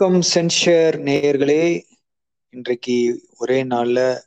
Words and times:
வணக்கம் 0.00 0.22
சென்ஷர் 0.34 0.96
நேயர்களே. 1.04 1.82
இன்றைக்கு 2.50 3.22
ஒரே 3.38 3.64
நாள்ல 3.64 4.18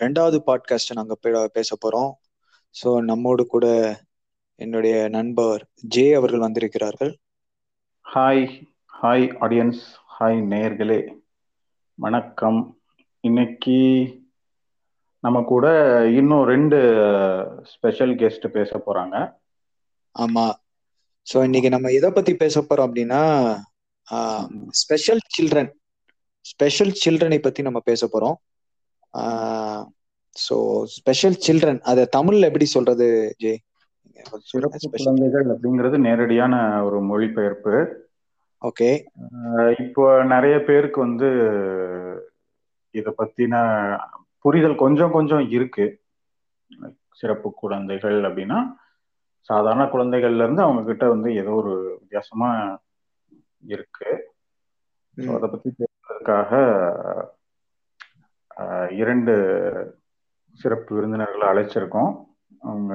ரெண்டாவது 0.00 0.38
பாட்காஸ்ட் 0.46 0.94
நாங்க 0.94 1.14
பேச 1.52 1.76
போறோம். 1.84 2.12
ஸோ 2.82 3.00
நம்மோடு 3.00 3.46
கூட 3.46 3.66
என்னுடைய 4.54 5.08
நண்பர் 5.08 5.66
ஜே 5.74 6.12
அவர்கள் 6.12 6.40
வந்திருக்கிறார்கள். 6.40 7.18
ஹாய் 8.14 8.66
ஹாய் 9.02 9.26
ஆடியன்ஸ் 9.40 9.82
ஹாய் 10.20 10.40
நேயர்களே. 10.52 11.16
வணக்கம். 11.94 12.78
இன்னைக்கு 13.20 13.78
நம்ம 15.20 15.42
கூட 15.42 15.66
இன்னும் 16.10 16.44
ரெண்டு 16.44 16.80
ஸ்பெஷல் 17.64 18.14
கெஸ்ட் 18.14 18.46
பேச 18.46 18.82
போறாங்க. 18.86 19.34
ஆமா. 20.18 20.52
ஸோ 21.32 21.44
இன்னைக்கு 21.44 21.68
நம்ம 21.68 21.88
எதை 21.88 22.10
பத்தி 22.10 22.34
பேச 22.34 22.60
போறோம் 22.60 22.88
அப்படின்னா 22.90 23.22
ஸ்பெஷல் 24.80 25.22
சில்ட்ரன் 25.36 25.70
ஸ்பெஷல் 26.44 26.92
சில்ட்ரனை 27.02 27.38
பத்தி 27.42 27.60
நம்ம 27.62 27.80
பேச 27.84 28.06
போறோம். 28.06 28.36
ஸோ 30.36 30.56
ஸ்பெஷல் 30.96 31.38
சில்ட்ரன் 31.46 31.80
அதை 31.90 32.02
தமிழ்ல 32.16 32.48
எப்படி 32.50 32.66
சொல்றது 32.76 33.06
ஜே 33.38 33.52
சிறப்பு 34.50 34.88
குழந்தைகள் 34.96 35.46
அப்படிங்கிறது 35.52 35.96
நேரடியான 35.98 36.54
ஒரு 36.84 36.98
மொழிபெயர்ப்பு. 37.00 37.74
ஓகே. 38.62 38.90
இப்போ 39.84 40.04
நிறைய 40.24 40.56
பேருக்கு 40.64 40.98
வந்து 41.00 41.28
இத 42.94 43.14
பத்தின 43.18 43.54
புரிதல் 44.44 44.76
கொஞ்சம் 44.76 45.14
கொஞ்சம் 45.16 45.44
இருக்கு. 45.50 45.86
சிறப்பு 47.20 47.48
குழந்தைகள் 47.62 48.18
அப்படின்னா 48.22 48.58
சாதாரண 49.48 49.84
குழந்தைகள்ல 49.84 50.44
இருந்து 50.46 50.62
அவங்க 50.62 50.82
கிட்ட 50.82 51.04
வந்து 51.08 51.28
ஏதோ 51.34 51.52
ஒரு 51.62 51.72
வித்தியாசமா 52.00 52.48
இருக்கு. 53.62 54.10
ஸோ 55.16 55.28
அதை 55.36 55.48
பத்தி 55.48 55.70
பேசுறதுக்காக 55.78 56.50
இரண்டு 58.98 59.34
சிறப்பு 60.60 60.90
விருந்தினர்களை 60.94 61.46
அழைச்சிருக்கோம். 61.48 62.12
அவங்க 62.62 62.92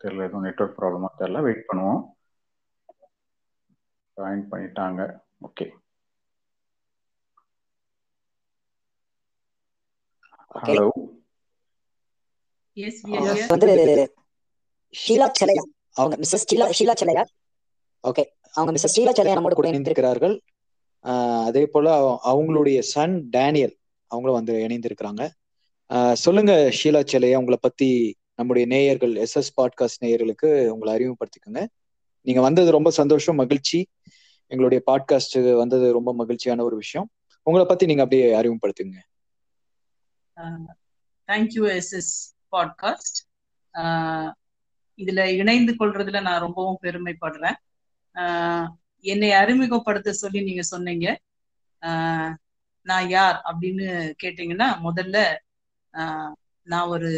தெரியல 0.00 0.26
எதுவும் 0.26 0.46
நெட்ஒர்க் 0.46 0.78
ப்ராப்ளமா 0.78 1.10
தெரியல. 1.14 1.42
வெயிட் 1.42 1.68
பண்ணுவோம். 1.68 2.02
ஜாயின் 4.16 4.44
பண்ணிட்டாங்க. 4.50 5.00
Okay 5.42 5.66
Okay. 10.50 10.76
ஹலோ. 10.76 10.86
வந்து 13.52 13.68
ஷீலா 14.94 15.26
செலையா 15.38 15.64
அவங்க 15.96 16.14
மிஸ்ஸஸ் 16.22 16.46
ஷீலா 16.50 16.66
ஷீலா 16.78 16.94
செலையா 17.00 17.24
ஓகே 18.04 18.24
அவங்க 18.54 18.72
மிஸ்ஸஸ் 18.72 18.98
ஷீலா 18.98 19.10
செலையா 19.20 19.38
நம்மோட 19.38 19.52
கூட 19.52 19.70
இணைந்திருக்கிறார்கள். 19.70 20.40
அதே 21.44 21.66
போல 21.66 21.94
அவ- 21.94 22.20
அவங்களுடைய 22.24 22.80
சன் 22.80 23.28
டேனியல் 23.28 23.76
அவங்களும் 24.06 24.44
வந்து 24.44 24.66
இணைந்திருக்கிறாங்க. 24.68 25.28
சொல்லுங்க 26.12 26.72
ஷீலா 26.82 27.04
செலையா 27.12 27.36
உங்களை 27.36 27.58
பத்தி 27.60 28.16
நம்முடைய 28.34 28.66
நேயர்கள் 28.66 29.16
எஸ் 29.16 29.36
எஸ் 29.36 29.60
பாட்காஸ்ட் 29.60 30.04
நேயர்களுக்கு 30.04 30.68
உங்களை 30.68 30.94
அறிமுகப்படுத்திக்கோங்க. 30.94 31.66
நீங்க 32.20 32.40
வந்தது 32.40 32.70
ரொம்ப 32.70 32.90
சந்தோஷம் 32.90 33.34
மகிழ்ச்சி. 33.34 33.88
எங்களுடைய 34.46 34.84
பாட்காஸ்ட் 34.86 35.56
வந்தது 35.56 35.92
ரொம்ப 35.92 36.14
மகிழ்ச்சியான 36.14 36.64
ஒரு 36.64 36.76
விஷயம். 36.76 37.08
உங்களை 37.42 37.68
பத்தி 37.68 37.86
நீங்க 37.86 38.02
அப்படியே 38.02 38.34
அறிமுகப்படுத்துங்க 38.34 38.96
thank 41.32 41.48
you, 41.54 41.80
SS 41.90 42.36
Podcast. 42.56 43.26
Uh, 43.72 44.32
இதுல 44.96 45.24
இணைந்து 45.24 45.74
கொள்றதுல 45.78 46.22
நான் 46.22 46.40
ரொம்பவும் 46.40 46.78
பெருமைப்படுறேன். 46.82 47.52
என்னை 49.04 49.30
அறிமுகப்படுத்த 49.32 50.10
சொல்லி 50.12 50.40
நீங்க 50.42 50.62
சொன்னீங்க. 50.72 51.06
நான் 52.86 53.06
யார் 53.08 53.36
அப்படின்னு 53.50 53.86
கேட்டீங்கன்னா 54.22 54.68
முதல்ல 54.86 55.18
நான் 56.66 56.90
ஒரு 56.94 57.10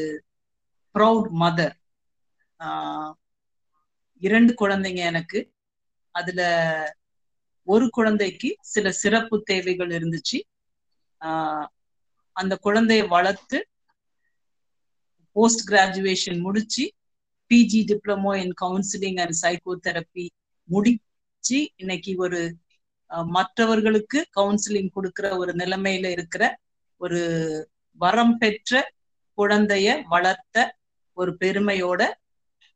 ப்ரௌட் 0.94 1.28
மதர் 1.42 1.74
இரண்டு 4.22 4.52
குழந்தைங்க 4.60 5.02
எனக்கு. 5.10 5.40
அதுல 6.14 6.40
ஒரு 7.68 7.86
குழந்தைக்கு 7.90 8.48
சில 8.64 8.86
சிறப்பு 9.02 9.36
தேவைகள் 9.42 9.90
இருந்துச்சு. 9.98 10.38
அந்த 12.36 12.54
குழந்தைய 12.64 13.02
வளர்த்து 13.08 13.58
போஸ்ட் 15.36 15.62
கிராஜுவேஷன் 15.70 16.38
முடிச்சு 16.38 16.84
PG 17.50 17.80
diploma 17.90 18.32
in 18.44 18.54
counselling 18.62 19.18
and 19.24 19.36
psychotherapy 19.86 20.26
முடிச்சு 20.68 21.70
இன்னைக்கு 21.76 22.14
ஒரு 22.16 22.56
மற்றவர்களுக்கு 23.06 24.26
கவுன்சிலிங் 24.36 24.90
கொடுக்கிற 24.92 25.36
ஒரு 25.36 25.52
நிலைமையில 25.52 26.06
இருக்கிற 26.10 26.58
ஒரு 26.96 27.20
வரம் 27.92 28.38
பெற்ற 28.38 28.92
குழந்தைய 29.36 30.02
வளர்த்த 30.04 30.76
ஒரு 31.12 31.36
பெருமையோட 31.40 32.04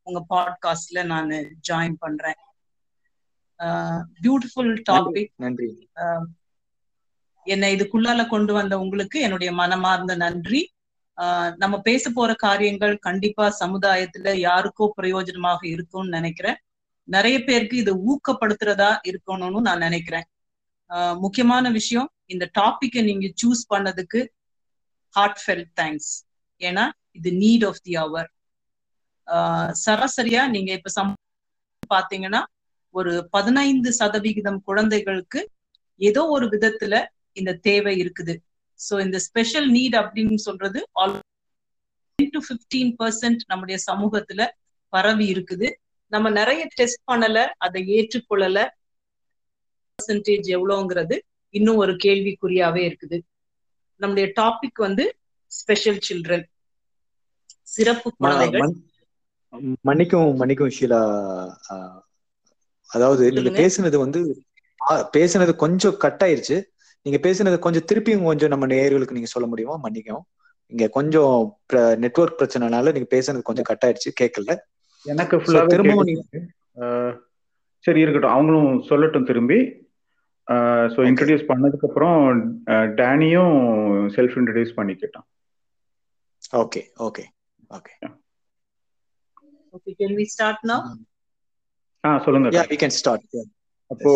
உங்க 0.03 0.25
பாட்காஸ்ட்ல 0.29 1.05
நான் 1.05 1.29
ஜாயின் 1.71 1.95
பண்றேன். 1.99 2.35
பியூட்டிஃபுல் 4.23 4.81
டாபிக் 4.91 5.29
நன்றி 5.35 5.89
என்னை 7.43 7.75
இதுக்குள்ளால 7.75 8.27
கொண்டு 8.27 8.53
வந்த 8.53 8.79
உங்களுக்கு 8.79 9.19
என்னுடைய 9.19 9.53
மனமார்ந்த 9.53 10.15
நன்றி. 10.15 10.73
ஆஹ் 11.21 11.55
நம்ம 11.55 11.81
பேச 11.81 12.09
போற 12.09 12.33
காரியங்கள் 12.33 12.97
கண்டிப்பா 12.97 13.55
சமுதாயத்துல 13.59 14.33
யாருக்கோ 14.33 14.89
பிரயோஜனமாக 15.01 15.65
இருக்கும்னு 15.65 16.09
நினைக்கிறேன். 16.09 16.55
நிறைய 17.11 17.37
பேருக்கு 17.43 17.75
இது 17.77 17.93
ஊக்கப்படுத்துறதா 18.11 18.91
இருக்கணும்னு 19.09 19.59
நான் 19.59 19.83
நினைக்கிறேன். 19.87 20.27
ஆஹ் 20.89 21.17
முக்கியமான 21.19 21.65
விஷயம் 21.69 22.09
இந்த 22.25 22.45
டாபிக்கை 22.59 23.01
நீங்க 23.09 23.27
சூஸ் 23.41 23.63
பண்ணதுக்கு 23.73 24.19
ஹார்ட் 25.15 25.41
ஃபெல் 25.43 25.65
தேங்க்ஸ் 25.81 26.11
ஏன்னா 26.61 26.85
இது 27.11 27.29
நீட் 27.43 27.65
ஆஃப் 27.67 27.81
தி 27.83 27.93
அவர் 28.05 28.29
சராசரியா 29.85 30.43
நீங்க 30.49 30.71
இப்ப 30.73 30.89
சம் 30.89 31.11
பாத்தீங்கன்னா 31.93 32.41
ஒரு 32.95 33.11
பதினைந்து 33.29 33.89
சதவிகிதம் 33.93 34.61
குழந்தைகளுக்கு 34.63 35.41
ஏதோ 36.01 36.21
ஒரு 36.35 36.45
விதத்துல 36.47 36.95
இந்த 37.39 37.51
தேவை 37.67 37.93
இருக்குது. 38.03 38.33
சோ 38.79 38.93
இந்த 39.05 39.17
ஸ்பெஷல் 39.19 39.67
நீட் 39.71 39.95
அப்படின்னு 40.01 40.37
சொல்றது 40.47 40.79
ஆல் 41.01 41.13
டு 42.19 42.41
ஃபிஃப்டீன் 42.47 42.91
பர்சன்ட் 42.99 43.41
நம்முடைய 43.47 43.77
சமூகத்துல 43.91 44.41
பரவி 44.93 45.27
இருக்குது. 45.33 45.67
நம்ம 46.11 46.29
நிறைய 46.29 46.67
டெஸ்ட் 46.73 47.09
பண்ணல 47.11 47.49
அதை 47.57 47.83
ஏற்றுக்கொள்ளல. 47.83 48.69
பர்சன்டேஜ் 49.69 50.47
எவ்வளோங்கிறது 50.47 51.19
இன்னும் 51.49 51.75
ஒரு 51.75 51.93
கேள்விக்குறியாவே 51.93 52.95
இருக்குது. 52.95 53.19
நம்முடைய 53.95 54.33
டாபிக் 54.41 54.73
வந்து 54.73 55.15
ஸ்பெஷல் 55.47 55.99
சில்ட்ரன் 56.09 56.43
சிறப்பு 57.61 58.13
குழந்தைகள். 58.17 58.59
மன்- 58.59 59.75
மன்னிக்கும் 59.87 60.35
மன்னிக்கும் 60.39 60.71
ஷீலா. 60.79 61.55
அதாவது 62.87 63.31
நீங்க. 63.31 63.49
பேசுனது 63.49 63.97
வந்து 63.97 64.43
பேசுனது 64.89 65.55
கொஞ்சம் 65.55 65.97
கட் 65.97 66.21
ஆயிருச்சு. 66.25 66.63
நீங்க 67.01 67.29
பேசுனது 67.29 67.59
கொஞ்சம் 67.59 67.85
திருப்பியும் 67.93 68.23
கொஞ்சம் 68.23 68.49
நம்ம 68.49 68.67
நேயர்களுக்கு 68.67 69.11
நீங்க 69.11 69.27
சொல்ல 69.27 69.49
முடியுமா? 69.49 69.79
மன்னிக்கும் 69.83 70.21
இங்க 70.67 70.87
கொஞ்சம் 70.87 71.59
நெட்வொர்க் 71.73 72.41
பிரச்சனைனால 72.41 72.91
நீங்க 72.91 73.17
பேசுனது 73.17 73.41
கொஞ்சம் 73.41 73.63
கட் 73.63 73.83
ஆயிருச்சு. 73.85 74.23
கேட்கல. 74.23 74.57
எனக்கு 75.05 75.35
So, 75.35 75.41
ஃபுல்லாவே 75.43 75.69
திரும்பவும் 75.71 76.09
சரி 77.85 77.99
இருக்கட்டும். 78.01 78.33
அவங்களும் 78.33 78.71
சொல்லட்டும் 78.89 79.27
திரும்பி. 79.27 79.59
So 80.87 80.97
Okay. 80.97 81.07
இன்ட்ரடியூஸ் 81.09 81.45
பண்ணதுக்கு 81.47 81.87
அப்புறம் 81.87 82.17
அஹ், 82.71 82.89
டேனியும் 82.97 83.55
self 84.15 84.35
introduce 84.39 84.77
பண்ணிக்கிட்டான் 84.77 85.27
okay 86.59 86.81
okay 86.99 87.23
okay 87.69 87.93
okay 89.73 89.91
can 89.99 90.15
we 90.17 90.25
start 90.29 90.63
now 90.63 90.81
ஆ 92.03 92.11
சொல்லுங்க 92.25 92.49
யா 92.51 92.63
வி 92.69 92.77
கேன் 92.81 92.95
ஸ்டார்ட் 92.97 93.25
அப்போ 93.91 94.11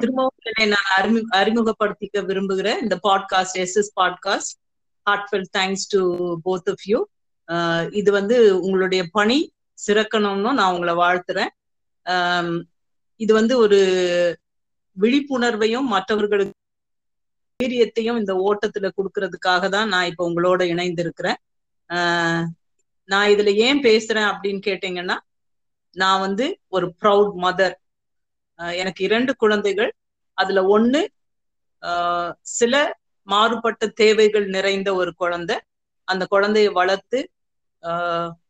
திரும்பவும் 0.00 0.38
என்னை 0.50 0.64
நான் 0.68 0.88
அறிமு 0.96 1.20
அறிமுகப்படுத்திக்க 1.34 2.24
விரும்புகிறேன். 2.24 2.78
இந்த 2.80 2.96
podcast 3.04 3.58
S 3.60 3.76
S 3.76 3.92
podcast 3.96 4.54
heartfelt 5.06 5.46
thanks 5.54 5.86
to 5.92 6.00
both 6.46 6.70
of 6.70 6.84
you 6.86 6.98
இது 8.00 8.10
வந்து 8.18 8.36
உங்களுடைய 8.66 9.02
பணி 9.18 9.38
சிறக்கணும்னு 9.78 10.50
நான் 10.60 10.74
உங்களை 10.74 10.94
வாழ்த்துறேன். 11.02 11.52
இது 13.20 13.32
வந்து 13.40 13.54
ஒரு 13.64 13.78
விழிப்புணர்வையும் 14.96 15.88
மற்றவர்களுக்கு 15.94 16.52
தைரியத்தையும் 17.60 18.18
இந்த 18.20 18.32
ஓட்டத்துல 18.46 18.86
கொடுக்கறதுக்காக 18.96 19.68
தான் 19.74 19.88
நான் 19.94 20.08
இப்ப 20.10 20.22
உங்களோட 20.28 20.62
இணைந்திருக்கிறேன். 20.72 21.38
நான் 23.08 23.30
இதுல 23.34 23.50
ஏன் 23.66 23.80
பேசுறேன் 23.86 24.28
அப்படின்னு 24.30 24.60
கேட்டீங்கன்னா 24.68 25.16
நான் 25.96 26.22
வந்து 26.26 26.46
ஒரு 26.76 26.86
ப்ரௌட் 27.00 27.32
மதர் 27.44 27.76
எனக்கு 28.82 29.00
இரண்டு 29.08 29.32
குழந்தைகள். 29.42 29.92
அதுல 30.38 30.62
ஒண்ணு 30.76 31.02
சில 32.58 32.74
மாறுபட்ட 33.28 33.86
தேவைகள் 34.02 34.46
நிறைந்த 34.56 34.88
ஒரு 35.00 35.12
குழந்தை. 35.22 35.56
அந்த 36.08 36.24
குழந்தைய 36.32 36.70
வளர்த்து 36.80 37.18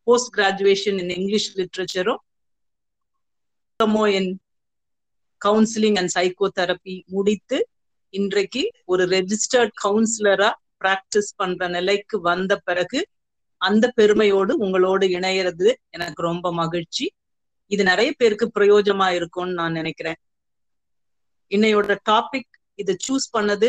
போஸ்ட் 0.02 0.30
கிராஜுவேஷன் 0.36 0.98
இன் 0.98 1.12
இங்கிலீஷ் 1.16 1.48
லிட்ரேச்சரும் 1.56 2.20
in 4.12 4.30
counselling 5.42 5.96
and 5.96 6.12
psycho 6.14 6.48
therapy 6.60 6.94
முடித்து 7.06 7.58
இன்றைக்கு 8.14 8.62
ஒரு 8.84 9.04
ரெஜிஸ்டர்ட் 9.06 9.74
கவுன்சிலரா 9.84 10.50
பிராக்டிஸ் 10.78 11.32
பண்ற 11.36 11.68
நிலைக்கு 11.68 12.20
வந்த 12.20 12.52
பிறகு 12.64 13.00
அந்த 13.60 13.92
பெருமையோடு 13.94 14.52
உங்களோடு 14.58 15.06
இணையறது 15.08 15.68
எனக்கு 15.90 16.22
ரொம்ப 16.22 16.52
மகிழ்ச்சி 16.52 17.04
இது 17.70 17.82
நிறைய 17.84 18.10
பேருக்கு 18.16 18.46
பிரயோஜனமா 18.54 19.08
இருக்கும்னு 19.10 19.52
நான் 19.52 19.72
நினைக்கிறேன் 19.72 20.18
இன்னையோட 21.50 21.96
டாபிக் 22.10 22.52
இதை 22.78 22.94
சூஸ் 23.06 23.26
பண்ணது 23.32 23.68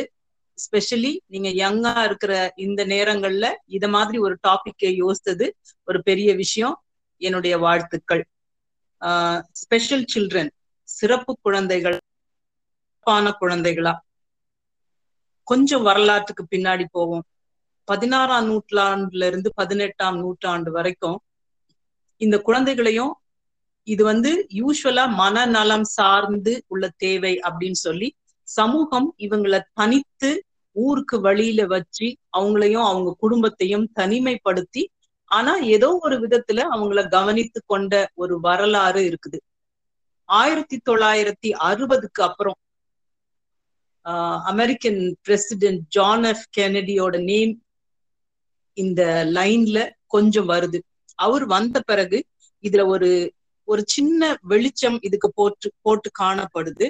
ஸ்பெஷலி 0.57 1.11
நீங்க 1.25 1.49
யங்கா 1.61 2.03
இருக்கிற 2.03 2.33
இந்த 2.55 2.81
நேரங்கள்ல 2.85 3.45
இத 3.77 3.85
மாதிரி 3.87 4.17
ஒரு 4.17 4.35
டாபிக்கை 4.47 4.91
யோசித்தது 5.01 5.47
ஒரு 5.87 5.99
பெரிய 6.03 6.29
விஷயம். 6.35 6.75
என்னுடைய 7.21 7.55
வாழ்த்துக்கள். 7.57 8.23
ஸ்பெஷல் 9.51 10.05
சில்ட்ரன் 10.13 10.51
சிறப்பு 10.87 11.33
குழந்தைகள் 11.41 11.97
சிறப்பான 11.97 13.31
குழந்தைகளா? 13.41 13.93
கொஞ்சம் 15.47 15.83
வரலாற்றுக்கு 15.83 16.43
பின்னாடி 16.51 16.85
போவோம். 16.91 17.25
பதினாறாம் 17.87 18.47
நூற்றாண்டுல 18.49 19.25
இருந்து 19.25 19.49
பதினெட்டாம் 19.53 20.17
நூற்றாண்டு 20.19 20.71
வரைக்கும் 20.71 21.17
இந்த 22.21 22.35
குழந்தைகளையும் 22.41 23.13
இது 23.87 24.03
வந்து 24.03 24.31
யூஸ்வலா 24.53 25.03
மனநலம் 25.13 25.87
சார்ந்து 25.97 26.53
உள்ள 26.67 26.85
தேவை 26.97 27.33
அப்படின்னு 27.47 27.79
சொல்லி 27.79 28.07
சமூகம் 28.47 29.07
இவங்களை 29.18 29.59
தனித்து 29.74 30.30
ஊருக்கு 30.75 31.18
வழியில 31.21 31.62
வச்சு 31.65 32.07
அவங்களையும் 32.38 32.88
அவங்க 32.92 33.15
குடும்பத்தையும் 33.19 33.88
தனிமைப்படுத்தி 33.95 34.83
ஆனா 35.31 35.53
ஏதோ 35.75 35.89
ஒரு 36.01 36.15
விதத்துல 36.19 36.63
அவங்கள 36.75 37.01
கவனித்து 37.09 37.59
கொண்ட 37.65 37.94
ஒரு 38.13 38.36
வரலாறு 38.39 39.01
இருக்குது. 39.09 39.38
ஆயிரத்தி 40.30 40.77
தொள்ளாயிரத்தி 40.89 41.50
அறுபதுக்கு 41.63 42.21
அப்புறம் 42.21 42.57
அமெரிக்கன் 44.51 45.01
பிரசிடென்ட் 45.21 45.83
ஜான் 45.88 46.24
எஃப் 46.24 46.45
கெனடியோட 46.57 47.15
நேம் 47.24 47.53
இந்த 48.77 49.01
லைன்ல 49.33 49.80
கொஞ்சம் 50.07 50.50
வருது. 50.50 50.80
அவர் 51.19 51.45
வந்த 51.45 51.77
பிறகு 51.86 52.18
இதுல 52.63 52.83
ஒரு 52.88 53.09
ஒரு 53.68 53.81
சின்ன 53.88 54.21
வெளிச்சம் 54.41 54.98
இதுக்கு 55.01 55.30
போட்டு 55.36 55.68
போட்டு 55.81 56.09
காணப்படுது. 56.19 56.88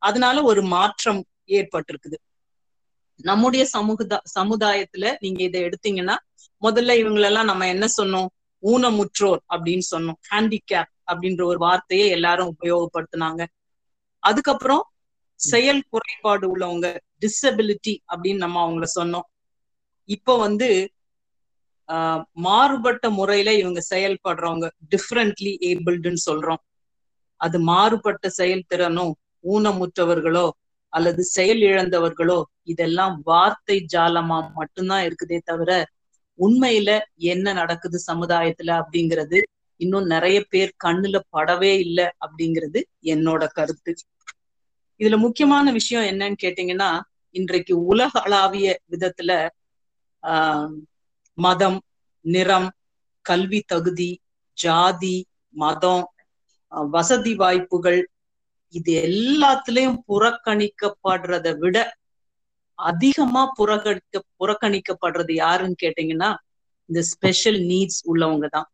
அதனால 0.00 0.42
ஒரு 0.42 0.62
மாற்றம் 0.62 1.24
ஏற்பட்டிருக்குது. 1.46 2.18
நம்முடைய 3.16 3.64
சமூக 3.64 4.22
சமுதாயத்துல 4.40 5.16
நீங்க 5.20 5.42
இதை 5.42 5.62
எடுத்தீங்கன்னா 5.62 6.16
முதல்ல 6.62 6.92
இவங்களெல்லாம் 7.02 7.44
நம்ம 7.44 7.68
என்ன 7.68 7.86
சொன்னோம்? 7.96 8.26
ஊனமுற்றோர் 8.62 9.40
அப்படின்னு 9.48 9.80
சொன்னோம். 9.90 10.18
ஹேண்டிகேப் 10.30 10.90
அப்படின்ற 11.12 11.44
ஒரு 11.44 11.58
வார்த்தையை 11.58 12.08
எல்லாரும் 12.08 12.56
உபயோகப்படுத்தினாங்க. 12.60 13.46
அதுக்கப்புறம் 14.18 14.82
செயல் 15.40 15.84
குறைபாடு 15.90 16.56
உள்ளவங்க 16.56 16.86
டிசபிலிட்டி 17.20 17.98
அப்படின்னு 18.12 18.36
நம்ம 18.36 18.70
அவங்கள 18.70 18.84
சொன்னோம். 19.00 19.28
இப்போ 20.04 20.38
வந்து 20.38 20.92
ஆஹ் 21.88 22.22
மாறுபட்ட 22.32 23.10
முறையில 23.10 23.54
இவங்க 23.54 23.80
செயல்படுறவங்க 23.90 24.70
டிஃப்ரெண்ட்லி 24.90 25.52
ஏபிள்டுன்னு 25.60 26.22
சொல்றோம். 26.30 26.62
அது 27.36 27.60
மாறுபட்ட 27.60 28.30
செயல்திறனும் 28.38 29.12
ஊனமுற்றவர்களோ 29.44 30.50
அல்லது 30.92 31.22
செயல் 31.24 31.60
இழந்தவர்களோ 31.60 32.42
இதெல்லாம் 32.62 33.20
வார்த்தை 33.24 33.86
ஜாலமா 33.92 34.52
மட்டும்தான் 34.54 35.04
இருக்குதே 35.04 35.38
தவிர 35.44 35.70
உண்மையில 36.38 36.90
என்ன 37.14 37.52
நடக்குது 37.52 37.98
சமுதாயத்துல 38.06 38.82
அப்படிங்கிறது 38.82 39.42
இன்னும் 39.80 40.06
நிறைய 40.06 40.44
பேர் 40.48 40.72
கண்ணுல 40.84 41.20
படவே 41.32 41.78
இல்லை 41.78 42.06
அப்படிங்கிறது 42.20 42.80
என்னோட 43.02 43.46
கருத்து. 43.52 43.92
இதுல 45.00 45.18
முக்கியமான 45.18 45.72
விஷயம் 45.72 46.04
என்னன்னு 46.04 46.36
கேட்டீங்கன்னா 46.42 47.00
இன்றைக்கு 47.34 47.84
உலகளாவிய 47.84 48.78
விதத்துல 48.90 49.48
ஆஹ் 50.22 50.74
மதம் 51.38 51.80
நிறம் 52.24 52.70
கல்வி 53.24 53.60
தகுதி 53.66 54.10
ஜாதி 54.52 55.16
மதம் 55.54 56.04
வசதி 56.68 57.34
வாய்ப்புகள் 57.34 58.00
இது 58.74 58.92
எல்லாத்துலயும் 59.02 59.98
புறக்கணிக்கப்படுறதை 60.08 61.52
விட 61.58 61.76
அதிகமா 62.78 63.42
புறக்கணிக்க 63.56 64.22
புறக்கணிக்கப்படுறது 64.40 65.32
யாருன்னு 65.36 65.80
கேட்டீங்கன்னா 65.82 66.30
இந்த 66.88 67.00
ஸ்பெஷல் 67.10 67.60
நீட்ஸ் 67.66 68.02
உள்ளவங்க 68.06 68.46
தான் 68.48 68.68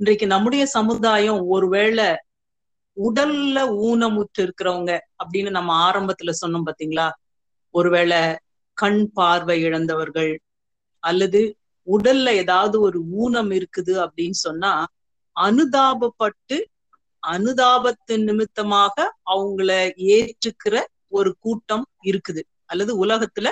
இன்றைக்கு 0.00 0.26
நம்முடைய 0.26 0.66
சமுதாயம் 0.72 1.40
ஒருவேளை 1.48 2.06
உடல்ல 2.96 3.58
ஊனமுற்று 3.82 4.40
இருக்கிறவங்க 4.42 4.92
அப்படின்னு 5.18 5.50
நம்ம 5.50 5.72
ஆரம்பத்துல 5.86 6.32
சொன்னோம் 6.42 6.66
பாத்தீங்களா? 6.66 7.06
ஒருவேளை 7.74 8.18
கண் 8.78 9.02
பார்வை 9.12 9.62
இழந்தவர்கள் 9.62 10.32
அல்லது 11.02 11.40
உடல்ல 11.86 12.30
ஏதாவது 12.34 12.80
ஒரு 12.80 12.98
ஊனம் 13.16 13.50
இருக்குது 13.50 13.94
அப்படின்னு 14.04 14.38
சொன்னா 14.40 14.72
அனுதாபப்பட்டு 15.36 16.56
அனுதாபத்தின் 17.22 18.24
நிமித்தமாக 18.24 18.94
அவங்கள 19.30 19.70
ஏற்றுக்கிற 20.12 20.74
ஒரு 21.08 21.36
கூட்டம் 21.38 21.86
இருக்குது. 22.04 22.42
அல்லது 22.64 23.06
உலகத்துல 23.06 23.48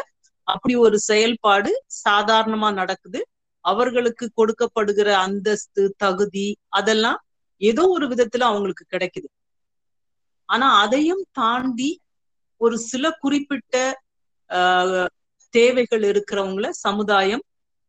அப்படி 0.49 0.75
ஒரு 0.77 0.99
செயல்பாடு 1.01 1.71
சாதாரணமா 2.09 2.73
நடக்குது. 2.73 3.21
அவர்களுக்கு 3.65 4.25
கொடுக்கப்படுகிற 4.37 5.09
அந்தஸ்து 5.19 5.95
தகுதி 5.97 6.47
அதெல்லாம் 6.69 7.21
ஏதோ 7.61 7.89
ஒரு 7.89 8.07
விதத்துல 8.09 8.41
அவங்களுக்கு 8.41 8.85
கிடைக்குது. 8.91 9.29
ஆனா 10.49 10.81
அதையும் 10.81 11.25
தாண்டி 11.33 11.91
ஒரு 12.61 12.77
சில 12.79 13.11
குறிப்பிட்ட 13.19 13.75
ஆஹ் 14.51 15.09
தேவைகள் 15.55 16.03
இருக்கிறவங்கள 16.03 16.69
சமுதாயம் 16.79 17.45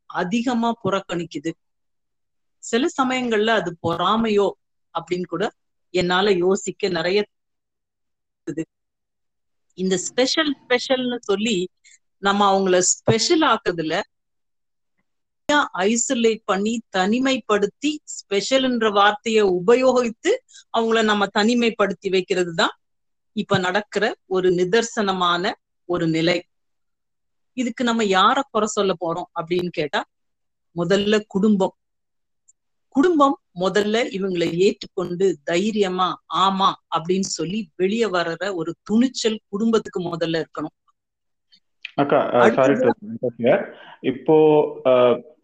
அதிகமா 0.09 0.69
புறக்கணிக்குது. 0.83 1.51
சில 2.63 2.87
சமயங்கள்ல 3.01 3.47
அது 3.47 3.71
பொறாமையோ 3.87 4.47
அப்படின்னு 4.95 5.25
கூட 5.25 5.43
என்னால 5.93 6.31
யோசிக்க 6.37 6.89
நிறைய 6.89 7.19
இந்த 9.77 9.97
ஸ்பெஷல் 9.97 10.51
ஸ்பெஷல்னு 10.61 11.17
சொல்லி 11.21 11.55
நம்ம 12.23 12.41
அவங்கள 12.51 12.77
ஸ்பெஷல் 12.91 13.43
ஆக்குறதுல 13.43 13.95
ஐசோலேட் 15.79 16.41
பண்ணி 16.45 16.73
தனிமைப்படுத்தி 16.95 17.91
ஸ்பெஷல்ன்ற 18.13 18.91
வார்த்தையை 18.91 19.43
உபயோகித்து 19.59 20.31
அவங்கள 20.77 21.03
நம்ம 21.03 21.27
தனிமைப்படுத்தி 21.33 22.09
வைக்கிறது 22.09 22.53
தான் 22.55 22.75
இப்ப 23.35 23.57
நடக்கிற 23.57 24.03
ஒரு 24.27 24.49
நிதர்சனமான 24.49 25.43
ஒரு 25.89 26.07
நிலை. 26.07 26.37
இதுக்கு 27.57 27.83
நம்ம 27.83 28.03
யார 28.11 28.41
குறை 28.51 28.67
சொல்ல 28.69 28.93
போறோம் 29.01 29.29
அப்படின்னு 29.39 29.71
கேட்டா 29.71 30.01
முதல்ல 30.75 31.15
குடும்பம். 31.27 31.75
குடும்பம் 32.95 33.37
முதல்ல 33.61 33.97
இவங்களை 34.17 34.47
ஏற்றுக்கொண்டு 34.65 35.25
தைரியமா 35.49 36.09
ஆமா 36.45 36.69
அப்படின்னு 36.95 37.29
சொல்லி 37.39 37.59
வெளியே 37.81 38.07
வர்ற 38.15 38.49
ஒரு 38.59 38.71
துணிச்சல் 38.89 39.39
குடும்பத்துக்கு 39.53 39.99
முதல்ல 40.11 40.41
இருக்கணும். 40.43 40.75
அக்கா 42.01 42.19
சாரி 42.57 42.75
இப்போ 44.11 44.35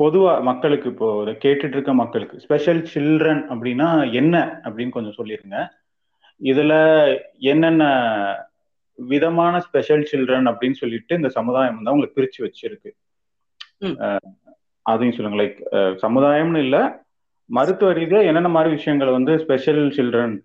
பொதுவா 0.01 0.33
மக்களுக்கு 0.49 0.87
இப்போ 0.93 1.07
கேட்டுட்டு 1.43 1.75
இருக்க 1.77 1.93
மக்களுக்கு 2.01 2.41
ஸ்பெஷல் 2.45 2.83
சில்ட்ரன் 2.93 3.41
அப்படின்னா 3.51 3.89
என்ன 4.21 4.35
அப்படின்னு 4.65 4.95
கொஞ்சம் 4.95 5.17
சொல்லிருங்க. 5.19 5.57
இதுல 6.41 6.73
என்னென்ன 7.51 7.83
விதமான 8.99 9.55
ஸ்பெஷல் 9.65 10.05
சில்ட்ரன் 10.11 10.49
அப்படின்னு 10.51 10.77
சொல்லிட்டு 10.83 11.17
இந்த 11.19 11.29
சமுதாயம் 11.37 11.75
வந்து 11.77 11.91
அவங்களை 11.91 12.09
பிரிச்சு 12.15 12.39
வச்சிருக்கு. 12.45 12.91
அதையும் 14.85 15.15
சொல்லுங்க. 15.17 15.39
லைக் 15.43 15.59
சமுதாயம்னு 16.05 16.63
இல்ல 16.65 16.77
மருத்துவ 17.49 17.89
ரீதியா 17.93 18.19
என்னென்ன 18.25 18.49
மாதிரி 18.49 18.69
விஷயங்கள் 18.73 19.11
வந்து 19.11 19.33
ஸ்பெஷல் 19.39 19.83
சில்ட்ரன் 19.97 20.35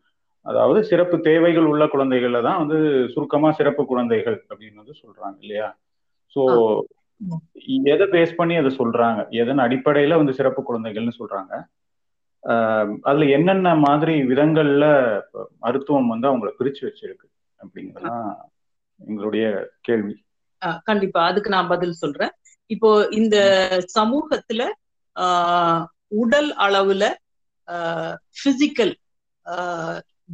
அதாவது 0.46 0.84
சிறப்பு 0.84 1.16
தேவைகள் 1.20 1.64
உள்ள 1.64 1.84
குழந்தைகள்ல 1.84 2.42
தான் 2.42 2.60
வந்து 2.62 2.78
சுருக்கமா 3.08 3.48
சிறப்பு 3.50 3.82
குழந்தைகள் 3.86 4.38
அப்படின்னு 4.50 4.80
வந்து 4.82 4.94
சொல்றாங்க 5.02 5.36
இல்லையா? 5.40 5.68
ஸோ 6.36 6.42
எதை 7.92 8.06
பேஸ் 8.06 8.32
பண்ணி 8.34 8.54
அதை 8.56 8.70
சொல்றாங்க? 8.78 9.20
எதன் 9.32 9.58
அடிப்படையில 9.58 10.16
வந்து 10.16 10.34
சிறப்பு 10.34 10.60
குழந்தைகள்னு 10.62 11.18
சொல்றாங்க? 11.18 11.52
அதுல 13.00 13.28
என்னென்ன 13.28 13.74
மாதிரி 13.78 14.14
விதங்கள்ல 14.22 14.84
மருத்துவம் 15.58 16.08
வந்து 16.08 16.28
அவங்கள 16.28 16.50
பிரிச்சு 16.58 16.82
வச்சிருக்கு 16.88 17.26
அப்படிங்கிறதுதான் 17.60 18.26
எங்களுடைய 19.00 19.44
கேள்வி. 19.80 20.14
கண்டிப்பா. 20.84 21.20
அதுக்கு 21.24 21.50
நான் 21.50 21.68
பதில் 21.68 22.00
சொல்றேன். 22.02 22.32
இப்போ 22.70 22.90
இந்த 23.10 23.36
சமூகத்துல 23.98 24.62
ஆஹ் 25.16 25.82
உடல் 26.12 26.56
அளவுல 26.56 27.04
பிசிக்கல் 28.40 28.94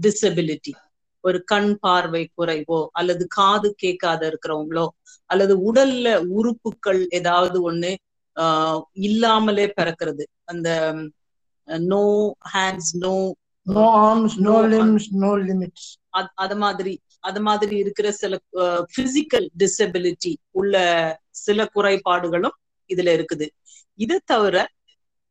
டிசபிலிட்டி 0.00 0.73
ஒரு 1.20 1.44
கண் 1.44 1.78
பார்வை 1.78 2.30
குறைவோ 2.37 2.87
அல்லது 2.92 3.26
காது 3.26 3.75
கேட்காத 3.75 4.23
இருக்கிறவங்களோ 4.28 4.87
அல்லது 5.26 5.73
உடல்ல 5.73 6.16
உறுப்புகள் 6.26 7.06
ஏதாவது 7.08 7.73
ஒண்ணு 7.73 7.97
ஆஹ் 8.37 8.80
இல்லாமலே 8.92 9.73
பிறக்கிறது. 9.80 10.25
அந்த 10.44 10.68
no 11.64 12.35
hands 12.54 12.94
no 12.99 13.35
No 13.66 13.80
arms, 14.04 14.30
no 14.38 14.50
No, 14.50 14.52
uh, 14.52 14.70
limbs, 14.75 15.04
no 15.20 15.30
limits. 15.49 15.82
அத்- 16.18 16.32
அது 16.35 16.56
மாதிரி 16.56 16.92
அது 17.20 17.40
மாதிரி 17.40 17.76
இருக்கிற 17.76 18.12
சில 18.12 18.38
பிசிக்கல் 18.97 19.49
டிசபிலிட்டி 19.58 20.35
உள்ள 20.50 20.75
சில 21.30 21.66
குறைபாடுகளும் 21.66 22.56
இதுல 22.88 23.11
இருக்குது. 23.16 23.47
இதை 23.94 24.20
தவிர 24.25 24.68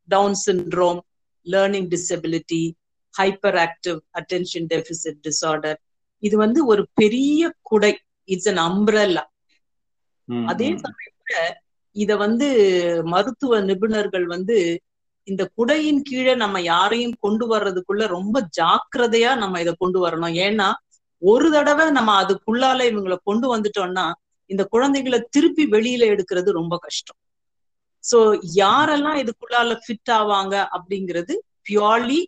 Down 0.08 0.38
syndrome 0.46 1.00
learning 1.46 1.90
disability 1.94 2.64
hyperactive 3.66 4.00
attention 4.20 4.68
deficit 4.74 5.20
disorder 5.28 5.78
இது 6.24 6.36
வந்து 6.38 6.60
ஒரு 6.66 6.84
பெரிய 6.94 7.42
குடை. 7.62 7.94
இட்ஸ் 8.30 8.50
அன் 8.50 8.62
அம்ப்ரல்லா 8.70 9.24
ம், 10.28 10.46
அதே. 10.48 10.70
சமயத்துல 10.86 11.36
இத 11.96 12.12
வந்து 12.16 12.48
மருத்துவ 13.04 13.60
நிபுணர்கள் 13.62 14.26
வந்து 14.26 14.58
இந்த 15.28 15.44
குடையின் 15.58 16.02
கீழே 16.02 16.34
நம்ம 16.36 16.58
யாரையும் 16.64 17.16
கொண்டு 17.20 17.46
வர்றதுக்குள்ள 17.54 18.04
ரொம்ப 18.08 18.48
ஜாக்கிரதையா 18.60 19.32
நம்ம 19.36 19.62
இத 19.62 19.72
கொண்டு 19.74 20.00
வரணும். 20.04 20.36
ஏன்னா 20.46 20.68
ஒரு 21.22 21.48
தடவை 21.52 21.86
நம்ம 21.90 22.12
அதுக்குள்ளால 22.24 22.80
இவங்களை 22.92 23.18
கொண்டு 23.24 23.48
வந்துட்டோம்னா 23.56 24.06
இந்த 24.50 24.64
குழந்தைகளை 24.66 25.20
திருப்பி 25.30 25.64
வெளியில 25.66 26.04
எடுக்கிறது 26.14 26.50
ரொம்ப 26.52 26.76
கஷ்டம். 26.78 27.18
சோ 28.12 28.20
யாரெல்லாம் 28.56 29.20
இதுக்குள்ளால 29.24 29.76
ஃபிட் 29.84 30.12
ஆவாங்க 30.12 30.56
அப்படிங்கிறது 30.76 31.36
பியூர்லி 31.70 32.22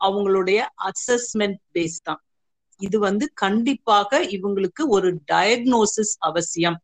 அவங்களுடைய 0.00 0.60
அசஸ்மெண்ட் 0.88 1.60
பேஸ் 1.74 1.98
தான். 2.02 2.20
இது 2.80 2.98
வந்து 2.98 3.24
கண்டிப்பாக 3.34 4.20
இவங்களுக்கு 4.36 4.82
ஒரு 4.86 5.08
டயக்னோசிஸ் 5.32 6.14
அவசியம். 6.18 6.78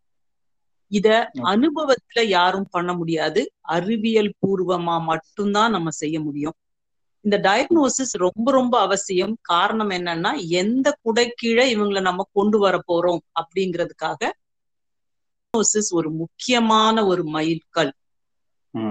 இத 0.92 1.08
அனுபவத்துல 1.44 2.20
யாரும் 2.28 2.68
பண்ண 2.70 2.90
முடியாது. 2.94 3.42
அறிவியல் 3.76 4.32
பூர்வமா 4.40 4.96
மட்டும்தான் 5.02 5.70
நம்ம 5.70 5.90
செய்ய 5.90 6.16
முடியும். 6.20 6.56
இந்த 7.24 7.36
டயக்னோசிஸ் 7.38 8.14
ரொம்ப 8.16 8.50
ரொம்ப 8.50 8.74
அவசியம். 8.80 9.34
காரணம் 9.42 9.90
என்னன்னா 9.90 10.32
எந்த 10.60 10.88
குடைக்கீழே 11.04 11.64
இவங்களை 11.74 12.00
நம்ம 12.00 12.26
கொண்டு 12.32 12.58
வர 12.58 12.76
போறோம் 12.88 13.22
அப்படிங்கிறதுக்காக 13.40 14.30
diagnosis 15.50 15.86
ஒரு 15.92 16.10
முக்கியமான 16.18 17.06
ஒரு 17.06 17.22
மைல்கல். 17.30 17.92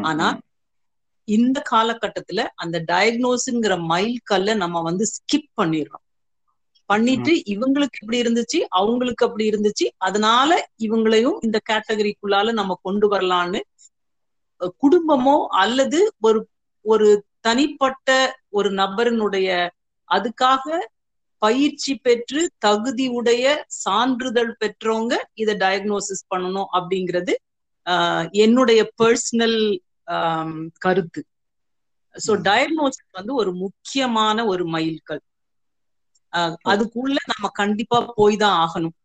ஆனா. 0.04 0.28
இந்த 1.28 1.58
காலகட்டத்துல 1.72 2.42
அந்த 2.56 2.78
டயக்னோஸ்ங்கிற 2.88 3.74
மைல்கல்ல 3.90 4.56
நம்ம 4.56 4.82
வந்து 4.82 5.06
ஸ்கிப் 5.12 5.50
பண்ணிடுறோம். 5.58 6.04
பண்ணிட்டு 6.90 7.32
இவங்களுக்கு 7.48 7.98
இப்படி 8.02 8.22
இருந்துச்சு 8.22 8.60
அவங்களுக்கு 8.78 9.26
அப்படி 9.26 9.50
இருந்துச்சு 9.50 9.86
அதனால 10.02 10.52
இவங்களையும் 10.84 11.38
இந்த 11.42 11.58
கேட்டகரிக்குள்ளால 11.70 12.54
நம்ம 12.54 12.78
கொண்டு 12.82 13.10
வரலான்னு 13.12 13.60
குடும்பமோ 14.82 15.36
அல்லது 15.58 16.00
ஒரு 16.22 16.40
ஒரு 16.86 17.10
தனிப்பட்ட 17.42 18.10
ஒரு 18.50 18.70
நபரினுடைய 18.74 19.50
அதுக்காக 20.10 20.66
பயிற்சி 21.40 21.96
பெற்று 21.96 22.52
தகுதி 22.58 23.08
உடைய 23.08 23.46
சான்றிதழ் 23.68 24.52
பெற்றவங்க 24.60 25.14
இதை 25.34 25.56
டயக்னோசிஸ் 25.56 26.24
பண்ணணும் 26.36 26.70
அப்படிங்கிறது 26.74 27.34
என்னுடைய 28.38 28.82
பர்சனல் 28.98 29.60
கருத்து. 30.78 31.22
சோ. 32.16 32.32
டயக்னோசிஸ் 32.48 33.12
வந்து 33.12 33.34
ஒரு 33.36 33.52
முக்கியமான 33.54 34.46
ஒரு 34.46 34.64
மைல்கல். 34.68 35.24
அதுக்குள்ள 36.66 37.18
நம்ம 37.34 37.48
கண்டிப்பா 37.54 37.98
போய் 38.16 38.38
தான் 38.38 38.58
ஆகணும். 38.66 38.96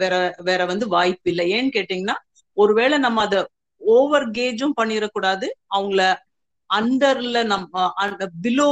வேற 0.00 0.14
வேற 0.38 0.64
வந்து 0.64 0.88
வாய்ப்பு 0.88 1.28
இல்லை. 1.30 1.46
ஏன்னு 1.52 1.74
கேட்டீங்கன்னா 1.76 2.16
ஒருவேளை 2.56 2.98
நம்ம 2.98 3.20
அத 3.20 3.36
ஓவர் 3.80 4.26
கேஜும் 4.30 4.76
பண்ணிடக்கூடாது. 4.80 5.46
அவங்கள 5.74 6.00
அண்டர்ல 6.78 7.38
நம்ம 7.52 7.84
பிலோ 8.44 8.68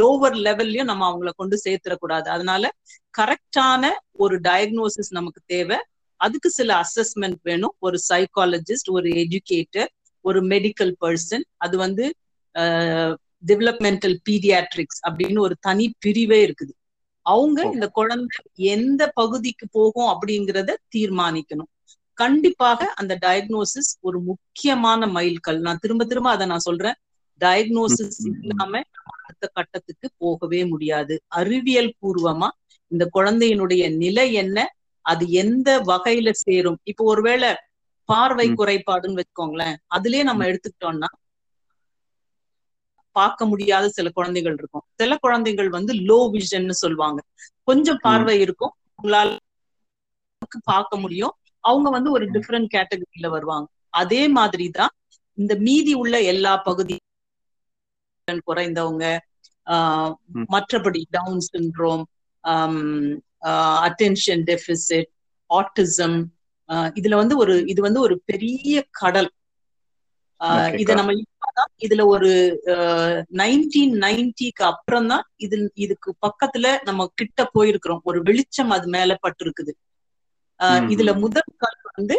லோவர் 0.00 0.36
லெவல்லயும் 0.46 0.90
நம்ம 0.90 1.06
அவங்கள 1.10 1.30
கொண்டு 1.36 1.56
சேர்த்துடக்கூடாது 1.64 2.28
அதனால 2.34 2.70
கரெக்டான 3.14 3.90
ஒரு 4.22 4.36
டயக்னோசிஸ் 4.40 5.10
நமக்கு 5.10 5.40
தேவை. 5.46 5.78
அதுக்கு 6.20 6.48
சில 6.50 6.70
அசஸ்மெண்ட் 6.82 7.40
வேணும். 7.42 7.74
ஒரு 7.78 7.98
சைக்காலஜிஸ்ட் 8.10 8.90
ஒரு 8.96 9.08
எஜுகேட்டர் 9.22 9.90
ஒரு 10.24 10.40
மெடிக்கல் 10.52 10.92
பர்சன் 11.04 11.44
அது 11.56 11.76
வந்து 11.84 12.04
டெவலப்மெண்டல் 13.44 14.16
பீடியாட்ரிக்ஸ் 14.28 15.00
அப்படின்னு 15.06 15.40
ஒரு 15.46 15.54
தனி 15.60 15.86
பிரிவே 15.98 16.38
இருக்குது. 16.46 16.72
அவங்க 17.26 17.58
இந்த 17.74 17.86
குழந்தை 17.98 18.38
எந்த 18.74 19.02
பகுதிக்கு 19.14 19.66
போகும் 19.78 20.10
அப்படிங்கிறத 20.12 20.76
தீர்மானிக்கணும். 20.96 21.70
கண்டிப்பாக 22.18 22.88
அந்த 23.00 23.12
டயக்னோசிஸ் 23.24 23.90
ஒரு 24.00 24.18
முக்கியமான 24.30 25.06
மைல்கல் 25.16 25.60
நான் 25.66 25.82
திரும்ப 25.82 26.04
திரும்ப 26.04 26.30
அதை 26.30 26.46
நான் 26.46 26.66
சொல்றேன். 26.68 26.96
டயக்னோசிஸ். 27.40 28.20
இல்லாம 28.42 28.80
அடுத்த 29.16 29.46
கட்டத்துக்கு 29.52 30.06
போகவே 30.16 30.64
முடியாது. 30.64 31.14
அறிவியல் 31.28 31.94
பூர்வமா 32.00 32.48
இந்த 32.90 33.04
குழந்தையினுடைய 33.14 33.82
நிலை 33.96 34.32
என்ன 34.32 34.58
அது 35.04 35.24
எந்த 35.32 35.68
வகையில 35.80 36.30
சேரும்? 36.30 36.78
இப்போ 36.82 37.04
ஒருவேளை 37.04 37.50
பார்வை. 38.08 38.46
குறைபாடுன்னு 38.50 39.18
வச்சுக்கோங்களேன். 39.20 39.76
அதுலயே 39.96 40.22
நம்ம 40.22 40.44
எடுத்துக்கிட்டோம்னா 40.44 41.10
பார்க்க 43.16 43.46
முடியாத 43.46 43.88
சில 43.88 44.08
குழந்தைகள் 44.10 44.56
இருக்கும். 44.58 44.84
சில 44.94 45.16
குழந்தைகள் 45.16 45.68
வந்து 45.68 45.92
லோ 46.08 46.18
விஷன்னு 46.32 46.76
சொல்லுவாங்க. 46.76 47.20
கொஞ்சம் 47.64 48.00
பார்வை 48.02 48.40
இருக்கும். 48.40 48.72
உங்களால 48.98 49.30
பார்க்க 50.66 50.96
முடியும். 50.96 51.34
அவங்க 51.64 51.88
வந்து 51.90 52.10
ஒரு 52.10 52.24
டிஃப்ரெண்ட் 52.26 52.68
கேட்டகரியில 52.74 53.28
வருவாங்க. 53.28 53.66
அதே 53.92 54.28
மாதிரி 54.28 54.70
தான் 54.70 54.92
இந்த 55.38 55.54
மீதி 55.58 55.92
உள்ள 55.94 56.14
எல்லா 56.22 56.56
பகுதி 56.56 56.96
குறைந்தவங்க 58.46 59.04
ஆஹ் 59.66 60.12
ம். 60.34 60.46
மற்றபடி 60.52 61.02
Down 61.10 61.42
syndrome 61.48 62.04
attention 63.86 64.42
deficit 64.48 65.10
autism 65.50 66.18
இதுல 66.96 67.14
வந்து 67.14 67.34
ஒரு 67.36 67.54
இது 67.66 67.80
வந்து 67.82 68.00
ஒரு 68.00 68.14
பெரிய 68.24 68.72
கடல் 69.00 69.30
இத. 70.80 70.90
நம்ம 70.98 71.12
இப்பதான் 71.22 71.70
இதுல 71.86 72.02
ஒரு 72.06 72.30
நைன்டீன் 73.40 73.94
நைன்டிக்கு 74.02 74.64
அப்புறம் 74.70 75.06
தான் 75.08 75.24
இது 75.38 75.56
இதுக்கு 75.76 76.10
பக்கத்துல 76.22 76.72
நம்ம 76.84 77.06
கிட்ட 77.14 77.40
போயிருக்கிறோம் 77.54 78.02
ஒரு 78.04 78.20
வெளிச்சம் 78.22 78.72
அது 78.76 78.88
மேல 78.88 79.16
பட்டிருக்குது 79.22 79.72
இதுல. 80.90 81.10
முதல் 81.24 81.50
கல் 81.62 81.78
வந்து 81.90 82.16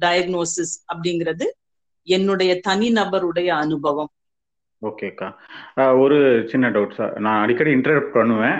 டயக்னோசிஸ் 0.00 0.74
அப்படிங்கிறது 0.90 1.46
என்னுடைய 2.08 2.52
தனிநபருடைய 2.66 3.48
அனுபவம் 3.62 4.10
ஓகேக்கா 4.82 5.28
ஒரு 6.02 6.18
சின்ன 6.52 6.70
டவுட் 6.74 6.96
சார் 6.98 7.14
நான் 7.26 7.42
அடிக்கடி 7.42 7.70
இன்டர்ப்ட் 7.76 8.16
பண்ணுவேன். 8.18 8.58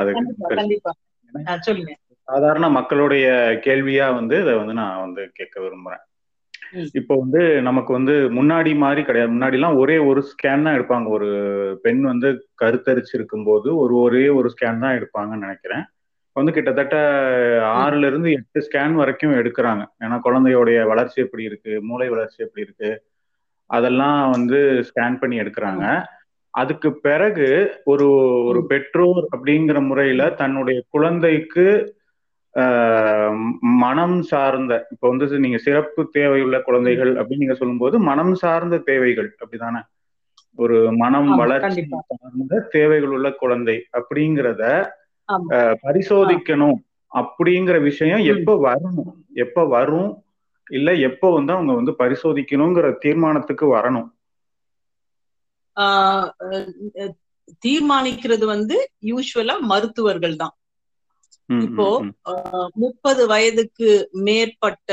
அது 0.00 0.10
சொல்லுங்க. 1.68 1.92
சாதாரண 2.28 2.66
மக்களுடைய 2.76 3.26
கேள்வியா 3.66 4.06
வந்து 4.18 4.36
இதை 4.44 4.54
வந்து 4.60 4.74
நான் 4.82 5.02
வந்து 5.04 5.22
கேட்க 5.38 5.56
விரும்புறேன். 5.64 6.02
இப்போ 6.98 7.14
வந்து 7.20 7.42
நமக்கு 7.66 7.90
வந்து 7.96 8.14
முன்னாடி 8.38 8.72
மாதிரி 8.82 9.02
கிடையாது. 9.04 9.30
முன்னாடிலாம் 9.34 9.78
ஒரே 9.82 9.96
ஒரு 10.08 10.20
ஸ்கேன் 10.30 10.64
தான் 10.66 10.76
எடுப்பாங்க. 10.78 11.06
ஒரு 11.16 11.28
பெண் 11.84 12.02
வந்து 12.10 12.30
கருத்தரிச்சிருக்கும் 12.62 13.46
போது 13.50 13.68
ஒரு 13.82 13.94
ஒரே 14.04 14.24
ஒரு 14.38 14.50
ஸ்கேன் 14.54 14.82
தான் 14.84 14.96
எடுப்பாங்கன்னு 14.98 15.46
நினைக்கிறேன். 15.46 15.84
வந்து 16.36 16.52
கிட்டத்தட்ட 16.56 16.96
ஆறுல 17.82 18.08
இருந்து 18.10 18.30
எட்டு 18.38 18.58
ஸ்கேன் 18.66 18.98
வரைக்கும் 19.00 19.38
எடுக்கிறாங்க. 19.38 19.84
ஏன்னா 20.04 20.18
குழந்தையோடைய 20.26 20.80
வளர்ச்சி 20.90 21.18
எப்படி 21.24 21.44
இருக்கு? 21.50 21.72
மூளை 21.90 22.08
வளர்ச்சி 22.14 22.38
எப்படி 22.46 22.66
இருக்கு? 22.66 22.90
அதெல்லாம் 23.70 24.20
வந்து 24.30 24.58
ஸ்கேன் 24.88 25.18
பண்ணி 25.20 25.36
எடுக்கிறாங்க. 25.40 25.84
அதுக்கு 26.54 26.88
பிறகு 27.06 27.48
ஒரு 27.84 28.06
ஒரு 28.50 28.60
பெற்றோர் 28.70 29.22
அப்படிங்கிற 29.34 29.78
முறையில 29.88 30.22
தன்னுடைய 30.40 30.78
குழந்தைக்கு 30.88 31.66
மனம் 33.82 34.16
சார்ந்த 34.30 34.72
இப்போ 34.92 35.06
வந்து 35.10 35.38
நீங்க 35.44 35.58
சிறப்பு 35.66 36.02
தேவையுள்ள 36.16 36.56
குழந்தைகள் 36.62 37.12
அப்படின்னு 37.14 37.42
நீங்க 37.44 37.56
சொல்லும்போது 37.60 37.96
மனம் 38.08 38.34
சார்ந்த 38.42 38.76
தேவைகள் 38.90 39.28
அப்படிதானே? 39.42 39.82
ஒரு 40.58 40.76
மனம் 41.02 41.30
வளர்ச்சி. 41.40 41.82
சார்ந்த 41.90 42.60
தேவைகள் 42.76 43.12
உள்ள 43.16 43.28
குழந்தை 43.42 43.76
அப்படிங்கிறத 43.98 44.62
பரிசோதிக்கணும் 45.84 46.78
அப்படிங்கிற 47.12 47.76
விஷயம். 47.82 48.22
எப்ப 48.34 48.56
வரணும்? 48.66 49.12
எப்ப 49.44 49.66
வரும்? 49.76 50.10
இல்ல 50.70 50.94
எப்ப 51.00 51.32
வந்து 51.32 51.52
அவங்க 51.52 51.72
வந்து 51.74 51.92
பரிசோதிக்கணுங்கிற 51.98 52.98
தீர்மானத்துக்கு 52.98 53.66
வரணும் 53.76 54.08
தீர்மானிக்கிறது 57.62 58.44
வந்து 58.44 58.76
யூஸ்வலா 59.04 59.58
மருத்துவர்கள் 59.62 60.36
தான் 60.36 60.54
இப்போ. 61.58 61.86
முப்பது 62.74 63.26
வயதுக்கு 63.26 63.88
மேற்பட்ட 64.20 64.90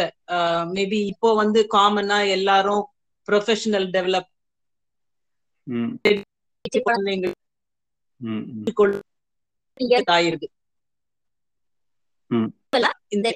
மேபி 0.74 1.00
இப்போ 1.06 1.36
வந்து 1.36 1.68
காமனா 1.74 2.30
எல்லாரும் 2.30 2.84
ப்ரொஃபஷனல் 3.28 3.90
டெவலப் 3.92 4.30
ம், 5.68 5.94
குழந்தைங்க 6.86 7.28
ம், 8.22 8.44
ம். 8.54 8.66
ஆயிருக்கு. 10.12 10.48
இந்த 13.10 13.28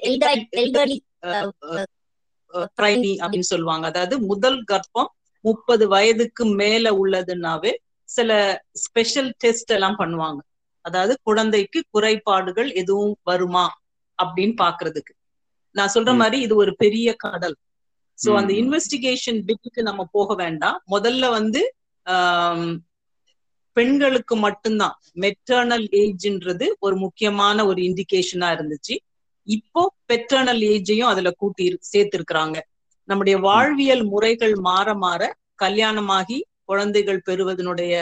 பிரைமி 2.76 3.12
அப்படின்னு 3.24 3.50
சொல்லுவாங்க. 3.52 3.86
அதாவது 3.86 4.14
முதல் 4.22 4.64
கர்ப்பம் 4.72 5.10
முப்பது 5.44 5.84
வயதுக்கு 5.88 6.44
மேல 6.60 6.86
உள்ளதுன்னாவே 7.02 7.72
சில 8.08 8.30
ஸ்பெஷல் 8.76 9.30
டெஸ்ட் 9.36 9.72
எல்லாம் 9.72 9.98
பண்ணுவாங்க. 9.98 10.40
அதாவது 10.84 11.14
குழந்தைக்கு 11.22 11.80
குறைபாடுகள் 11.90 12.70
எதுவும் 12.72 13.16
வருமா 13.22 13.66
அப்படின்னு 14.18 14.54
பாக்குறதுக்கு. 14.62 15.12
நான் 15.74 15.92
சொல்ற. 15.94 16.16
மாதிரி 16.16 16.38
இது 16.42 16.54
ஒரு 16.56 16.72
பெரிய 16.76 17.08
கடல். 17.18 17.56
சோ 18.18 18.30
அந்த. 18.36 18.52
இன்வெஸ்டிகேஷன் 18.60 19.38
பிட்டுக்கு 19.48 19.80
நம்ம 19.80 20.02
போக 20.12 20.34
வேண்டாம். 20.34 20.78
முதல்ல 20.90 21.30
வந்து 21.30 21.60
பெண்களுக்கு 23.76 24.36
மட்டும்தான். 24.36 24.96
மெட்டர்னல் 25.20 25.86
ஏஜ்ன்றது 26.00 26.66
ஒரு 26.78 26.96
முக்கியமான 26.96 27.66
ஒரு 27.66 27.80
இண்டிகேஷனா 27.82 28.48
இருந்துச்சு. 28.56 28.94
இப்போ 29.50 29.82
பெட்டர்னல் 30.08 30.62
ஏஜையும் 30.74 31.10
அதுல 31.12 31.30
கூட்டி 31.40 31.64
சேர்த்திருக்கிறாங்க. 31.92 32.56
நம்முடைய 33.08 33.36
வாழ்வியல் 33.38 34.04
முறைகள் 34.04 34.54
மாற 34.68 34.88
மாற 34.94 35.22
கல்யாணமாகி 35.62 36.38
குழந்தைகள் 36.64 37.24
பெறுவதனுடைய 37.28 37.94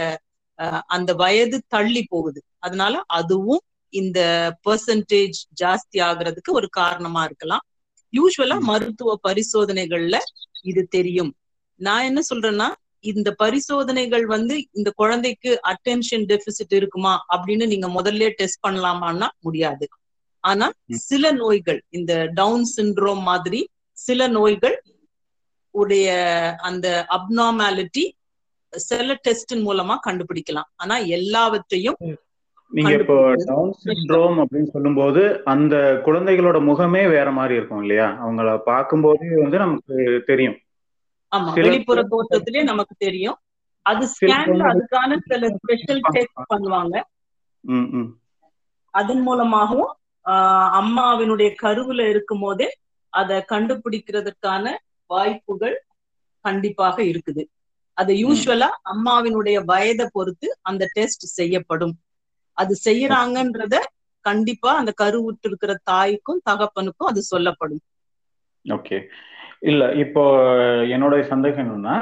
அந்த 0.86 1.10
வயது 1.14 1.58
தள்ளி 1.68 2.02
போகுது. 2.08 2.40
அதனால 2.58 2.94
அதுவும் 3.18 3.62
இந்த 3.94 4.20
பெர்சன்டேஜ் 4.66 5.38
ஜாஸ்தி 5.62 5.98
ஆகுறதுக்கு 6.08 6.50
ஒரு 6.50 6.68
காரணமா 6.78 7.22
இருக்கலாம். 7.24 7.64
யூஸ்வலா. 8.12 8.56
மருத்துவ 8.70 9.14
பரிசோதனைகள்ல 9.28 10.16
இது 10.62 10.82
தெரியும். 10.96 11.32
நான் 11.80 12.06
என்ன 12.10 12.20
சொல்றேன்னா 12.30 12.68
இந்த 13.04 13.28
பரிசோதனைகள் 13.42 14.24
வந்து 14.26 14.54
இந்த 14.72 14.90
குழந்தைக்கு 15.00 15.50
அட்டென்ஷன் 15.72 16.24
டெபிசிட் 16.30 16.74
இருக்குமா 16.80 17.12
அப்படின்னு 17.34 17.66
நீங்க 17.66 17.88
முதல்ல 17.98 18.30
டெஸ்ட் 18.40 18.64
பண்ணலாமான்னா 18.66 19.28
முடியாது. 19.40 19.86
ஆனா. 20.48 20.66
சில 21.06 21.32
நோய்கள் 21.32 21.80
இந்த 21.90 22.12
டவுன் 22.34 22.64
சிண்ட்ரோம் 22.76 23.22
மாதிரி 23.22 23.60
சில 23.98 24.28
நோய்கள் 24.28 24.76
உடைய 25.74 26.08
அந்த 26.62 26.86
அப்நார்மாலிட்டி 27.10 28.04
சில 28.72 29.16
டெஸ்டின் 29.26 29.64
மூலமா 29.66 29.94
கண்டுபிடிக்கலாம். 30.06 30.68
ஆனா 30.76 30.96
எல்லாவற்றையும் 31.16 31.98
நீங்க 32.72 32.94
இப்போ 32.94 33.16
டவுன் 33.44 33.74
சிண்ட்ரோம் 33.84 34.38
அப்படின்னு 34.40 34.70
சொல்லும்போது 34.70 35.20
அந்த 35.44 35.74
குழந்தைகளோட 36.06 36.58
முகமே 36.64 37.02
வேற 37.10 37.28
மாதிரி 37.30 37.54
இருக்கும் 37.54 37.80
இல்லையா? 37.80 38.08
அவங்கள 38.24 38.48
பார்க்கும்போதே 38.62 39.28
வந்து 39.42 39.58
நமக்கு 39.58 39.96
தெரியும். 40.26 40.56
ஆமா 41.32 41.52
வெளிப்புற 41.58 42.00
தோற்றத்திலே 42.10 42.62
நமக்கு 42.62 42.94
தெரியும். 42.98 43.38
அது 43.86 44.04
ஸ்கேன்ல 44.12 44.62
அதுக்கான 44.72 45.18
சில 45.26 45.48
ஸ்பெஷல் 45.56 46.02
டெஸ்ட் 46.08 46.42
பண்ணுவாங்க. 46.52 46.96
அதன் 48.94 49.20
மூலமாகவும் 49.20 49.92
ஆஹ் 50.28 50.70
அம்மாவினுடைய 50.80 51.54
கருவுல 51.62 52.08
இருக்கும் 52.08 52.40
போதே 52.40 52.68
அதை 53.12 53.44
கண்டுபிடிக்கிறதுக்கான 53.50 54.74
வாய்ப்புகள் 55.06 55.84
கண்டிப்பாக 56.40 57.02
இருக்குது. 57.02 57.42
அது 57.94 58.14
யூஸ்வலா 58.14 58.68
அம்மாவினுடைய 58.84 59.64
வயதை 59.64 60.08
பொறுத்து 60.12 60.58
அந்த 60.62 60.88
டெஸ்ட் 60.92 61.24
செய்யப்படும். 61.24 61.94
அது 62.52 62.76
செய்யறாங்கன்றத 62.84 63.76
கண்டிப்பா 64.20 64.76
அந்த 64.76 64.92
கருவுற்று 65.02 65.48
இருக்கிற 65.48 65.78
தாய்க்கும் 65.82 66.42
தகப்பனுக்கும் 66.50 67.08
அது 67.08 67.22
சொல்லப்படும். 67.22 67.80
ஓகே. 68.64 68.98
இல்ல 69.60 69.92
இப்போ 69.92 70.22
என்னோட 70.94 71.26
சந்தேகம் 71.26 71.66
என்னன்னா 71.66 71.96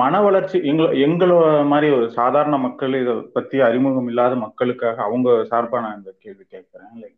மன 0.00 0.14
வளர்ச்சி 0.22 0.56
எங்க 0.70 0.82
எங்களோட 1.06 1.46
மாதிரி 1.66 1.88
ஒரு 1.94 2.06
சாதாரண 2.10 2.56
மக்கள் 2.56 2.92
இதை 3.00 3.14
பத்தி 3.36 3.56
அறிமுகம் 3.60 4.08
இல்லாத 4.10 4.34
மக்களுக்காக 4.36 5.02
அவங்க 5.02 5.30
சார்பா 5.50 5.78
நான் 5.84 5.98
இந்த 5.98 6.10
கேள்வி 6.24 6.44
கேட்கிறேன். 6.44 6.92
லைக் 7.02 7.16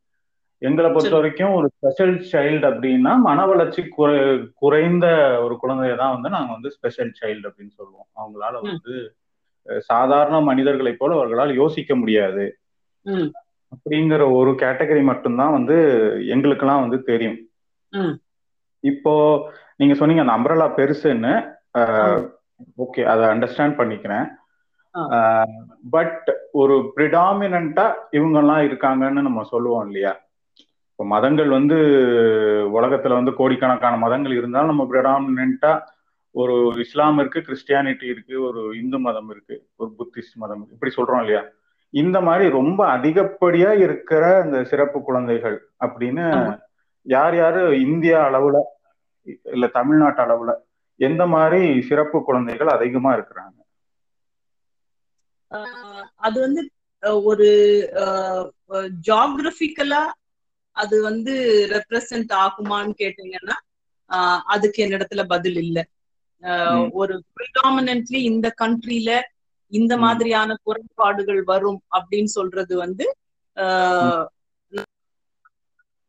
எங்களை 0.62 0.88
பொறுத்த 0.90 1.14
வரைக்கும் 1.16 1.56
ஒரு 1.58 1.66
ஸ்பெஷல் 1.74 2.14
சைல்டு 2.32 2.64
அப்படின்னா 2.70 3.12
மன 3.28 3.44
வளர்ச்சி 3.46 3.82
குறை 3.88 4.16
குறைந்த 4.54 5.06
ஒரு 5.44 5.54
குழந்தைய 5.62 5.94
தான் 5.96 6.14
வந்து 6.14 6.34
நாங்க 6.36 6.50
வந்து 6.52 6.72
ஸ்பெஷல் 6.76 7.12
சைல்டு 7.20 7.48
அப்படின்னு 7.50 7.74
சொல்லுவோம். 7.78 8.08
அவங்களால 8.20 8.54
வந்து 8.66 8.94
சாதாரண 9.90 10.36
மனிதர்களைப் 10.40 11.00
போல 11.00 11.16
அவர்களால் 11.18 11.58
யோசிக்க 11.62 11.94
முடியாது. 11.96 12.44
அப்படிங்கிற 13.72 14.22
ஒரு 14.38 14.50
கேட்டகரி 14.62 15.02
மட்டும்தான் 15.02 15.56
வந்து 15.58 15.76
எங்களுக்கெல்லாம் 16.34 16.84
வந்து 16.84 16.98
தெரியும். 17.02 17.38
இப்போ 18.84 19.14
நீங்க 19.76 19.94
சொன்னீங்க 19.94 20.24
அந்த 20.24 20.36
அம்பரலா 20.38 20.68
பெருசுன்னு. 20.78 21.34
ஓகே 22.84 23.02
அதை 23.12 23.24
அண்டர்ஸ்டாண்ட் 23.32 23.78
பண்ணிக்கிறேன். 23.80 24.26
பட் 25.94 26.28
ஒரு 26.60 26.76
ப்ரிடாமினண்டா 26.96 27.84
இவங்கெல்லாம் 28.18 28.62
இருக்காங்கன்னு 28.68 29.26
நம்ம 29.28 29.42
சொல்லுவோம் 29.52 29.86
இல்லையா? 29.86 30.12
இப்போ 30.90 31.04
மதங்கள் 31.12 31.50
வந்து 31.58 31.76
உலகத்துல 32.78 33.18
வந்து 33.18 33.32
கோடிக்கணக்கான 33.38 33.98
மதங்கள் 34.04 34.34
இருந்தாலும் 34.38 34.72
நம்ம 34.72 34.86
ப்ரிடாமினண்டா 34.90 35.72
ஒரு 36.34 36.56
இஸ்லாம் 36.84 37.18
இருக்கு 37.18 37.40
கிறிஸ்டியானிட்டி 37.46 38.06
இருக்கு 38.14 38.34
ஒரு 38.48 38.60
இந்து 38.80 38.98
மதம் 39.06 39.30
இருக்கு 39.34 39.56
ஒரு 39.76 39.90
புத்திஸ்ட் 39.98 40.36
மதம். 40.42 40.66
இப்படி 40.74 40.92
சொல்றோம் 40.96 41.22
இல்லையா? 41.24 41.42
இந்த 41.94 42.16
மாதிரி 42.26 42.44
ரொம்ப 42.58 42.80
அதிகப்படியா 42.96 43.70
இருக்கிற 43.86 44.24
இந்த 44.44 44.58
சிறப்பு 44.72 44.98
குழந்தைகள் 45.02 45.56
அப்படின்னு 45.84 46.26
யார் 47.06 47.36
யாரு? 47.36 47.62
இந்தியா 47.86 48.18
அளவுல 48.28 48.58
இல்ல 49.54 49.66
தமிழ்நாட்டு 49.78 50.22
அளவுல 50.26 50.52
எந்த 51.00 51.22
மாதிரி 51.26 51.62
சிறப்பு 51.88 52.18
குழந்தைகள் 52.24 52.68
அதிகமா 52.68 53.10
இருக்கிறாங்க? 53.16 53.56
அது 56.18 56.36
வந்து 56.40 56.62
ஒரு 57.24 57.48
ஜாகிரபிக்கலா 59.08 60.02
அது 60.76 60.96
வந்து 61.02 61.32
ரெப்ரசன்ட் 61.70 62.32
ஆகுமான்னு 62.44 62.92
கேட்டீங்கன்னா 63.00 63.56
அதுக்கு 64.46 64.78
என்னிடத்துல 64.86 65.22
பதில் 65.26 65.56
இல்லை. 65.56 65.82
ஒரு 66.92 67.14
ப்ரிடாமினன்ட்லி 67.36 68.20
இந்த 68.30 68.46
கண்ட்ரில 68.62 69.10
இந்த 69.72 69.94
மாதிரியான 69.96 70.56
குறைபாடுகள் 70.62 71.42
வரும் 71.44 71.80
அப்படின்னு 71.98 72.30
சொல்றது 72.38 72.74
வந்து 72.76 73.06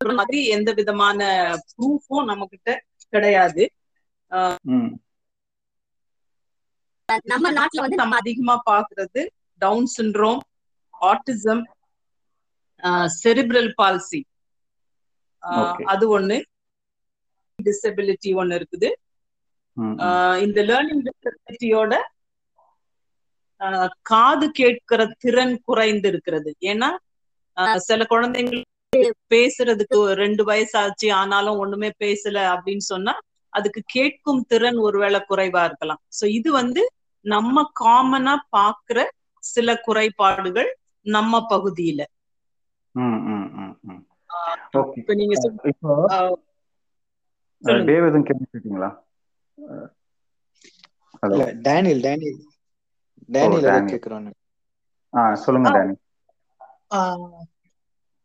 மாதிரி 0.02 0.40
எந்த 0.48 0.70
விதமான 0.74 1.20
ப்ரூஃபும் 1.72 2.30
நம்ம 2.30 2.46
கிட்ட 2.46 2.70
கிடையாது. 3.14 3.64
நம்ம 7.26 7.48
நாட்டுல 7.52 7.82
வந்து 7.82 7.96
நம்ம 7.96 8.16
அதிகமா 8.16 8.56
பாக்குறது 8.66 9.22
Down 9.62 9.88
syndrome 9.98 10.42
autism 11.02 11.64
cerebral 13.22 13.72
palsy. 13.78 14.20
அது 15.86 16.06
ஒண்ணு. 16.20 16.38
டிசபிலிட்டி 17.60 18.30
ஒண்ணு 18.40 18.58
இருக்குது. 18.60 18.90
இந்த 20.42 20.60
லேர்னிங் 20.62 21.04
டிசபிலிட்டியோட 21.08 21.94
காது 24.02 24.52
கேட்கிற 24.52 25.02
திறன் 25.18 25.56
குறைந்து 25.64 26.08
இருக்கிறது 26.08 26.52
ஏன்னா 26.64 26.90
ஆஹ் 27.58 27.78
சில 27.80 28.06
குழந்தைங்களுக்கு 28.10 29.02
பேசுறதுக்கு 29.30 29.98
ரெண்டு 30.16 30.44
வயசாச்சு 30.46 31.10
ஆனாலும் 31.14 31.58
ஒண்ணுமே 31.58 31.90
பேசல 32.00 32.38
அப்படின்னு 32.54 32.86
சொன்னா 32.88 33.14
அதுக்கு 33.54 33.82
கேட்கும் 33.88 34.42
திறன் 34.48 34.80
ஒருவேளை 34.80 35.20
குறைவா 35.30 35.62
இருக்கலாம். 35.64 36.02
சோ 36.18 36.26
இது 36.32 36.50
வந்து 36.52 36.84
நம்ம 37.26 37.64
காமனா 37.82 38.36
பாக்குற 38.58 39.00
சில 39.44 39.76
குறைபாடுகள் 39.82 40.70
நம்ம 41.06 41.42
பகுதியில. 41.50 42.02
இப்ப 45.00 45.14
நீங்க 45.16 45.36
டேனியல் 51.66 52.02
டேனியல். 52.04 52.40
டேனியல் 53.30 54.02
ஆ 55.14 55.22
சொல்லுங்க 55.44 55.70
டேனி 55.70 55.96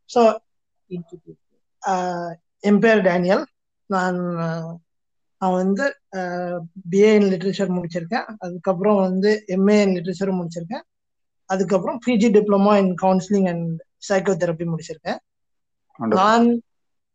so 0.09 0.21
uh, 1.83 2.27
என் 2.63 2.79
பேர் 2.79 3.01
டேனியல். 3.01 3.43
நான் 3.89 4.19
நான் 5.41 5.55
வந்து 5.55 5.85
பிஏ 6.85 7.09
இன் 7.15 7.29
லிட்ரேச்சர் 7.31 7.75
முடிச்சிருக்கேன். 7.75 8.27
அதுக்கப்புறம் 8.39 8.99
வந்து 9.01 9.31
எம்ஏ 9.55 9.77
இன் 9.81 9.95
லிட்ரேச்சரும் 9.95 10.39
முடிச்சிருக்கேன். 10.39 10.85
அதுக்கப்புறம் 11.49 11.99
PG 12.05 12.29
diploma 12.35 12.73
in 12.77 12.93
counselling 13.01 13.49
and 13.49 13.67
psychotherapy 14.07 14.65
முடிச்சிருக்கேன். 14.71 15.19
Wonderful. 15.99 16.17
நான் 16.17 16.47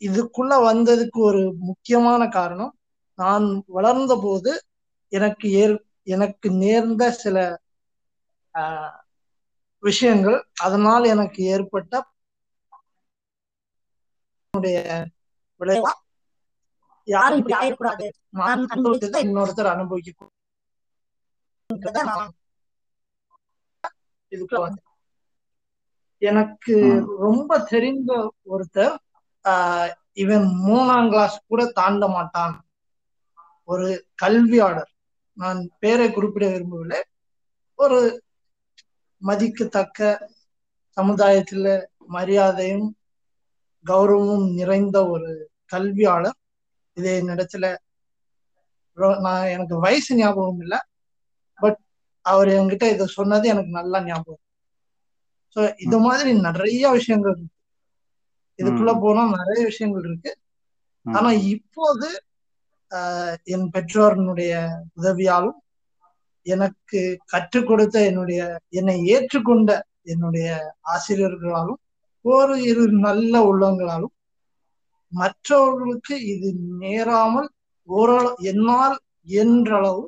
இதுக்குள்ள 0.02 0.52
வந்ததுக்கு 0.64 1.18
ஒரு 1.22 1.40
முக்கியமான 1.66 2.22
காரணம் 2.30 2.72
நான் 3.18 3.44
வளர்ந்த 3.68 4.14
போது 4.18 4.52
எனக்கு 5.12 5.46
ஏற் 5.56 5.76
எனக்கு 6.08 6.48
நேர்ந்த 6.58 7.10
சில 7.18 7.36
ஆஹ், 8.54 8.96
விஷயங்கள் 9.82 10.36
அதனால் 10.62 11.04
எனக்கு 11.12 11.40
ஏற்பட்ட 11.52 11.92
விளைவா 15.60 15.92
யாரும் 17.04 17.38
இப்படி 17.38 17.56
ஆயிடக்கூடாது. 17.56 18.10
நான் 18.28 18.66
அனுபவித்ததை 18.66 19.18
இன்னொருத்தர் 19.22 19.66
அனுபவிக்க 19.66 20.28
எனக்கு 26.18 26.74
ரொம்ப 27.18 27.58
தெரிந்த 27.58 28.32
ஒருத்தர் 28.50 28.96
ஆஹ், 29.48 29.90
இவன் 30.12 30.42
மூணாம் 30.42 31.08
கிளாஸ் 31.08 31.42
கூட 31.46 31.66
தாண்ட 31.66 32.08
மாட்டான். 32.08 32.66
ஒரு 33.64 34.06
கல்வியாளர். 34.14 34.90
நான் 35.32 35.70
பேரை 35.78 36.12
குறிப்பிட 36.12 36.48
விரும்பவில்லை. 36.48 37.02
ஒரு 37.74 38.22
மதிக்கத்தக்க 39.16 40.28
சமுதாயத்துல 41.00 41.84
மரியாதையும் 41.98 42.96
கௌரவமும் 43.86 44.54
நிறைந்த 44.54 45.08
ஒரு 45.08 45.50
கல்வியாளர். 45.64 46.36
இதே 46.96 47.12
ரொ- 48.98 49.18
நான் 49.18 49.46
எனக்கு 49.46 49.78
வயசு 49.78 50.16
ஞாபகம் 50.16 50.60
இல்லை. 50.60 50.78
பட் 51.58 51.78
அவர் 52.24 52.48
என்கிட்ட 52.48 52.84
இதை 52.92 53.06
சொன்னது 53.10 53.48
எனக்கு 53.48 53.70
நல்லா 53.70 54.04
ஞாபகம் 54.04 54.42
ஸோ 55.56 55.74
இது 55.78 55.98
மாதிரி 55.98 56.30
நிறைய 56.40 56.90
விஷயங்கள் 56.90 57.32
இருக்கு. 57.32 57.50
இதுக்குள்ள. 58.58 58.92
போனா 59.00 59.22
நிறைய 59.38 59.64
விஷயங்கள் 59.64 60.04
இருக்கு. 60.04 60.32
ஆனா 61.06 61.30
இப்போது 61.48 62.08
ஆஹ், 62.90 63.36
என் 63.46 63.70
பெற்றோர்களுடைய 63.70 64.52
உதவியாலும் 64.96 65.58
எனக்கு 66.46 67.00
கற்றுக் 67.26 67.66
கொடுத்த 67.66 68.04
என்னுடைய 68.04 68.40
என்னை 68.70 68.96
ஏற்றுக்கொண்ட 69.06 69.70
என்னுடைய 70.04 70.48
ஆசிரியர்களாலும் 70.92 71.80
ஒரு 72.24 72.54
இரு 72.62 72.84
நல்ல 73.00 73.34
உள்ளங்களாலும் 73.42 74.14
மற்றவர்களுக்கு 75.12 76.14
இது 76.32 76.48
நேராமல் 76.78 77.48
ஓரளவு 77.88 78.36
என்னால் 78.50 78.96
என்றளவு 79.38 80.02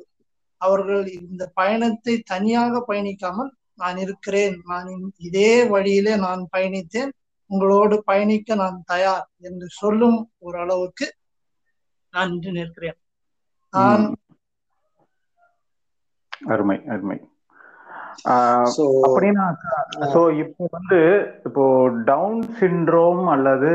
அவர்கள் 0.61 1.03
இந்த 1.21 1.43
பயணத்தை 1.55 2.15
தனியாக 2.29 2.83
பயணிக்காமல் 2.87 3.51
நான் 3.79 3.97
இருக்கிறேன் 3.97 4.55
நான் 4.67 4.89
இதே 5.27 5.51
வழியிலே 5.71 6.13
நான் 6.21 6.43
பயணித்தேன் 6.53 7.11
உங்களோடு 7.49 7.95
பயணிக்க 8.05 8.55
நான் 8.55 8.77
தயார் 8.87 9.25
என்று 9.41 9.67
சொல்லும் 9.79 10.17
ஒரு 10.39 10.57
அளவுக்கு 10.59 11.07
நான் 12.13 12.31
இன்று 12.33 12.51
நிற்கிறேன் 12.53 12.97
நான். 13.73 14.05
அருமை 16.49 16.77
அருமை 16.87 17.17
அப்படின்னா 19.07 19.45
சோ 20.11 20.21
இப்போ 20.43 20.65
வந்து 20.75 20.99
இப்போ 21.47 21.65
டவுன் 22.05 22.41
சிண்ட்ரோம் 22.59 23.23
அல்லது 23.33 23.71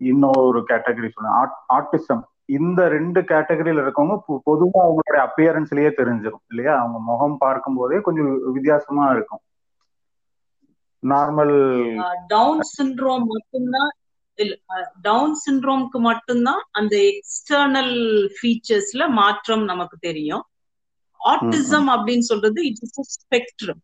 இன்னொரு 0.00 0.60
கேட்டகரி 0.70 1.08
சொன்ன 1.10 1.34
ஆட்டிசம் 1.68 2.22
இந்த 2.48 2.80
ரெண்டு 2.88 3.20
கேட்டகரியில 3.30 3.82
இருக்கவங்க 3.84 4.16
பொதுவா 4.46 4.80
அவங்களுடைய 4.82 5.22
அப்பியரன்ஸ்லயே 5.26 5.90
தெரிஞ்சிடும் 5.98 6.44
இல்லையா? 6.50 6.74
அவங்க 6.80 6.98
முகம் 7.08 7.38
பார்க்கும் 7.38 7.78
போதே 7.78 7.98
கொஞ்சம் 8.00 8.28
வித்தியாசமா 8.54 9.04
இருக்கும். 9.10 9.42
நார்மல் 11.02 11.54
டவுன் 12.28 12.62
சிண்ட்ரோம் 12.72 13.24
மட்டும்தான் 13.26 13.90
இல்ல 14.38 14.54
டவுன் 15.02 15.34
சிண்ட்ரோம்க்கு 15.42 15.98
மட்டும்தான் 16.02 16.62
அந்த 16.70 16.94
எக்ஸ்டர்னல் 17.12 17.94
ஃபீச்சர்ஸ்ல 18.36 19.02
மாற்றம் 19.20 19.64
நமக்கு 19.64 19.96
தெரியும். 20.00 20.44
ஆட்டிசம் 21.20 21.88
அப்படின்னு 21.94 22.26
சொல்றது 22.30 22.60
இட்ஸ் 22.66 23.14
ஸ்பெக்ட்ரம் 23.16 23.82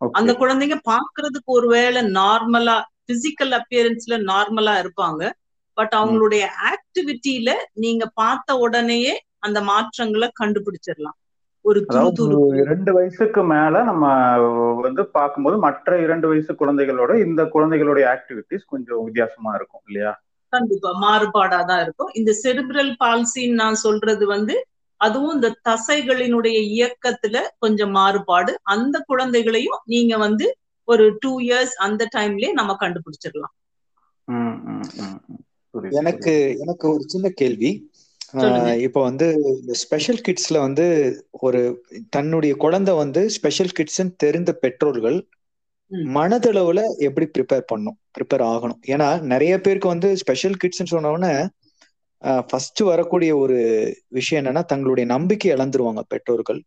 அந்த 0.00 0.30
குழந்தைங்க 0.32 0.76
பாக்குறதுக்கு 0.90 1.50
ஒருவேளை 1.54 2.00
நார்மலா 2.16 2.76
பிசிக்கல் 3.08 3.54
அப்பியரன்ஸ்ல 3.58 4.16
நார்மலா 4.30 4.74
இருப்பாங்க. 4.82 5.22
பட் 5.78 5.94
அவங்களுடைய 5.94 6.44
ஆக்டிவிட்டியில 6.72 7.50
நீங்க 7.74 8.04
பார்த்த 8.14 8.56
உடனேயே 8.56 9.14
அந்த 9.38 9.58
மாற்றங்களை 9.62 10.28
கண்டுபிடிச்சிடலாம். 10.40 11.16
ஒரு 11.64 11.78
அதாவது 11.88 12.16
துருதுருப்பு 12.16 12.66
ரெண்டு 12.70 12.90
வயசுக்கு 12.92 13.42
மேல 13.44 13.82
நம்ம 13.82 14.04
வந்து 14.80 15.02
பார்க்கும்போது 15.08 15.56
மற்ற 15.58 15.98
இரண்டு 16.00 16.26
வயசு 16.28 16.52
குழந்தைகளோட 16.52 17.12
இந்த 17.26 17.42
குழந்தைகளுடைய 17.44 18.04
ஆக்டிவிட்டிஸ் 18.14 18.64
கொஞ்சம் 18.66 19.04
வித்தியாசமா 19.04 19.52
இருக்கும் 19.54 19.84
இல்லையா? 19.88 20.12
கண்டிப்பா 20.52 20.90
மாறுபாடா 21.04 21.60
தான் 21.64 21.82
இருக்கும். 21.82 22.10
இந்த 22.14 22.32
செரிப்ரல் 22.44 22.92
பால்சின்னு 23.04 23.60
நான் 23.62 23.78
சொல்றது 23.86 24.26
வந்து 24.26 24.56
அதுவும் 25.00 25.34
இந்த 25.34 25.48
தசைகளினுடைய 25.68 26.58
இயக்கத்துல 26.76 27.36
கொஞ்சம் 27.58 27.90
மாறுபாடு. 27.90 28.52
அந்த 28.64 28.96
குழந்தைகளையும் 29.06 29.80
நீங்க 29.84 30.16
வந்து 30.16 30.46
ஒரு 30.88 31.04
டூ 31.20 31.32
இயர்ஸ் 31.40 31.74
அந்த 31.86 32.02
டைம்லயே 32.16 32.50
நம்ம 32.52 32.72
கண்டுபிடிச்சிடலாம் 32.82 33.54
எனக்கு. 36.00 36.32
எனக்கு 36.62 36.84
ஒரு 36.94 37.04
சின்ன 37.06 37.28
கேள்வி 37.40 37.70
இப்போ 38.86 39.00
வந்து 39.02 39.26
இந்த 39.52 39.74
ஸ்பெஷல் 39.82 40.22
கிட்ஸ்ல 40.26 40.56
வந்து 40.58 40.86
ஒரு 41.46 41.60
தன்னுடைய 42.10 42.52
குழந்தை 42.64 42.92
வந்து 42.94 43.20
ஸ்பெஷல் 43.30 43.74
கிட்ஸ்ன்னு 43.78 44.14
தெரிந்த 44.24 44.52
பெற்றோர்கள். 44.62 45.18
மனதளவுல 46.16 46.80
எப்படி 47.06 47.26
ப்ரிப்பேர் 47.34 47.68
பண்ணும் 47.72 47.96
ப்ரிப்பேர் 48.16 48.44
ஆகணும் 48.52 48.80
ஏன்னா 48.94 49.08
நிறைய 49.32 49.54
பேருக்கு 49.60 49.92
வந்து 49.94 50.08
ஸ்பெஷல் 50.22 50.56
கிட்ஸ்ன்னு 50.62 50.92
சொன்ன 50.94 51.12
உடனே 51.16 51.32
ஃபர்ஸ்ட் 52.48 52.80
வரக்கூடிய 52.82 53.32
ஒரு 53.36 53.56
விஷயம் 54.18 54.40
என்னன்னா 54.40 54.62
தங்களுடைய 54.72 55.06
நம்பிக்கை 55.14 55.50
இழந்துருவாங்க 55.56 56.02
பெற்றோர்கள். 56.08 56.60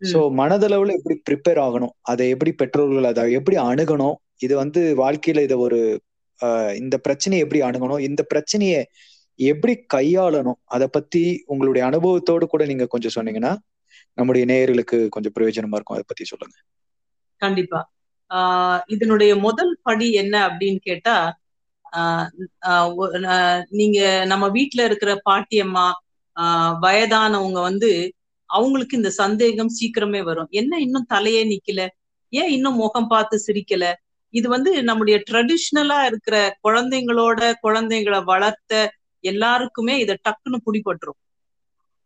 சோ 0.00 0.20
மனதளவுல 0.40 0.92
எப்படி 0.96 1.16
ப்ரிப்பேர் 1.28 1.62
ஆகணும்? 1.62 1.94
அதை 2.00 2.28
எப்படி 2.28 2.52
பெற்றோர்கள் 2.52 3.04
அதை 3.04 3.32
எப்படி 3.32 3.56
அணுகணும்? 3.58 4.14
இது 4.38 4.56
வந்து 4.56 4.94
வாழ்க்கையில 4.98 5.42
இதை 5.42 5.56
ஒரு 5.56 5.80
இந்த 6.76 6.98
பிரச்சனையை 6.98 7.46
எப்படி 7.46 7.62
அணுகணும்? 7.62 8.00
இந்த 8.00 8.22
பிரச்சனையை 8.22 8.86
எப்படி 9.38 9.74
கையாளணும்? 9.94 10.60
அதை 10.64 10.86
பத்தி 10.90 11.42
உங்களுடைய 11.46 11.86
அனுபவத்தோடு 11.88 12.46
கூட 12.46 12.64
நீங்க 12.64 12.86
கொஞ்சம் 12.86 13.16
சொன்னீங்கன்னா 13.16 13.56
நம்முடைய 14.14 14.44
நேயர்களுக்கு 14.46 15.08
கொஞ்சம் 15.08 15.32
பிரயோஜனமா 15.34 15.76
இருக்கும். 15.78 15.96
அதை 15.96 16.02
பத்தி 16.06 16.24
சொல்லுங்க. 16.24 16.56
கண்டிப்பா. 17.36 17.80
ஆஹ் 18.34 18.80
இதனுடைய 18.86 19.36
முதல் 19.36 19.78
படி 19.82 20.12
என்ன 20.12 20.48
அப்படின்னு 20.48 20.76
கேட்டா 20.76 21.38
நீங்க 23.70 24.24
நம்ம 24.24 24.48
வீட்ல 24.48 24.84
இருக்கிற 24.84 25.20
பாட்டியம்மா 25.30 25.90
வயதானவங்க 26.82 27.60
வந்து 27.62 28.12
அவங்களுக்கு 28.48 28.96
இந்த 28.96 29.10
சந்தேகம் 29.22 29.72
சீக்கிரமே 29.78 30.20
வரும். 30.22 30.50
என்ன 30.60 30.78
இன்னும் 30.86 31.10
தலையே 31.14 31.42
நிக்கல? 31.52 31.82
ஏன் 32.32 32.50
இன்னும் 32.56 32.80
முகம் 32.82 33.08
பார்த்து 33.08 33.36
சிரிக்கல? 33.46 33.86
இது 34.34 34.46
வந்து 34.48 34.70
நம்முடைய 34.82 35.16
ட்ரெடிஷ்னலா 35.30 35.98
இருக்கிற 36.04 36.36
குழந்தைங்களோட 36.66 37.40
குழந்தைங்களை 37.62 38.20
வளர்த்த 38.24 38.72
எல்லாருக்குமே 39.24 39.94
இத 39.98 40.16
டக்குன்னு 40.26 40.58
பிடிபட்டுரும். 40.66 41.18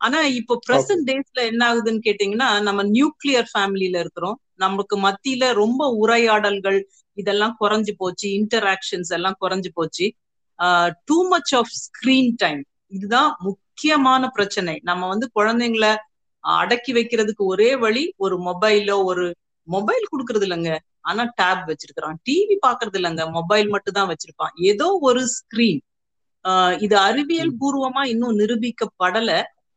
ஆனா 0.00 0.20
இப்போ 0.38 0.55
பிரசன்ட் 0.66 1.05
டேஸ்ல 1.09 1.40
என்ன 1.50 1.62
ஆகுதுன்னு 1.70 2.00
கேட்டீங்கன்னா 2.07 2.48
நம்ம 2.62 2.85
நியூக்ளியர் 2.96 3.48
ஃபேமிலில 3.52 4.00
இருக்கிறோம். 4.05 4.38
நமக்கு 4.55 4.94
மத்தியில 5.07 5.44
ரொம்ப 5.61 5.83
உரையாடல்கள் 6.02 6.78
இதெல்லாம் 7.18 7.55
குறைஞ்சு 7.61 7.92
போச்சு. 7.96 8.26
இன்டராக்ஷன்ஸ் 8.38 9.12
எல்லாம் 9.16 9.38
குறைஞ்சு 9.42 9.70
போச்சு. 9.74 10.07
Too 11.09 11.18
much 11.28 11.52
of 11.59 11.72
screen 11.83 12.33
time 12.37 12.62
இதுதான் 12.96 13.31
முக்கியமான 13.40 14.22
பிரச்சனை. 14.28 14.74
நம்ம 14.83 15.09
வந்து 15.12 15.28
குழந்தைங்கள 15.38 15.87
அடக்கி 16.44 16.92
வைக்கிறதுக்கு 16.98 17.44
ஒரே 17.55 17.70
வழி 17.85 18.05
ஒரு 18.24 18.37
மொபைலோ 18.48 18.96
ஒரு 19.11 19.24
மொபைல் 19.68 20.05
கொடுக்கறது 20.12 20.46
இல்லைங்க. 20.46 20.72
ஆனா 21.09 21.22
டேப் 21.40 21.64
வச்சிருக்கிறான். 21.70 22.16
டிவி 22.28 22.57
பாக்குறது 22.66 22.98
இல்லைங்க. 23.00 23.24
மொபைல் 23.38 23.68
மட்டும் 23.74 23.96
தான் 23.98 24.11
வச்சிருப்பான். 24.12 24.55
ஏதோ 24.70 24.88
ஒரு 25.09 25.22
ஸ்கிரீன் 25.37 25.83
இது 26.85 26.96
அறிவியல் 27.09 27.52
பூர்வமா 27.61 28.02
இன்னும் 28.12 28.38
நிரூபிக்கப்படல. 28.40 29.31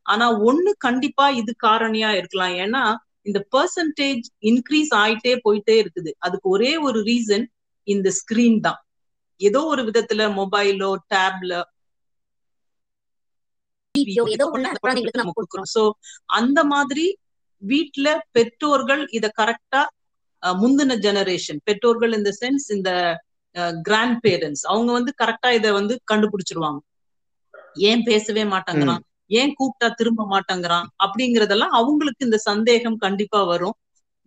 ஆனா 0.05 0.25
ஒண்ணு 0.49 0.71
கண்டிப்பா 0.85 1.25
இது 1.41 1.51
காரணியா 1.65 2.09
இருக்கலாம். 2.19 2.55
ஏன்னா 2.63 2.83
இந்த 3.27 3.39
பெர்சன்டேஜ் 3.53 4.25
இன்க்ரீஸ் 4.49 4.91
ஆயிட்டே 5.01 5.33
போயிட்டே 5.45 5.75
இருக்குது. 5.83 6.11
அதுக்கு 6.25 6.47
ஒரே 6.55 6.71
ஒரு 6.87 6.99
ரீசன் 7.09 7.45
இந்த 7.87 8.09
ஸ்கிரீன் 8.19 8.59
தான். 8.67 8.79
ஏதோ 9.41 9.61
ஒரு 9.73 9.81
விதத்துல 9.89 10.21
மொபைலோ 10.39 10.91
டேப்ல 11.13 11.53
ஏதோ 14.33 14.45
ஒண்ணு 14.53 14.71
அந்த 14.71 14.81
குழந்தைங்களுக்கு 14.83 15.21
நம்ம 15.21 15.35
கொடுக்குறோம் 15.37 15.69
சோ 15.73 15.83
அந்த 16.39 16.59
மாதிரி 16.73 17.05
வீட்ல 17.61 18.07
பெற்றோர்கள் 18.35 19.03
இத 19.17 19.25
கரெக்டா 19.39 19.81
முந்தின 20.43 20.95
ஜெனரேஷன் 21.05 21.59
பெற்றோர்கள் 21.67 22.13
இந்த 22.17 22.31
சென்ஸ் 22.39 22.67
இந்த 22.75 22.89
கிராண்ட் 23.85 24.19
பேரண்ட்ஸ் 24.23 24.65
அவங்க 24.71 24.89
வந்து 24.97 25.11
கரெக்டா 25.21 25.49
இத 25.57 25.67
வந்து 25.77 25.93
கண்டுபிடிச்சிருவாங்க. 26.11 26.79
ஏன் 27.89 28.03
பேசவே 28.09 28.43
மாட்டாங்கிறான்? 28.53 29.01
ஏன் 29.31 29.53
கூப்பிட்டா 29.57 29.87
திரும்ப 29.99 30.23
மாட்டேங்கிறான்? 30.31 30.87
அப்படிங்கறதெல்லாம் 31.05 31.73
அவங்களுக்கு 31.79 32.27
இந்த 32.27 32.39
சந்தேகம் 32.49 33.01
கண்டிப்பா 33.05 33.39
வரும். 33.51 33.75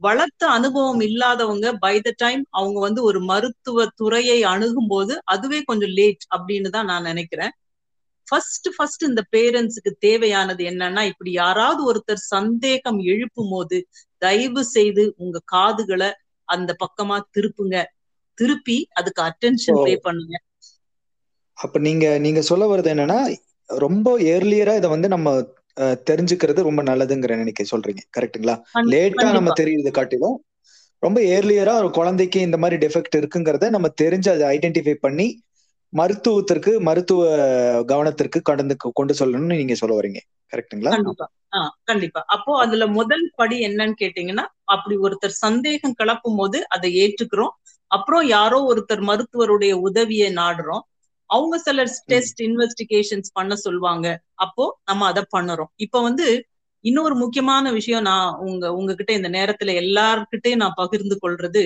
வளர்த்த 0.03 0.43
அனுபவம் 0.57 1.01
இல்லாதவங்க 1.07 1.67
பை 1.79 1.95
த 2.01 2.11
டைம் 2.17 2.43
அவங்க 2.53 2.79
வந்து 2.87 3.01
ஒரு 3.09 3.21
மருத்துவ 3.31 3.87
துறையை 4.01 4.39
அணுகும் 4.53 4.91
போது 4.91 5.15
அதுவே 5.35 5.61
கொஞ்சம் 5.71 5.95
லேட் 5.99 6.25
அப்படின்னு 6.37 6.71
தான் 6.77 6.91
நான் 6.91 7.09
நினைக்கிறேன். 7.11 7.53
ஃபர்ஸ்ட் 8.29 8.69
ஃபர்ஸ்ட் 8.77 9.05
இந்த 9.09 9.23
பேரண்ட்ஸுக்கு 9.37 9.93
தேவையானது 10.07 10.63
என்னன்னா 10.71 11.03
இப்படி 11.13 11.31
யாராவது 11.35 11.81
ஒருத்தர் 11.91 12.23
சந்தேகம் 12.35 13.01
எழுப்பும் 13.13 13.53
போது 13.53 13.79
தயவு 14.23 14.63
செய்து 14.75 15.05
உங்க 15.17 15.43
காதுகளை 15.55 16.11
அந்த 16.49 16.71
பக்கமா 16.83 17.17
திருப்புங்க. 17.37 17.77
திருப்பி 18.39 18.77
அதுக்கு 18.99 19.21
அட்டென்ஷன் 19.29 19.81
பே 19.87 19.95
பண்ணுங்க. 20.07 20.35
அப்ப 21.59 21.79
நீங்க 21.87 22.07
நீங்க 22.19 22.41
சொல்ல 22.51 22.65
வர்றது 22.71 22.91
என்னன்னா 22.95 23.19
ரொம்ப 23.71 24.09
ஏர்லியரா 24.35 24.75
இதை 24.77 24.89
வந்து 24.93 25.09
நம்ம 25.09 25.29
தெரிஞ்சுக்கிறது 26.09 26.61
ரொம்ப 26.69 26.83
நல்லதுங்கிற 26.83 27.33
நினைக்க 27.37 27.65
சொல்றீங்க. 27.73 28.03
கரெக்டுங்களா 28.17 28.55
லேட்டா 28.93 29.27
நம்ம 29.39 29.51
தெரியுது 29.61 29.91
காட்டிலும் 29.91 30.37
ரொம்ப 31.03 31.19
ஏர்லியரா 31.35 31.73
ஒரு 31.81 31.91
குழந்தைக்கு 31.99 32.39
இந்த 32.41 32.57
மாதிரி 32.57 32.77
டெஃபெக்ட் 32.85 33.19
இருக்குங்கிறத 33.21 33.67
நம்ம 33.71 33.89
தெரிஞ்சு 34.03 34.31
அதை 34.33 34.47
ஐடென்டிஃபை 34.57 34.95
பண்ணி 35.05 35.27
மருத்துவத்திற்கு 35.93 36.81
மருத்துவ 36.81 37.21
கவனத்திற்கு 37.89 38.39
கடந்து 38.43 38.75
கொண்டு 38.91 39.15
சொல்லணும்னு 39.15 39.57
நீங்க 39.57 39.75
சொல்ல 39.75 39.95
வரீங்க 40.01 40.21
கரெக்ட்டுங்களா? 40.53 40.93
கண்டிப்பா. 41.85 42.21
அப்போ 42.27 42.53
அதுல 42.59 42.87
முதல் 42.91 43.33
படி 43.35 43.67
என்னன்னு 43.67 43.95
கேட்டீங்கன்னா 44.01 44.45
அப்படி 44.67 44.97
ஒருத்தர் 44.97 45.41
சந்தேகம் 45.45 45.95
கிளப்பும் 45.95 46.37
போது 46.37 46.69
அதை 46.69 46.91
ஏற்றுக்கிறோம். 46.97 47.55
அப்புறம் 47.91 48.25
யாரோ 48.29 48.59
ஒருத்தர் 48.69 49.03
மருத்துவருடைய 49.05 49.73
உதவியை 49.81 50.35
நாடுறோம். 50.35 50.85
அவங்க 51.31 51.59
சில 51.59 51.81
டெஸ்ட் 52.07 52.41
இன்வெஸ்டிகேஷன்ஸ் 52.43 53.31
பண்ண 53.33 53.57
சொல்லுவாங்க 53.57 54.07
அப்போ 54.37 54.65
நம்ம 54.85 55.07
அதை 55.07 55.23
பண்ணுறோம். 55.37 55.71
இப்ப 55.77 56.03
வந்து 56.03 56.27
இன்னொரு 56.85 57.15
முக்கியமான 57.15 57.73
விஷயம் 57.73 58.03
நான் 58.03 58.37
உங்க 58.41 58.75
உங்ககிட்ட 58.75 59.13
இந்த 59.13 59.29
நேரத்துல 59.29 59.73
எல்லார்கிட்டையும் 59.83 60.57
நான் 60.57 60.77
பகிர்ந்து 60.77 61.17
கொள்றது 61.23 61.63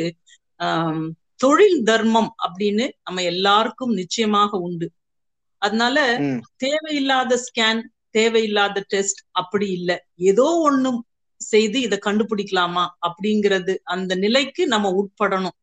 ஆஹ் 0.60 1.08
தொழில் 1.42 1.80
தர்மம் 1.90 2.30
அப்படின்னு 2.44 2.86
நம்ம 3.06 3.22
எல்லாருக்கும் 3.32 3.94
நிச்சயமாக 4.00 4.58
உண்டு. 4.66 4.86
அதனால 5.62 5.96
தேவையில்லாத 6.64 7.32
ஸ்கேன் 7.46 7.80
தேவையில்லாத 8.16 8.78
டெஸ்ட் 8.92 9.20
அப்படி 9.40 9.66
இல்லை. 9.78 9.96
ஏதோ 10.30 10.46
ஒண்ணும் 10.68 11.00
செய்து 11.40 11.78
இதை 11.86 11.96
கண்டுபிடிக்கலாமா 12.06 12.84
அப்படிங்கிறது 13.06 13.72
அந்த 13.94 14.12
நிலைக்கு 14.24 14.62
நம்ம 14.74 14.90
உட்படணும். 15.00 15.56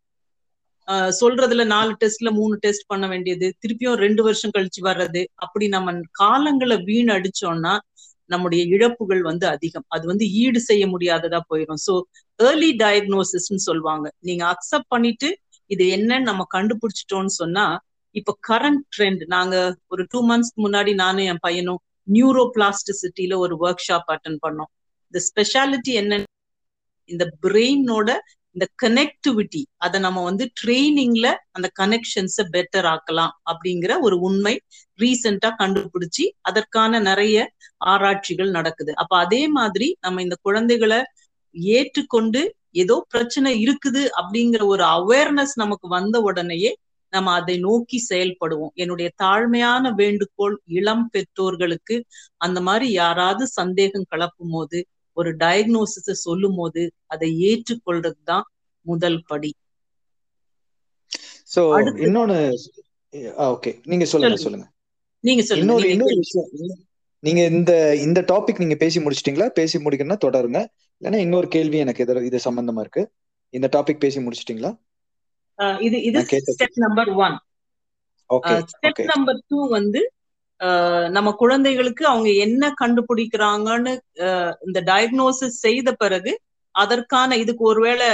சொல்றதுல 1.20 1.64
நாலு 1.74 1.92
டெஸ்ட்ல 2.02 2.30
மூணு 2.38 2.56
டெஸ்ட் 2.64 2.90
பண்ண 2.92 3.06
வேண்டியது 3.12 3.48
திருப்பியும் 3.62 4.00
ரெண்டு 4.04 4.22
வருஷம் 4.28 4.54
கழிச்சு 4.56 4.82
வர்றது. 4.88 5.22
அப்படி 5.44 5.66
நம்ம 5.76 5.94
காலங்களை 6.22 6.78
வீண் 6.88 7.12
அடிச்சோம்னா 7.18 7.74
நம்முடைய 8.30 8.62
இழப்புகள் 8.76 9.22
வந்து 9.30 9.46
அதிகம். 9.52 9.86
அது 9.96 10.04
வந்து 10.12 10.26
ஈடு 10.42 10.60
செய்ய 10.70 10.84
முடியாததா 10.94 11.40
போயிடும் 11.52 11.82
ஸோ 11.86 11.94
ஏர்லி 12.40 12.72
டயக்னோசிஸ்ன்னு 12.84 13.64
சொல்லுவாங்க. 13.70 14.08
நீங்க 14.28 14.44
அக்செப்ட் 14.54 14.92
பண்ணிட்டு 14.96 15.30
இது 15.70 15.86
என்னன்னு 15.96 16.28
நம்ம 16.30 16.46
கண்டுபிடிச்சிட்டோம்னு 16.54 17.34
சொன்னா 17.42 17.66
இப்ப 18.16 18.36
கரண்ட் 18.48 18.84
ட்ரெண்ட் 18.96 19.24
நாங்க 19.28 19.56
ஒரு 19.88 20.04
டூ 20.10 20.20
மந்த்ஸ்க்கு 20.30 20.64
முன்னாடி 20.66 20.94
நானும் 20.94 21.28
என் 21.32 21.44
பையனும் 21.48 21.82
நியூரோ 22.08 22.44
பிளாஸ்டிசிட்டியில 22.56 23.38
ஒரு 23.38 23.56
ஒர்க் 23.62 23.86
ஷாப் 23.88 24.10
அட்டன் 24.14 24.40
பண்ணோம். 24.46 24.72
இந்த 25.14 25.20
ஸ்பெஷாலிட்டி 25.30 25.94
என்ன 26.02 26.24
இந்த 27.10 27.26
பிரெயினோட 27.42 28.10
இந்த 28.56 28.66
கனெக்டிவிட்டி 28.84 29.62
அதை 29.78 29.98
நம்ம 30.00 30.20
வந்து 30.24 30.46
ட்ரைனிங்ல 30.60 31.28
அந்த 31.52 31.68
கனெக்ஷன்ஸை 31.80 32.46
பெட்டர் 32.56 32.88
ஆக்கலாம் 32.94 33.34
அப்படிங்கிற 33.52 33.92
ஒரு 34.02 34.16
உண்மை 34.20 34.54
ரீசெண்டா 35.00 35.50
கண்டுபிடிச்சி 35.62 36.26
அதற்கான 36.42 37.00
நிறைய 37.00 37.38
ஆராய்ச்சிகள் 37.86 38.50
நடக்குது. 38.50 38.92
அப்ப 38.96 39.14
அதே 39.18 39.42
மாதிரி 39.58 39.90
நம்ம 40.02 40.22
இந்த 40.22 40.38
குழந்தைகளை 40.42 41.00
ஏற்றுக்கொண்டு 41.76 42.42
ஏதோ 42.76 43.06
பிரச்சனை 43.10 43.52
இருக்குது 43.66 44.04
அப்படிங்கிற 44.20 44.64
ஒரு 44.66 44.84
அவேர்னஸ் 44.84 45.56
நமக்கு 45.56 45.88
வந்த 45.88 46.20
உடனேயே 46.20 46.72
நம்ம 47.14 47.32
அதை 47.32 47.58
நோக்கி 47.58 47.98
செயல்படுவோம். 48.10 48.74
என்னுடைய 48.74 49.12
தாழ்மையான 49.24 49.92
வேண்டுகோள் 49.96 50.56
இளம் 50.66 51.08
பெற்றோர்களுக்கு 51.10 51.96
அந்த 52.38 52.62
மாதிரி 52.62 52.92
யாராவது 52.92 53.48
சந்தேகம் 53.48 54.10
கலப்பும் 54.12 54.52
போது 54.52 54.80
ஒரு 55.18 55.36
டயக்னோசிஸ 55.36 56.12
சொல்லும் 56.12 56.56
போது 56.56 56.84
அதை 57.06 57.30
ஏற்றுக்கொள்றது 57.42 58.20
தான் 58.24 58.46
முதல் 58.86 59.24
படி. 59.24 59.52
சோ 61.56 61.62
இன்னொன்னு 62.00 62.38
ஓகே 63.48 63.72
நீங்க 63.84 64.06
சொல்லுங்க 64.06 64.38
சொல்லுங்க. 64.38 64.68
நீங்க 65.24 65.42
சொல்லுங்க. 65.42 65.88
இன்னொரு. 65.88 66.16
விஷயம். 66.16 66.50
நீங்க 67.24 67.46
இந்த 67.46 67.96
இந்த 67.96 68.22
டாபிக் 68.22 68.60
நீங்க 68.60 68.76
பேசி 68.76 69.00
முடிச்சிட்டீங்களா? 69.00 69.48
பேசி 69.50 69.78
முடிக்கணும்னா 69.78 70.20
தொடருங்க. 70.26 70.60
இல்லைன்னா 71.02 71.20
இன்னொரு 71.26 71.48
கேள்வி 71.50 71.78
எனக்கு 71.84 72.04
இது 72.06 72.14
இது 72.30 72.40
சம்பந்தமா 72.46 72.82
இருக்கு. 72.86 73.04
இந்த 73.54 73.68
டாபிக் 73.76 74.02
பேசி 74.02 74.20
முடிச்சிட்டீங்களா? 74.20 74.72
இது 75.82 75.98
இது. 76.10 76.20
Step 76.50 76.80
number 76.86 77.12
one 77.26 77.38
okay 78.30 78.56
step 78.72 79.04
number 79.12 79.40
two 79.50 79.60
வந்து 79.72 80.02
நம்ம 81.10 81.30
குழந்தைகளுக்கு 81.42 82.04
அவங்க 82.08 82.30
என்ன 82.46 82.64
கண்டுபிடிக்கிறாங்கன்னு 82.82 83.94
இந்த 84.68 84.80
டயக்னோசிஸ் 84.90 85.62
செய்த 85.66 85.90
பிறகு 85.96 86.32
அதற்கான 86.76 87.38
இதுக்கு 87.44 87.64
ஒருவேளை 87.66 88.10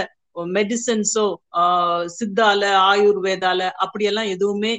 மெடிசன்ஸோ 0.53 1.25
சித்தால 2.15 2.61
ஆயுர்வேதால 2.89 3.69
அப்படியெல்லாம் 3.83 4.31
எதுவுமே 4.35 4.73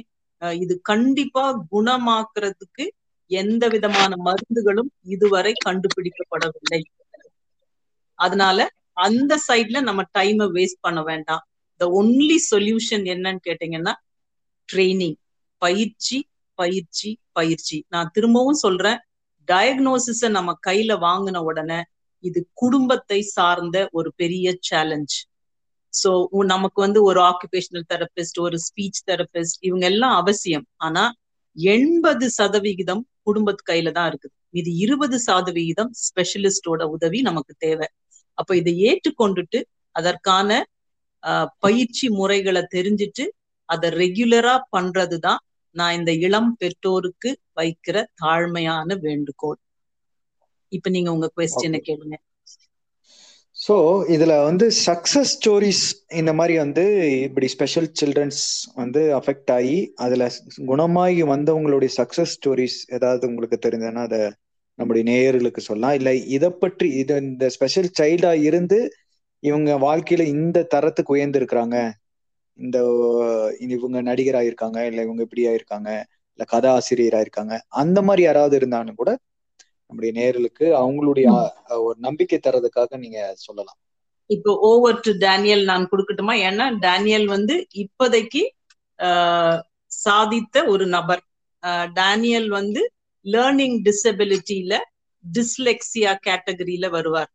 இது 0.59 0.73
கண்டிப்பா 0.83 1.43
குணமாக்குறதுக்கு 1.71 2.85
எந்த 3.31 3.63
விதமான 3.67 4.11
மருந்துகளும் 4.27 4.91
இதுவரை 5.13 5.53
கண்டுபிடிக்கப்படவில்லை. 5.65 6.81
அதனால 8.19 8.59
அந்த 9.05 9.33
சைட்ல 9.47 9.77
நம்ம 9.81 10.01
டைமை 10.17 10.45
வேஸ்ட் 10.57 10.83
பண்ண 10.85 10.99
வேண்டாம். 11.01 11.43
த 11.81 11.85
ஒன்லி 11.99 12.37
சொல்யூஷன் 12.51 13.05
என்னன்னு 13.13 13.41
கேட்டீங்கன்னா 13.47 13.93
ட்ரைனிங் 14.69 15.17
பயிற்சி 15.61 16.17
பயிற்சி 16.59 17.09
பயிற்சி. 17.31 17.77
நான் 17.93 18.11
திரும்பவும் 18.15 18.61
சொல்றேன் 18.65 18.99
டயக்னோசிஸ 19.47 20.29
நம்ம 20.37 20.51
கையில 20.67 20.91
வாங்கின 21.07 21.41
உடனே 21.49 21.79
இது 22.23 22.39
குடும்பத்தை 22.53 23.19
சார்ந்த 23.35 23.77
ஒரு 23.91 24.09
பெரிய 24.21 24.55
சேலஞ்ச் 24.69 25.15
சோ 25.93 26.11
நமக்கு 26.53 26.79
வந்து 26.85 26.99
ஒரு 27.09 27.19
ஆக்குபேஷனல் 27.29 27.85
தெரபிஸ்ட் 27.93 28.39
ஒரு 28.45 28.57
ஸ்பீச் 28.65 29.01
தெரபிஸ்ட் 29.09 29.61
இவங்க 29.67 29.85
எல்லாம் 29.85 30.15
அவசியம். 30.21 30.65
ஆனா 30.77 31.03
எண்பது 31.57 32.25
சதவிகிதம் 32.39 33.03
குடும்பத்து 33.21 33.63
கையில 33.69 33.91
தான் 33.91 34.09
இருக்குது. 34.11 34.33
இது 34.51 34.69
இருபது 34.83 35.17
சதவிகிதம் 35.19 35.91
ஸ்பெஷலிஸ்டோட 36.07 36.81
உதவி 36.95 37.21
நமக்கு 37.21 37.53
தேவை. 37.57 37.87
அப்ப 38.37 38.51
இதை 38.55 38.73
ஏற்றுக்கொண்டுட்டு 38.89 39.59
அதற்கான 39.95 40.49
பயிற்சி 41.61 42.07
முறைகளை 42.09 42.63
தெரிஞ்சுட்டு 42.75 43.25
அதை 43.69 43.87
ரெகுலரா 44.01 44.55
பண்றதுதான் 44.75 45.41
நான் 45.75 45.97
இந்த 45.97 46.11
இளம் 46.25 46.51
பெற்றோருக்கு 46.57 47.29
வைக்கிற 47.55 47.97
தாழ்மையான 48.21 48.95
வேண்டுகோள். 49.01 49.59
இப்ப 50.71 50.89
நீங்க 50.89 51.09
உங்க 51.11 51.27
கொஸ்டினை 51.35 51.79
கேளுங்க. 51.89 52.15
ஸோ 53.57 53.75
இதுல 54.15 54.33
வந்து 54.43 54.65
சக்சஸ் 54.85 55.31
ஸ்டோரிஸ் 55.35 55.85
இந்த 56.11 56.31
மாதிரி 56.33 56.55
வந்து 56.57 56.83
இப்படி 57.23 57.47
ஸ்பெஷல் 57.47 57.87
சில்ட்ரன்ஸ் 57.99 58.41
வந்து 58.73 59.01
அஃபெக்ட் 59.19 59.51
ஆகி 59.51 59.77
அதுல 59.95 60.25
குணமாகி 60.69 61.23
வந்தவங்களுடைய 61.33 61.91
சக்சஸ் 61.97 62.35
ஸ்டோரிஸ் 62.37 62.77
ஏதாவது 62.89 63.27
உங்களுக்கு 63.27 63.57
தெரிஞ்சதுன்னா 63.65 64.03
அதை 64.09 64.21
நம்முடைய 64.79 65.03
நேயர்களுக்கு 65.09 65.61
சொல்லலாம். 65.61 65.95
இல்ல 65.99 66.09
இதை 66.35 66.49
பற்றி 66.55 66.87
இது 67.01 67.13
இந்த 67.23 67.45
ஸ்பெஷல் 67.55 67.89
சைல்டா 67.99 68.31
இருந்து 68.47 68.79
இவங்க 69.43 69.71
வாழ்க்கையில 69.83 70.23
இந்த 70.35 70.67
தரத்துக்கு 70.73 71.15
உயர்ந்திருக்கிறாங்க. 71.15 71.77
இந்த 72.59 72.77
இவங்க 73.67 73.97
நடிகராக 74.01 74.49
இருக்காங்க 74.49 74.79
இல்ல 74.89 74.99
இவங்க 75.01 75.21
இப்படி 75.25 75.43
ஆயிருக்காங்க 75.49 75.89
இல்ல 76.39 76.45
கதை 76.49 76.69
ஆசிரியர் 76.73 77.23
இருக்காங்க 77.25 77.53
அந்த 77.81 77.99
மாதிரி 78.07 78.21
யாராவது 78.23 78.55
இருந்தாலும் 78.55 78.99
கூட 79.01 79.11
நம்முடைய 79.91 80.11
நேர்களுக்கு 80.17 80.65
அவங்களுடைய 80.79 81.27
ஒரு 81.83 81.97
நம்பிக்கை 81.99 82.39
தரதுக்காக 82.39 82.97
நீங்க 82.97 83.19
சொல்லலாம். 83.45 83.77
இப்போ 84.29 84.51
ஓவர் 84.69 84.99
டு 84.99 85.11
டேனியல் 85.19 85.63
நான் 85.65 85.89
கொடுக்கட்டுமா? 85.91 86.33
ஏன்னா 86.47 86.65
டேனியல் 86.81 87.27
வந்து 87.27 87.55
இப்போதைக்கு 87.83 88.41
ஆஹ், 88.99 89.57
சாதித்த 90.01 90.65
ஒரு 90.67 90.85
நபர். 90.87 91.21
ஆஹ், 91.63 91.87
டேனியல் 91.93 92.49
வந்து 92.51 92.81
லேர்னிங் 93.27 93.77
டிசபிலிட்டியில 93.83 94.73
டிஸ்லெக்சியா 95.25 96.11
கேட்டகரியில 96.27 96.89
வருவார். 96.89 97.31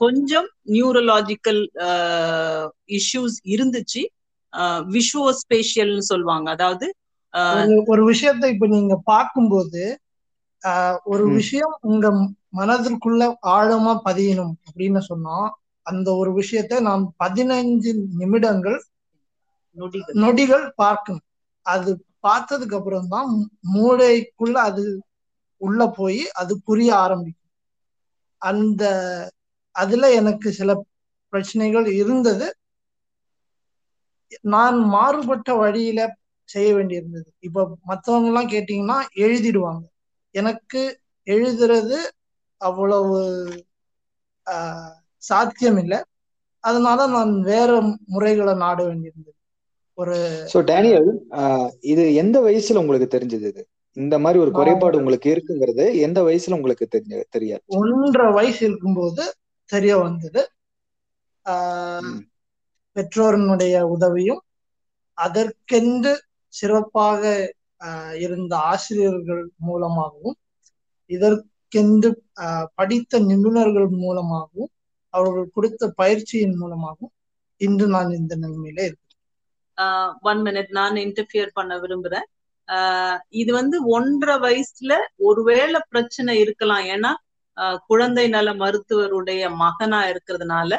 கொஞ்சம் 0.00 0.48
நியூரலாஜிக்கல் 0.66 1.60
இஷ்யூஸ் 2.90 3.36
இருந்துச்சு. 3.46 4.02
விஷுவஸ்பேஷியல்னு 4.88 6.04
சொல்லுவாங்க. 6.06 6.50
அதாவது 6.50 6.86
ஆஹ், 7.34 7.56
ஒரு 7.86 8.02
விஷயத்தை 8.04 8.50
இப்ப 8.50 8.66
நீங்க 8.66 8.96
பார்க்கும்போது 9.04 9.82
ஆஹ், 10.62 10.98
ஒரு. 11.04 11.24
விஷயம் 11.34 11.74
உங்க 11.82 12.06
மனதிற்குள்ள 12.56 13.22
ஆழமா 13.48 13.92
பதியணும் 14.04 14.54
அப்படின்னு 14.66 14.98
சொன்னா 15.04 15.36
அந்த 15.86 16.14
ஒரு 16.14 16.32
விஷயத்தை 16.32 16.80
நாம் 16.80 17.14
பதினைஞ்சு 17.24 17.90
நிமிடங்கள் 18.16 18.78
நொடிகள் 20.22 20.64
பார்க்கணும். 20.76 21.26
அது 21.66 21.90
பார்த்ததுக்கு 22.24 22.76
அப்புறம் 22.78 23.08
தான் 23.08 23.30
மூளைக்குள்ள 23.74 24.56
அது 24.68 24.84
உள்ள 25.60 25.80
போய் 25.96 26.22
அது 26.40 26.52
புரிய 26.66 26.90
ஆரம்பிக்கும். 26.98 27.44
அந்த 28.42 28.82
அதுல 29.76 30.04
எனக்கு 30.20 30.48
சில 30.54 30.70
பிரச்சனைகள் 31.32 31.86
இருந்தது. 32.00 32.46
நான் 34.48 34.78
மாறுபட்ட 34.90 35.48
வழியில 35.56 36.00
செய்ய 36.48 36.68
வேண்டியிருந்தது. 36.76 37.28
இப்ப 37.40 37.58
மத்தவங்க 37.84 38.28
எல்லாம் 38.30 38.52
கேட்டீங்கன்னா 38.52 38.96
எழுதிடுவாங்க. 39.18 39.84
எனக்கு 40.34 40.82
எழுதுறது 41.26 41.98
அவ்வளவு 42.60 43.18
ஆஹ், 44.46 44.94
சாத்தியம் 45.22 45.78
இல்லை 45.78 45.98
அதனால 46.64 47.00
நான் 47.08 47.32
வேற 47.44 47.70
முறைகளை 48.08 48.54
நாட 48.62 48.78
வேண்டியிருந்தது. 48.88 49.37
ஒரு 49.98 50.16
சோ 50.52 50.58
டேனியல் 50.68 51.08
ஆஹ், 51.38 51.70
இது 51.84 52.02
எந்த 52.22 52.36
வயசுல 52.40 52.82
உங்களுக்கு 52.82 53.08
தெரிஞ்சது 53.14 53.46
இது? 53.52 53.62
இந்த 53.96 54.16
மாதிரி 54.18 54.38
ஒரு 54.38 54.52
குறைபாடு 54.58 54.98
உங்களுக்கு 55.00 55.28
இருக்குங்கிறது 55.32 55.84
எந்த 56.06 56.18
வயசுல 56.22 56.56
உங்களுக்கு 56.58 56.86
தெரிஞ்ச 56.88 57.22
தெரியாது? 57.36 57.62
ஒன்றரை 57.78 58.28
வயசு 58.36 58.60
இருக்கும்போது 58.68 59.24
தெரிய 59.70 59.94
வந்தது. 60.02 60.42
பெற்றோரினுடைய 62.96 63.74
உதவியும் 63.94 64.42
அதற்கென்று 65.18 66.12
சிறப்பாக 66.54 67.22
இருந்த 68.18 68.52
ஆசிரியர்கள் 68.70 69.44
மூலமாகவும் 69.66 70.36
இதற்கென்று 71.10 72.10
படித்த 72.78 73.20
நிபுணர்கள் 73.28 73.88
மூலமாகவும் 74.02 74.70
அவர்கள் 75.14 75.54
கொடுத்த 75.54 75.84
பயிற்சியின் 76.00 76.56
மூலமாகவும் 76.60 77.14
இன்று 77.60 77.86
நான் 77.94 78.10
இந்த 78.18 78.32
நிலைமையில 78.36 78.80
இருக்கேன் 78.82 79.07
ஒன் 80.30 80.40
மினிட் 80.46 80.70
நான் 80.78 81.02
இன்டர்ஃபியர் 81.04 81.56
பண்ண 81.58 81.72
விரும்புறேன். 81.82 82.26
இது 83.40 83.50
வந்து 83.60 83.76
ஒன்றரை 83.96 84.36
வயசுல 84.46 84.92
ஒருவேளை 85.28 85.80
பிரச்சனை 85.92 86.32
இருக்கலாம். 86.44 86.84
ஏன்னா 86.94 87.12
குழந்தை 87.90 88.24
நல 88.34 88.48
மருத்துவருடைய 88.62 89.42
மகனா 89.62 90.00
இருக்கிறதுனால 90.10 90.72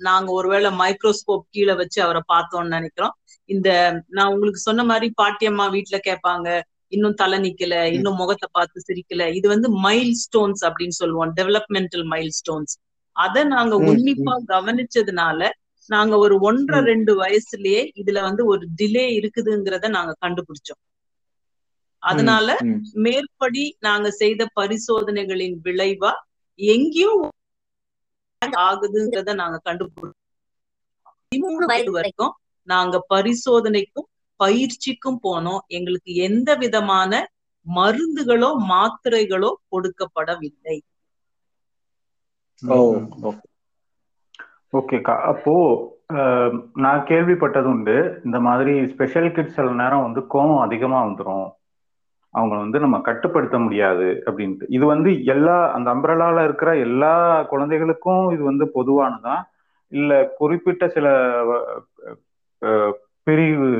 நாங்க 0.00 0.28
ஒருவேளை 0.38 0.68
மைக்ரோஸ்கோப் 0.82 1.50
கீழே 1.54 1.74
வச்சு 1.80 1.98
அவரை 2.04 2.22
பார்த்தோம்னு 2.32 2.74
நினைக்கிறோம். 2.76 3.14
இந்த 3.48 3.68
நான் 4.16 4.30
உங்களுக்கு 4.34 4.60
சொன்ன 4.68 4.84
மாதிரி 4.90 5.06
பாட்டியம்மா 5.20 5.66
வீட்டுல 5.76 5.98
கேட்பாங்க 6.08 6.48
இன்னும் 6.96 7.18
தலை 7.22 7.38
நிக்கல 7.46 7.74
இன்னும் 7.96 8.18
முகத்தை 8.20 8.48
பார்த்து 8.56 8.86
சிரிக்கல. 8.88 9.22
இது 9.38 9.46
வந்து 9.54 9.68
மைல் 9.86 10.14
ஸ்டோன்ஸ் 10.24 10.62
அப்படின்னு 10.68 10.96
சொல்லுவோம் 11.02 11.32
டெவலப்மெண்டல் 11.40 12.06
மைல் 12.12 12.32
ஸ்டோன்ஸ் 12.40 12.74
அதை 13.16 13.42
நாங்க 13.54 13.74
உன்னிப்பா 13.90 14.34
கவனிச்சதுனால 14.52 15.40
நாங்க 15.90 16.14
ஒரு 16.18 16.34
ஒன்றரை. 16.40 16.80
ரெண்டு 16.88 17.12
வயசுலயே 17.18 17.82
இதுல 18.00 18.22
வந்து 18.22 18.42
ஒரு 18.46 18.64
டிலே 18.78 19.06
இருக்குதுங்கிறத 19.18 19.90
நாங்க 19.90 20.12
கண்டுபிடிச்சோம். 20.20 20.82
அதனால 22.02 22.48
மேற்படி 23.04 23.64
நாங்க 23.80 24.08
செய்த 24.16 24.48
பரிசோதனைகளின் 24.56 25.56
விளைவா 25.64 26.12
எங்கேயோ 26.58 27.12
ஆகுதுங்கிறத 28.62 29.34
நாங்க 29.38 29.58
கண்டுபிடிச்சோம். 29.64 30.16
பதிமூணு 31.24 31.66
வயது 31.68 31.90
வரைக்கும் 31.94 32.34
நாங்க 32.68 32.96
பரிசோதனைக்கும் 33.10 34.08
பயிற்சிக்கும் 34.40 35.20
போனோம். 35.22 35.62
எங்களுக்கு 35.70 36.12
எந்த 36.22 36.50
விதமான 36.62 37.12
மருந்துகளோ 37.66 38.50
மாத்திரைகளோ 38.68 39.52
கொடுக்கப்படவில்லை. 39.68 40.78
ஓகேக்கா. 44.72 45.14
அப்போ 45.30 45.54
அஹ், 46.14 46.54
நான் 46.76 47.06
கேள்விப்பட்டது 47.08 47.68
உண்டு 47.68 47.94
இந்த 48.24 48.38
மாதிரி 48.40 48.72
ஸ்பெஷல் 48.90 49.28
கிட்ஸ் 49.32 49.56
சில 49.56 49.70
நேரம் 49.78 50.02
வந்து 50.02 50.20
கோவம் 50.30 50.62
அதிகமா 50.62 50.98
வந்துடும் 51.04 51.46
அவங்க 52.34 52.54
வந்து 52.58 52.78
நம்ம 52.80 52.98
கட்டுப்படுத்த 53.00 53.56
முடியாது 53.58 54.06
அப்படின்ட்டு. 54.26 54.64
இது 54.68 54.84
வந்து 54.86 55.10
எல்லா 55.26 55.56
அந்த 55.74 55.88
அம்பரலால 55.94 56.44
இருக்கிற 56.44 56.70
எல்லா 56.84 57.12
குழந்தைகளுக்கும் 57.50 58.24
இது 58.32 58.42
வந்து 58.42 58.66
பொதுவானதான் 58.74 59.42
இல்ல 59.92 60.10
குறிப்பிட்ட 60.38 60.84
சில 60.88 61.06
அஹ், 61.52 61.80
அஹ், 62.62 62.92
பிரிவு 63.26 63.70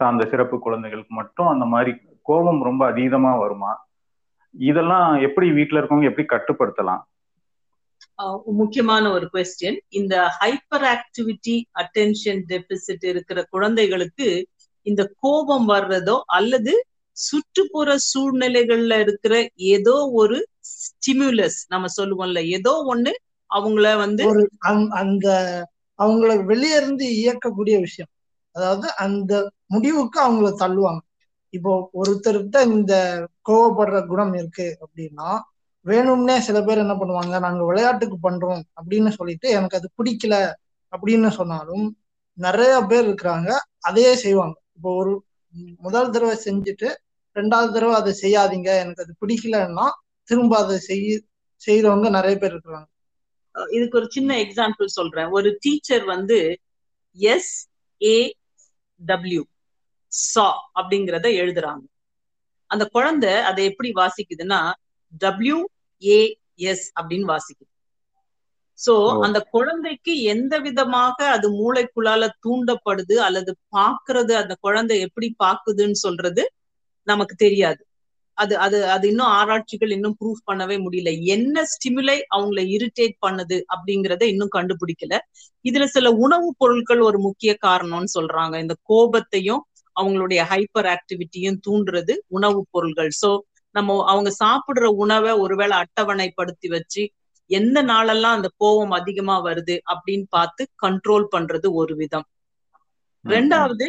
சார்ந்த 0.00 0.24
சிறப்பு 0.30 0.56
குழந்தைகளுக்கு 0.58 1.14
மட்டும் 1.14 1.48
அந்த 1.48 1.64
மாதிரி 1.66 1.92
கோபம் 2.26 2.62
ரொம்ப 2.62 2.82
அதீதமா 2.92 3.32
வருமா? 3.38 3.72
இதெல்லாம் 4.54 5.08
எப்படி 5.20 5.46
வீட்ல 5.52 5.78
இருக்கவங்க 5.78 6.10
எப்படி 6.10 6.26
கட்டுப்படுத்தலாம்? 6.28 7.02
முக்கியமான 8.44 9.12
ஒரு 9.12 9.30
கொஸ்டின் 9.32 9.78
இந்த 9.88 10.30
ஹைப்பர் 10.40 10.94
ஆக்டிவிட்டி 10.94 11.62
அட்டென்ஷன் 11.74 12.42
டெபிசிட் 12.48 13.06
இருக்கிற 13.06 13.42
குழந்தைகளுக்கு 13.50 14.46
இந்த 14.82 15.12
கோபம் 15.20 15.68
வர்றதோ 15.68 16.20
அல்லது 16.26 16.86
சுற்றுப்புற 17.16 17.96
சூழ்நிலைகள்ல 18.12 19.00
இருக்கிற 19.00 19.48
ஏதோ 19.54 20.10
ஒரு 20.12 20.48
ஸ்டிமுலஸ் 20.74 21.58
நம்ம 21.68 21.86
சொல்லுவோம்ல 21.96 22.46
ஏதோ 22.46 22.84
ஒண்ணு 22.94 23.12
அவங்கள 23.54 23.96
வந்து 23.96 24.24
அந்த- 24.88 25.68
அவங்கள 25.98 26.44
வெளியே 26.44 26.76
இருந்து 26.76 27.04
இயக்கக்கூடிய 27.06 27.78
விஷயம். 27.78 28.10
அதாவது 28.50 28.96
அந்த 28.96 29.50
முடிவுக்கு 29.66 30.18
அவங்கள 30.22 30.54
தள்ளுவாங்க. 30.58 30.98
இப்போ 31.50 31.90
ஒருத்தர்கிட்ட 31.94 32.66
இந்த 32.66 32.94
கோவப்படுற 33.48 34.06
குணம் 34.06 34.34
இருக்கு 34.34 34.78
அப்படின்னா 34.84 35.40
வேணும்னே 35.86 36.36
சில 36.38 36.58
பேர் 36.66 36.82
என்ன 36.84 36.94
பண்ணுவாங்க 36.94 37.38
நாங்க 37.46 37.62
விளையாட்டுக்கு 37.64 38.16
பண்றோம் 38.26 38.62
அப்படின்னு 38.78 39.10
சொல்லிட்டு 39.18 39.48
எனக்கு 39.48 39.78
அது 39.78 39.88
பிடிக்கல 39.98 40.34
அப்படின்னு 40.92 41.30
சொன்னாலும் 41.38 41.86
நிறைய 42.38 42.74
பேர் 42.90 43.06
இருக்கிறாங்க 43.08 43.50
அதையே 43.88 44.12
செய்வாங்க. 44.16 44.56
இப்போ 44.76 44.90
ஒரு 45.00 45.12
முதல் 45.80 46.10
தடவை 46.10 46.36
செஞ்சுட்டு 46.46 46.88
ரெண்டாவது 47.36 47.70
தடவை 47.72 47.94
அதை 47.94 48.12
செய்யாதீங்க 48.22 48.70
எனக்கு 48.82 49.04
அது 49.04 49.12
பிடிக்கலன்னா 49.22 49.86
திரும்ப 50.28 50.52
அதை 50.58 50.76
செய் 50.78 51.06
செய்யறவங்க 51.62 52.08
நிறைய 52.10 52.34
பேர் 52.38 52.54
இருக்கிறாங்க. 52.54 52.88
இதுக்கு 53.76 53.98
ஒரு 54.00 54.08
சின்ன 54.10 54.30
எக்ஸாம்பிள் 54.44 54.96
சொல்றேன். 54.98 55.28
ஒரு 55.30 55.48
டீச்சர் 55.60 56.04
வந்து 56.04 56.38
எஸ் 57.18 57.52
ஏ 58.00 58.16
டபிள்யூ 59.00 59.42
சா 60.12 60.46
அப்படிங்கிறத 60.80 61.26
எழுதுறாங்க. 61.42 61.84
அந்த 62.70 62.84
குழந்தை 62.96 63.32
அதை 63.50 63.62
எப்படி 63.70 63.90
வாசிக்குதுன்னா 63.92 64.60
டபிள்யூ 65.22 65.58
ஏ 66.02 66.18
எஸ் 66.64 66.86
அப்படின்னு 67.00 67.26
வாசிக்குது. 67.30 67.70
சோ. 68.78 68.94
அந்த 69.22 69.38
குழந்தைக்கு 69.50 70.12
எந்த 70.26 70.58
விதமாக 70.58 71.18
அது 71.28 71.48
மூளைக்குள்ளால 71.52 72.28
தூண்டப்படுது 72.40 73.16
அல்லது 73.26 73.52
பாக்குறது 73.72 74.32
அந்த 74.34 74.54
குழந்தை 74.60 75.00
எப்படி 75.00 75.28
பாக்குதுன்னு 75.38 75.98
சொல்றது 76.00 76.44
நமக்கு 77.06 77.34
தெரியாது. 77.36 77.82
அது 78.38 78.54
அது 78.58 78.88
அது 78.88 79.08
இன்னும் 79.08 79.32
ஆராய்ச்சிகள் 79.34 79.90
இன்னும் 79.90 80.16
ப்ரூஃப் 80.20 80.46
பண்ணவே 80.46 80.76
முடியல. 80.80 81.10
என்ன 81.26 81.56
ஸ்டிமுலை 81.72 82.16
அவங்கள 82.34 82.60
இரிட்டேட் 82.70 83.16
பண்ணுது 83.26 83.56
அப்படிங்கறத 83.74 84.22
இன்னும் 84.24 84.54
கண்டுபிடிக்கல. 84.54 85.14
இதுல 85.64 85.84
சில 85.88 86.10
உணவுப் 86.18 86.58
பொருட்கள் 86.58 87.00
ஒரு 87.00 87.18
முக்கிய 87.18 87.52
காரணம்னு 87.66 88.10
சொல்றாங்க. 88.14 88.58
இந்த 88.60 88.74
கோபத்தையும் 88.84 89.62
அவங்களுடைய 89.96 90.40
ஹைப்பர் 90.50 90.88
ஆக்டிவிட்டியும் 90.92 91.58
தூண்டுறது 91.66 92.14
உணவுப் 92.28 92.70
பொருள்கள். 92.70 93.10
சோ 93.22 93.30
நம்ம 93.74 94.04
அவங்க 94.06 94.30
சாப்பிடுற 94.44 94.84
உணவை 94.84 95.32
ஒருவேளை 95.32 95.74
அட்டவணைப்படுத்தி 95.78 96.68
வச்சு 96.68 97.02
எந்த 97.50 97.82
நாளெல்லாம் 97.82 98.34
அந்த 98.34 98.48
கோபம் 98.56 98.90
அதிகமா 98.90 99.44
வருது 99.44 99.74
அப்படின்னு 99.92 100.26
பார்த்து 100.28 100.62
கண்ட்ரோல் 100.82 101.26
பண்றது 101.36 101.68
ஒரு 101.72 101.94
விதம். 101.96 102.26
ரெண்டாவது 103.24 103.86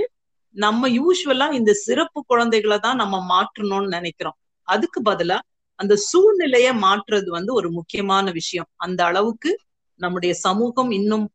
நம்ம 0.55 0.89
யூஸ்வலா 0.89 1.51
இந்த 1.51 1.73
சிறப்பு 1.73 2.19
குழந்தைகளை 2.27 2.77
தான் 2.79 2.95
நம்ம 2.95 3.15
மாற்றணும்னு 3.31 3.87
நினைக்கிறோம். 3.87 4.37
அதுக்கு 4.67 4.99
பதிலா 5.01 5.37
அந்த 5.79 5.93
சூழ்நிலைய 5.95 6.67
மாற்றுறது 6.75 7.29
வந்து 7.29 7.53
ஒரு 7.53 7.71
முக்கியமான 7.71 8.31
விஷயம். 8.31 8.67
அந்த 8.75 9.05
அளவுக்கு 9.05 9.51
நம்முடைய 9.99 10.33
சமூகம் 10.35 10.91
இன்னும் 10.91 11.25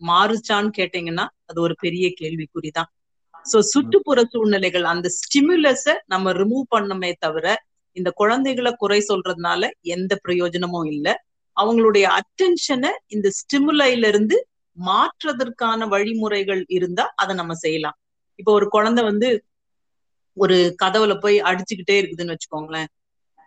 மாறுச்சான்னு 0.00 0.70
கேட்டீங்கன்னா 0.78 1.26
அது 1.46 1.60
ஒரு 1.60 1.74
பெரிய 1.80 2.06
கேள்விக்குறிதான். 2.20 2.90
சோ 3.52 3.58
சுற்றுப்புற 3.72 4.24
சூழ்நிலைகள் 4.24 4.84
அந்த 4.84 5.08
ஸ்டிமுலஸ 5.18 5.84
நம்ம 6.06 6.32
ரிமூவ் 6.32 6.66
பண்ணமே 6.76 7.10
தவிர 7.18 7.46
இந்த 7.96 8.10
குழந்தைகளை 8.16 8.72
குறை 8.74 9.00
சொல்றதுனால 9.08 9.62
எந்த 9.94 10.12
பிரயோஜனமும் 10.24 10.88
இல்ல. 10.94 11.06
அவங்களுடைய 11.56 12.04
அட்டென்ஷனை 12.18 12.90
இந்த 13.08 13.28
ஸ்டிமுலைல 13.38 14.08
இருந்து 14.08 14.36
மாற்றுறதற்கான 14.76 15.86
வழிமுறைகள் 15.88 16.62
இருந்தா 16.68 17.04
அதை 17.16 17.32
நம்ம 17.36 17.54
செய்யலாம். 17.64 17.96
இப்போ 18.38 18.52
ஒரு 18.52 18.66
குழந்தை 18.68 19.02
வந்து 19.04 19.28
ஒரு 20.36 20.56
கதவுல 20.82 21.12
போய் 21.20 21.36
அடிச்சுக்கிட்டே 21.40 21.96
இருக்குதுன்னு 22.00 22.34
வச்சுக்கோங்களேன். 22.34 22.88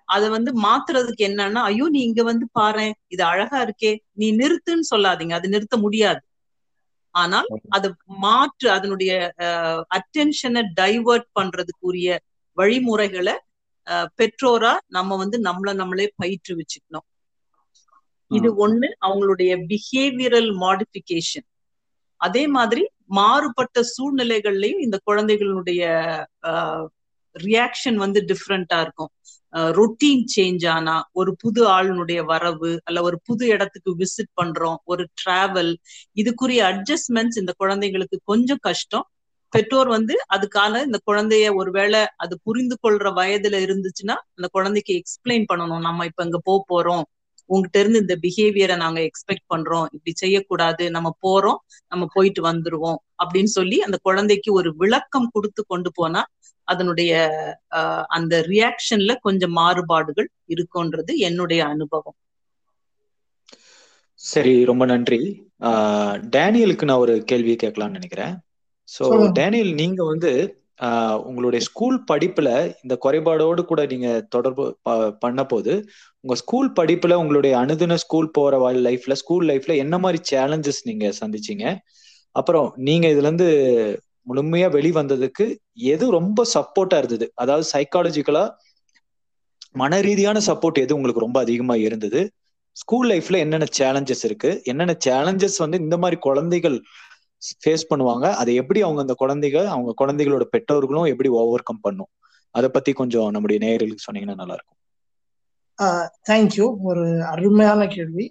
அதை 0.07 0.27
வந்து 0.29 0.51
மாத்துறதுக்கு 0.65 1.23
என்னன்னா 1.29 1.61
ஐயோ 1.63 1.85
நீ 1.89 1.99
இங்க 2.03 2.21
வந்து 2.23 2.45
பாரு 2.51 2.85
இது 3.09 3.23
அழகா 3.23 3.59
இருக்கே. 3.65 3.91
நீ 4.17 4.27
நிறுத்துன்னு 4.41 4.85
சொல்லாதீங்க. 4.91 5.33
அது 5.39 5.47
நிறுத்த 5.49 5.75
முடியாது. 5.77 6.21
ஆனால் 7.15 7.47
அது 7.69 7.87
மாற்று 8.23 8.67
அதனுடைய 8.71 9.11
அட்டென்ஷனை 9.97 10.61
டைவர்ட் 10.79 11.27
பண்றதுக்குரிய 11.39 12.09
வழிமுறைகளை 12.57 13.35
பெற்றோரா 14.17 14.73
நம்ம 14.89 15.15
வந்து 15.15 15.37
நம்மள 15.47 15.71
நம்மளே 15.73 16.07
பயிற்று 16.15 16.53
வச்சுக்கணும் 16.59 17.07
இது 18.31 18.49
ஒண்ணு 18.65 18.87
அவங்களுடைய 19.07 19.51
பிஹேவியரல் 19.69 20.51
மாடிஃபிகேஷன் 20.61 21.47
அதே 22.21 22.43
மாதிரி 22.47 22.83
மாறுபட்ட 23.17 23.79
சூழ்நிலைகள்லயும் 23.93 24.83
இந்த 24.85 24.97
குழந்தைகளுடைய 25.03 25.81
ரியாக்ஷன் 27.35 27.95
வந்து 27.95 28.19
டிஃப்ரெண்டா 28.31 28.77
இருக்கும். 28.81 29.11
ரொட்டீன் 29.73 30.23
சேஞ்ச் 30.33 30.65
ஆனா 30.67 30.93
ஒரு 31.11 31.31
புது 31.39 31.61
ஆளுனுடைய 31.69 32.19
வரவு 32.25 32.71
அல்ல 32.83 33.01
ஒரு 33.01 33.17
புது 33.23 33.43
இடத்துக்கு 33.47 33.91
விசிட் 33.99 34.31
பண்றோம் 34.41 34.79
ஒரு 34.91 35.03
டிராவல் 35.21 35.71
இதுக்குரிய 36.17 36.61
அட்ஜஸ்ட்மெண்ட்ஸ் 36.71 37.39
இந்த 37.41 37.53
குழந்தைங்களுக்கு 37.59 38.19
கொஞ்சம் 38.31 38.61
கஷ்டம். 38.61 39.05
பெற்றோர் 39.53 39.87
வந்து 39.87 40.13
அதுக்கான 40.35 40.81
இந்த 40.85 40.99
குழந்தைய 41.09 41.47
ஒருவேளை 41.55 41.99
அது 42.15 42.33
புரிந்து 42.43 42.75
கொள்ற 42.83 43.09
வயதுல 43.19 43.57
இருந்துச்சுன்னா 43.65 44.15
அந்த 44.35 44.47
குழந்தைக்கு 44.51 44.93
எக்ஸ்பிளைன் 44.99 45.45
பண்ணணும். 45.53 45.85
நம்ம 45.87 46.05
இப்ப 46.05 46.23
இங்க 46.23 46.39
போக 46.43 46.61
போறோம். 46.71 47.03
உங்ககிட்ட 47.49 47.79
இருந்து 47.79 47.99
இந்த 48.03 48.15
பிஹேவியரை 48.21 48.75
நாங்க 48.75 48.99
எக்ஸ்பெக்ட் 48.99 49.49
பண்றோம். 49.53 49.87
இப்படி 49.91 50.13
செய்யக்கூடாது. 50.13 50.83
நம்ம 50.91 51.09
போறோம். 51.27 51.59
நம்ம 51.87 52.05
போயிட்டு 52.13 52.41
வந்துருவோம். 52.43 52.99
அப்படின்னு 53.23 53.51
சொல்லி 53.57 53.77
அந்த 53.81 53.97
குழந்தைக்கு 54.01 54.49
ஒரு 54.53 54.69
விளக்கம் 54.77 55.29
கொடுத்து 55.33 55.63
கொண்டு 55.67 55.91
போனா 55.93 56.21
அதனுடைய 56.67 57.13
அந்த 58.07 58.33
ரியாக்ஷன்ல 58.47 59.13
கொஞ்சம் 59.21 59.51
மாறுபாடுகள் 59.51 60.29
இருக்கும்ன்றது 60.47 61.13
என்னுடைய 61.27 61.61
அனுபவம். 61.65 62.17
சரி 64.19 64.65
ரொம்ப 64.65 64.83
நன்றி. 64.85 65.19
டேனியலுக்கு 66.35 66.83
நான் 66.83 66.97
ஒரு 66.97 67.23
கேள்வி 67.23 67.55
கேட்கலாம்னு 67.63 67.97
நினைக்கிறேன். 67.97 68.33
சொல்லுங்க. 68.99 69.39
டேனியல் 69.39 69.73
நீங்க 69.73 70.01
வந்து 70.03 70.31
உங்களுடைய 71.25 71.61
ஸ்கூல் 71.67 71.97
படிப்புல 72.11 72.49
இந்த 72.83 72.95
குறைபாடோடு 73.01 73.61
கூட 73.65 73.81
நீங்க 73.85 74.07
தொடர்பு 74.29 74.63
பண்ண 75.19 75.41
போது 75.45 75.73
உங்க 76.23 76.35
ஸ்கூல் 76.35 76.69
படிப்புல 76.71 77.13
உங்களுடைய 77.13 77.53
அனுதின 77.57 77.97
ஸ்கூல் 78.03 78.29
போற 78.31 78.59
லைஃப்ல 78.87 79.15
ஸ்கூல் 79.21 79.45
லைஃப்ல 79.47 79.75
என்ன 79.75 79.97
மாதிரி 79.97 80.19
சேலஞ்சஸ் 80.31 80.81
நீங்க 80.83 81.07
சந்திச்சீங்க? 81.21 81.65
அப்புறம் 82.35 82.67
நீங்க 82.87 83.05
இதுல 83.07 83.27
இருந்து 83.27 83.47
முழுமையா 84.27 84.67
வெளிவந்ததுக்கு 84.75 85.45
எது 85.93 86.05
ரொம்ப 86.11 86.45
சப்போர்ட்டா 86.53 86.97
இருந்தது? 87.01 87.25
அதாவது 87.35 87.65
சைக்காலஜிக்கலா 87.73 88.43
மன 89.75 89.99
ரீதியான 90.01 90.37
சப்போர்ட் 90.47 90.81
எது 90.81 90.95
உங்களுக்கு 90.95 91.25
ரொம்ப 91.25 91.39
அதிகமா 91.39 91.75
இருந்தது? 91.87 92.21
ஸ்கூல் 92.77 93.07
லைஃப்ல 93.11 93.37
என்னென்ன 93.37 93.65
சேலஞ்சஸ் 93.77 94.23
இருக்கு? 94.27 94.51
என்னென்ன 94.63 94.93
சேலஞ்சஸ் 95.05 95.57
வந்து 95.63 95.77
இந்த 95.77 95.95
மாதிரி 95.97 96.17
குழந்தைகள் 96.19 96.77
ஃபேஸ் 97.63 97.89
பண்ணுவாங்க. 97.91 98.25
அதை 98.41 98.51
எப்படி 98.61 98.79
அவங்க 98.85 99.01
அந்த 99.05 99.15
குழந்தைகள் 99.21 99.67
அவங்க 99.75 99.91
குழந்தைகளோட 100.01 100.45
பெற்றோர்களும் 100.53 101.09
எப்படி 101.13 101.29
ஓவர் 101.39 101.67
கம் 101.69 101.83
பண்ணும்? 101.87 102.11
அதை 102.55 102.67
பத்தி 102.69 102.91
கொஞ்சம் 103.01 103.29
நம்முடைய 103.29 103.59
நேயர்களுக்கு 103.65 104.05
சொன்னீங்கன்னா 104.07 104.39
நல்லா 104.41 104.55
இருக்கும் 104.57 104.79
தேங்க்யூ 106.29 106.65
ஒரு 106.89 107.05
அருமையான 107.33 107.87
கேள்வி. 107.93 108.25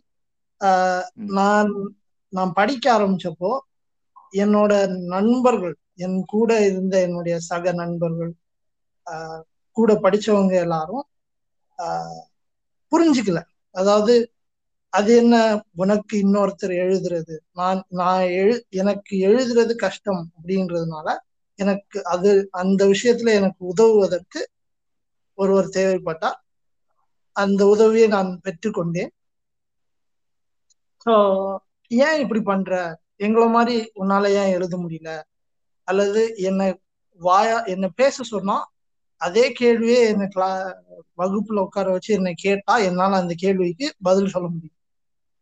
நான் 1.39 1.71
நான் 2.33 2.53
படிக்க 2.59 2.85
ஆரம்பிச்சப்போ 2.99 3.51
என்னோட 4.43 4.73
நண்பர்கள் 5.15 5.75
என் 6.05 6.21
கூட 6.35 6.51
இருந்த 6.69 6.95
என்னுடைய 7.07 7.35
சக 7.49 7.73
நண்பர்கள் 7.81 8.33
கூட 9.77 9.93
படிச்சவங்க 10.05 10.55
எல்லாரும் 10.67 11.05
புரிஞ்சுக்கல. 12.93 13.41
அதாவது 13.75 14.15
அது 14.93 15.11
என்ன? 15.17 15.35
உனக்கு 15.77 16.15
இன்னொருத்தர் 16.19 16.75
எழுதுறது. 16.81 17.35
நான் 17.53 17.81
நான் 17.93 18.25
எழு 18.39 18.55
எனக்கு 18.81 19.15
எழுதுறது 19.27 19.75
கஷ்டம் 19.77 20.23
அப்படின்றதுனால 20.37 21.09
எனக்கு 21.59 21.99
அது 22.13 22.31
அந்த 22.61 22.83
விஷயத்துல 22.93 23.33
எனக்கு 23.41 23.63
உதவுவதற்கு 23.73 24.41
ஒருவர் 25.39 25.75
தேவைப்பட்டார் 25.75 26.39
அந்த 27.37 27.61
உதவியை 27.73 28.07
நான் 28.11 28.31
பெற்றுக்கொண்டேன். 28.45 29.13
ஸோ 31.07 31.13
ஏன் 31.91 32.21
இப்படி 32.23 32.41
பண்ற? 32.45 32.71
எங்களை 33.21 33.47
மாதிரி 33.51 33.75
உன்னால 34.01 34.25
ஏன் 34.39 34.55
எழுத 34.57 34.75
முடியல? 34.83 35.11
அல்லது 35.89 36.21
என்னை 36.49 36.69
வாயா 37.21 37.59
என்னை 37.73 37.89
பேச 37.97 38.25
சொன்னா 38.29 38.57
அதே 39.21 39.45
கேள்வியே 39.55 40.01
என்னை 40.09 40.27
கிளா 40.29 40.49
வகுப்புல 41.19 41.65
உட்கார 41.67 41.87
வச்சு 41.93 42.11
என்னை 42.15 42.35
கேட்டா 42.39 42.77
என்னால 42.89 43.21
அந்த 43.21 43.35
கேள்விக்கு 43.43 43.89
பதில் 44.03 44.33
சொல்ல 44.35 44.47
முடியும். 44.49 44.79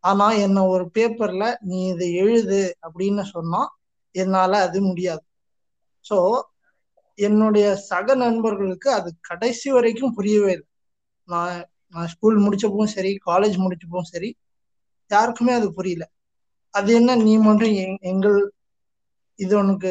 ஆனா 0.05 0.30
என்ன 0.36 0.66
ஒரு 0.66 0.84
பேப்பர்ல 0.94 1.57
நீ 1.61 1.86
இதை 1.86 2.12
எழுது 2.14 2.61
அப்படின்னு 2.82 3.22
சொன்னா 3.24 3.61
என்னால 4.14 4.61
அது 4.61 4.82
முடியாது. 4.82 5.22
ஸோ 6.07 6.16
என்னுடைய 7.18 7.76
சக 7.76 8.14
நண்பர்களுக்கு 8.14 8.92
அது 8.92 9.09
கடைசி 9.20 9.70
வரைக்கும் 9.70 10.14
புரியவே 10.14 10.53
இல்லை. 10.53 10.66
நான் 11.28 11.59
நான் 11.94 12.07
ஸ்கூல் 12.07 12.38
முடிச்சப்பவும் 12.38 12.94
சரி 12.94 13.18
காலேஜ் 13.26 13.57
முடிச்சப்பவும் 13.57 14.11
சரி 14.11 14.30
யாருக்குமே 15.11 15.53
அது 15.53 15.68
புரியல. 15.72 16.05
அது 16.74 16.94
என்ன 16.94 17.16
நீ 17.16 17.38
மட்டும் 17.38 17.72
எங்- 17.74 18.01
எங்கள் 18.03 18.38
இது 19.38 19.59
உனக்கு 19.59 19.90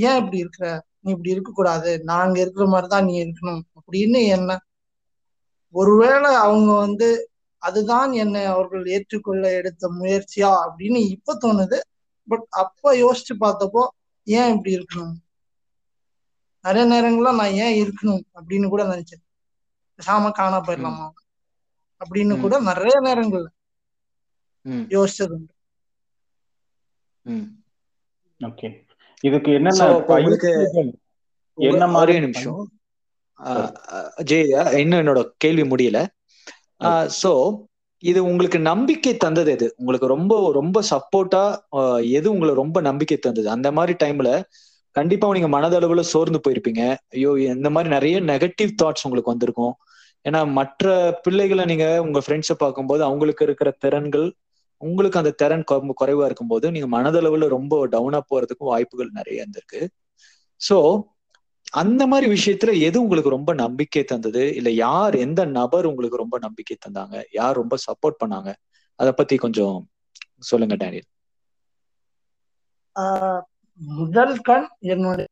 ஏன் 0.00 0.18
இப்படி 0.18 0.38
இருக்கிற? 0.38 0.66
நீ 1.00 1.10
இப்படி 1.12 1.30
இருக்கக்கூடாது. 1.30 1.90
நாங்க 2.02 2.40
இருக்கிற 2.40 2.66
மாதிரி 2.66 2.88
தான் 2.88 3.04
நீ 3.04 3.24
இருக்கணும் 3.24 3.62
அப்படின்னு 3.78 4.20
என்ன 4.28 4.50
ஒருவேளை 5.74 6.30
அவங்க 6.36 6.72
வந்து 6.78 7.08
அதுதான் 7.62 8.10
என்னை 8.22 8.42
அவர்கள் 8.52 8.84
ஏற்றுக்கொள்ள 8.94 9.44
எடுத்த 9.58 9.90
முயற்சியா 10.00 10.50
அப்படின்னு 10.66 11.00
இப்ப 11.14 11.38
தோணுது. 11.42 11.78
பட் 12.28 12.46
அப்ப 12.62 12.94
யோசிச்சு 12.94 13.34
பார்த்தப்போ 13.40 13.82
ஏன் 14.26 14.52
இப்படி 14.54 14.72
இருக்கணும்? 14.76 15.16
நிறைய 16.64 16.84
நேரங்கள்ல 16.92 17.30
நான் 17.38 17.56
ஏன் 17.64 17.76
இருக்கணும் 17.82 18.22
அப்படின்னு 18.38 18.68
கூட 18.68 18.82
நினைச்சேன். 18.84 19.24
பேசாம 19.98 20.30
காணா 20.32 20.58
போயிடலாமா? 20.60 21.08
அப்படின்னு. 22.00 22.34
கூட 22.40 22.54
நிறைய 22.70 22.94
நேரங்கள்ல 23.08 23.48
யோசிச்சது 24.94 25.34
உண்டு. 25.38 25.54
ஓகே. 28.40 28.68
இதுக்கு 29.20 29.50
என்னென்ன 29.52 29.88
உங்களுக்கு 29.98 30.52
என்ன 31.54 31.86
மாதிரி 31.96 32.14
நிமிஷம். 32.20 32.62
ஜெய் 34.30 34.78
இன்னும் 34.82 35.00
என்னோட 35.00 35.20
கேள்வி 35.36 35.64
முடியல. 35.70 36.00
சோ 37.22 37.64
இது 37.98 38.24
உங்களுக்கு 38.24 38.58
நம்பிக்கை 38.58 39.16
தந்தது 39.16 39.50
எது? 39.50 39.74
உங்களுக்கு 39.76 40.06
ரொம்ப 40.06 40.52
ரொம்ப 40.52 40.82
சப்போர்ட்டா 40.90 41.44
எது 42.10 42.30
உங்களை 42.30 42.54
ரொம்ப 42.54 42.80
நம்பிக்கை 42.80 43.16
தந்தது? 43.16 43.50
அந்த 43.50 43.72
மாதிரி 43.72 44.06
டைம்ல 44.06 44.42
கண்டிப்பா 44.90 45.32
நீங்க 45.32 45.60
மனதளவுல 45.60 46.00
சோர்ந்து 46.00 46.40
போயிருப்பீங்க. 46.48 46.96
ஐயோ 47.10 47.32
இந்த 47.38 47.70
மாதிரி 47.70 47.94
நிறைய 47.94 48.20
நெகட்டிவ் 48.20 48.68
தாட்ஸ் 48.82 49.02
உங்களுக்கு 49.02 49.30
வந்திருக்கும். 49.30 49.74
ஏன்னா 50.28 50.50
மற்ற 50.50 51.18
பிள்ளைகளை 51.22 51.64
நீங்க 51.64 52.02
உங்க 52.02 52.20
ஃப்ரெண்ட்ஸை 52.26 52.52
பார்க்கும்போது 52.58 53.04
அவங்களுக்கு 53.04 53.44
இருக்கிற 53.44 53.70
திறன்கள் 53.78 54.34
உங்களுக்கு 54.76 55.18
அந்த 55.18 55.30
திறன் 55.30 55.64
கொ- 55.72 55.88
குறைவா 56.00 56.24
இருக்கும்போது 56.24 56.70
நீங்க 56.70 56.98
மனதளவுல 56.98 57.48
ரொம்ப 57.48 57.86
டவுனா 57.88 58.20
போறதுக்கும் 58.30 58.70
வாய்ப்புகள் 58.72 59.10
நிறைய 59.12 59.44
இருந்திருக்கு. 59.44 59.86
ஸோ 60.70 61.02
அந்த 61.72 62.06
மாதிரி 62.06 62.26
விஷயத்துல 62.32 62.80
எது 62.80 63.02
உங்களுக்கு 63.02 63.30
ரொம்ப 63.30 63.54
நம்பிக்கை 63.54 64.04
தந்தது? 64.04 64.54
இல்ல 64.54 64.70
யார் 64.70 65.14
எந்த 65.16 65.44
நபர் 65.44 65.86
உங்களுக்கு 65.86 66.16
ரொம்ப 66.16 66.38
நம்பிக்கை 66.38 66.76
தந்தாங்க? 66.76 67.22
யார் 67.32 67.54
ரொம்ப 67.54 67.76
சப்போர்ட் 67.86 68.20
பண்ணாங்க? 68.24 68.50
அத 68.98 69.12
பத்தி 69.12 69.36
கொஞ்சம் 69.36 69.76
சொல்லுங்க 70.38 70.74
டேனியல். 70.74 71.08
ஆஹ் 72.96 73.42
முதல் 73.80 74.38
கண் 74.38 74.66
என்னுடைய 74.78 75.28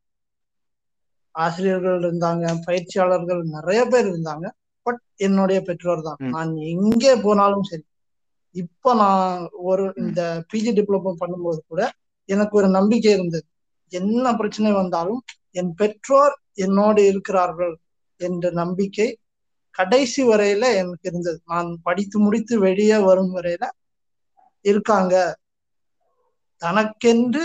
ஆசிரியர்கள் 1.35 1.99
இருந்தாங்க 2.01 2.45
பயிற்சியாளர்கள் 2.65 3.43
நிறைய 3.43 3.85
பேர் 3.85 4.07
இருந்தாங்க 4.07 4.47
பட் 4.87 5.01
என்னுடைய 5.17 5.61
பெற்றோர் 5.61 6.03
தான். 6.03 6.19
நான் 6.31 6.57
எங்கே 6.57 7.13
போனாலும் 7.17 7.63
சரி 7.63 7.85
இப்ப 8.57 8.95
நான் 8.95 9.49
ஒரு. 9.53 9.93
இந்த 9.97 10.21
பிஜி 10.53 10.71
டிப்ளமோ 10.79 11.13
பண்ணும்போது 11.21 11.61
கூட 11.69 11.83
எனக்கு 12.29 12.57
ஒரு 12.57 12.69
நம்பிக்கை 12.69 13.13
இருந்தது. 13.13 13.47
என்ன 13.93 14.35
பிரச்சனை 14.35 14.73
வந்தாலும் 14.73 15.21
என் 15.55 15.75
பெற்றோர் 15.75 16.35
என்னோடு 16.55 17.07
இருக்கிறார்கள் 17.07 17.75
என்ற 18.21 18.51
நம்பிக்கை 18.51 19.09
கடைசி 19.75 20.23
வரையில 20.25 20.65
எனக்கு 20.75 21.09
இருந்தது. 21.09 21.41
நான் 21.45 21.81
படித்து 21.83 22.19
முடித்து 22.19 22.59
வெளியே 22.59 22.99
வரும் 22.99 23.35
வரையில 23.37 23.65
இருக்காங்க. 24.65 25.15
தனக்கென்று 26.63 27.45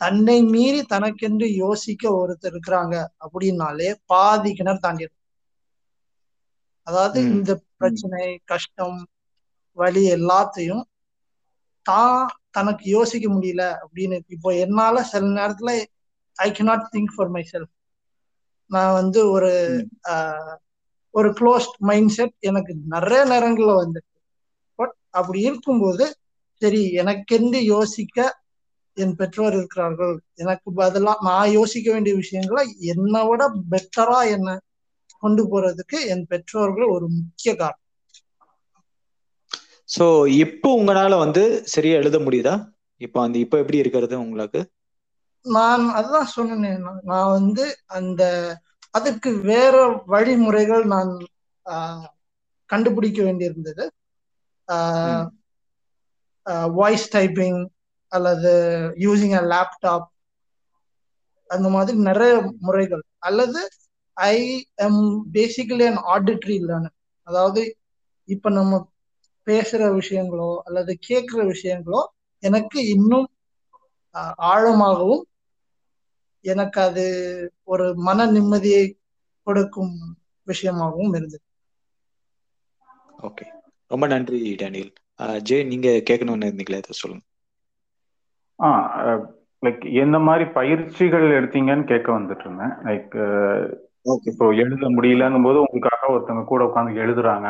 தன்னை 0.00 0.42
மீறி 0.44 0.82
தனக்கென்று 0.84 1.46
யோசிக்க 1.54 2.10
ஒருத்தர் 2.10 2.52
இருக்கிறாங்க 2.52 2.94
அப்படின்னாலே 3.24 3.94
பாதி 4.04 4.54
கிணறு 4.54 4.78
தாண்டிடும். 4.82 5.18
அதாவது. 6.86 7.20
இந்த 7.20 7.62
பிரச்சனை 7.76 8.40
கஷ்டம் 8.44 8.98
வலி 9.78 10.12
எல்லாத்தையும் 10.12 10.82
தான் 11.86 12.18
தனக்கு 12.50 12.84
யோசிக்க 12.90 13.28
முடியல 13.28 13.64
அப்படின்னு. 13.82 14.20
இப்போ 14.28 14.54
என்னால 14.56 15.02
சில 15.02 15.26
நேரத்துல 15.38 15.70
I 16.38 16.50
cannot 16.50 16.82
think 16.94 17.14
for 17.16 17.28
myself 17.52 17.72
நான் 18.70 18.92
வந்து 18.92 19.30
ஒரு. 19.30 19.52
ஆஹ், 20.08 20.54
ஒரு 21.14 21.28
க்ளோஸ்ட் 21.30 21.74
மைண்ட் 21.80 22.10
செட் 22.10 22.34
எனக்கு 22.40 22.72
நிறைய 22.86 23.24
நேரங்கள்ல 23.24 23.72
வந்துருக்கு. 23.78 24.18
பட் 24.78 24.94
அப்படி 25.10 25.40
இருக்கும்போது 25.40 26.04
சரி 26.62 26.92
எனக்கென்று 26.92 27.64
யோசிக்க 27.64 28.18
என் 28.96 29.16
பெற்றோர் 29.16 29.52
இருக்கிறார்கள். 29.52 30.14
எனக்கு 30.34 30.70
பதிலா 30.72 31.14
நான் 31.22 31.50
யோசிக்க 31.50 31.92
வேண்டிய 31.92 32.14
விஷயங்களை 32.14 32.64
என்னை 32.84 33.26
விட 33.26 33.42
பெட்டரா 33.70 34.30
என்ன 34.30 34.58
கொண்டு 35.22 35.42
போறதுக்கு 35.42 35.98
என் 36.06 36.26
பெற்றோர்கள் 36.26 36.86
ஒரு 36.86 37.08
முக்கிய 37.08 37.56
காரணம். 37.56 37.78
சோ 39.88 40.06
இப்போ 40.36 40.68
உங்களால 40.80 41.18
வந்து 41.18 41.42
சரியா 41.64 41.96
எழுத 41.96 42.18
முடியுதா? 42.18 42.54
இப்போ 43.00 43.22
அந்த 43.22 43.38
இப்போ 43.38 43.58
எப்படி 43.58 43.78
இருக்கிறது 43.78 44.20
உங்களுக்கு? 44.20 44.60
நான் 45.46 45.84
அதுதான் 45.94 46.30
சொன்னேன் 46.32 46.80
நான் 47.04 47.32
வந்து 47.32 47.64
அந்த 47.98 48.22
அதுக்கு 48.94 49.30
வேற 49.44 49.74
வழிமுறைகள் 50.06 50.84
நான் 50.88 51.12
கண்டுபிடிக்க 52.70 53.20
வேண்டியிருந்தது. 53.24 53.84
வாய்ஸ் 56.76 57.06
டைப்பிங் 57.12 57.60
அல்லது 58.12 58.52
யூசிங் 59.00 59.36
அ 59.36 59.44
லேப்டாப் 59.48 60.08
அந்த 61.50 61.68
மாதிரி 61.70 61.96
நிறைய 62.08 62.34
முறைகள். 62.62 63.04
அல்லது 63.20 63.60
I 64.16 64.36
am 64.78 65.00
basically 65.34 65.84
an 65.88 66.00
auditory 66.12 66.56
learner 66.62 66.96
அதாவது 67.26 67.62
இப்ப 68.28 68.50
நம்ம 68.52 68.80
பேசுற 69.46 69.82
விஷயங்களோ 69.96 70.50
அல்லது 70.66 70.92
கேட்கிற 71.06 71.40
விஷயங்களோ 71.50 72.00
எனக்கு 72.42 72.78
இன்னும் 72.94 73.28
ஆழமாகவும் 74.48 75.22
எனக்கு 76.44 76.80
அது 76.80 77.04
ஒரு 77.64 77.86
மன 78.00 78.26
நிம்மதியை 78.26 78.84
கொடுக்கும் 79.46 79.94
விஷயமாகவும் 80.46 81.14
இருந்தது. 81.14 81.38
ஓகே. 83.20 83.44
ரொம்ப 83.90 84.04
நன்றி 84.06 84.38
டேனியல். 84.54 84.92
ஜெய் 85.48 85.66
நீங்க 85.66 85.88
கேட்கணும்னு 86.10 86.48
இருந்தீங்களே? 86.48 86.80
அதை 86.82 86.94
சொல்லுங்க. 87.02 87.24
ஆ 88.58 88.68
லைக் 89.62 89.84
எந்த 89.94 90.18
மாதிரி 90.18 90.44
பயிற்சிகள் 90.50 91.26
எடுத்தீங்கன்னு 91.38 91.84
கேட்க 91.84 92.08
வந்துட்டு 92.12 92.44
இருந்தேன் 92.46 92.74
லைக் 92.86 93.14
ஓகே. 94.06 94.26
இப்போ 94.30 94.46
எழுத 94.62 94.88
முடியலங்கும் 94.96 95.42
போது 95.42 95.58
உங்களுக்காக 95.64 96.10
ஒருத்தவங்க 96.14 96.44
கூட 96.44 96.62
உட்காந்து 96.64 97.02
எழுதுறாங்க. 97.04 97.48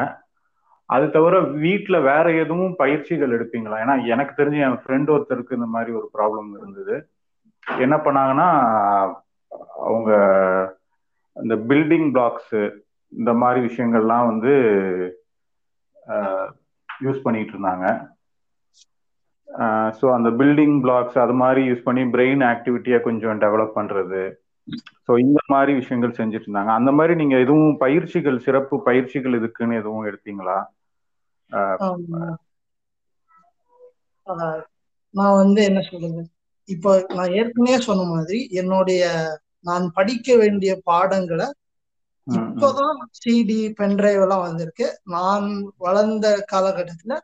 அது 0.91 1.07
தவிர 1.11 1.35
வீட்ல 1.63 1.97
வேற 2.01 2.27
எதுவும் 2.35 2.75
பயிற்சிகள் 2.77 3.35
எடுப்பீங்களா? 3.37 3.77
ஏன்னா 3.85 3.95
எனக்கு 4.07 4.33
தெரிஞ்சு 4.41 4.61
என் 4.67 4.81
ஃப்ரெண்ட் 4.83 5.13
ஒருத்தருக்கு 5.15 5.59
இந்த 5.59 5.69
மாதிரி 5.75 5.93
ஒரு 5.93 6.09
ப்ராப்ளம் 6.17 6.51
இருந்தது. 6.59 6.97
என்ன 7.67 7.97
பண்ணாங்கன்னா 8.05 8.49
அவங்க 9.87 10.11
இந்த 11.37 11.55
பில்டிங் 11.71 12.09
பிளாக்ஸ் 12.15 12.55
இந்த 13.13 13.31
மாதிரி 13.43 13.61
விஷயங்கள்லாம் 13.69 14.29
வந்து 14.31 14.53
யூஸ் 16.89 17.25
பண்ணிட்டு 17.25 17.53
இருந்தாங்க. 17.55 17.87
ஸோ 19.99 20.07
அந்த 20.17 20.29
பில்டிங் 20.41 20.77
பிளாக்ஸ் 20.85 21.19
அது 21.25 21.35
மாதிரி 21.43 21.63
யூஸ் 21.71 21.87
பண்ணி 21.89 22.03
பிரெயின் 22.15 22.43
ஆக்டிவிட்டியை 22.53 22.99
கொஞ்சம் 23.07 23.41
டெவலப் 23.45 23.77
பண்றது. 23.79 24.23
ஸோ 25.07 25.13
இந்த 25.25 25.41
மாதிரி 25.53 25.73
விஷயங்கள் 25.81 26.19
செஞ்சுட்டு 26.19 26.47
இருந்தாங்க. 26.49 26.73
அந்த 26.81 26.91
மாதிரி 26.99 27.15
நீங்க 27.21 27.37
எதுவும் 27.45 27.73
பயிற்சிகள் 27.85 28.45
சிறப்பு 28.47 28.77
பயிற்சிகள் 28.89 29.39
இதுக்குன்னு 29.41 29.81
எதுவும் 29.83 30.07
எடுத்தீங்களா? 30.11 30.59
நான் 35.15 35.39
வந்து 35.43 35.61
என்ன 35.71 35.81
சொல்றது? 35.89 36.23
இப்போ 36.69 36.91
நான் 37.17 37.35
ஏற்கனவே 37.41 37.79
சொன்ன 37.87 38.03
மாதிரி 38.13 38.39
என்னுடைய 38.61 39.03
நான் 39.69 39.85
படிக்க 39.97 40.37
வேண்டிய 40.43 40.73
பாடங்களை. 40.91 41.49
இப்போதான் 42.27 42.99
சிடி 43.21 43.61
பென்டிரைவ் 43.79 44.23
எல்லாம் 44.25 44.47
வந்திருக்கு. 44.47 44.87
நான் 45.15 45.47
வளர்ந்த 45.85 46.27
காலகட்டத்துல 46.53 47.15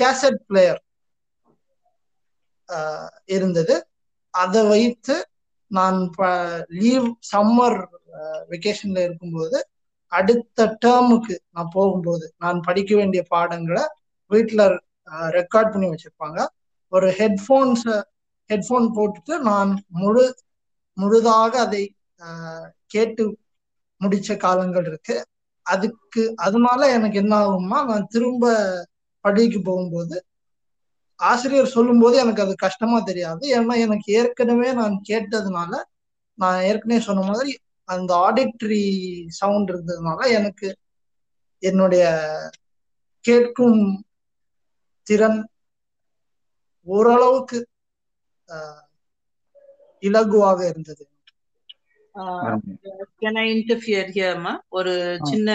கேசட் 0.00 0.40
பிளேயர் 0.48 0.80
இருந்தது. 3.36 3.76
அதை 4.34 4.62
வைத்து 4.72 5.16
நான் 5.70 5.98
லீவ் 6.80 7.08
சம்மர் 7.32 7.80
வெக்கேஷன்ல 8.52 8.98
இருக்கும்போது 9.06 9.58
அடுத்த 10.12 10.66
டேர்முக்கு 10.84 11.34
நான் 11.54 11.72
போகும்போது 11.74 12.26
நான் 12.42 12.60
படிக்க 12.68 12.92
வேண்டிய 13.00 13.22
பாடங்களை 13.34 13.84
வீட்டில் 14.30 14.64
ரெக்கார்ட் 15.38 15.72
பண்ணி 15.74 15.88
வச்சிருப்பாங்க. 15.90 16.38
ஒரு 16.92 17.08
ஹெட்ஃபோன்ஸ் 17.18 17.86
ஹெட்ஃபோன் 18.50 18.86
போட்டுட்டு 18.96 19.34
நான் 19.42 19.70
முழு 19.96 20.24
முழுதாக 20.96 21.52
அதை 21.60 21.82
கேட்டு 22.86 23.24
முடிச்ச 24.00 24.36
காலங்கள் 24.36 24.86
இருக்கு. 24.86 25.16
அதுக்கு 25.66 26.22
அதனால 26.36 26.80
எனக்கு 26.92 27.18
என்ன 27.18 27.34
ஆகும்னா 27.44 27.78
நான் 27.90 28.06
திரும்ப 28.06 28.44
பள்ளிக்கு 29.24 29.60
போகும்போது 29.62 30.16
ஆசிரியர் 31.20 31.74
சொல்லும்போது 31.76 32.16
எனக்கு 32.18 32.42
அது 32.42 32.54
கஷ்டமா 32.56 32.98
தெரியாது. 33.00 33.42
ஏன்னா 33.56 33.74
எனக்கு 33.76 34.08
ஏற்கனவே 34.12 34.68
நான் 34.72 34.96
கேட்டதுனால 35.08 35.72
நான் 36.38 36.60
ஏற்கனவே 36.62 37.00
சொன்ன 37.00 37.24
மாதிரி 37.30 37.52
அந்த 37.88 38.10
ஆடிட்ரி 38.26 38.82
சவுண்ட் 39.40 39.70
இருந்ததுனால 39.70 40.20
எனக்கு 40.30 40.68
என்னுடைய 41.62 42.04
கேட்கும் 43.24 43.80
திறன் 45.06 45.40
ஓரளவுக்கு 46.88 47.58
ஆஹ், 48.48 48.82
இலகுவாக 50.02 50.60
இருந்தது. 50.68 51.04
கேன் 53.20 53.38
ஐ 53.38 53.46
இன்டர்ஃபியர் 53.54 54.08
ஹியர்மா 54.14 54.52
ஒரு 54.70 54.92
சின்ன 55.22 55.48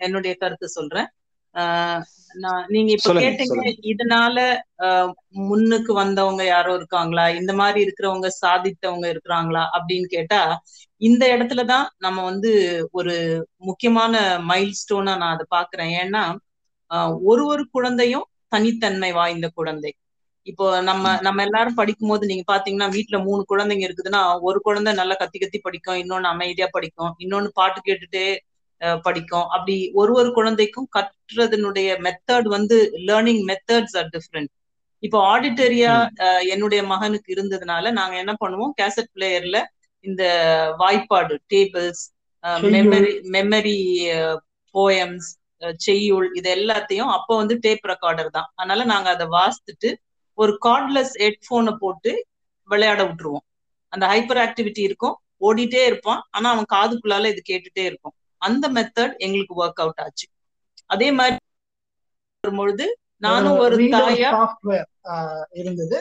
என்னுடைய 0.00 0.32
கருத்து 0.34 0.68
சொல்றேன். 0.68 1.08
ஆஹ் 1.54 2.02
நான் 2.34 2.62
நீங்க 2.68 2.90
இப்ப 2.92 3.08
கேட்டீங்க 3.22 3.62
இதனால 3.90 4.36
ஆஹ் 4.78 5.10
முன்னுக்கு 5.42 5.92
வந்தவங்க 5.94 6.42
யாரோ 6.46 6.72
இருக்காங்களா? 6.74 7.24
இந்த 7.40 7.52
மாதிரி 7.54 7.80
இருக்கிறவங்க 7.86 8.28
சாதித்தவங்க 8.40 9.06
இருக்கிறாங்களா? 9.14 9.64
அப்படின்னு 9.76 10.08
கேட்டா 10.08 10.40
இந்த 11.00 11.24
இடத்துலதான் 11.34 11.86
நம்ம 11.98 12.18
வந்து 12.24 12.50
ஒரு 12.92 13.14
முக்கியமான 13.62 14.14
மைல் 14.44 14.72
ஸ்டோனா 14.80 15.14
நான் 15.16 15.34
அதை 15.34 15.46
பாக்குறேன் 15.50 15.92
ஏன்னா 16.02 16.22
ஆஹ் 16.90 17.14
ஒரு 17.24 17.42
ஒரு 17.46 17.64
குழந்தையும் 17.70 18.26
தனித்தன்மை 18.48 19.10
வாய்ந்த 19.12 19.46
குழந்தை. 19.54 19.92
இப்போ 20.46 20.66
நம்ம 20.82 21.12
நம்ம 21.20 21.42
எல்லாரும் 21.46 21.78
படிக்கும்போது 21.80 22.24
நீங்க 22.30 22.44
பாத்தீங்கன்னா 22.46 22.88
வீட்ல 22.94 23.16
மூணு 23.26 23.42
குழந்தைங்க 23.50 23.84
இருக்குதுன்னா 23.88 24.22
ஒரு 24.48 24.58
குழந்தை 24.60 24.92
நல்லா 25.00 25.14
கத்தி 25.20 25.38
கத்தி 25.38 25.58
படிக்கும் 25.66 26.00
இன்னொன்னு 26.02 26.32
அமைதியா 26.32 26.68
படிக்கும் 26.76 27.12
இன்னொன்னு 27.24 27.50
பாட்டு 27.60 27.80
கேட்டுட்டே 27.88 28.24
படிக்கும். 29.06 29.46
அப்படி 29.54 29.74
ஒரு 30.00 30.12
ஒரு 30.20 30.30
குழந்தைக்கும் 30.38 30.88
கற்றதனுடைய 30.96 31.88
மெத்தட் 32.06 32.48
வந்து 32.56 32.76
லேர்னிங் 33.08 33.42
மெத்தட்ஸ் 33.50 33.96
ஆர் 34.00 34.10
டிஃப்ரெண்ட் 34.16 34.50
இப்போ 35.02 35.18
ஆடிட்டரியா 35.30 35.92
என்னுடைய 36.52 36.80
மகனுக்கு 36.92 37.28
இருந்ததுனால 37.34 37.92
நாங்க 37.98 38.14
என்ன 38.22 38.32
பண்ணுவோம் 38.42 38.74
கேசட் 38.80 39.12
பிளேயர்ல 39.16 39.58
இந்த 40.04 40.22
வாய்ப்பாடு 40.82 41.34
டேபிள்ஸ் 41.52 42.02
மெமரி 42.74 43.12
மெமரி 43.34 43.78
போயம்ஸ் 44.74 45.28
செய்யுள் 45.80 46.28
இது 46.38 46.48
எல்லாத்தையும் 46.56 47.10
அப்போ 47.16 47.32
வந்து 47.40 47.54
டேப் 47.64 47.84
ரெக்கார்டர் 47.90 48.30
தான். 48.36 48.48
அதனால 48.54 48.84
நாங்க 48.92 49.08
அதை 49.14 49.26
வாசித்துட்டு 49.34 49.90
ஒரு 50.38 50.52
கார்ட்லெஸ் 50.64 51.14
ஹெட்போனை 51.22 51.74
போட்டு 51.78 52.12
விளையாட 52.68 53.00
விட்டுருவோம். 53.04 53.46
அந்த 53.92 54.04
ஹைப்பர் 54.06 54.40
ஆக்டிவிட்டி 54.44 54.82
இருக்கும். 54.88 55.16
ஓடிட்டே 55.40 55.82
இருப்பான். 55.86 56.20
ஆனா 56.30 56.48
அவன் 56.50 56.72
காதுக்குள்ளால 56.74 57.30
இது 57.32 57.42
கேட்டுட்டே 57.50 57.84
இருக்கும். 57.90 58.14
அந்த 58.42 58.64
மெத்தட் 58.76 59.14
எங்களுக்கு 59.16 59.54
ஒர்க் 59.64 59.82
அவுட் 59.84 60.02
ஆச்சு. 60.04 60.26
அதே 60.86 61.08
மாதிரி 61.12 61.36
வரும்பொழுது 62.44 62.86
நானும் 63.16 63.58
ஒரு 63.58 63.76
தாயா 63.94 64.30
சாஃப்ட்வேர் 64.36 64.88
இருந்தது. 65.52 65.98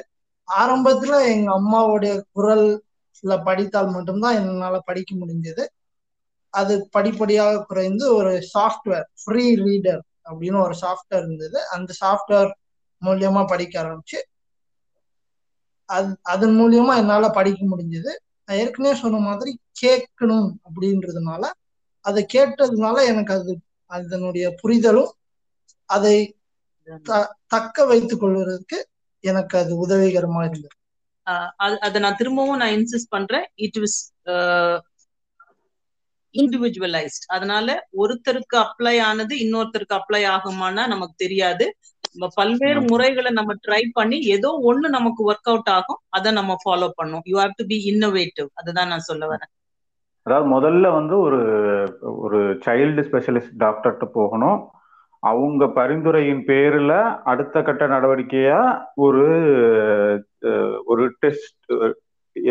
ஆரம்பத்துல 0.48 1.14
எங்க 1.34 1.50
அம்மாவுடைய 1.60 2.14
குரல்ல 2.36 3.36
படித்தால் 3.44 3.90
மட்டும்தான் 3.90 4.38
என்னால 4.40 4.80
படிக்க 4.90 5.12
முடிஞ்சது. 5.16 5.66
அது 6.54 6.74
படிப்படியாக 6.90 7.62
குறைந்து 7.64 8.06
ஒரு 8.16 8.32
சாஃப்ட்வேர் 8.54 9.06
ஃப்ரீ 9.24 9.46
ரீடர் 9.66 10.02
அப்படின்னு 10.30 10.60
ஒரு 10.62 10.76
சாஃப்ட்வேர் 10.82 11.24
இருந்தது. 11.26 11.60
அந்த 11.70 11.94
சாஃப்ட்வேர் 12.02 12.52
மூலியமா 13.02 13.48
படிக்க 13.48 13.82
ஆரம்பிச்சு 13.84 14.20
அது 15.86 16.18
அதன் 16.22 16.60
மூலியமா 16.60 16.98
என்னால 16.98 17.30
படிக்க 17.30 17.66
முடிஞ்சது. 17.66 18.12
நான் 18.46 18.58
ஏற்கனவே 18.58 18.96
சொன்ன 18.96 19.18
மாதிரி 19.18 19.60
கேட்கணும் 19.82 20.52
அப்படின்றதுனால 20.64 21.50
அதை 22.00 22.26
கேட்டதுனால 22.34 23.06
எனக்கு 23.06 23.34
அது 23.34 23.60
அதனுடைய 23.86 24.56
புரிதலும் 24.62 25.12
அதை 25.86 26.36
த- 27.04 27.38
தக்க 27.48 27.86
வைத்துக் 27.86 28.20
கொள்வதற்கு 28.20 28.88
எனக்கு 29.20 29.58
அது 29.58 29.88
உதவிகரமா 29.88 30.40
இருந்தது. 30.40 30.68
ஆஹ் 31.26 31.78
அதை 31.78 32.02
நான் 32.02 32.16
திரும்பவும் 32.16 32.58
நான் 32.58 32.70
இன்சிஸ்ட் 32.70 33.10
பண்றேன். 33.10 33.52
இட் 33.56 33.78
வாஸ் 33.78 34.80
இண்டிவிஜுவலைஸ்ட் 36.34 37.26
அதனால 37.28 37.88
ஒருத்தருக்கு 37.98 38.56
அப்ளை 38.56 39.02
ஆனது 39.02 39.36
இன்னொருத்தருக்கு 39.36 39.94
அப்ளை 39.94 40.26
ஆகுமானா 40.30 40.88
நமக்கு 40.88 41.14
தெரியாது. 41.16 41.78
பல்வேறு 42.36 42.82
ம். 42.82 42.86
முறைகளை 42.86 43.32
நம்ம 43.32 43.54
ட்ரை 43.68 43.82
பண்ணி 43.94 44.20
ஏதோ 44.20 44.50
ஒண்ணு 44.64 44.90
நமக்கு 44.90 45.32
ஒர்க் 45.32 45.50
அவுட் 45.50 45.70
ஆகும் 45.70 46.00
அதை 46.10 46.32
நம்ம 46.32 46.56
ஃபாலோ 46.64 46.90
பண்ணும். 46.96 47.22
You 47.26 47.40
have 47.40 47.54
to 47.56 47.66
be 47.66 47.78
innovative 47.92 48.48
அதுதான் 48.54 48.88
நான் 48.88 49.00
சொல்ல 49.00 49.26
வரேன். 49.28 49.52
அதாவது 50.26 50.48
முதல்ல 50.50 50.92
வந்து 50.94 51.20
ஒரு 51.20 51.40
ஒரு 52.02 52.40
சைல்டு 52.66 53.02
ஸ்பெஷலிஸ்ட் 53.02 53.58
டாக்டர்கிட்ட 53.58 54.06
போகணும். 54.14 54.60
அவங்க 55.24 55.66
பரிந்துரையின் 55.66 56.44
பேர்ல 56.46 57.22
அடுத்த 57.24 57.62
கட்ட 57.62 57.88
நடவடிக்கையா 57.88 58.60
ஒரு 58.96 59.24
ஒரு 60.86 61.10
டெஸ்ட் 61.20 61.72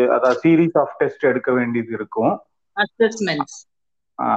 அதாவது 0.09 0.39
சீரீஸ் 0.43 0.77
ஆஃப் 0.77 0.95
டெஸ்ட் 0.97 1.23
எடுக்க 1.23 1.51
வேண்டியது 1.51 1.91
இருக்கும். 1.91 2.33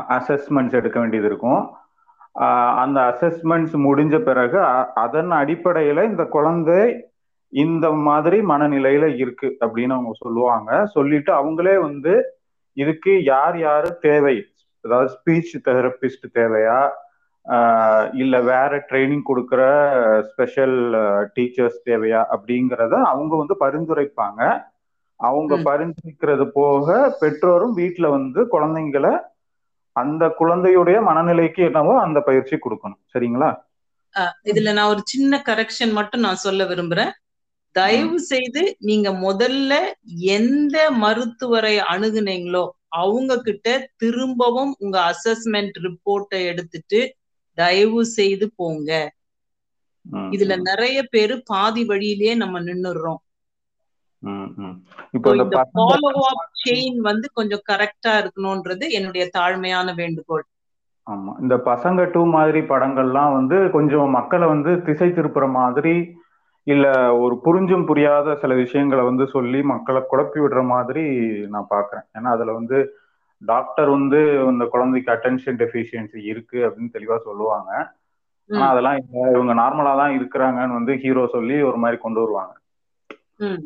அசஸ்மெண்ட்ஸ் 0.09 0.73
எடுக்க 0.73 1.01
வேண்டியது 1.01 1.27
இருக்கும். 1.27 1.63
அந்த 2.77 3.01
அசஸ்மெண்ட்ஸ் 3.01 3.77
முடிஞ்ச 3.87 4.19
பிறகு 4.19 4.59
அதன் 4.95 5.31
அடிப்படையில 5.31 6.05
இந்த 6.05 6.25
குழந்தை 6.25 7.09
இந்த 7.49 7.91
மாதிரி 7.91 8.41
மனநிலையில 8.41 9.15
இருக்கு 9.17 9.57
அப்படின்னு 9.61 9.93
அவங்க 9.97 10.11
சொல்லுவாங்க. 10.13 10.87
சொல்லிட்டு 10.87 11.33
அவங்களே 11.33 11.81
வந்து 11.81 12.15
இதுக்கு 12.73 13.23
யார் 13.25 13.59
யாரு 13.59 13.99
தேவை? 13.99 14.45
அதாவது 14.81 15.11
ஸ்பீச் 15.17 15.57
தெரபிஸ்ட் 15.65 16.27
தேவையா? 16.35 16.81
இல்ல 18.15 18.41
வேற 18.41 18.85
ட்ரைனிங் 18.91 19.23
கொடுக்குற 19.29 19.63
ஸ்பெஷல் 20.23 20.75
டீச்சர்ஸ் 21.37 21.81
தேவையா? 21.85 22.25
அப்படிங்கிறத 22.35 22.95
அவங்க 23.03 23.43
வந்து 23.43 23.57
பரிந்துரைப்பாங்க. 23.61 24.65
அவங்க. 25.21 25.57
பரிந்துரைக்கிறது 25.57 26.47
போக 26.53 27.17
பெற்றோரும் 27.21 27.75
வீட்ல 27.75 28.09
வந்து 28.09 28.47
குழந்தைங்களை 28.53 29.21
அந்த 29.97 30.25
குழந்தையுடைய 30.39 30.99
மனநிலைக்கு 31.09 31.61
என்னவோ 31.65 31.95
அந்த 32.01 32.19
பயிற்சி 32.21 32.57
கொடுக்கணும். 32.57 33.03
சரிங்களா? 33.13 33.51
இதுல 34.51 34.73
நான் 34.73 34.93
ஒரு 34.93 35.03
சின்ன 35.05 35.43
கரெக்ஷன் 35.47 35.93
மட்டும் 35.93 36.21
நான் 36.21 36.45
சொல்ல 36.45 36.65
விரும்புறேன். 36.65 37.13
தயவு 37.77 38.19
செய்து 38.21 38.63
நீங்க 38.81 39.09
முதல்ல 39.25 39.73
எந்த 40.37 40.77
மருத்துவரை 41.03 41.75
அணுகுனீங்களோ 41.93 42.65
அவங்க 42.95 43.33
கிட்ட 43.41 43.69
திரும்பவும் 43.97 44.73
உங்க 44.79 44.97
அசஸ்மெண்ட் 45.11 45.77
ரிப்போர்ட்டை 45.87 46.41
எடுத்துட்டு 46.47 47.01
தயவு 47.59 48.01
செய்து 48.19 48.47
போங்க. 48.57 48.91
இதுல 50.31 50.55
நிறைய 50.61 50.99
பேரு 51.05 51.35
பாதி 51.45 51.85
வழியிலேயே 51.85 52.35
நம்ம 52.35 52.61
நின்னுடுறோம். 52.61 53.21
இப்போ 55.11 55.31
இந்த 55.35 55.63
ஃபாலோ 55.75 56.11
அப் 56.33 56.51
செயின் 56.65 56.99
வந்து 57.01 57.31
கொஞ்சம் 57.33 57.65
கரெக்டா 57.71 58.13
இருக்கணும்ன்றது 58.23 58.91
என்னுடைய 58.91 59.31
தாழ்மையான 59.39 59.95
வேண்டுகோள். 59.95 60.45
ஆமா. 61.07 61.41
இந்த 61.41 61.57
பசங்க 61.57 62.11
டூ 62.11 62.25
மாதிரி 62.27 62.61
படங்கள்லாம் 62.61 63.33
வந்து 63.33 63.71
கொஞ்சம் 63.71 64.11
மக்களை 64.11 64.47
வந்து 64.49 64.83
திசை 64.83 65.09
திருப்புற 65.09 65.51
மாதிரி 65.51 65.95
இல்ல 66.67 67.13
ஒரு 67.15 67.35
புரிஞ்சும் 67.45 67.85
புரியாத 67.85 68.37
சில 68.41 68.55
விஷயங்களை 68.55 69.05
வந்து 69.05 69.27
சொல்லி 69.27 69.63
மக்களை 69.63 70.01
குழப்பி 70.03 70.39
விடுற 70.41 70.65
மாதிரி 70.65 71.03
நான் 71.47 71.71
பாக்குறேன். 71.71 72.07
ஏன்னா 72.15 72.31
அதுல 72.31 72.53
வந்து 72.53 72.79
டாக்டர் 73.43 73.89
வந்து 73.89 74.21
இந்த 74.51 74.65
குழந்தைக்கு 74.65 75.13
அட்டென்ஷன் 75.13 75.59
டெஃபிஷியன்சி 75.59 76.21
இருக்கு 76.23 76.59
அப்படின்னு 76.67 76.95
தெளிவா 76.95 77.19
சொல்லுவாங்க. 77.25 77.71
ஆனா 78.51 78.67
அதெல்லாம் 78.69 78.97
இவங்க 79.35 79.55
நார்மலா 79.55 79.97
தான் 79.97 80.17
இருக்கிறாங்கன்னு 80.19 80.73
வந்து 80.73 80.95
ஹீரோ 80.97 81.27
சொல்லி 81.27 81.63
ஒரு 81.63 81.77
மாதிரி 81.77 81.99
கொண்டு 82.01 82.21
வருவாங்க. 82.21 82.55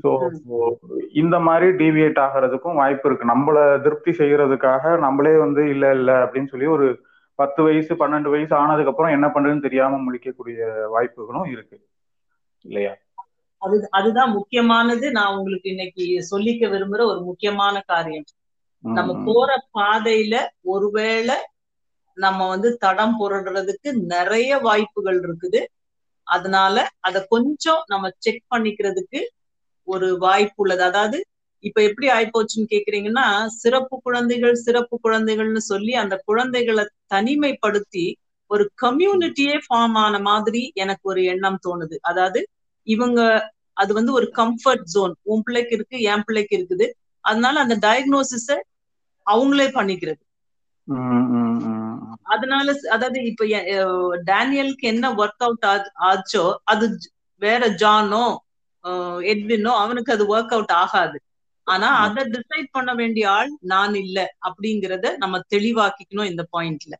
ஸோ. 0.03 0.11
இந்த 1.15 1.37
மாதிரி 1.39 1.67
டீவியேட் 1.81 2.19
ஆகிறதுக்கும் 2.25 2.75
வாய்ப்பு 2.75 3.09
இருக்கு. 3.09 3.25
நம்மள 3.27 3.57
திருப்தி 3.83 4.13
செய்யறதுக்காக 4.13 4.99
நம்மளே 4.99 5.35
வந்து 5.37 5.63
இல்ல 5.71 5.91
இல்ல 5.93 6.11
அப்படின்னு 6.25 6.47
சொல்லி 6.47 6.67
ஒரு 6.77 6.87
பத்து 7.39 7.63
வயசு 7.63 7.93
பன்னெண்டு 7.95 8.29
வயசு 8.29 8.55
ஆனதுக்கு 8.55 8.93
அப்புறம் 8.93 9.15
என்ன 9.17 9.27
பண்றதுன்னு 9.27 9.67
தெரியாம 9.67 10.01
முழிக்கக்கூடிய 10.07 10.59
வாய்ப்புகளும் 10.89 11.51
இருக்கு. 11.51 11.77
இல்லையா? 12.65 12.93
அது 13.63 13.77
அதுதான் 13.91 14.33
முக்கியமானது. 14.33 15.07
நான் 15.11 15.37
உங்களுக்கு 15.37 15.69
இன்னைக்கு 15.71 16.05
சொல்லிக்க 16.31 16.69
விரும்புற 16.69 17.01
ஒரு 17.05 17.21
முக்கியமான 17.21 17.81
காரியம். 17.87 18.27
நம்ம 18.85 19.13
போற 19.25 19.51
பாதையில 19.79 20.35
ஒருவேளை 20.65 21.37
நம்ம 22.19 22.49
வந்து 22.49 22.77
தடம் 22.77 23.17
புரடுறதுக்கு 23.21 23.89
நிறைய 24.07 24.59
வாய்ப்புகள் 24.59 25.19
இருக்குது. 25.23 25.61
அதனால 26.27 26.77
அத 27.01 27.27
கொஞ்சம் 27.29 27.83
நம்ம 27.87 28.07
செக் 28.19 28.43
பண்ணிக்கிறதுக்கு 28.55 29.21
ஒரு 29.89 30.09
வாய்ப்பு 30.19 30.61
உள்ளது. 30.65 30.83
அதாவது 30.83 31.19
இப்ப 31.65 31.79
எப்படி 31.83 32.07
ஆயிப்போச்சுன்னு 32.09 32.73
கேக்குறீங்கன்னா 32.73 33.27
சிறப்பு 33.55 33.95
குழந்தைகள் 34.03 34.55
சிறப்பு 34.67 34.97
குழந்தைகள்னு 35.05 35.63
சொல்லி 35.73 35.93
அந்த 36.03 36.15
குழந்தைகளை 36.25 36.85
தனிமைப்படுத்தி 37.15 38.07
ஒரு 38.51 38.65
கம்யூனிட்டியே 38.83 39.55
ஃபார்ம் 39.65 39.97
ஆன 39.97 40.19
மாதிரி 40.21 40.63
எனக்கு 40.75 41.05
ஒரு 41.05 41.23
எண்ணம் 41.25 41.59
தோணுது. 41.67 41.97
அதாவது 42.03 42.41
இவங்க 42.87 43.21
அது 43.77 43.93
வந்து 43.95 44.13
ஒரு 44.13 44.27
கம்ஃபர்ட் 44.37 44.87
ஜோன். 44.93 45.15
உன் 45.23 45.45
பிள்ளைக்கு 45.45 45.75
இருக்கு 45.77 45.97
என் 46.13 46.25
பிள்ளைக்கு 46.27 46.55
இருக்குது. 46.59 46.87
அதனால 47.25 47.55
அந்த 47.61 47.77
டயக்னோசிஸ 47.87 48.49
அவங்களே 49.27 49.69
பண்ணிக்கிறது. 49.75 50.23
அதனால 52.33 52.67
அதாவது 52.91 53.19
இப்ப 53.31 53.45
டேனியலுக்கு 54.27 54.85
என்ன 54.85 55.07
ஒர்க் 55.15 55.45
அவுட் 55.47 55.67
ஆச்சோ 56.09 56.45
அது 56.65 56.87
வேற 57.43 57.63
ஜானோ 57.83 58.25
எட்வினோ 59.33 59.73
அவனுக்கு 59.83 60.11
அது 60.17 60.25
ஒர்க் 60.35 60.55
அவுட் 60.57 60.75
ஆகாது. 60.83 61.19
ஆனா 61.67 61.89
அதை 62.05 62.23
டிசைட் 62.35 62.69
பண்ண 62.77 62.91
வேண்டிய 63.01 63.25
ஆள் 63.39 63.51
நான் 63.73 63.95
இல்ல 64.05 64.19
அப்படிங்கறத 64.49 65.07
நம்ம 65.23 65.41
தெளிவாக்கிக்கணும் 65.55 66.31
இந்த 66.33 66.43
பாயிண்ட்ல. 66.55 66.95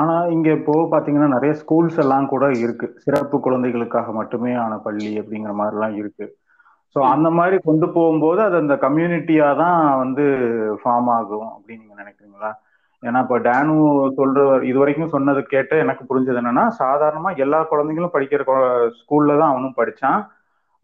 ஆனா 0.00 0.14
இங்க 0.34 0.48
இப்போ 0.58 0.74
பாத்தீங்கன்னா 0.92 1.28
நிறைய 1.34 1.52
ஸ்கூல்ஸ் 1.60 1.98
எல்லாம் 2.04 2.28
கூட 2.32 2.44
இருக்கு. 2.64 2.86
சிறப்பு 3.04 3.36
குழந்தைகளுக்காக 3.46 4.12
மட்டுமே 4.20 4.52
ஆன 4.64 4.76
பள்ளி 4.86 5.12
அப்படிங்கிற 5.22 5.54
மாதிரி 5.60 5.76
எல்லாம் 5.78 5.96
இருக்கு 6.00 6.26
ஸோ 6.96 6.98
அந்த 7.14 7.28
மாதிரி 7.38 7.56
கொண்டு 7.66 7.86
போகும்போது 7.94 8.40
அது 8.44 8.56
அந்த 8.62 8.74
கம்யூனிட்டியா 8.84 9.48
தான் 9.62 9.80
வந்து 10.02 10.24
ஃபார்ம் 10.80 11.10
ஆகும் 11.16 11.50
அப்படின்னு 11.54 11.82
நீங்க 11.82 11.96
நினைக்கிறீங்களா? 12.02 12.50
ஏன்னா 13.02 13.18
இப்போ 13.24 13.36
டேனு 13.46 13.74
சொல்ற 14.18 14.38
இது 14.68 14.78
வரைக்கும் 14.82 15.12
சொன்னது 15.14 15.40
கேட்டு 15.52 15.74
எனக்கு 15.84 16.02
புரிஞ்சது 16.08 16.40
என்னன்னா 16.42 16.64
சாதாரணமா 16.80 17.30
எல்லா 17.44 17.60
குழந்தைங்களும் 17.72 18.14
படிக்கிற 18.14 18.42
ஸ்கூல்ல 19.00 19.36
தான் 19.40 19.52
அவனும் 19.52 19.78
படிச்சான். 19.80 20.20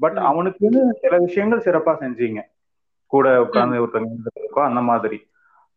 பட். 0.00 0.18
அவனுக்குன்னு 0.30 0.80
சில 1.00 1.14
விஷயங்கள் 1.18 1.64
சிறப்பா 1.66 1.92
செஞ்சீங்க. 2.02 2.40
கூட 3.12 3.26
உட்கார்ந்து 3.42 3.82
ஒருத்தங்க 3.84 4.08
இருக்கோ 4.40 4.62
அந்த 4.68 4.80
மாதிரி. 4.80 5.18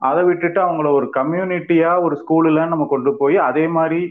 அதை 0.02 0.22
விட்டுட்டு 0.24 0.60
அவங்கள 0.62 0.90
ஒரு 0.92 1.08
கம்யூனிட்டியா 1.16 1.92
ஒரு 2.02 2.16
ஸ்கூல்ல 2.22 2.68
நம்ம 2.68 2.86
கொண்டு 2.90 3.12
போய் 3.18 3.38
அதே 3.50 3.66
மாதிரி 3.68 4.02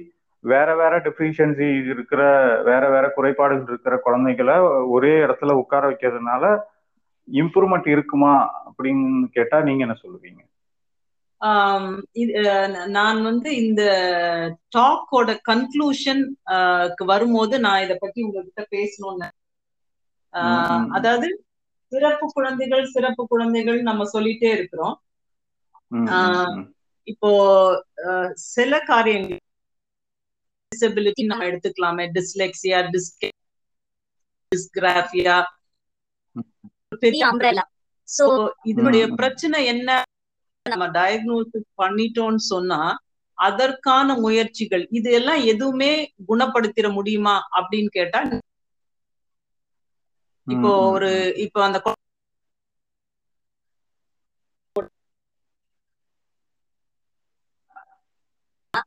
வேற 0.44 0.68
வேற 0.76 0.94
டெஃபிஷியன்சி 0.98 1.68
இருக்கிற 1.90 2.22
வேற 2.62 2.82
வேற 2.90 3.04
குறைபாடுகள் 3.08 3.68
இருக்கிற 3.68 3.96
குழந்தைகளை 3.96 4.56
ஒரே 4.94 5.12
இடத்துல 5.20 5.52
உட்கார 5.52 5.82
வைக்கிறதுனால 5.90 6.44
இம்ப்ரூவ்மெண்ட் 7.28 7.88
இருக்குமா 7.88 8.34
அப்படின்னு 8.70 9.24
கேட்டா 9.32 9.60
நீங்க 9.60 9.84
என்ன 9.86 9.96
சொல்லுவீங்க? 10.02 10.42
நான் 12.88 13.18
வந்து 13.22 13.50
இந்த 13.66 13.82
டாக்கோட 14.76 15.30
கன்க்ளூஷன் 15.50 16.22
வரும்போது 17.04 17.60
நான் 17.60 17.82
இத 17.82 17.96
பத்தி 18.00 18.22
உங்ககிட்ட 18.22 18.62
பேசணும்னு 18.70 19.28
ஆஹ். 20.36 20.86
அதாவது 20.90 21.28
சிறப்பு 21.92 22.26
குழந்தைகள் 22.32 22.84
சிறப்பு 22.86 23.26
குழந்தைகள் 23.26 23.82
நம்ம 23.82 24.04
சொல்லிட்டே 24.12 24.50
இருக்கிறோம். 24.52 24.94
இப்போ 27.08 27.30
சில 28.48 28.78
காரியங்கள் 28.84 29.42
டிசபிலிட்டி 30.72 31.22
நம்ம 31.26 31.44
எடுத்துக்கலாமே. 31.44 32.04
டிஸ்லெக்சியா 32.12 32.78
டிஸ்கே 32.90 33.28
டிஸ்கிராஃபியா 34.52 35.36
சோ 38.08 38.24
So, 38.26 38.26
இதனுடைய. 38.64 39.04
பிரச்சனை 39.14 39.58
என்ன? 39.66 39.88
நம்ம 40.66 40.86
டயக்னோசிஸ் 40.88 41.68
பண்ணிட்டோம்னு 41.82 42.42
சொன்னா 42.46 42.80
அதற்கான 43.38 44.14
முயற்சிகள் 44.20 44.84
இது 44.90 45.10
எல்லாம் 45.12 45.42
எதுவுமே 45.44 45.90
குணப்படுத்திட 46.28 46.88
முடியுமா 46.92 47.34
அப்படின்னு 47.56 47.90
கேட்டா 47.92 48.20
இப்போ 50.54 50.70
ஒரு. 50.94 51.10
இப்போ 51.44 51.60
அந்த 51.68 51.78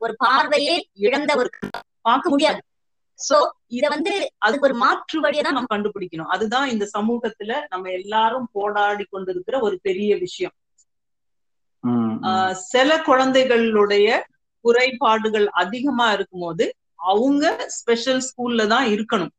ஒரு 0.04 0.14
பார்வையே 0.24 0.74
இழந்த 1.06 1.30
ஒரு 1.40 1.48
பார்க்க 2.08 2.32
முடியாது. 2.32 2.60
சோ 3.18 3.36
இத 3.78 3.84
வந்து 3.94 4.12
அதுக்கு 4.46 4.66
ஒரு 4.68 4.76
மாற்று 4.82 5.18
வழியை 5.24 5.42
தான் 5.44 5.56
நம்ம 5.56 5.70
கண்டுபிடிக்கணும். 5.72 6.30
அதுதான் 6.34 6.66
இந்த 6.74 6.84
சமூகத்துல 6.96 7.52
நம்ம 7.72 7.90
எல்லாரும் 8.00 8.46
போராடி 8.56 9.04
கொண்டிருக்கிற 9.14 9.56
ஒரு 9.66 9.76
பெரிய 9.88 10.10
விஷயம். 10.24 10.54
சில 12.72 12.90
குழந்தைகளுடைய 13.08 14.08
குறைபாடுகள் 14.64 15.46
அதிகமா 15.62 16.06
இருக்கும்போது 16.16 16.64
அவங்க 17.12 17.44
ஸ்பெஷல் 17.78 18.22
ஸ்கூல்ல 18.28 18.66
தான் 18.74 18.86
இருக்கணும். 18.94 19.32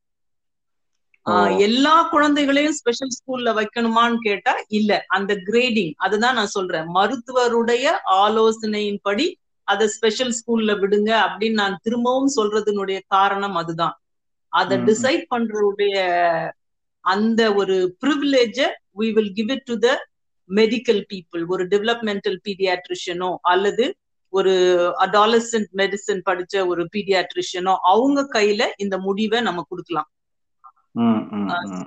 எல்லா 1.59 2.01
குழந்தைகளையும் 2.03 2.73
ஸ்பெஷல் 2.73 3.15
ஸ்கூல்ல 3.17 3.49
வைக்கணுமான்னு 3.53 4.17
கேட்டா 4.21 4.53
இல்ல 4.67 5.05
அந்த 5.07 5.33
கிரேடிங் 5.45 5.93
அதுதான் 5.97 6.35
நான் 6.35 6.47
சொல்றேன் 6.47 6.87
மருத்துவருடைய 6.95 7.85
ஆலோசனையின்படி 8.25 9.27
அதை 9.67 9.87
ஸ்பெஷல் 9.87 10.35
ஸ்கூல்ல 10.39 10.71
விடுங்க 10.79 11.11
அப்படின்னு 11.25 11.53
நான் 11.53 11.77
திரும்பவும் 11.81 12.31
சொல்றதுனுடைய 12.35 12.99
காரணம் 13.07 13.55
அதுதான் 13.55 13.95
அதை. 14.53 14.77
டிசைட் 14.87 15.25
பண்றதுடைய 15.35 15.95
அந்த 17.05 17.53
ஒரு 17.53 17.95
ப்ரிவிலேஜ 18.05 18.57
we 18.93 19.13
will 19.13 19.29
give 19.29 19.49
it 19.49 19.61
to 19.65 19.75
the 19.81 19.93
medical 20.49 21.05
people 21.09 21.45
ஒரு 21.47 21.67
டெவலப்மெண்டல் 21.67 22.37
பீடியாட்ரிஷியனோ 22.47 23.35
அல்லது 23.41 23.85
ஒரு 24.33 24.53
அடாலசன்ட் 24.99 25.69
மெடிசன் 25.77 26.21
படிச்ச 26.25 26.67
ஒரு 26.67 26.87
பீடியாட்ரிஷியனோ 26.93 27.75
அவங்க 27.83 28.27
கையில 28.33 28.69
இந்த 28.77 28.97
முடிவை 28.97 29.41
நம்ம 29.41 29.63
கொடுக்கலாம். 29.69 30.09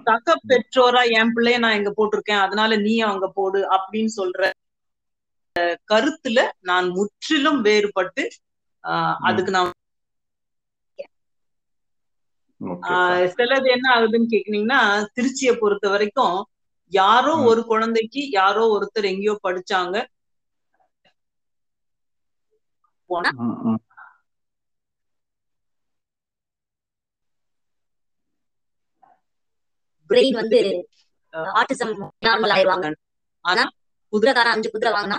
சக 0.07 0.35
பெற்றோரா 0.51 1.03
என் 1.19 1.33
பிள்ளைய 1.35 1.59
நான் 1.61 1.79
இங்க 1.79 1.91
போட்டிருக்கேன். 1.97 2.45
அதனால 2.45 2.77
நீ 2.83 2.95
அங்க 3.09 3.27
போடு 3.35 3.61
அப்படின்னு 3.77 4.13
சொல்ற 4.17 4.41
கருத்துல 5.89 6.39
நான் 6.63 6.87
முற்றிலும் 6.97 7.61
வேறுபட்டு 7.67 8.25
அதுக்கு 9.29 9.53
நான் 9.53 9.73
சிலது 13.33 13.69
என்ன 13.75 13.87
ஆகுதுன்னு 13.95 14.33
கேக்குனீங்கன்னா 14.33 14.81
திருச்சியை 15.15 15.55
பொறுத்த 15.57 15.87
வரைக்கும் 15.89 16.37
யாரோ. 16.93 17.35
ஒரு 17.51 17.63
குழந்தைக்கு 17.71 18.23
யாரோ 18.33 18.65
ஒருத்தர் 18.75 19.11
எங்கேயோ 19.13 19.35
படிச்சாங்க. 19.43 19.97
ம், 23.67 23.79
பிரெயின் 30.15 30.39
வந்து 30.41 30.61
ஆட்டிசம் 31.33 31.95
நார்மல் 32.27 32.55
ஆயிடுவாங்க. 32.57 32.95
ஆனா 33.41 33.63
குதிரைக்காரன் 34.09 34.53
அஞ்சு 34.53 34.71
குதிரை 34.71 34.93
வாங்கினா. 34.93 35.17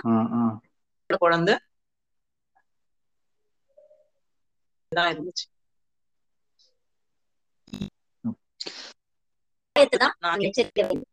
குழந்தை 1.18 1.54
இருந்துச்சு. 4.96 5.44
எச்சரிக்கை. 10.40 11.04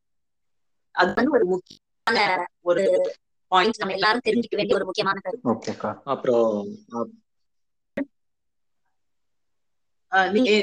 அது 0.91 1.13
வந்து 1.13 1.31
ஒரு 1.31 1.45
முக்கியமான 1.45 2.45
ஒரு 2.61 2.83
பாயிண்ட் 3.47 3.77
நம்ம 3.77 3.93
எல்லாரும் 3.93 4.21
தெரிஞ்சுக்க 4.25 4.55
வேண்டிய 4.55 4.75
ஒரு 4.75 4.85
முக்கியமான 4.85 5.19
கருத்து. 5.23 5.75
அப்புறம் 6.03 6.67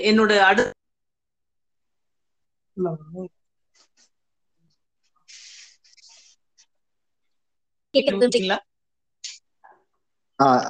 என்னோட 0.09 0.33
அடுத்த 0.39 0.73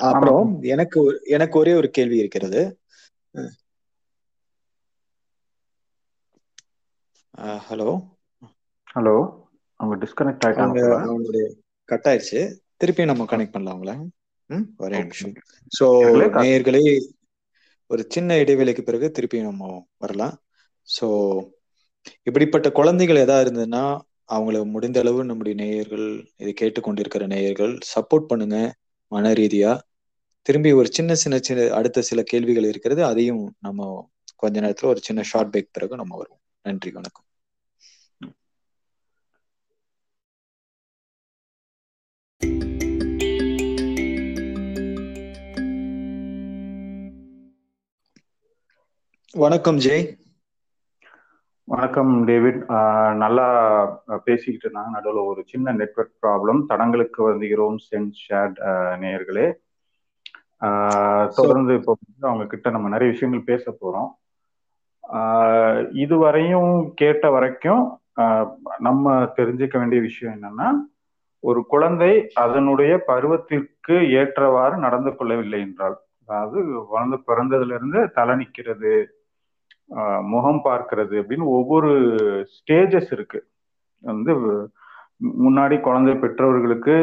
அப்புறம் 0.05 0.63
எனக்கு 0.63 1.01
எனக்கு 1.25 1.59
ஒரே 1.59 1.73
ஒரு 1.75 1.91
கேள்வி 1.91 2.17
இருக்கிறது. 2.19 2.63
ஹலோ. 7.69 7.91
ஹலோ 8.95 9.17
அவங்க 9.77 9.95
டிஸ்கனெக்ட் 10.05 10.45
ஆயிட்டாங்க 10.47 10.81
அவங்களுடைய 11.05 11.45
கட் 11.85 12.05
ஆயிடுச்சு 12.05 12.41
திருப்பி 12.77 13.05
நம்ம 13.05 13.25
கனெக்ட் 13.25 13.53
பண்ணலாம் 13.53 13.77
அவங்கள. 13.77 13.93
ம் 14.51 14.67
ஒரே 14.77 14.97
நிமிஷம். 14.99 15.33
ஸோ 15.81 15.87
நேயர்களே 16.35 16.83
ஒரு 17.87 18.07
சின்ன 18.09 18.37
இடைவேளைக்கு 18.37 18.83
பிறகு 18.83 19.11
திருப்பி 19.11 19.41
நம்ம 19.41 19.89
வரலாம். 19.99 20.35
ஸோ 20.89 21.07
இப்படிப்பட்ட 22.23 22.73
குழந்தைகள் 22.73 23.17
எதா 23.17 23.29
இருந்ததுன்னா 23.29 24.01
அவங்கள 24.33 24.65
முடிந்த 24.65 25.01
அளவு 25.01 25.25
நம்முடைய 25.25 25.65
நேயர்கள் 25.65 26.31
இதை 26.37 26.55
கேட்டுக்கொண்டிருக்கிற 26.61 27.27
நேயர்கள் 27.27 27.79
சப்போர்ட் 27.95 28.27
பண்ணுங்க 28.27 28.75
மன 29.09 29.33
ரீதியா. 29.33 29.81
திரும்பி 30.43 30.73
ஒரு 30.73 30.93
சின்ன 30.93 31.15
சின்ன 31.15 31.39
சின்ன 31.39 31.75
அடுத்த 31.75 32.03
சில 32.03 32.23
கேள்விகள் 32.23 32.65
இருக்கிறது 32.65 33.05
அதையும் 33.05 33.55
நம்ம 33.61 34.11
கொஞ்ச 34.37 34.61
நேரத்துல 34.61 34.85
ஒரு 34.85 35.01
சின்ன 35.03 35.23
ஷார்ட் 35.23 35.57
பிரேக் 35.57 35.69
பிறகு 35.73 35.97
நம்ம 35.97 36.17
வருவோம். 36.17 36.41
நன்றி 36.63 36.91
வணக்கம். 36.91 37.25
வணக்கம் 49.33 49.79
ஜெய். 49.79 50.19
வணக்கம் 51.71 52.13
டேவிட். 52.25 52.61
நல்லா 53.15 53.45
பேசிக்கிட்டு 54.25 54.65
இருந்தாங்க. 54.67 54.91
நடுவில் 54.91 55.29
ஒரு 55.31 55.43
சின்ன 55.47 55.73
நெட்வொர்க் 55.73 56.21
ப்ராப்ளம். 56.23 56.61
தடங்களுக்கு 56.67 57.23
வருகிறோம் 57.23 57.77
சென்ட் 57.87 58.17
ஷேட் 58.23 58.57
நேயர்களே. 59.01 59.47
ஆஹ், 60.63 61.27
தொடர்ந்து 61.35 61.75
இப்போ 61.75 61.93
வந்து 61.99 62.29
அவங்க 62.29 62.47
கிட்ட 62.47 62.71
நம்ம 62.71 62.89
நிறைய 62.89 63.11
விஷயங்கள் 63.13 63.49
பேச 63.51 63.65
போறோம். 63.73 64.11
இதுவரையும் 65.97 66.73
கேட்ட 66.95 67.31
வரைக்கும் 67.31 67.85
நம்ம 68.79 69.05
தெரிஞ்சுக்க 69.39 69.79
வேண்டிய 69.79 70.01
விஷயம் 70.01 70.35
என்னன்னா 70.37 70.69
ஒரு 71.45 71.67
குழந்தை 71.67 72.13
அதனுடைய 72.45 72.93
பருவத்திற்கு 73.07 73.95
ஏற்றவாறு 74.21 74.77
நடந்து 74.77 75.17
கொள்ளவில்லை 75.17 75.61
என்றால் 75.61 75.97
அதாவது 76.23 76.59
குழந்தை 76.89 77.19
பிறந்ததுல 77.27 77.75
இருந்து 77.75 78.11
தலை 78.11 78.37
நிற்கிறது 78.37 78.93
முகம் 80.33 80.61
பார்க்கிறது 80.65 81.15
அப்படின்னு 81.21 81.47
ஒவ்வொரு 81.57 81.91
ஸ்டேஜஸ் 82.57 83.11
இருக்கு. 83.17 83.41
வந்து 84.03 84.33
முன்னாடி 85.47 85.77
குழந்தை 85.81 86.13
பெற்றவர்களுக்கு 86.17 86.97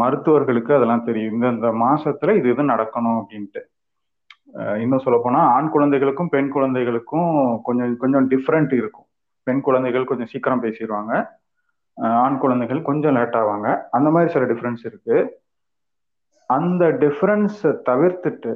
மருத்துவர்களுக்கு 0.00 0.72
அதெல்லாம் 0.76 1.04
தெரியும். 1.04 1.36
இந்த 1.50 1.68
மாசத்துல 1.84 2.34
இது 2.38 2.48
இது 2.54 2.62
நடக்கணும் 2.72 3.18
அப்படின்ட்டு. 3.20 3.62
இன்னும் 4.82 5.04
சொல்ல 5.04 5.18
போனா 5.22 5.42
ஆண் 5.56 5.70
குழந்தைகளுக்கும் 5.74 6.32
பெண் 6.34 6.50
குழந்தைகளுக்கும் 6.54 7.30
கொஞ்சம் 7.62 7.94
கொஞ்சம் 8.02 8.26
டிஃப்ரெண்ட் 8.32 8.72
இருக்கும். 8.80 9.06
பெண் 9.46 9.62
குழந்தைகள் 9.66 10.08
கொஞ்சம் 10.10 10.30
சீக்கிரம் 10.32 10.62
பேசிடுவாங்க. 10.62 11.12
ஆண் 12.24 12.38
குழந்தைகள் 12.42 12.82
கொஞ்சம் 12.82 13.14
லேட் 13.14 13.38
ஆவாங்க. 13.40 13.68
அந்த 13.90 14.08
மாதிரி 14.10 14.32
சில 14.32 14.44
டிஃப்ரென்ஸ் 14.50 14.84
இருக்கு. 14.90 15.16
அந்த 16.46 16.84
டிஃப்ரென்ஸை 17.02 17.72
தவிர்த்துட்டு 17.88 18.52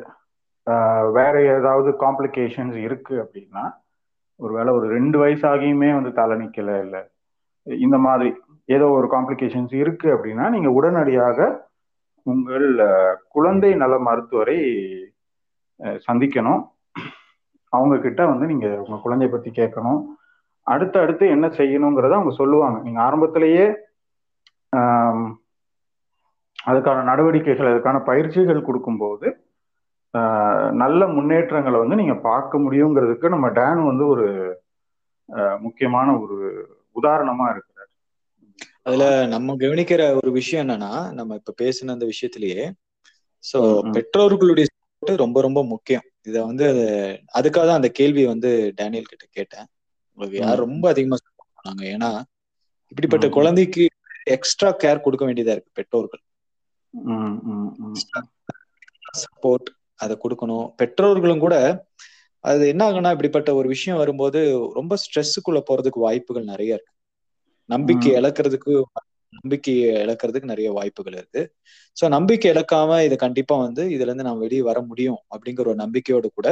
வேற 1.13 1.35
ஏதாவது 1.57 1.91
காம்ப்ளிகேஷன்ஸ் 1.91 2.77
இருக்கு 2.77 3.15
அப்படின்னா 3.25 3.65
ஒருவேளை 4.37 4.73
ஒரு 4.73 4.87
ரெண்டு 4.89 5.17
வயசாகியுமே 5.25 5.91
வந்து 5.95 6.13
தலை 6.13 6.35
நிக்கல 6.37 6.73
இல்ல 6.85 6.97
இந்த 7.67 7.99
மாதிரி 7.99 8.29
ஏதோ 8.65 8.87
ஒரு 8.89 9.07
காம்ப்ளிகேஷன்ஸ் 9.13 9.75
இருக்கு 9.75 10.09
அப்படின்னா 10.17 10.49
நீங்க 10.49 10.71
உடனடியாக 10.71 11.39
உங்கள் 12.23 12.69
குழந்தை 13.29 13.75
நல 13.75 13.99
மருத்துவரை 13.99 14.59
சந்திக்கணும். 16.07 16.63
அவங்க 17.73 17.99
கிட்ட 17.99 18.27
வந்து 18.27 18.47
நீங்க 18.47 18.67
உங்க 18.85 18.97
குழந்தைய 19.05 19.31
பத்தி 19.31 19.51
கேட்கணும். 19.51 20.01
அடுத்து 20.63 20.99
அடுத்து 21.01 21.25
என்ன 21.29 21.47
செய்யணுங்கிறத 21.47 22.15
அவங்க 22.19 22.35
சொல்லுவாங்க. 22.35 22.83
நீங்க 22.83 23.01
ஆரம்பத்திலேயே 23.03 23.67
அதுக்கான 26.69 27.03
நடவடிக்கைகள் 27.03 27.71
அதுக்கான 27.73 27.99
பயிற்சிகள் 28.05 28.67
கொடுக்கும்போது 28.69 29.27
நல்ல 30.75 31.07
முன்னேற்றங்களை 31.09 31.79
வந்து 31.79 31.97
நீங்க 31.97 32.15
பார்க்க 32.23 32.59
முடியுங்கிறதுக்கு 32.59 33.27
நம்ம 33.29 33.49
டேன் 33.51 33.83
வந்து 33.85 34.05
ஒரு 34.07 34.27
முக்கியமான 35.61 36.09
ஒரு 36.19 36.37
உதாரணமா 36.97 37.47
இருக்கிறார் 37.49 37.91
அதுல 38.87 39.05
நம்ம 39.27 39.57
கவனிக்கிற 39.61 40.03
ஒரு 40.15 40.31
விஷயம் 40.33 40.63
என்னன்னா 40.65 40.91
நம்ம 41.13 41.35
இப்ப 41.35 41.55
பேசின 41.63 41.95
அந்த 41.95 42.07
விஷயத்திலேயே 42.07 42.65
சோ. 43.45 43.59
பெற்றோர்களுடைய 43.97 44.67
ரொம்ப 45.03 45.41
ரொம்ப 45.43 45.61
முக்கியம் 45.65 46.07
இத 46.23 46.37
வந்து 46.45 46.67
அதுக்காக 47.35 47.65
தான் 47.65 47.81
அந்த 47.81 47.91
கேள்வி 47.91 48.23
வந்து 48.27 48.51
டேனியல் 48.79 49.11
கிட்ட 49.11 49.27
கேட்டேன் 49.31 49.67
உங்களுக்கு 50.11 50.39
யார். 50.39 50.65
ரொம்ப 50.67 50.85
அதிகமா 50.89 51.17
பண்ணாங்க 51.57 51.85
ஏன்னா 51.95 52.11
இப்படிப்பட்ட. 52.93 53.27
குழந்தைக்கு 53.37 53.85
எக்ஸ்ட்ரா 54.37 54.71
கேர் 54.83 55.05
கொடுக்க 55.05 55.25
வேண்டியதா 55.27 55.55
இருக்கு 55.57 55.77
பெற்றோர்கள். 55.79 56.23
சப்போர்ட் 59.21 59.69
அதை 60.01 60.15
கொடுக்கணும். 60.23 60.67
பெற்றோர்களும் 60.77 61.39
கூட 61.39 61.55
அது 62.45 62.65
என்ன 62.69 62.83
ஆகும்னா 62.89 63.11
இப்படிப்பட்ட 63.13 63.51
ஒரு 63.55 63.69
விஷயம் 63.69 63.99
வரும்போது 63.99 64.41
ரொம்ப 64.75 64.95
ஸ்ட்ரெஸ்ஸுக்குள்ள 65.03 65.61
போறதுக்கு 65.69 66.01
வாய்ப்புகள் 66.01 66.45
நிறைய 66.45 66.77
இருக்கு. 66.77 66.93
நம்பிக்கை. 67.69 68.13
இழக்கிறதுக்கு 68.15 68.73
நம்பிக்கையை 69.33 69.89
இழக்கிறதுக்கு 70.05 70.45
நிறைய 70.45 70.69
வாய்ப்புகள் 70.73 71.13
இருக்கு. 71.13 71.43
சோ 71.97 72.05
நம்பிக்கை 72.09 72.51
இழக்காம 72.53 72.99
இது 73.05 73.17
கண்டிப்பா 73.17 73.57
வந்து 73.59 73.83
இதுல 73.87 74.09
இருந்து 74.09 74.27
நம்ம 74.27 74.41
வெளியே 74.41 74.63
வர 74.63 74.81
முடியும் 74.83 75.21
அப்படிங்கிற 75.35 75.67
ஒரு 75.67 75.81
நம்பிக்கையோடு 75.85 76.29
கூட 76.31 76.49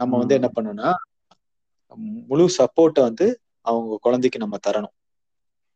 நம்ம 0.00 0.18
வந்து. 0.18 0.36
என்ன 0.38 0.48
பண்ணணும்னா 0.54 0.90
முழு 2.28 2.44
சப்போர்ட்டை 2.58 3.00
வந்து 3.00 3.26
அவங்க 3.66 3.98
குழந்தைக்கு 4.00 4.38
நம்ம 4.38 4.56
தரணும். 4.66 4.94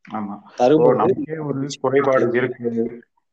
ஆமா. 0.08 0.34
தரும்போது 0.58 1.08
குறைபாடு 1.82 2.26
இருக்கு. 2.32 2.68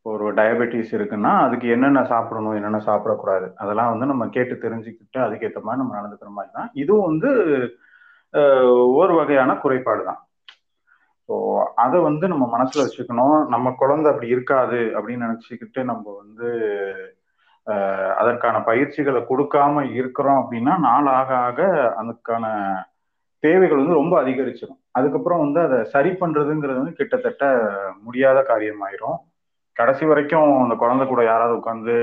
ஒரு 0.06 0.26
டயபெட்டிஸ் 0.40 0.92
இருக்குன்னா 0.98 1.32
அதுக்கு 1.44 1.68
என்னென்ன 1.76 2.00
சாப்பிடணும் 2.12 2.58
என்னென்ன 2.60 2.80
சாப்பிடக்கூடாது 2.88 3.48
அதெல்லாம் 3.64 3.92
வந்து 3.94 4.06
நம்ம 4.12 4.24
கேட்டு 4.36 4.56
தெரிஞ்சுக்கிட்டு 4.66 5.20
அதுக்கேற்ற 5.26 5.62
மாதிரி 5.68 5.82
நம்ம 5.82 5.96
நடந்துக்கிற 6.00 6.32
மாதிரி 6.38 6.52
தான். 6.58 6.70
இதுவும் 6.82 7.08
வந்து 7.12 7.30
ஒரு 9.02 9.14
வகையான 9.20 9.52
குறைபாடு 9.64 10.04
தான். 10.10 10.22
ஸோ 11.30 11.34
அதை 11.84 11.98
வந்து 12.08 12.26
நம்ம 12.32 12.46
மனசுல 12.56 12.86
வச்சுக்கணும். 12.86 13.38
நம்ம 13.54 13.68
குழந்தை 13.82 14.08
அப்படி 14.12 14.34
இருக்காது 14.36 14.80
அப்படின்னு 14.98 15.28
நினச்சிக்கிட்டு 15.28 15.82
நம்ம 15.92 16.06
வந்து 16.22 16.50
அதற்கான 18.22 18.58
பயிற்சிகளை 18.70 19.20
கொடுக்காம 19.30 19.84
இருக்கிறோம் 20.00 20.40
அப்படின்னா 20.42 20.74
நாளாக 20.88 21.30
ஆக 21.46 21.62
ஆக 21.68 21.70
அதுக்கான 22.02 22.46
தேவைகள் 23.44 23.82
வந்து 23.82 24.00
ரொம்ப 24.02 24.16
அதிகரிச்சிடும் 24.24 24.80
அதுக்கப்புறம் 24.98 25.44
வந்து 25.46 25.60
அதை 25.68 25.78
சரி 25.94 26.12
பண்றதுங்கிறது 26.22 26.82
வந்து 26.82 27.00
கிட்டத்தட்ட 27.00 27.46
முடியாத 28.06 28.40
காரியமாயிரும். 28.52 29.20
கடைசி 29.78 30.04
வரைக்கும் 30.06 30.52
அந்த 30.64 30.76
குழந்தை 30.76 31.06
கூட 31.08 31.22
யாராவது 31.24 31.60
உட்காந்து 31.60 31.96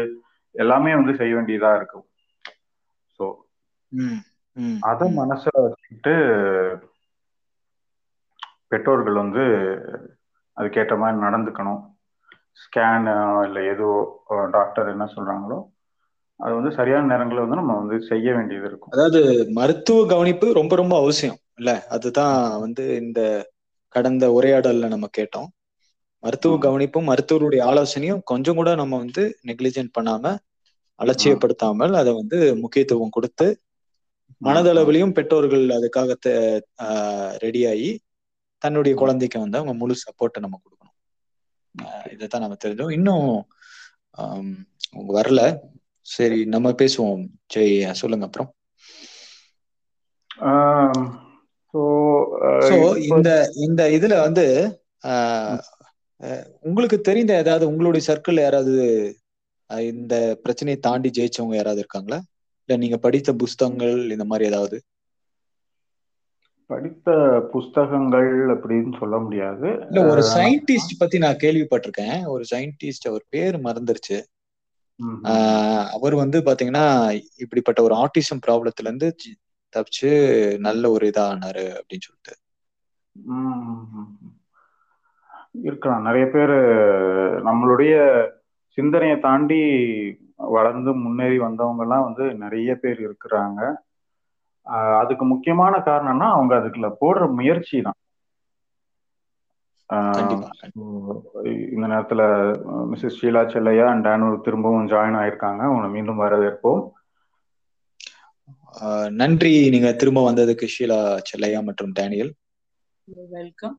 எல்லாமே 0.54 0.92
வந்து 0.94 1.12
செய்ய 1.20 1.32
வேண்டியதா 1.34 1.70
இருக்கும் 1.76 2.06
ஸோ 3.20 3.24
அதை. 4.82 5.06
மனசுல 5.20 5.54
வச்சுக்கிட்டு 5.64 6.14
பெற்றோர்கள் 8.72 9.22
வந்து 9.22 9.44
அதுக்கேற்ற 10.56 10.94
மாதிரி 10.98 11.24
நடந்துக்கணும். 11.26 11.80
ஸ்கேன் 12.62 13.06
இல்லை 13.46 13.62
ஏதோ 13.66 13.88
டாக்டர் 14.50 14.92
என்ன 14.94 15.04
சொல்றாங்களோ 15.14 15.58
அது 16.40 16.52
வந்து 16.54 16.70
சரியான 16.76 17.08
நேரங்களில் 17.12 17.44
வந்து 17.44 17.60
நம்ம 17.60 17.74
வந்து 17.80 17.96
செய்ய 18.08 18.28
வேண்டியது 18.34 18.66
இருக்கும். 18.68 18.92
அதாவது 18.94 19.20
மருத்துவ 19.58 20.04
கவனிப்பு 20.06 20.46
ரொம்ப 20.52 20.74
ரொம்ப 20.76 20.94
அவசியம் 20.96 21.38
இல்ல? 21.58 21.70
அதுதான் 21.88 22.36
வந்து 22.60 22.84
இந்த 23.02 23.20
கடந்த 23.94 24.24
உரையாடல்ல 24.30 24.88
நம்ம 24.88 25.06
கேட்டோம். 25.18 25.48
மருத்துவ. 26.22 26.56
கவனிப்பும் 26.64 27.08
மருத்துவருடைய 27.10 27.60
ஆலோசனையும் 27.62 28.22
கொஞ்சம் 28.24 28.54
கூட 28.54 28.70
நம்ம 28.74 28.98
வந்து 28.98 29.22
நெக்லிஜென்ட் 29.46 29.92
பண்ணாம 29.98 30.34
அலட்சியப்படுத்தாமல் 31.00 31.94
அதை 32.00 32.12
வந்து 32.12 32.38
முக்கியத்துவம் 32.56 33.14
கொடுத்து 33.16 33.46
மனதளவிலையும் 34.42 35.16
பெற்றோர்கள் 35.16 35.64
அதுக்காக 35.76 36.10
ரெடியாகி 37.44 37.90
தன்னுடைய 38.62 38.94
குழந்தைக்கு 38.98 39.38
வந்து 39.40 39.58
அவங்க 39.58 39.74
முழு 39.74 39.94
சப்போர்ட்டை 40.04 40.42
நம்ம 40.44 40.58
கொடுக்கணும். 40.62 40.96
இதைத்தான் 42.12 42.44
நம்ம 42.44 42.56
தெரிஞ்சோம் 42.64 42.92
இன்னும் 42.92 43.28
வரல. 45.14 45.40
சரி 46.06 46.38
நம்ம 46.44 46.68
பேசுவோம். 46.80 47.22
ஜெய் 47.54 47.98
சொல்லுங்க 48.00 48.26
அப்புறம். 48.28 48.50
இந்த 53.10 53.30
இந்த 53.66 53.82
இதுல 53.96 54.14
வந்து 54.20 54.46
உங்களுக்கு 56.60 56.98
தெரிந்த 57.00 57.32
ஏதாவது 57.34 57.64
உங்களுடைய 57.68 58.02
சர்க்கிள் 58.08 58.42
யாராவது 58.42 58.74
இந்த 59.70 60.14
பிரச்சனையை 60.42 60.78
தாண்டி 60.80 61.10
ஜெயிச்சவங்க 61.16 61.58
யாராவது 61.58 61.82
இருக்காங்களா? 61.84 62.18
இல்ல 62.68 62.78
நீங்க 62.80 62.96
படித்த 62.96 63.32
புஸ்தகங்கள் 63.34 63.96
இந்த 64.10 64.24
மாதிரி 64.24 64.48
ஏதாவது? 64.50 64.78
படித்த 66.70 67.10
புஸ்தகங்கள் 67.52 68.28
அப்படின்னு 68.54 68.98
சொல்ல 68.98 69.16
முடியாது. 69.18 69.68
இல்ல 69.86 70.02
ஒரு 70.10 70.22
சயின்டிஸ்ட் 70.34 70.98
பத்தி 70.98 71.18
நான் 71.18 71.40
கேள்விப்பட்டிருக்கேன். 71.44 72.18
ஒரு 72.26 72.44
சயின்டிஸ்ட் 72.52 73.08
அவர் 73.08 73.24
பேர் 73.28 73.56
மறந்துருச்சு. 73.60 74.18
அவர் 75.96 76.14
வந்து 76.14 76.38
பாத்தீங்கன்னா 76.40 76.84
இப்படிப்பட்ட 77.36 77.80
ஒரு 77.82 77.94
ஆட்டிசம் 77.94 78.42
ப்ராப்ளத்துல 78.46 78.88
இருந்து 78.88 79.08
தப்பிச்சு 79.72 80.10
நல்ல 80.58 80.90
ஒரு 80.90 81.04
இதா 81.08 81.24
ஆனாரு 81.32 81.64
அப்படின்னு 81.78 82.06
சொல்லிட்டு. 82.06 82.34
இருக்கலாம். 85.55 86.07
நிறைய 86.09 86.24
பேர் 86.34 86.55
நம்மளுடைய 87.48 87.94
சிந்தனையை 88.78 89.16
தாண்டி 89.18 89.61
வளர்ந்து 90.57 90.90
முன்னேறி 91.05 91.38
வந்தவங்க 91.46 91.82
எல்லாம் 91.84 92.07
வந்து 92.09 92.24
நிறைய 92.42 92.74
பேர் 92.82 93.01
இருக்கிறாங்க. 93.07 93.61
அதுக்கு 95.01 95.24
முக்கியமான 95.24 95.74
காரணம்னா 95.88 96.28
அவங்க 96.34 96.53
அதுக்குள்ள 96.59 96.88
போடுற 97.03 97.24
முயற்சி 97.38 97.78
தான். 97.86 97.98
இந்த 101.74 101.86
நேரத்துல 101.92 102.22
மிஸ்ஸஸ் 102.90 103.18
ஷீலா 103.20 103.42
செல்லையா 103.55 103.86
அண்ட் 103.92 104.07
டேனூர் 104.07 104.44
திரும்பவும் 104.46 104.88
ஜாயின் 104.92 105.18
ஆயிருக்காங்க. 105.22 105.62
உங்களை 105.72 105.90
மீண்டும் 105.96 106.22
வரவேற்போம். 106.24 106.82
நன்றி. 109.20 109.53
நீங்க 109.74 109.88
திரும்ப 110.01 110.20
வந்ததுக்கு 110.30 110.66
ஷீலா 110.74 110.98
செல்லையா 111.30 111.61
மற்றும் 111.68 111.94
டேனியல். 112.01 112.32
வெல்கம் 113.38 113.76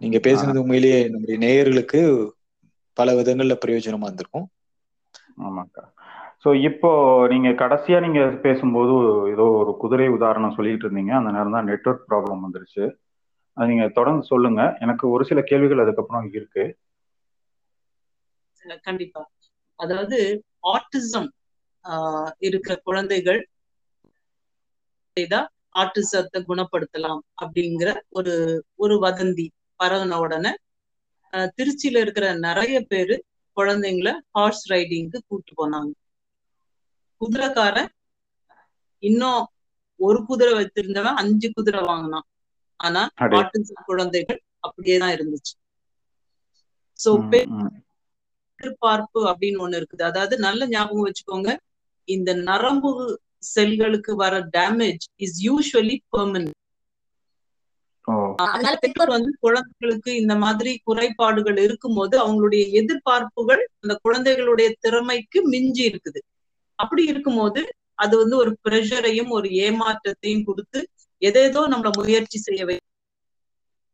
நீங்க 0.00 0.18
பேசுனது 0.24 0.62
உண்மையிலேயே 0.62 0.98
நம்முடைய 1.08 1.36
நேயர்களுக்கு 1.44 2.00
பல 2.96 3.14
விதங்கள்ல 3.14 3.54
பிரயோஜனமா 3.62 4.06
இருந்திருக்கும். 4.06 4.46
ஆமாக்கா. 5.46 5.82
ஸோ 6.42 6.48
இப்போ 6.68 6.90
நீங்க 7.28 7.48
கடைசியா 7.62 7.98
நீங்க 8.00 8.20
பேசும்போது 8.44 8.94
ஏதோ 9.34 9.44
ஒரு 9.60 9.72
குதிரை 9.82 10.08
உதாரணம் 10.08 10.56
சொல்லிட்டு 10.56 10.86
இருந்தீங்க. 10.86 11.12
அந்த 11.18 11.30
நேரம் 11.30 11.56
தான் 11.56 11.68
நெட்ஒர்க் 11.68 12.08
ப்ராப்ளம் 12.10 12.44
வந்துருச்சு. 12.46 12.84
அது 13.56 13.68
நீங்க 13.68 13.86
தொடர்ந்து 13.90 14.24
சொல்லுங்க. 14.26 14.62
எனக்கு 14.78 15.04
ஒரு 15.10 15.24
சில 15.24 15.40
கேள்விகள் 15.42 15.84
அதுக்கப்புறம் 15.84 16.28
இருக்கு. 16.32 16.64
கண்டிப்பா. 18.82 19.22
அதாவது 19.78 20.18
ஆட்டிசம் 20.72 21.28
இருக்கிற 22.40 22.74
குழந்தைகள் 22.84 23.40
ஆட்டிசத்தை 25.74 26.38
குணப்படுத்தலாம் 26.42 27.20
அப்படிங்கிற 27.42 27.88
ஒரு 28.10 28.34
ஒரு 28.76 28.94
வதந்தி. 28.98 29.46
பரவன 29.78 30.14
உடனே 30.14 30.52
திருச்சியில 31.32 32.00
இருக்கிற 32.00 32.34
நிறைய 32.38 32.80
பேரு 32.80 33.24
குழந்தைங்கள 33.56 34.18
ஹார்ஸ் 34.30 34.72
ரைடிங்க்கு 34.72 35.18
கூட்டு 35.26 35.52
போனாங்க. 35.58 35.92
குதிரைக்காரன் 37.20 37.88
இன்னும் 39.02 39.46
ஒரு 40.00 40.24
குதிரை 40.24 40.52
வச்சிருந்தவன் 40.54 41.14
அஞ்சு 41.14 41.50
குதிரை 41.52 41.80
வாங்கினான். 41.80 42.26
ஆனா. 42.80 43.08
ஆட்டிசம் 43.16 43.84
குழந்தைகள் 43.86 44.40
அப்படியே 44.58 44.98
தான் 44.98 45.10
இருந்துச்சு. 45.10 45.54
சோ. 46.98 47.10
எதிர்பார்ப்பு 48.58 49.26
அப்படின்னு 49.26 49.60
ஒண்ணு 49.64 49.76
இருக்குது. 49.76 50.02
அதாவது 50.02 50.38
நல்ல 50.38 50.68
ஞாபகம் 50.68 51.06
வச்சுக்கோங்க 51.06 51.56
இந்த 52.08 52.34
நரம்பு 52.34 52.90
செல்களுக்கு 53.54 54.16
வர 54.16 54.48
டேமேஜ் 54.52 55.04
இஸ் 55.16 55.36
யூஸ்வலி 55.48 55.96
பெர்மனன்ட் 56.16 56.65
அதனால 58.44 58.74
பெற்றோர் 58.82 59.12
வந்து 59.14 59.30
குழந்தைகளுக்கு 59.44 60.10
இந்த 60.20 60.34
மாதிரி 60.42 60.72
குறைபாடுகள் 60.88 61.58
இருக்கும்போது 61.66 62.14
அவங்களுடைய 62.22 62.64
எதிர்பார்ப்புகள் 62.80 63.62
அந்த 63.76 63.94
குழந்தைகளுடைய 64.04 64.68
திறமைக்கு 64.84 65.38
மிஞ்சி 65.52 65.82
இருக்குது. 65.90 66.20
அப்படி 66.78 67.02
இருக்கும்போது 67.12 67.60
அது 67.98 68.14
வந்து 68.22 68.36
ஒரு 68.42 68.50
ப்ரெஷரையும் 68.64 69.30
ஒரு 69.36 69.48
ஏமாற்றத்தையும் 69.66 70.46
கொடுத்து 70.48 70.80
எதேதோ 71.22 71.60
நம்மள 71.72 71.90
முயற்சி 71.98 72.38
செய்ய 72.40 72.62
வை 72.64 72.76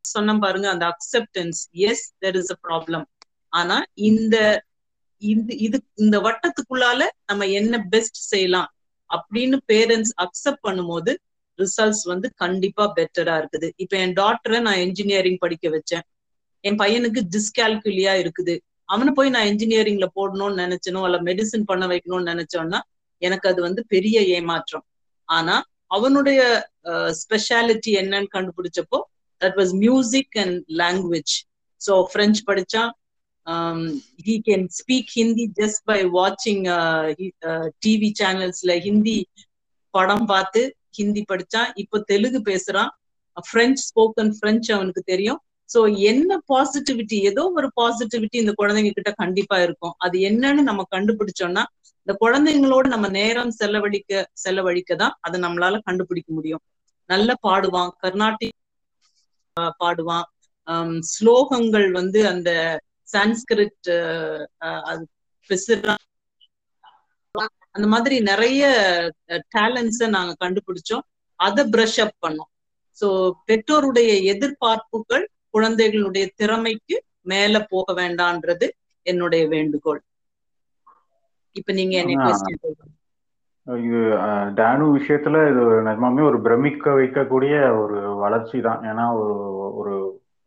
சொன்ன 0.04 0.34
பாருங்க 0.42 0.66
அந்த 0.72 0.84
acceptance 0.92 1.60
yes 1.88 2.04
there 2.22 2.38
is 2.40 2.52
a 2.52 2.58
problem 2.64 3.04
ஆனா 3.52 3.76
இந்த 4.08 4.36
இது 5.22 5.52
இது 5.66 5.76
இந்த 6.02 6.16
வட்டத்துக்குள்ளால 6.24 7.00
நம்ம 7.28 7.46
என்ன 7.58 7.74
பெஸ்ட் 7.92 8.20
செய்யலாம் 8.30 8.70
அப்படின்னு 9.10 9.58
பேரண்ட்ஸ் 9.70 10.14
அக்செப்ட் 10.24 10.64
பண்ணும்போது 10.64 11.12
ரிசல்ட்ஸ் 11.58 12.04
வந்து 12.12 12.28
கண்டிப்பா 12.42 12.84
பெட்டரா 12.98 13.34
இருக்குது. 13.40 13.68
இப்ப 13.82 13.94
என் 14.04 14.16
டாக்டரை 14.20 14.58
நான் 14.66 14.80
இன்ஜினியரிங் 14.86 15.40
படிக்க 15.44 15.68
வச்சேன். 15.76 16.04
என் 16.64 16.78
பையனுக்கு 16.82 17.20
டிஸ்கால்குலியா 17.34 18.14
இருக்குது. 18.22 18.54
அவனை 18.88 19.10
போய் 19.18 19.34
நான் 19.34 19.50
இன்ஜினியரிங்ல 19.52 20.06
போடணும்னு 20.18 20.62
நினைச்சனோ 20.64 21.00
அல்ல 21.08 21.18
மெடிசின் 21.28 21.68
பண்ண 21.70 21.84
வைக்கணும்னு 21.92 22.30
நினைச்சோன்னா 22.32 22.80
எனக்கு 23.22 23.46
அது 23.50 23.60
வந்து 23.68 23.82
பெரிய 23.94 24.16
ஏமாற்றம். 24.38 24.84
ஆனா 25.28 25.56
அவனுடைய 25.96 26.40
ஸ்பெஷாலிட்டி 27.22 27.90
என்னன்னு 28.00 28.34
கண்டுபிடிச்சப்போ 28.36 28.98
that 29.40 29.56
was 29.60 29.72
music 29.84 30.36
and 30.42 30.58
language 30.82 31.34
so 31.80 31.94
French 32.12 32.42
படிச்சா 32.50 32.82
he 34.26 34.34
can 34.48 34.66
speak 34.78 35.12
Hindi 35.18 35.46
just 35.60 35.82
by 35.90 35.98
வாட்சிங் 36.18 36.64
டிவி 37.84 38.10
சேனல்ஸ்ல 38.20 38.74
ஹிந்தி 38.86 39.18
படம் 39.94 40.26
பார்த்து 40.26 40.62
ஹிந்தி 40.96 41.22
படிச்சான் 41.32 41.70
இப்போ 41.82 41.96
தெலுங்கு 42.10 42.40
பேசுறான். 42.50 42.90
பிரெஞ்சு 43.52 43.82
ஸ்போக்கன் 43.88 44.32
பிரெஞ்சு 44.40 44.70
அவனுக்கு 44.76 45.02
தெரியும். 45.12 45.40
சோ 45.70 45.80
என்ன 46.10 46.30
பாசிட்டிவிட்டி 46.52 47.18
ஏதோ 47.30 47.42
ஒரு 47.58 47.68
பாசிட்டிவிட்டி 47.80 48.36
இந்த 48.42 48.52
குழந்தைங்க 48.60 48.90
கிட்ட 48.96 49.12
கண்டிப்பா 49.22 49.56
இருக்கும். 49.66 49.94
அது 50.04 50.16
என்னன்னு 50.28 50.62
நம்ம 50.70 50.82
கண்டுபிடிச்சோம்னா 50.94 51.64
இந்த 52.06 52.14
குழந்தைங்களோட 52.24 52.86
நம்ம 52.94 53.08
நேரம் 53.18 53.52
செலவழிக்க 53.60 54.22
செலவழிக்க 54.44 54.92
தான் 55.02 55.14
அதை 55.20 55.36
நம்மளால 55.40 55.78
கண்டுபிடிக்க 55.88 56.30
முடியும். 56.38 56.62
நல்லா 57.10 57.34
பாடுவான் 57.46 57.92
கர்நாடிக் 58.04 58.58
பாடுவான். 59.82 60.26
ஸ்லோகங்கள் 61.14 61.88
வந்து 62.00 62.20
அந்த 62.32 62.50
சான்ஸ்கிரிட் 63.14 63.90
அந்த 67.74 67.86
மாதிரி 67.92 68.16
நிறைய 68.30 68.62
டேலண்ட்ஸ 69.54 70.08
நாங்க 70.16 70.32
கண்டுபிடிச்சோம். 70.44 71.04
அதை 71.40 71.62
பிரஷ் 71.74 72.00
அப் 72.04 72.18
பண்ணோம். 72.24 72.50
சோ 72.98 73.08
பெற்றோருடைய 73.48 74.10
எதிர்பார்ப்புகள் 74.32 75.24
குழந்தைகளுடைய 75.54 76.24
திறமைக்கு 76.40 76.96
மேல 77.32 77.54
போக 77.72 77.92
வேண்டான்றது 78.00 78.66
என்னுடைய 79.06 79.42
வேண்டுகோள். 79.48 80.00
இப்ப 81.56 81.72
நீங்க 81.72 81.94
என்ன 82.02 82.28
டேனு 84.58 84.84
விஷயத்துல 84.94 85.40
இது 85.50 85.64
நிஜமாமே 85.88 86.22
ஒரு 86.28 86.38
பிரமிக்க 86.46 86.94
வைக்கக்கூடிய 87.00 87.54
ஒரு 87.82 87.98
வளர்ச்சி 88.22 88.58
தான். 88.60 88.80
ஏன்னா 88.90 89.04
ஒரு 89.20 89.34
ஒரு 89.80 89.92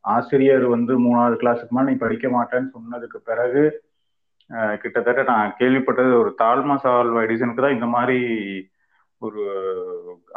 ஆசிரியர் 0.03 0.65
வந்து 0.73 0.93
மூணாவது 1.05 1.35
கிளாஸுக்கு 1.41 1.75
மேலே 1.77 1.89
நீ 1.89 1.95
படிக்க 1.97 2.27
மாட்டேன்னு 2.29 2.73
சொன்னதுக்கு 2.75 3.19
பிறகு 3.29 3.63
கிட்டத்தட்ட 4.81 5.21
நான் 5.31 5.55
கேள்விப்பட்டது 5.59 6.11
ஒரு 6.21 6.31
தாழ்மா 6.41 6.75
சால்வ் 6.83 7.23
எடிசனுக்கு 7.25 7.63
தான் 7.65 7.77
இந்த 7.77 7.87
மாதிரி 7.95 8.17
ஒரு 9.21 9.41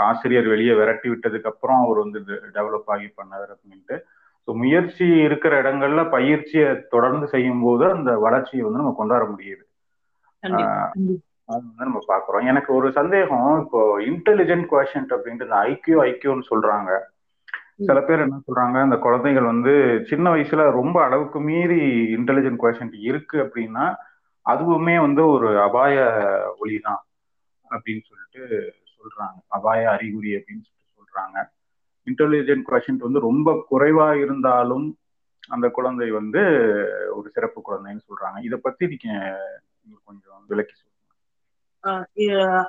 ஆசிரியர் 0.08 0.46
வெளியே 0.52 0.74
விரட்டி 0.78 1.08
விட்டதுக்கு 1.12 1.50
அப்புறம் 1.52 1.80
அவர் 1.84 1.98
வந்து 2.04 2.20
டெவலப் 2.56 2.90
ஆகி 2.94 3.08
பண்ணார் 3.18 3.50
அப்படின்ட்டு. 3.54 3.96
ஸோ 4.48 4.52
முயற்சி 4.62 5.06
இருக்கிற 5.26 5.52
இடங்கள்ல 5.62 6.02
பயிற்சியை 6.16 6.68
தொடர்ந்து 6.94 7.26
செய்யும் 7.34 7.64
போது 7.64 7.84
அந்த 7.96 8.10
வளர்ச்சியை 8.26 8.62
வந்து 8.66 8.82
நம்ம 8.82 8.94
கொண்டாட 9.00 9.24
முடியுது. 9.32 9.64
அது 11.52 11.64
வந்து 11.66 11.86
நம்ம 11.88 12.00
பாக்குறோம் 12.12 12.48
எனக்கு 12.52 12.70
ஒரு 12.78 12.88
சந்தேகம் 12.98 13.50
இப்போ 13.64 13.80
இன்டெலிஜென்ட் 14.10 14.66
கொஷன்ட் 14.72 15.14
அப்படின்ட்டு 15.16 15.48
இந்த 15.48 15.58
ஐக்கியூ 15.72 15.98
ஐக்கியூன்னு 16.08 16.50
சொல்றாங்க. 16.52 16.90
சில 17.86 18.00
பேர் 18.00 18.20
என்ன 18.20 18.40
சொல்றாங்க 18.46 18.76
அந்த 18.82 18.96
குழந்தைகள் 18.96 19.42
வந்து 19.42 20.04
சின்ன 20.08 20.34
வயசுல 20.34 20.70
ரொம்ப 20.70 20.96
அளவுக்கு 21.04 21.40
மீறி 21.40 21.80
இன்டெலிஜென்ட் 22.16 22.62
கொஷன் 22.62 22.94
இருக்கு 23.00 23.38
அப்படின்னா 23.38 23.86
அதுவுமே 24.44 24.96
வந்து 25.00 25.26
ஒரு 25.26 25.48
அபாய 25.60 25.96
ஒளி 26.58 26.78
தான் 26.78 27.02
அப்படின்னு 27.70 28.02
சொல்லிட்டு 28.08 28.42
சொல்றாங்க. 28.98 29.38
அபாய 29.46 29.90
அறிகுறி 29.90 30.30
அப்படின்னு 30.34 30.64
சொல்லிட்டு 30.68 30.96
சொல்றாங்க. 30.98 31.36
இன்டெலிஜென்ட் 32.06 32.66
கொஷன்ட் 32.70 33.06
வந்து 33.06 33.20
ரொம்ப 33.20 33.66
குறைவா 33.70 34.08
இருந்தாலும் 34.22 34.86
அந்த 35.48 35.66
குழந்தை 35.68 36.10
வந்து 36.10 36.42
ஒரு 37.14 37.28
சிறப்பு 37.30 37.60
குழந்தைன்னு 37.68 38.06
சொல்றாங்க. 38.08 38.38
இதை 38.42 38.58
பத்தி 38.62 38.86
நீங்க 38.86 39.08
கொஞ்சம் 40.04 40.44
விளக்கி 40.46 40.74
சொல்லுங்க. 40.74 40.94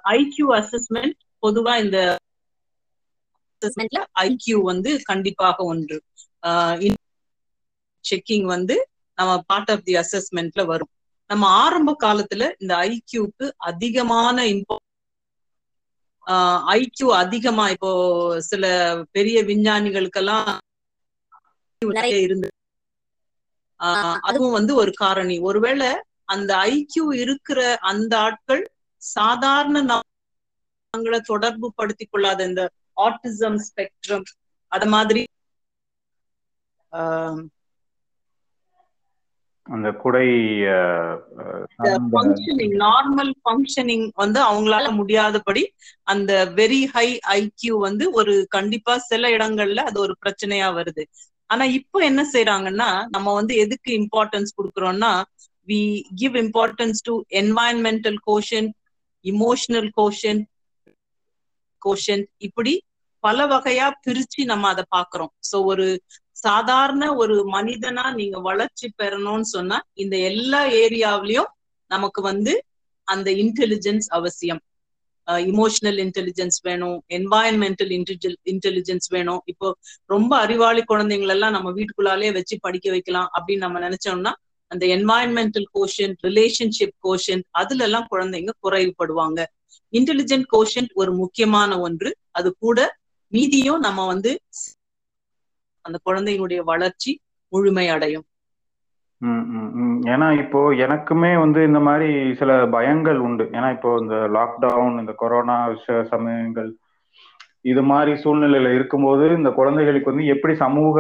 ஐக்யூ 0.10 0.45
அசஸ்மெண்ட் 0.60 1.18
பொதுவா 1.41 1.74
இந்த 1.84 1.99
அசஸ்மெண்ட்ல 3.62 4.01
ஐக்யூ 4.20 4.57
வந்து 4.70 4.91
கண்டிப்பாக 5.10 5.64
ஒன்று. 5.64 5.97
செக்கிங் 8.05 8.45
வந்து 8.53 8.76
நம்ம 9.18 9.32
பார்ட் 9.49 9.72
ஆஃப் 9.74 9.84
தி 9.88 9.93
அசஸ்மெண்ட்ல 10.03 10.62
வரும். 10.66 10.91
நம்ம 11.30 11.47
ஆரம்ப 11.64 11.95
காலத்துல 12.03 12.43
இந்த 12.62 12.74
ஐக்யூக்கு 12.89 13.47
அதிகமான 13.70 14.45
இம்போ 14.53 14.78
ஐக்யூ 16.76 17.07
அதிகமா 17.24 17.66
இப்போ 17.70 17.91
சில 18.49 18.64
பெரிய 19.12 19.38
விஞ்ஞானிகளுக்கெல்லாம் 19.43 20.49
இருந்து 22.26 22.49
அதுவும் 24.28 24.55
வந்து 24.57 24.74
ஒரு 24.76 24.91
காரணி. 25.03 25.36
ஒருவேளை 25.39 25.89
அந்த 26.34 26.51
ஐக்யூ 26.72 27.05
இருக்கிற 27.24 27.60
அந்த 27.91 28.14
ஆட்கள் 28.20 28.64
சாதாரண 29.01 29.80
நாங்களை 29.89 31.20
தொடர்பு 31.32 31.68
படுத்தி 31.76 32.05
கொள்ளாத 32.05 32.39
இந்த 32.45 32.64
ஆட்டிசம் 33.00 33.60
ஸ்பெக்ட்ரம் 33.68 34.28
அத 34.72 34.86
மாதிரி. 34.95 35.22
அந்த 39.68 39.88
குடை 40.04 40.28
ஃபங்க்ஷனிங் 42.14 42.76
நார்மல் 42.84 43.32
ஃபங்க்ஷனிங் 43.41 44.06
வந்து 44.16 44.39
அவங்களால 44.47 44.86
முடியாதபடி 44.91 45.64
அந்த 46.04 46.32
வெரி 46.60 46.82
ஹை 46.93 47.08
ஐக்யூ 47.36 47.74
வந்து 47.88 48.06
ஒரு 48.20 48.34
கண்டிப்பா 48.56 48.93
சில 49.10 49.30
இடங்கள்ல 49.36 49.84
அது 49.89 50.00
ஒரு 50.00 50.16
பிரச்சனையா 50.24 50.70
வருது. 50.80 51.04
ஆனா 51.50 51.64
இப்போ 51.80 52.00
என்ன 52.10 52.22
செய்யறாங்கன்னா 52.34 52.89
நம்ம 53.10 53.34
வந்து 53.34 53.54
எதுக்கு 53.64 53.91
importance 54.02 54.52
கொடுக்குறோம்னா 54.58 55.12
we 55.68 55.82
give 56.22 56.36
importance 56.43 57.02
to 57.08 57.14
environmental 57.41 58.20
quotient 58.28 58.70
emotional 59.26 59.89
quotient 60.00 60.41
quotient 61.82 62.24
இப்படி 62.47 62.74
பல 63.24 63.45
வகையா 63.47 63.88
பிரிச்சு 64.05 64.41
நம்ம 64.51 64.67
அதை 64.74 64.84
பாக்குறோம். 64.95 65.32
சோ 65.49 65.57
ஒரு 65.72 65.86
சாதாரண 66.45 67.03
ஒரு 67.15 67.36
மனிதனா 67.55 68.05
நீங்க 68.13 68.38
வளர்ச்சி 68.39 68.88
பெறணும்னு 69.01 69.47
சொன்னா 69.55 69.78
இந்த 69.93 70.15
எல்லா 70.30 70.61
ஏரியாவிலயும் 70.84 71.51
நமக்கு 71.91 72.22
வந்து 72.22 72.53
அந்த 73.07 73.30
இன்டெலிஜென்ஸ் 73.43 74.07
அவசியம். 74.17 74.61
இமோஷனல் 75.49 75.99
இன்டெலிஜென்ஸ் 76.03 76.57
வேணும் 76.67 76.95
என்வாயன்மெண்டல் 77.17 77.91
இன்டெலிஜென்ஸ் 78.53 79.07
வேணும். 79.15 79.41
இப்போ 79.45 79.67
ரொம்ப 80.05 80.32
அறிவாளி 80.38 80.82
குழந்தைங்களெல்லாம் 80.91 81.55
நம்ம 81.57 81.72
வீட்டுக்குள்ளாலே 81.72 82.30
வச்சு 82.38 82.55
படிக்க 82.61 82.88
வைக்கலாம் 82.89 83.30
அப்படின்னு 83.36 83.65
நம்ம 83.65 83.80
நினைச்சோம்னா 83.88 84.34
அந்த 84.72 84.86
என்வாயன்மெண்டல் 84.95 85.67
கோஷன் 85.76 86.15
ரிலேஷன்ஷிப் 86.28 86.95
கோஷன் 87.05 87.43
அதுல 87.61 87.84
எல்லாம் 87.88 88.07
குழந்தைங்க 88.11 88.51
குறைவுபடுவாங்க. 88.65 89.39
இன்டெலிஜென்ட் 89.93 90.47
கோஷன் 90.55 90.89
ஒரு 90.93 91.11
முக்கியமான 91.22 91.72
ஒன்று. 91.88 92.09
அது 92.32 92.49
கூட 92.65 92.80
மீதியும் 93.34 93.80
நம்ம 93.80 94.08
வந்து 94.08 94.32
அந்த 95.86 95.98
குழந்தையினுடைய 96.06 96.62
வளர்ச்சி 96.64 97.12
முழுமை 97.52 97.90
அடையும். 97.90 98.26
ஏன்னா 100.12 100.28
இப்போ 100.44 100.60
எனக்குமே 100.86 101.32
வந்து 101.40 101.60
இந்த 101.64 101.80
மாதிரி 101.80 102.36
சில 102.36 102.52
பயங்கள் 102.76 103.18
உண்டு. 103.28 103.46
ஏன்னா 103.52 103.70
இப்போ 103.72 103.90
இந்த 104.02 104.16
லாக்டவுன் 104.36 105.00
இந்த 105.00 105.14
கொரோனா 105.24 105.58
சமயங்கள் 106.10 106.70
இது 107.62 107.82
மாதிரி 107.84 108.12
சூழ்நிலையில 108.24 108.74
இருக்கும்போது 108.74 109.24
இந்த 109.30 109.50
குழந்தைகளுக்கு 109.50 110.12
வந்து 110.12 110.26
எப்படி 110.26 110.54
சமூக 110.56 110.98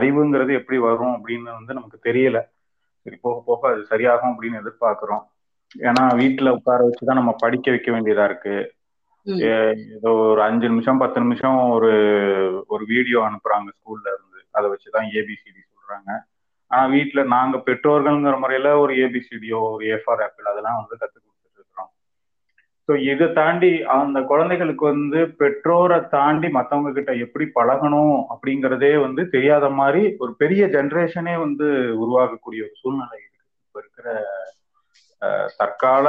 அறிவுங்கிறது 0.00 0.52
எப்படி 0.52 0.78
வரும் 0.78 1.14
அப்படின்னு 1.16 1.50
வந்து 1.58 1.74
நமக்கு 1.78 1.98
தெரியல. 2.04 2.38
சரி 3.02 3.16
போக 3.20 3.42
போக 3.46 3.60
அது 3.72 3.82
சரியாகும் 3.90 4.32
அப்படின்னு 4.32 4.60
எதிர்பார்க்கிறோம். 4.62 5.24
ஏன்னா 5.78 6.04
வீட்டுல 6.22 6.48
உட்கார 6.48 6.78
வச்சுதான் 6.88 7.18
நம்ம 7.20 7.34
படிக்க 7.38 7.70
வைக்க 7.70 7.88
வேண்டியதா 7.92 8.24
இருக்கு. 8.24 8.56
ஏதோ 9.26 10.10
ஒரு 10.10 10.42
அஞ்சு 10.42 10.68
நிமிஷம் 10.68 10.98
பத்து 10.98 11.20
நிமிஷம் 11.20 11.70
ஒரு 11.70 11.90
ஒரு 12.66 12.84
வீடியோ 12.86 13.18
அனுப்புறாங்க 13.20 13.68
ஸ்கூல்ல 13.78 14.06
இருந்து. 14.14 14.40
அதை 14.50 14.70
வச்சுதான் 14.70 15.08
ஏபிசிடி 15.18 15.60
சொல்றாங்க. 15.72 16.10
ஆனா 16.70 16.92
வீட்டுல 16.94 17.24
நாங்க 17.26 17.56
பெற்றோர்கள்ங்கிற 17.66 18.38
முறையில 18.38 18.78
ஒரு 18.78 18.94
ஏபிசிடியோ 18.94 19.58
ஒரு 19.72 19.84
ஏஃபார் 19.86 20.22
ஆப்பிள் 20.22 20.44
அதெல்லாம் 20.44 20.78
வந்து 20.80 20.96
கத்து 21.00 21.18
கொடுத்துட்டு 21.18 21.58
இருக்கிறோம். 21.58 21.90
ஸோ 22.88 22.92
இதை 23.12 23.32
தாண்டி 23.32 23.82
அந்த 23.82 24.20
குழந்தைகளுக்கு 24.22 24.84
வந்து 24.84 25.20
பெற்றோரை 25.30 26.08
தாண்டி 26.08 26.48
மத்தவங்க 26.48 26.92
கிட்ட 26.92 27.12
எப்படி 27.14 27.46
பழகணும் 27.54 28.16
அப்படிங்கிறதே 28.34 29.00
வந்து 29.00 29.28
தெரியாத 29.28 29.68
மாதிரி 29.70 30.14
ஒரு 30.18 30.34
பெரிய 30.34 30.66
ஜென்ரேஷனே 30.66 31.38
வந்து 31.38 31.68
உருவாகக்கூடிய 32.04 32.62
ஒரு 32.68 32.76
சூழ்நிலை 32.82 33.18
இருக்கு. 33.18 33.46
இப்ப 33.66 33.78
இருக்கிற 33.78 34.08
தற்கால 35.56 36.06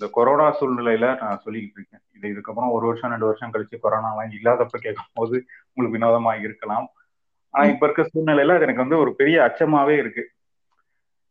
இந்த 0.00 0.08
கொரோனா 0.12 0.44
சூழ்நிலையில 0.58 1.06
நான் 1.22 1.40
சொல்லிக்கிட்டு 1.44 1.78
இருக்கேன். 1.78 2.02
இது 2.16 2.26
இதுக்கப்புறம் 2.32 2.70
ஒரு 2.76 2.84
வருஷம் 2.86 3.10
ரெண்டு 3.10 3.26
வருஷம் 3.26 3.52
கழிச்சு 3.54 3.76
கொரோனாலாம் 3.82 4.36
இல்லாதப்ப 4.38 4.78
கேட்கும் 4.80 5.16
போது 5.18 5.36
உங்களுக்கு 5.68 5.96
வினோதமா 5.96 6.32
இருக்கலாம். 6.44 6.86
ஆனா 7.54 7.64
இப்ப 7.72 7.84
இருக்க 7.86 8.02
சூழ்நிலையில 8.04 8.54
அது 8.56 8.66
எனக்கு 8.66 8.84
வந்து 8.84 8.98
ஒரு 8.98 9.10
பெரிய 9.14 9.36
அச்சமாவே 9.48 9.96
இருக்கு. 9.96 10.24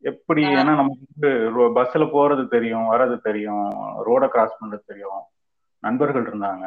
எப்படி 0.04 0.44
ஏன்னா 0.60 0.74
நமக்கு 0.82 1.08
வந்து 1.14 1.32
பஸ்ல 1.78 2.06
போறது 2.14 2.44
தெரியும் 2.48 2.86
வர்றது 2.92 3.18
தெரியும் 3.22 3.66
ரோட 4.08 4.28
கிராஸ் 4.28 4.60
பண்றது 4.62 4.86
தெரியும் 4.86 5.24
நண்பர்கள் 5.84 6.28
இருந்தாங்க. 6.30 6.66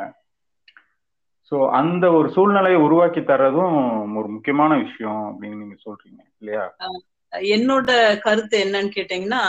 ஸோ 1.53 1.69
அந்த 1.71 2.05
ஒரு 2.13 2.29
சூழ்நிலையை 2.31 2.81
உருவாக்கி 2.81 3.21
தர்றதும் 3.21 3.79
ஒரு 4.17 4.29
முக்கியமான 4.29 4.73
விஷயம் 4.77 5.23
அப்படின்னு 5.31 5.63
நீங்க 5.63 5.79
சொல்றீங்க 5.87 6.21
இல்லையா? 6.41 6.65
என்னோட 7.53 7.91
கருத்து 8.21 8.57
என்னன்னு 8.65 8.91
கேட்டீங்கன்னா 8.97 9.43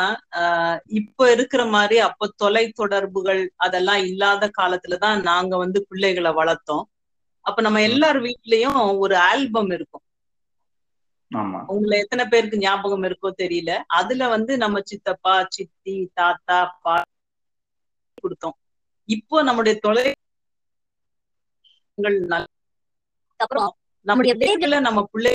இப்ப 0.99 1.31
இருக்கிற 1.31 1.61
மாதிரி 1.65 1.97
அப்ப 1.99 2.29
தொலை 2.35 2.63
தொடர்புகள் 2.71 3.41
அதெல்லாம் 3.65 4.01
இல்லாத 4.05 4.49
காலத்துலதான் 4.59 5.19
நாங்க 5.21 5.53
வந்து 5.57 5.79
பிள்ளைகளை 5.89 6.31
வளர்த்தோம். 6.31 6.85
அப்ப 7.45 7.61
நம்ம 7.61 7.81
எல்லார் 7.81 8.19
வீட்லயும் 8.21 8.79
ஒரு 9.03 9.15
ஆல்பம் 9.29 9.71
இருக்கும். 9.71 10.03
உங்களை 11.73 11.95
எத்தனை 11.99 12.23
பேருக்கு 12.25 12.57
ஞாபகம் 12.57 13.05
இருக்கோ 13.07 13.29
தெரியல. 13.43 13.71
அதுல 13.99 14.27
வந்து 14.35 14.53
நம்ம 14.57 14.81
சித்தப்பா 14.91 15.35
சித்தி 15.49 15.95
தாத்தா 16.13 16.59
பா 16.83 16.95
கொடுத்தோம். 18.23 18.57
இப்போ 19.09 19.37
நம்முடைய 19.43 19.75
தொலை 19.85 20.05
அப்புறம் 23.39 23.69
நம்முடைய 24.05 24.33
நம்ம 24.87 25.01
பிள்ளை 25.11 25.33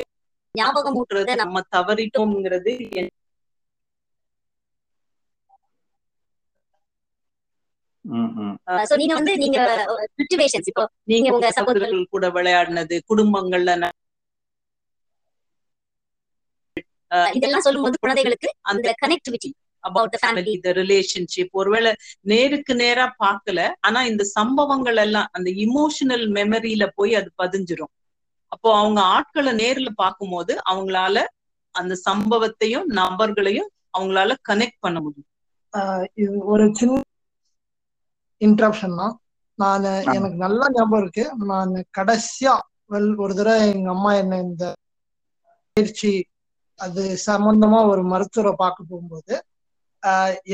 ஞாபகம் 0.58 0.98
ஊட்டுறத 1.00 1.36
நம்ம 1.42 1.62
தவறிட்டோம்ங்கிறது 1.72 2.74
நீங்க 8.98 9.14
வந்து 9.18 9.32
நீங்க 9.42 9.58
சிச்சுவேஷன்ஸ் 10.14 10.70
இப்போ 10.72 10.84
நீங்க 11.12 11.28
உங்க 11.30 11.50
சகோதரர்கள் 11.58 12.12
கூட 12.14 12.26
விளையாடினது 12.36 12.96
குடும்பங்கள்ல 13.10 13.72
இதெல்லாம் 17.34 17.64
சொல்லும்போது 17.66 18.02
குழந்தைகளுக்கு 18.04 18.48
அந்த 18.70 18.88
கனெக்டிவிட்டி 19.02 19.50
அபவுட் 19.84 20.12
த 20.14 20.18
ஃபேமிலி 20.22 20.52
இந்த 20.56 20.70
ரிலேஷன்ஷிப் 20.78 21.52
ஒருவேளை 21.52 21.90
நேருக்கு 22.24 22.72
நேரா 22.80 23.06
பார்க்கல 23.20 23.58
ஆனா 23.86 24.00
இந்த 24.10 24.24
சம்பவங்கள் 24.34 25.00
எல்லாம் 25.04 25.30
அந்த 25.32 25.48
இமோஷனல் 25.66 26.26
மெமரியில 26.36 26.86
போய் 26.98 27.12
அது 27.20 27.30
பதிஞ்சிரும். 27.38 27.92
அப்போ 28.52 28.68
அவங்க 28.80 29.00
ஆட்களை 29.16 29.52
நேர்ல 29.60 29.88
பார்க்கும்போது 30.02 30.52
அவங்களால 30.70 31.16
அந்த 31.74 31.94
சம்பவத்தையும் 32.08 32.86
நபர்களையும் 33.00 33.70
அவங்களால 33.96 34.34
கனெக்ட் 34.48 34.82
பண்ண 34.84 34.98
முடியும். 35.04 35.28
இது 36.22 36.36
ஒரு 36.52 36.64
சின்ன 36.80 37.02
இன்ட்ரப்ஷன் 38.40 38.98
தான். 39.02 39.14
நான் 39.58 39.86
எனக்கு 40.16 40.36
நல்லா 40.44 40.66
ஞாபகம் 40.74 41.02
இருக்கு. 41.02 41.24
நான் 41.52 41.72
கடைசியா 41.98 42.54
வெல் 42.92 43.12
ஒரு 43.24 43.32
தடவை 43.38 43.62
எங்க 43.74 43.88
அம்மா 43.96 44.10
என்ன 44.22 44.34
இந்த 44.46 44.64
பயிற்சி 45.76 46.12
அது 46.78 47.02
சம்பந்தமா 47.28 47.78
ஒரு 47.92 48.02
மருத்துவரை 48.12 48.52
பார்க்க 48.62 48.90
போகும்போது 48.90 49.34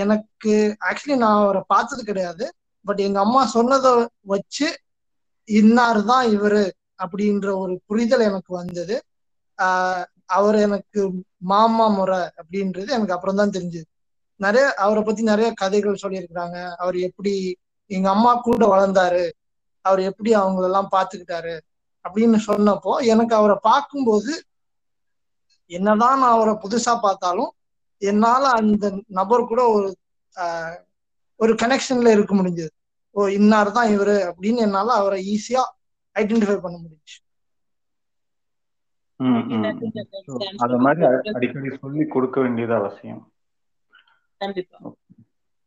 எனக்கு 0.03 0.53
ஆக்சுவலி 0.89 1.17
நான் 1.25 1.43
அவரை 1.43 1.63
பார்த்தது 1.73 2.03
கிடையாது. 2.11 2.45
பட் 2.85 3.01
எங்க 3.07 3.19
அம்மா 3.27 3.43
சொன்னதை 3.57 3.91
வச்சு 4.33 4.67
இன்னார் 5.49 6.01
தான் 6.11 6.25
இவரு 6.37 6.63
அப்படின்ற 6.99 7.49
ஒரு 7.59 7.75
புரிதல் 7.87 8.21
எனக்கு 8.21 8.55
வந்தது. 8.55 8.97
ஆஹ் 9.59 10.05
அவர் 10.27 10.57
எனக்கு 10.59 11.01
மாமா 11.45 11.87
முறை 11.89 12.21
அப்படின்றது 12.41 12.89
எனக்கு 12.89 13.13
அப்புறம் 13.13 13.37
தான் 13.37 13.51
தெரிஞ்சது. 13.51 13.87
நிறைய 14.41 14.75
அவரை 14.77 15.03
பத்தி 15.03 15.23
நிறைய 15.23 15.49
கதைகள் 15.55 16.03
சொல்லியிருக்கிறாங்க. 16.03 16.57
அவர் 16.77 16.97
எப்படி 16.99 17.33
எங்க 17.91 18.09
அம்மா 18.11 18.35
கூட 18.41 18.65
வளர்ந்தாரு. 18.67 19.25
அவர் 19.85 20.01
எப்படி 20.01 20.31
அவங்களெல்லாம் 20.35 20.93
பார்த்துக்கிட்டாரு 20.93 21.55
அப்படின்னு 22.05 22.39
சொன்னப்போ 22.47 22.93
எனக்கு 23.05 23.35
அவரை 23.35 23.57
பார்க்கும்போது 23.63 24.33
என்னதான் 25.71 26.19
நான் 26.19 26.31
அவரை 26.31 26.55
புதுசா 26.55 26.95
பார்த்தாலும் 27.01 27.51
என்னால 28.03 28.45
அந்த 28.53 28.87
நபர் 29.11 29.47
கூட 29.47 29.63
ஒரு 29.69 29.89
ஒரு 31.41 31.53
கனெக்ஷன்ல 31.55 32.09
இருக்க 32.11 32.33
முடிஞ்சது. 32.35 32.71
ஓ 33.17 33.27
இன்னார் 33.29 33.71
தான் 33.71 33.89
இவரு 33.89 34.17
அப்படின்னு 34.29 34.61
என்னால 34.61 34.89
அவரை 34.93 35.19
ஈஸியா 35.35 35.63
ஐடென்டிஃபை 36.17 36.57
பண்ண 36.61 36.77
முடிஞ்சு 36.79 37.17
அத 40.65 40.75
மாதிரி 40.85 41.03
அடிக்கடி 41.33 41.71
சொல்லி 41.79 42.05
கொடுக்க 42.09 42.37
வேண்டியது 42.41 42.75
அவசியம். 42.81 43.23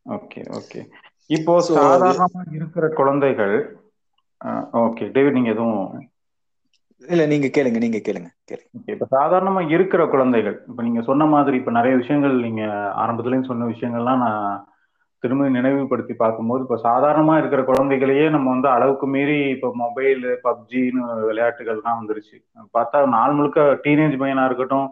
Okay 0.06 0.42
okay. 0.58 0.80
இப்போ 1.30 1.54
சாதாரணமா 1.70 2.26
இருக்கிற 2.56 2.86
குழந்தைகள் 2.98 3.56
ஓகே. 4.82 5.04
டேவிட் 5.14 5.36
நீங்க 5.36 5.52
எதுவும் 5.54 5.82
இல்ல 7.02 7.24
நீங்க 7.32 7.48
கேளுங்க 7.54 7.78
நீங்க 7.84 7.98
கேளுங்க 8.00 8.30
கேளுங்க. 8.44 8.70
இப்ப 8.92 9.06
சாதாரணமா 9.14 9.60
இருக்கிற 9.74 10.02
குழந்தைகள் 10.08 10.56
இப்ப 10.68 10.80
நீங்க 10.82 11.02
சொன்ன 11.02 11.26
மாதிரி 11.34 11.56
இப்ப 11.56 11.72
நிறைய 11.72 11.94
விஷயங்கள் 11.96 12.34
நீங்க 12.46 12.62
ஆரம்பத்துலயும் 13.02 13.50
சொன்ன 13.50 13.68
விஷயங்கள்லாம் 13.72 14.22
நான் 14.24 14.42
திரும்ப 15.22 15.46
நினைவுபடுத்தி 15.56 16.14
பார்க்கும்போது 16.14 16.62
இப்போ 16.64 16.76
சாதாரணமா 16.88 17.34
இருக்கிற 17.38 17.62
குழந்தைகளையே 17.70 18.26
நம்ம 18.34 18.50
வந்து 18.54 18.68
அளவுக்கு 18.74 19.06
மீறி 19.14 19.38
இப்போ 19.54 19.68
மொபைல் 19.82 20.22
பப்ஜின்னு 20.44 21.02
விளையாட்டுகள்லாம் 21.30 21.98
வந்துருச்சு. 22.00 22.36
பார்த்தா 22.76 22.98
நாள் 23.16 23.34
முழுக்க 23.38 23.64
டீனேஜ் 23.84 24.14
பையனா 24.22 24.44
இருக்கட்டும் 24.48 24.88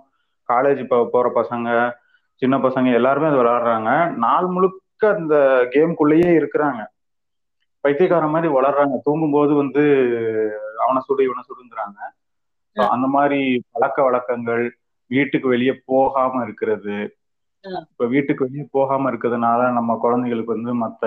காலேஜ் 0.48 0.80
இப்போ 0.84 0.98
போற 1.14 1.28
பசங்க 1.40 1.68
சின்ன 2.42 2.54
பசங்க 2.66 2.88
எல்லாருமே 3.00 3.28
அது 3.30 3.40
விளையாடுறாங்க. 3.42 3.90
நாள் 4.24 4.48
முழுக்க 4.54 5.02
அந்த 5.18 5.36
கேம்குள்ளேயே 5.74 6.30
இருக்கிறாங்க. 6.40 6.80
பைத்தியக்கார 7.84 8.26
மாதிரி 8.34 8.48
வளர்றாங்க. 8.58 8.94
தூங்கும்போது 9.06 9.52
வந்து 9.62 9.82
அவனை 10.84 11.00
சுடு 11.08 11.26
இவனை 11.28 11.42
சுடுங்கிறாங்க. 11.50 11.98
அந்த 12.76 13.06
மாதிரி 13.16 13.40
பழக்க 13.74 13.98
வழக்கங்கள் 14.06 14.64
வீட்டுக்கு 15.10 15.48
வெளியே 15.54 15.74
போகாம 15.90 16.42
இருக்கிறது 16.46 16.96
இப்ப 17.92 18.06
வீட்டுக்கு 18.06 18.44
வெளியே 18.46 18.64
போகாம 18.70 19.10
இருக்கிறதுனால 19.10 19.60
நம்ம 19.72 19.96
குழந்தைகளுக்கு 19.96 20.56
வந்து 20.56 20.72
மத்த 20.82 21.04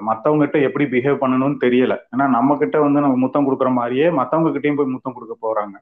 மத்தவங்க 0.00 0.44
கிட்ட 0.44 0.58
எப்படி 0.66 0.84
பிஹேவ் 0.84 1.22
பண்ணணும்னு 1.22 1.58
தெரியல. 1.64 1.94
ஏன்னா 2.14 2.26
நம்ம 2.28 2.56
கிட்ட 2.56 2.80
வந்து 2.80 3.00
நம்ம 3.00 3.16
முத்தம் 3.16 3.46
கொடுக்குற 3.46 3.70
மாதிரியே 3.72 4.10
மத்தவங்க 4.10 4.50
கிட்டயும் 4.50 4.78
போய் 4.80 4.94
முத்தம் 4.94 5.12
கொடுக்க 5.12 5.36
போறாங்க. 5.46 5.76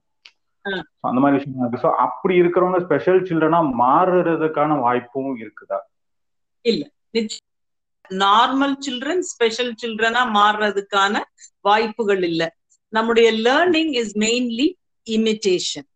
அந்த 1.01 1.19
மாதிரி 1.21 1.37
விஷயம் 1.39 1.61
இருக்கு. 1.61 1.83
ஸோ 1.87 1.91
அப்படி 2.07 2.35
இருக்கிறவங்க 2.43 2.81
ஸ்பெஷல் 2.81 3.21
சில்ட்ரனா 3.23 3.61
மாறுறதுக்கான 3.85 4.79
வாய்ப்பும் 4.81 5.37
இருக்குதா? 5.37 5.79
நார்மல் 8.11 8.75
சில்ட்ரன் 8.87 9.25
ஸ்பெஷல் 9.31 9.73
சில்ட்ரனா 9.83 10.23
மாறுறதுக்கான 10.39 11.15
வாய்ப்புகள் 11.61 12.23
இல்ல. 12.23 12.43
நம்முடைய 12.93 13.29
லேர்னிங் 13.47 13.93
இஸ் 14.03 14.15
மெயின்லி 14.19 14.69
இமிட்டேஷன் 15.07 15.89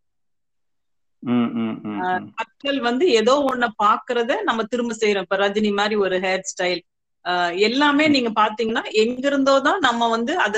ம், 1.22 1.50
ம், 1.56 1.76
ம், 1.84 1.98
ம். 2.12 2.24
கற்றல் 2.38 2.80
வந்து 2.80 3.04
ஏதோ 3.18 3.34
ஒண்ண 3.50 3.66
பாக்குறத 3.82 4.40
நம்ம 4.42 4.64
திரும்ப 4.64 4.94
செய்யறோம் 4.94 5.26
இப்ப 5.26 5.36
ரஜினி 5.36 5.70
மாதிரி 5.74 5.96
ஒரு 6.04 6.16
ஹேர் 6.24 6.48
ஸ்டைல் 6.50 6.80
எல்லாமே 7.62 8.04
நீங்க 8.08 8.30
பாத்தீங்கன்னா 8.36 8.84
எங்க 9.02 9.24
இருந்தோ 9.26 9.54
தான் 9.66 9.80
நம்ம 9.80 10.08
வந்து 10.08 10.32
அத 10.46 10.56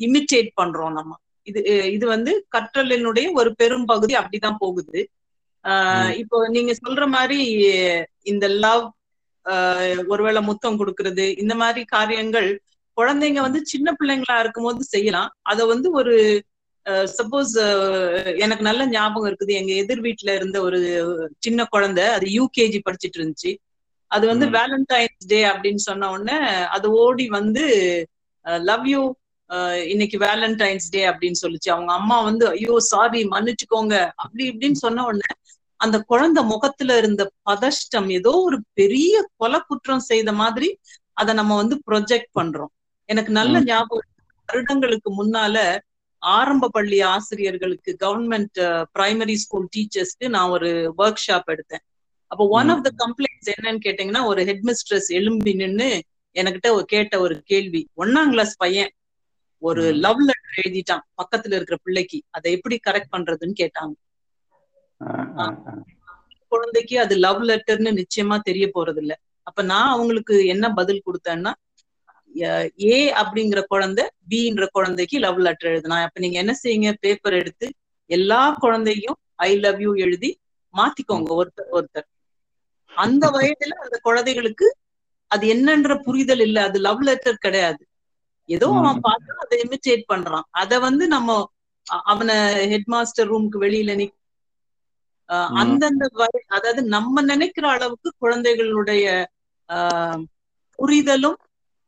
இமிட்டேட் 0.00 0.50
பண்றோம் 0.56 0.96
நம்ம. 0.98 1.12
இது 1.46 1.60
இது 1.94 2.04
வந்து 2.06 2.32
கற்றலினுடைய 2.54 3.26
ஒரு 3.40 3.50
பெரும் 3.54 3.86
பகுதி 3.86 4.14
அப்படிதான் 4.20 4.60
போகுது. 4.60 4.98
ஆஹ் 5.64 6.12
இப்போ 6.22 6.36
நீங்க 6.48 6.72
சொல்ற 6.80 7.04
மாதிரி 7.08 7.38
இந்த 8.24 8.46
லவ் 8.64 8.84
ஒருவேளை 10.08 10.40
முத்தம் 10.42 10.78
கொடுக்கறது 10.80 11.26
இந்த 11.42 11.54
மாதிரி 11.54 11.82
காரியங்கள் 11.94 12.48
குழந்தைங்க 12.96 13.40
வந்து 13.40 13.60
சின்ன 13.64 13.88
பிள்ளைங்களா 13.92 14.36
இருக்கும்போது 14.40 14.82
செய்யலாம். 14.94 15.30
அத 15.42 15.60
வந்து 15.66 15.88
ஒரு 16.00 16.14
சப்போஸ் 17.12 17.52
எனக்கு 18.38 18.64
நல்ல 18.64 18.82
ஞாபகம் 18.88 19.28
இருக்குது 19.28 19.52
எங்க 19.52 19.72
எதிர் 19.82 20.02
வீட்டுல 20.02 20.30
இருந்த 20.34 20.58
ஒரு 20.62 20.78
சின்ன 21.38 21.64
குழந்தை 21.66 22.04
அது 22.14 22.26
யூகேஜி 22.38 22.78
படிச்சிட்டு 22.86 23.18
இருந்துச்சு 23.20 23.52
அது 24.10 24.24
வந்து. 24.26 24.46
வேலண்டைன்ஸ் 24.56 25.26
டே 25.26 25.40
அப்படின்னு 25.50 25.82
சொன்ன 25.82 26.10
உடனே 26.10 26.38
அது 26.68 26.86
ஓடி 27.00 27.26
வந்து 27.30 27.64
லவ் 28.64 28.86
யூ 28.88 29.02
இன்னைக்கு 29.86 30.18
வேலண்டைன்ஸ் 30.18 30.86
டே 30.90 31.02
அப்படின்னு 31.08 31.38
சொல்லுச்சு 31.42 31.70
அவங்க 31.70 31.92
அம்மா 31.92 32.18
வந்து 32.22 32.44
ஐயோ 32.50 32.74
சாரி 32.86 33.20
மன்னிச்சுக்கோங்க 33.28 33.94
அப்படி 34.16 34.44
இப்படின்னு 34.50 34.78
சொன்ன 34.80 35.04
உடனே 35.04 35.30
அந்த 35.80 35.96
குழந்தை 36.04 36.42
முகத்துல 36.44 36.96
இருந்த 36.96 37.22
பதஷ்டம் 37.50 38.08
ஏதோ 38.10 38.32
ஒரு 38.44 38.58
பெரிய 38.72 39.12
கொலை 39.36 39.60
குற்றம் 39.62 40.04
செய்த 40.06 40.32
மாதிரி 40.34 40.68
அதை 41.16 41.32
நம்ம 41.34 41.56
வந்து 41.56 41.76
ப்ரொஜெக்ட் 41.86 42.32
பண்றோம் 42.38 42.72
எனக்கு 43.08 43.32
நல்ல. 43.32 43.54
ஞாபகம். 43.66 44.08
வருடங்களுக்கு 44.48 45.10
முன்னால 45.18 45.56
ஆரம்ப 46.22 46.68
பள்ளி 46.68 46.98
ஆசிரியர்களுக்கு 47.12 47.92
கவர்மெண்ட் 48.00 48.58
பிரைமரி 48.94 49.34
ஸ்கூல் 49.34 49.68
டீச்சர்ஸ்க்கு 49.76 50.28
நான் 50.28 50.48
ஒரு 50.48 50.70
ஒர்க் 50.98 51.24
ஷாப் 51.26 51.50
எடுத்தேன் 51.50 51.84
அப்போ 52.30 52.44
ஒன். 52.50 52.70
ஆஃப் 52.70 52.84
த 52.84 52.90
கம்ப்ளைண்ட்ஸ் 52.98 53.50
என்னன்னு 53.54 53.80
கேட்டீங்கன்னா 53.86 54.22
ஒரு 54.24 54.42
ஹெட் 54.44 54.64
மிஸ்ட்ரஸ் 54.64 55.08
எழும்பி 55.10 55.52
நின்னு 55.54 55.88
என்கிட்ட 56.36 56.68
ஒரு 56.70 56.84
கேட்ட 56.84 57.14
ஒரு 57.20 57.34
கேள்வி 57.44 57.82
ஒன்னாம் 57.96 58.30
கிளாஸ் 58.30 58.54
பையன் 58.56 58.92
ஒரு. 59.62 59.82
லவ் 60.04 60.20
லெட்டர் 60.20 60.60
எழுதிட்டான் 60.62 61.04
பக்கத்துல 61.20 61.56
இருக்கிற 61.58 61.76
பிள்ளைக்கு 61.82 62.18
அதை 62.30 62.48
எப்படி 62.52 62.76
கரெக்ட் 62.86 63.12
பண்றதுன்னு 63.12 63.56
கேட்டாங்க. 63.62 63.94
குழந்தைக்கு 66.52 66.96
அது 67.00 67.14
லவ் 67.16 67.42
லெட்டர்னு 67.42 67.92
நிச்சயமா 68.00 68.36
தெரிய 68.40 68.66
போறது 68.74 68.96
இல்ல 68.96 69.12
அப்ப 69.46 69.62
நான் 69.62 69.88
அவங்களுக்கு 69.88 70.34
என்ன 70.46 70.66
பதில் 70.72 71.04
கொடுத்தேன்னா 71.06 71.52
ஏ 72.86 72.98
அப்படிங்கிற 73.20 73.60
குழந்தை 73.66 74.04
பின்ற 74.32 74.64
குழந்தைக்கு 74.72 75.16
லவ் 75.18 75.40
லெட்டர் 75.40 75.70
எழுதுனா. 75.72 75.98
அப்ப 76.06 76.20
நீங்க 76.20 76.38
என்ன 76.38 76.54
செய்யுங்க? 76.60 76.90
பேப்பர் 77.00 77.38
எடுத்து 77.40 77.66
எல்லா 78.10 78.42
குழந்தையும் 78.60 79.18
ஐ 79.42 79.50
லவ் 79.58 79.80
யூ 79.80 79.92
எழுதி 80.04 80.30
மாத்திக்கோங்க 80.74 81.30
ஒருத்தர் 81.40 81.70
ஒருத்தர். 81.72 82.08
அந்த 82.92 83.24
வயதுல 83.34 83.76
அந்த 83.84 83.96
குழந்தைகளுக்கு 84.02 84.66
அது 85.30 85.44
என்னன்ற 85.54 85.92
புரிதல் 86.04 86.42
இல்ல. 86.46 86.58
அது 86.68 86.78
லவ் 86.80 87.02
லெட்டர் 87.02 87.44
கிடையாது. 87.44 87.82
ஏதோ 88.48 88.68
அவன். 88.72 89.00
பார்த்து 89.06 89.32
அதை 89.42 89.56
இமிட்டேட் 89.64 90.04
பண்றான். 90.08 90.46
அத 90.60 90.78
வந்து 90.86 91.04
நம்ம 91.08 91.28
அவனை 92.08 92.36
ஹெட் 92.72 92.90
மாஸ்டர் 92.94 93.30
ரூமுக்கு 93.30 93.58
வெளியில 93.64 93.92
நிக்க. 93.96 94.16
அந்தந்த 95.58 96.04
அதாவது 96.56 96.80
நம்ம 96.94 97.22
நினைக்கிற 97.22 97.66
அளவுக்கு 97.70 98.08
குழந்தைகளுடைய 98.18 99.04
ஆஹ் 99.68 100.20
புரிதலும் 100.78 101.38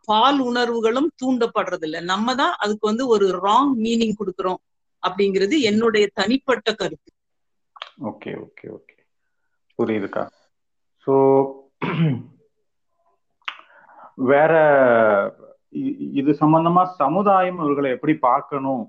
பால் 0.08 0.38
உணர்வுகளும் 0.42 1.10
தூண்டப்படுறது 1.20 1.86
இல்ல 1.88 1.98
நம்ம 2.12 2.34
தான் 2.34 2.54
அதுக்கு 2.62 2.84
வந்து 2.90 3.04
ஒரு 3.14 3.26
ராங் 3.44 3.74
மீனிங் 3.82 4.18
கொடுக்கிறோம் 4.20 4.60
அப்படிங்கிறது 5.02 5.54
என்னுடைய 5.70 6.04
தனிப்பட்ட 6.18 6.68
கருத்து. 6.74 7.10
Okay 8.10 8.30
okay 8.44 8.66
okay. 8.76 8.96
புரியுதுக்கா? 9.78 10.22
ஸோ 11.06 11.14
வேற 14.28 14.52
இது 16.14 16.32
சம்பந்தமா 16.40 16.82
சமுதாயம் 16.98 17.60
இவர்களை 17.62 17.88
எப்படி 17.92 18.14
பார்க்கணும் 18.26 18.84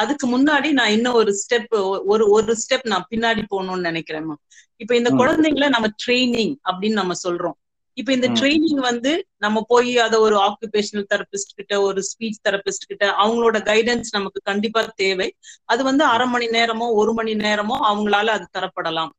அதுக்கு 0.00 0.26
முன்னாடி 0.26 0.68
நான் 0.78 0.94
இன்னும் 0.94 1.18
ஒரு 1.20 1.32
ஸ்டெப் 1.40 1.74
ஒரு 2.12 2.24
ஒரு 2.36 2.52
ஸ்டெப் 2.62 2.86
நான் 2.92 3.08
பின்னாடி 3.10 3.42
போகணும்னு 3.46 3.88
நினைக்கிறேன்மா 3.90 4.36
இப்ப 4.80 4.92
இந்த. 4.96 5.10
குழந்தைங்கள 5.20 5.66
நம்ம 5.74 5.88
ட்ரைனிங் 6.02 6.54
அப்படின்னு 6.68 7.00
நம்ம 7.02 7.16
சொல்றோம். 7.24 7.56
இப்ப 7.96 8.10
இந்த. 8.12 8.28
ட்ரைனிங் 8.38 8.80
வந்து 8.82 9.12
நம்ம 9.36 9.62
போய் 9.68 9.98
அத 9.98 10.14
ஒரு 10.20 10.36
ஆக்குபேஷனல் 10.38 11.06
தெரபிஸ்ட் 11.12 11.54
கிட்ட 11.54 11.74
ஒரு 11.80 12.00
ஸ்பீச் 12.02 12.42
தெரபிஸ்ட் 12.42 12.86
கிட்ட 12.86 13.04
அவங்களோட 13.22 13.58
கைடன்ஸ் 13.64 14.10
நமக்கு 14.12 14.40
கண்டிப்பா 14.42 14.82
தேவை. 14.96 15.28
அது 15.66 15.82
வந்து 15.84 16.04
அரை 16.06 16.26
மணி 16.26 16.46
நேரமோ 16.48 16.86
ஒரு 16.94 17.12
மணி 17.12 17.34
நேரமோ 17.40 17.76
அவங்களால 17.90 18.34
அது 18.36 18.46
தரப்படலாம். 18.58 19.12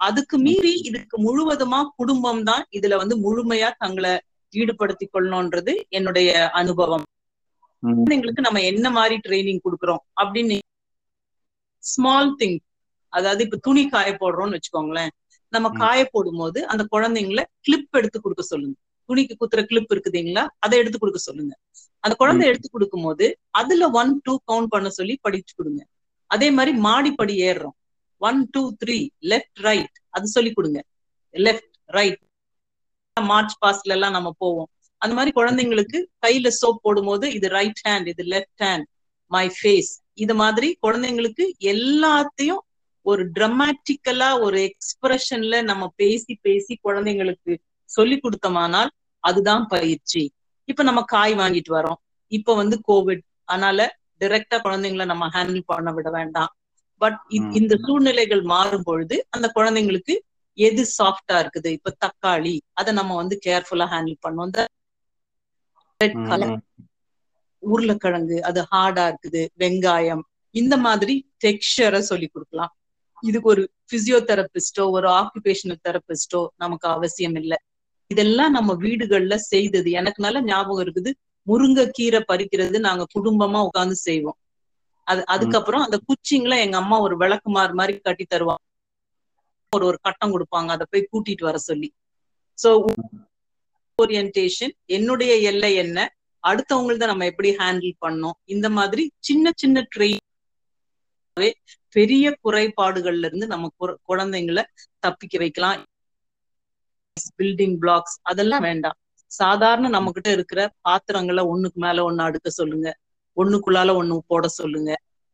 அதுக்கு 0.00 0.36
மீறி 0.38 0.74
இதுக்கு 0.88 1.16
முழுவதுமா 1.22 1.80
குடும்பம் 1.96 2.42
தான் 2.42 2.64
இதுல 2.70 2.96
வந்து 2.96 3.16
முழுமையா 3.18 3.70
தங்களை 3.78 4.12
ஈடுபடுத்திக் 4.52 5.12
கொள்ளணும்ன்றது 5.12 5.72
என்னுடைய 5.90 6.30
அனுபவம். 6.54 7.04
குழந்தைங்களுக்கு 7.82 8.46
நம்ம 8.46 8.60
என்ன 8.70 8.86
மாதிரி 8.90 9.16
ட்ரைனிங் 9.24 9.64
கொடுக்குறோம் 9.64 10.02
அப்படின்னு 10.22 10.56
ஸ்மால் 11.84 12.36
திங் 12.36 12.58
அதாவது 13.12 13.42
இப்ப 13.42 13.58
துணி 13.62 13.82
காய 13.88 14.10
போடுறோம்னு 14.14 14.56
வச்சுக்கோங்களேன். 14.56 15.12
நம்ம. 15.52 15.68
காய 15.76 16.00
போடும்போது 16.12 16.60
அந்த 16.66 16.82
குழந்தைங்களை 16.92 17.44
கிளிப் 17.60 17.96
எடுத்து 17.96 18.18
கொடுக்க 18.20 18.42
சொல்லுங்க. 18.42 18.76
துணிக்கு 19.08 19.34
குத்துற 19.40 19.60
கிளிப் 19.64 19.92
இருக்குதுங்களா? 19.92 20.44
அதை 20.58 20.76
எடுத்து 20.78 20.98
கொடுக்க 20.98 21.20
சொல்லுங்க. 21.20 21.52
அந்த 22.04 22.14
குழந்தை 22.14 22.44
எடுத்து 22.48 22.68
கொடுக்கும்போது 22.70 23.26
அதுல 23.52 23.88
ஒன் 23.92 24.12
டூ 24.22 24.34
கவுண்ட் 24.46 24.70
பண்ண 24.70 24.88
சொல்லி 24.90 25.14
படிச்சு 25.20 25.54
கொடுங்க. 25.54 25.82
அதே 26.30 26.50
மாதிரி 26.50 26.72
மாடிப்படி 26.80 27.34
ஏறுறோம். 27.42 27.76
One 28.20 28.40
two 28.50 28.62
three 28.80 28.98
left 29.30 29.60
right 29.60 29.96
அது 30.10 30.26
சொல்லி 30.28 30.52
கொடுங்க. 30.52 30.80
லெஃப்ட் 31.34 31.68
ரைட் 31.90 32.20
மார்ச் 33.16 33.54
பாஸ்ட்ல 33.62 33.94
எல்லாம் 33.96 34.10
நம்ம 34.10 34.30
போவோம். 34.38 34.68
அந்த 35.02 35.14
மாதிரி 35.14 35.32
குழந்தைங்களுக்கு 35.34 35.98
கையில 36.22 36.48
சோப் 36.60 36.82
போடும்போது 36.82 37.26
இது 37.32 37.48
ரைட் 37.48 37.80
ஹேண்ட் 37.88 38.08
இது 38.08 38.22
லெஃப்ட் 38.24 38.62
ஹேண்ட் 38.64 38.86
மை 39.30 39.46
ஃபேஸ் 39.56 39.90
இது 40.16 40.34
மாதிரி 40.34 40.68
குழந்தைங்களுக்கு 40.82 41.44
எல்லாத்தையும் 41.72 42.62
ஒரு 43.06 43.22
டிராமாட்டிக்கலா 43.30 44.40
ஒரு 44.40 44.58
எக்ஸ்பிரஷன்ல 44.68 45.62
நம்ம 45.62 45.92
பேசி 45.96 46.38
பேசி 46.42 46.78
குழந்தைங்களுக்கு 46.84 47.52
சொல்லி 47.90 48.16
கொடுத்தோமானால் 48.16 48.90
அதுதான் 49.24 49.66
பயிற்சி. 49.66 50.22
இப்ப 50.68 50.82
நம்ம 50.82 51.02
காய் 51.02 51.34
வாங்கிட்டு 51.34 51.70
வரோம் 51.70 52.00
இப்ப 52.32 52.54
வந்து 52.54 52.76
கோவிட் 52.88 53.24
அதனால 53.44 53.98
டைரக்டா 54.20 54.56
குழந்தைங்களை 54.64 55.04
நம்ம 55.04 55.28
ஹேண்டில் 55.28 55.62
பண்ண 55.66 55.92
விட 55.92 56.10
வேண்டாம். 56.10 56.50
பட். 57.00 57.18
இந்த 57.52 57.74
சூழ்நிலைகள் 57.86 58.42
மாறும் 58.42 58.82
பொழுது 58.82 59.26
அந்த 59.30 59.46
குழந்தைங்களுக்கு 59.54 60.14
எது 60.58 60.82
சாஃப்டா 60.98 61.36
இருக்குது? 61.42 61.66
இப்ப 61.66 61.96
தக்காளி. 62.04 62.54
அதை 62.72 62.94
நம்ம 62.94 63.14
வந்து 63.14 63.38
கேர்ஃபுல்லா 63.46 63.86
ஹேண்டில் 63.94 64.22
பண்ணோம் 64.26 64.44
இந்த 64.44 64.62
ரெட் 66.00 66.20
கலர். 66.28 66.54
உருளைக்கிழங்கு. 67.62 68.42
அது 68.42 68.60
ஹார்டா 68.70 69.04
இருக்குது. 69.10 69.42
வெங்காயம். 69.58 70.22
இந்த 70.54 70.76
மாதிரி 70.76 71.14
டெக்ஸ்சரை 71.44 71.98
சொல்லி 71.98 72.26
கொடுக்கலாம். 72.26 72.72
இதுக்கு 73.22 73.48
ஒரு 73.48 73.62
பிசியோதெரபிஸ்டோ 73.92 74.84
ஒரு 74.96 75.08
ஆக்குபேஷனல் 75.10 75.82
தெரபிஸ்டோ 75.88 76.40
நமக்கு 76.56 76.88
அவசியம் 76.88 77.34
இல்லை 77.34 77.58
இதெல்லாம் 78.10 78.50
நம்ம 78.50 78.70
வீடுகள்ல 78.74 79.34
செய்தது. 79.34 79.90
எனக்கு 79.90 80.20
நல்ல 80.22 80.38
ஞாபகம் 80.42 80.86
இருக்குது 80.86 81.10
முருங்கைக்கீரை 81.46 82.20
பறிக்கிறது 82.32 82.78
நாங்க 82.78 83.04
குடும்பமா 83.14 83.60
உட்கார்ந்து 83.62 83.96
செய்வோம். 83.96 84.38
அது 85.06 85.22
அதுக்கப்புறம் 85.26 85.82
அந்த 85.82 85.98
குச்சிங்களை 86.08 86.58
எங்க 86.58 86.76
அம்மா 86.76 87.00
ஒரு 87.00 87.14
விளக்குமாறு 87.16 87.74
மாதிரி 87.74 87.94
கட்டி 87.98 88.26
தருவாங்க 88.30 88.64
ஒரு 89.72 89.84
ஒரு 89.86 89.98
கட்டம் 90.02 90.32
கொடுப்பாங்க. 90.32 90.70
அதை 90.74 90.86
போய் 90.90 91.08
கூட்டிட்டு 91.12 91.44
வர 91.44 91.58
சொல்லி. 91.58 91.88
சோ 92.58 92.70
ஓரியன்டேஷன் 94.02 94.72
என்னுடைய 94.86 95.32
எல்லை 95.50 95.74
என்ன? 95.74 95.98
அடுத்தவங்கள்தான் 96.44 97.12
நம்ம 97.12 97.24
எப்படி 97.24 97.50
ஹேண்டில் 97.56 97.92
பண்ணோம்? 98.06 98.36
இந்த 98.44 98.70
மாதிரி 98.70 99.04
சின்ன 99.18 99.50
சின்ன 99.56 99.86
ட்ரெயின் 99.96 100.20
பெரிய 101.92 102.38
குறைபாடுகள்ல 102.44 103.24
இருந்து 103.24 103.46
நம்ம 103.46 103.72
குழந்தைங்களை 104.08 104.62
தப்பிக்க 104.98 105.38
வைக்கலாம். 105.38 105.84
பில்டிங் 107.38 107.76
பிளாக்ஸ் 107.80 108.18
அதெல்லாம் 108.22 108.60
வேண்டாம். 108.60 108.96
சாதாரண 109.26 109.88
நம்ம 109.88 110.10
கிட்ட 110.12 110.30
இருக்கிற 110.30 110.60
பாத்திரங்களை 110.80 111.44
ஒண்ணுக்கு 111.44 111.74
மேல 111.74 112.10
ஒண்ணு 112.10 112.14
அடுக்க 112.14 112.48
சொல்லுங்க. 112.48 112.96
ஒண்ணுக்குள்ளால 113.36 113.90
ஒண்ணு 114.00 114.18
போட 114.26 114.48
சொல்லுங்க. 114.48 114.90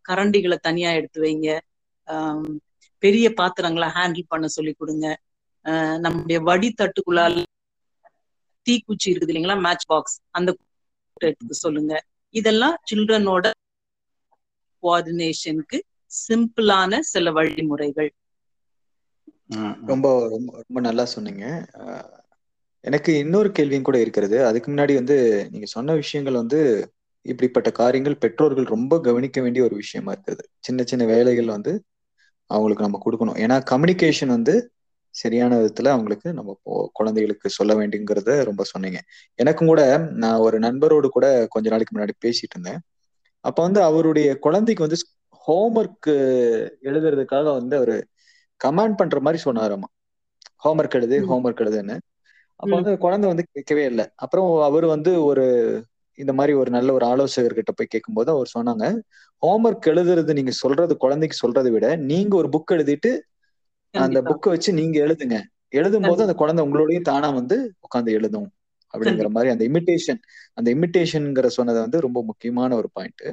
கரண்டிகளை 0.09 0.56
தனியா 0.56 0.90
எடுத்து 0.90 1.22
வைங்க. 1.22 1.60
ஆஹ் 2.06 2.56
பெரிய 2.98 3.35
பாத்திரங்களை 3.35 3.89
ஹேண்டில் 3.89 4.28
பண்ண 4.28 4.47
சொல்லி 4.47 4.72
கொடுங்க. 4.72 5.06
நம்முடைய 5.98 6.40
வடி 6.40 6.74
தட்டுக்குள்ளால 6.78 7.43
தீக்குச்சி 8.70 9.09
இருக்குது 9.09 9.32
இல்லைங்களா? 9.32 9.60
மேட்ச் 9.60 9.86
பாக்ஸ் 9.86 10.20
அந்த 10.30 10.56
எடுத்துக்க 11.24 11.51
சொல்லுங்க. 11.51 12.05
இதெல்லாம் 12.35 12.76
சில்ட்ரனோட 12.90 13.51
கோஆர்டினேஷனுக்கு 14.82 15.78
சிம்பிளான 16.10 16.98
சில 17.06 17.32
வழிமுறைகள். 17.32 18.10
ரொம்ப 19.86 20.06
ரொம்ப 20.28 20.51
ரொம்ப 20.59 20.80
நல்லா 20.80 21.05
சொன்னீங்க. 21.05 21.44
எனக்கு 22.85 23.12
இன்னொரு 23.18 23.48
கேள்வியும் 23.52 23.82
கூட 23.82 23.98
இருக்கிறது. 24.01 24.36
அதுக்கு 24.47 24.68
முன்னாடி 24.72 24.94
வந்து 24.94 25.16
நீங்க 25.51 25.66
சொன்ன 25.66 25.94
விஷயங்கள் 25.94 26.35
வந்து 26.35 26.60
இப்படிப்பட்ட 27.26 27.68
காரியங்கள் 27.72 28.16
பெற்றோர்கள் 28.16 28.66
ரொம்ப 28.66 28.94
கவனிக்க 29.01 29.39
வேண்டிய 29.40 29.62
ஒரு 29.64 29.74
விஷயமா 29.74 30.10
இருக்குது 30.14 30.44
சின்ன 30.59 30.85
சின்ன 30.85 31.05
வேலைகள் 31.05 31.47
வந்து 31.47 31.72
அவங்களுக்கு 32.51 32.86
நம்ம 32.86 33.01
கொடுக்கணும். 33.05 33.39
ஏன்னா 33.44 33.56
கம்யூனிகேஷன் 33.70 34.35
வந்து 34.36 34.55
சரியான 35.14 35.52
விதத்துல 35.59 35.89
அவங்களுக்கு 35.89 36.28
நம்ம 36.32 36.56
குழந்தைகளுக்கு 36.93 37.48
சொல்ல 37.51 37.72
வேண்டியங்கிறத 37.74 38.44
ரொம்ப 38.44 38.62
சொன்னீங்க. 38.64 38.98
எனக்கும் 39.39 39.66
கூட 39.66 39.82
நான் 40.14 40.43
ஒரு 40.47 40.59
நண்பரோடு 40.59 41.09
கூட 41.09 41.26
கொஞ்ச 41.51 41.66
நாளைக்கு 41.70 41.94
முன்னாடி 41.97 42.14
பேசிட்டு 42.24 42.55
இருந்தேன். 42.55 42.80
அப்ப 43.44 43.59
வந்து 43.62 43.80
அவருடைய 43.82 44.28
குழந்தைக்கு 44.39 44.85
வந்து 44.85 44.98
ஹோம்ஒர்க் 45.48 46.10
எழுதுறதுக்காக 46.82 47.44
வந்து 47.52 47.76
அவரு 47.76 47.96
கமாண்ட் 48.60 48.96
பண்ற 48.96 49.20
மாதிரி 49.20 49.42
சொன்னாராமா. 49.44 49.88
ஹோம்ஒர்க் 50.64 50.90
எழுது. 50.90 51.16
ஹோம்ஒர்க் 51.26 51.62
எழுதுன்னு. 51.64 51.96
அப்ப. 52.60 52.70
வந்து 52.74 52.98
குழந்தை 52.98 53.26
வந்து 53.28 53.44
கேட்கவே 53.52 53.84
இல்லை. 53.84 54.04
அப்புறம் 54.16 54.62
அவர் 54.62 54.86
வந்து 54.86 55.24
ஒரு 55.24 55.44
இந்த 56.18 56.32
மாதிரி 56.32 56.52
ஒரு 56.54 56.70
நல்ல 56.70 56.92
ஒரு 56.92 57.06
ஆலோசகர்கிட்ட 57.06 57.72
போய் 57.74 57.86
கேட்கும்போது 57.86 58.30
அவர் 58.30 58.50
சொன்னாங்க 58.54 58.84
ஹோம்ஒர்க் 59.42 59.88
எழுதுறது 59.90 60.32
நீங்க 60.32 60.50
சொல்றது 60.56 60.96
குழந்தைக்கு 60.96 61.36
சொல்றதை 61.36 61.70
விட 61.70 61.88
நீங்க 62.06 62.36
ஒரு 62.36 62.48
புக் 62.48 62.72
எழுதிட்டு 62.72 63.12
அந்த 63.94 64.18
புக்கை 64.22 64.48
வச்சு 64.48 64.72
நீங்க 64.72 64.96
எழுதுங்க. 65.00 65.36
எழுதும் 65.72 66.02
போது 66.02 66.22
அந்த 66.22 66.34
குழந்தை 66.34 66.62
உங்களோடயும் 66.64 67.02
தானா 67.02 67.30
வந்து 67.32 67.56
உட்காந்து 67.84 68.10
எழுதும் 68.10 68.48
அப்படிங்கிற 68.94 69.28
மாதிரி 69.28 69.50
அந்த 69.54 69.64
இமிட்டேஷன் 69.68 70.20
அந்த 70.54 70.68
இமிட்டேஷன்ங்கிற 70.74 71.46
சொன்னது 71.50 71.80
வந்து 71.80 72.00
ரொம்ப 72.00 72.22
முக்கியமான 72.24 72.70
ஒரு 72.76 72.88
பாயிண்ட் 72.92 73.24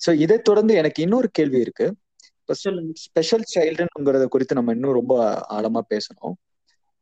சோ 0.00 0.10
இதை 0.24 0.36
தொடர்ந்து 0.40 0.74
எனக்கு 0.74 1.00
இன்னொரு 1.02 1.28
கேள்வி 1.30 1.58
இருக்கு. 1.60 1.86
ஸ்பெஷல் 3.04 3.46
சைல்டுங்கிறத 3.54 4.26
குறித்து 4.26 4.54
நம்ம 4.54 4.72
இன்னும் 4.72 4.98
ரொம்ப 5.00 5.14
ஆழமா 5.56 5.80
பேசணும். 5.92 6.34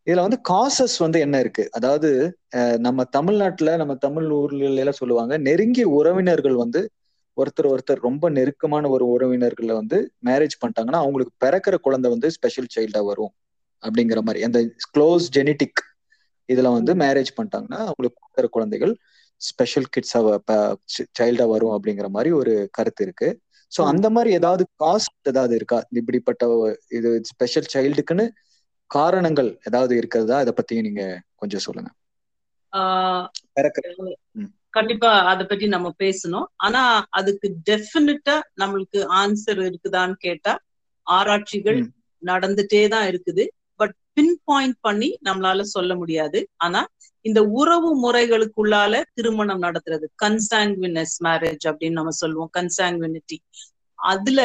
இதுல 0.07 0.25
வந்து 0.27 0.39
காசஸ் 0.51 0.97
வந்து 0.99 1.19
என்ன 1.21 1.37
இருக்கு? 1.39 1.65
அதாவது 1.73 2.11
நம்ம 2.79 3.05
தமிழ்நாட்டுல 3.17 3.71
நம்ம 3.77 3.95
தமிழ் 4.05 4.29
ஊர்ல 4.37 4.83
எல்லாம் 4.83 5.01
சொல்லுவாங்க 5.01 5.35
நெருங்கிய 5.47 5.87
உறவினர்கள் 5.99 6.57
வந்து 6.57 6.81
ஒருத்தர் 7.37 7.69
ஒருத்தர் 7.73 8.01
ரொம்ப 8.01 8.27
நெருக்கமான 8.31 8.89
ஒரு 8.89 9.05
உறவினர்களை 9.15 9.75
வந்து 9.75 9.97
மேரேஜ் 10.27 10.55
பண்ணிட்டாங்கன்னா 10.61 11.01
அவங்களுக்கு 11.03 11.35
பிறக்கிற 11.45 11.75
குழந்தை 11.81 12.09
வந்து 12.11 12.29
ஸ்பெஷல் 12.31 12.73
சைல்டா 12.77 13.03
வரும் 13.05 13.33
அப்படிங்கிற 13.83 14.21
மாதிரி. 14.27 14.41
அந்த 14.45 14.61
க்ளோஸ் 14.95 15.27
ஜெனட்டிக் 15.37 15.83
இதுல 16.49 16.71
வந்து 16.79 16.93
மேரேஜ் 16.95 17.31
பண்ணிட்டாங்கன்னா 17.37 17.81
அவங்களுக்கு 17.85 18.19
பிறக்கிற 18.21 18.49
குழந்தைகள் 18.57 18.93
ஸ்பெஷல் 19.41 19.89
கிட்ஸா 19.97 20.21
சைல்டா 21.19 21.47
வரும் 21.49 21.75
அப்படிங்கிற 21.77 22.09
மாதிரி 22.09 22.31
ஒரு 22.33 22.69
கருத்து 22.73 23.05
இருக்கு 23.05 23.29
சோ. 23.73 23.81
அந்த 23.85 24.11
மாதிரி 24.11 24.31
ஏதாவது 24.35 24.65
காஸ்ட் 24.81 25.29
ஏதாவது 25.29 25.55
இருக்கா 25.57 25.79
இப்படிப்பட்ட 25.93 26.45
இது 26.89 27.11
ஸ்பெஷல் 27.25 27.71
சைல்டுக்குன்னு 27.75 28.27
காரணங்கள் 28.91 29.51
ஏதாவது 29.65 29.97
இருக்கிறதா 29.97 30.41
இதை 30.41 30.53
பத்தி 30.57 30.81
நீங்க 30.81 31.05
கொஞ்சம் 31.35 31.65
சொல்லுங்க. 31.67 31.91
கண்டிப்பா 34.71 35.11
அத 35.23 35.45
பத்தி 35.45 35.67
நம்ம 35.67 35.89
பேசணும் 35.99 36.47
ஆனா 36.57 36.81
அதுக்கு 37.11 37.49
டெஃபினட்டா 37.67 38.35
நம்மளுக்கு 38.57 39.01
ஆன்சர் 39.17 39.61
இருக்குதான்னு 39.69 40.17
கேட்டா 40.19 40.53
ஆராய்ச்சிகள். 41.07 41.81
நடந்துட்டே 42.23 42.89
தான் 42.89 43.07
இருக்குது 43.07 43.45
பின் 44.17 44.35
பாயிண்ட் 44.45 44.79
பண்ணி 44.81 45.09
நம்மளால 45.25 45.65
சொல்ல 45.73 45.93
முடியாது 45.97 46.39
ஆனா 46.59 46.81
இந்த 47.25 47.41
உறவு 47.59 47.89
முறைகளுக்குள்ளால 48.03 49.03
திருமணம் 49.15 49.63
நடத்துறது 49.63 50.07
கன்சாங்குவினஸ் 50.23 51.17
மேரேஜ் 51.27 51.65
அப்படின்னு 51.71 51.99
நம்ம 52.01 52.15
சொல்லுவோம் 52.21 52.53
கன்சாங்குவினிட்டி 52.57 53.39
அதுல. 53.99 54.41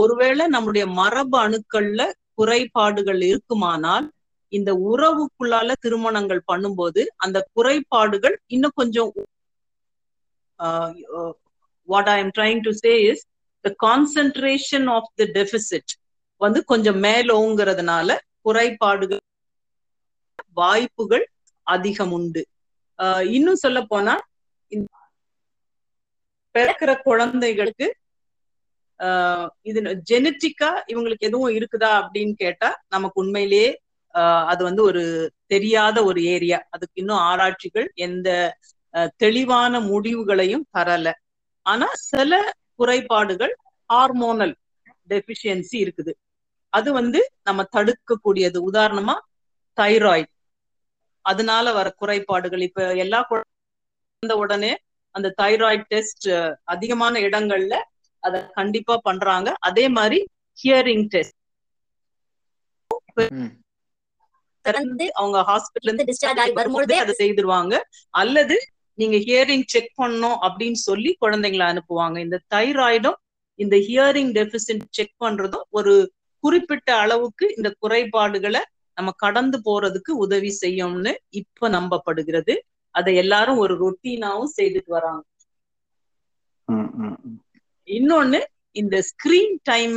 ஒருவேளை 0.00 0.44
நம்முடைய 0.54 0.84
மரபு 0.98 1.36
அணுக்கள்ல 1.42 2.02
குறைபாடுகள் 2.38 3.20
இருக்குமானால் 3.24 4.06
இந்த 4.52 4.70
உறவுக்குள்ளால 4.88 5.72
திருமணங்கள் 5.84 6.42
பண்ணும்போது 6.48 7.02
அந்த 7.24 7.38
குறைபாடுகள் 7.54 8.36
இன்னும் 8.48 8.76
கொஞ்சம் 8.76 9.10
what 11.88 12.10
I 12.10 12.18
am 12.20 12.32
trying 12.36 12.60
to 12.66 12.72
say 12.80 12.92
is 13.08 13.22
the 13.64 13.70
concentration 13.84 14.86
of 14.96 15.10
the 15.14 15.26
deficit 15.34 15.92
வந்து 16.40 16.60
கொஞ்சம் 16.70 16.98
மேலோங்கிறதுனால 17.04 18.08
குறைபாடுகள் 18.44 19.22
வாய்ப்புகள் 20.54 21.24
அதிகம் 21.66 22.12
உண்டு 22.12 22.42
ஆஹ் 22.98 23.24
இன்னும் 23.30 23.54
சொல்ல 23.56 23.80
போனா 23.84 24.14
பிறக்கிற 26.54 26.90
குழந்தைகளுக்கு 27.02 27.86
ஆஹ் 29.00 29.48
இது 29.62 29.80
ஜெனட்டிக்கா 30.10 30.70
இவங்களுக்கு 30.92 31.28
எதுவும் 31.28 31.54
இருக்குதா 31.54 31.90
அப்படின்னு 32.00 32.34
கேட்டா 32.34 32.68
நமக்கு 32.88 33.20
உண்மையிலேயே 33.20 33.70
ஆஹ் 34.14 34.44
அது 34.44 34.62
வந்து 34.64 34.82
ஒரு 34.82 35.02
தெரியாத 35.46 35.96
ஒரு 36.04 36.20
ஏரியா. 36.24 36.58
அதுக்கு 36.70 37.00
இன்னும் 37.00 37.22
ஆராய்ச்சிகள் 37.22 37.86
எந்த 37.98 38.28
தெளிவான 39.16 39.80
முடிவுகளையும் 39.82 40.66
தரல. 40.72 41.06
ஆனா 41.66 41.86
சில 42.02 42.32
குறைபாடுகள் 42.74 43.54
ஹார்மோனல் 43.90 44.54
டெபிஷியன்சி 45.08 45.76
இருக்குது. 45.84 46.12
அது 46.74 46.88
வந்து 46.98 47.20
நம்ம 47.48 47.64
தடுக்கக்கூடியது. 47.76 48.58
உதாரணமா 48.70 49.16
தைராய்டு. 49.76 50.30
அதனால 51.24 51.72
வர 51.78 51.88
குறைபாடுகள். 52.00 52.62
இப்ப 52.68 52.86
எல்லா 53.04 53.20
குழந்தை 53.30 54.36
உடனே 54.44 54.72
அந்த 55.14 55.28
தைராய்டு 55.42 55.84
டெஸ்ட் 55.88 56.28
அதிகமான 56.74 57.20
இடங்கள்ல 57.26 57.74
அத 58.22 58.34
கண்டிப்பா 58.58 58.94
பண்றாங்க. 59.08 59.48
அதே 59.60 59.86
மாதிரி 59.96 60.18
ஹியரிங் 60.58 61.06
டெஸ்ட். 61.14 61.38
அவங்க 65.20 65.38
ஹாஸ்பிட்டல்ல 65.48 65.88
இருந்து 65.88 66.06
டிஸ்சார்ஜ் 66.10 66.40
ஆகி 66.42 66.52
வரும்பொழுதே 66.60 66.96
அதை 67.02 67.14
செய்திருவாங்க. 67.18 67.74
அல்லது 68.20 68.56
நீங்க 68.98 69.16
ஹியரிங் 69.26 69.64
செக் 69.72 69.90
பண்ணணும் 70.02 70.38
அப்படின்னு 70.46 70.78
சொல்லி 70.88 71.10
குழந்தைங்களை 71.20 71.66
அனுப்புவாங்க. 71.72 72.16
இந்த 72.26 72.38
தைராய்டும் 72.54 73.18
இந்த 73.58 73.76
ஹியரிங் 73.86 74.32
டெபிசிட் 74.38 74.84
செக் 74.90 75.16
பண்றதும் 75.24 75.66
ஒரு 75.70 75.94
குறிப்பிட்ட 76.44 76.88
அளவுக்கு 77.02 77.46
இந்த 77.56 77.68
குறைபாடுகளை 77.78 78.62
நம்ம 78.98 79.12
கடந்து 79.16 79.58
போறதுக்கு 79.66 80.12
உதவி 80.24 80.50
செய்யும்னு 80.60 81.12
இப்ப 81.40 81.68
நம்பப்படுகிறது 81.70 82.54
அதை 82.94 83.12
எல்லாரும் 83.16 83.60
ஒரு 83.60 83.74
ரொட்டீனாவும் 83.80 84.54
செய்துட்டு 84.56 84.90
வராங்க. 84.90 85.22
இன்னொன்னு 87.88 88.40
இந்த 88.76 88.96
screen 89.10 89.56
time 89.64 89.96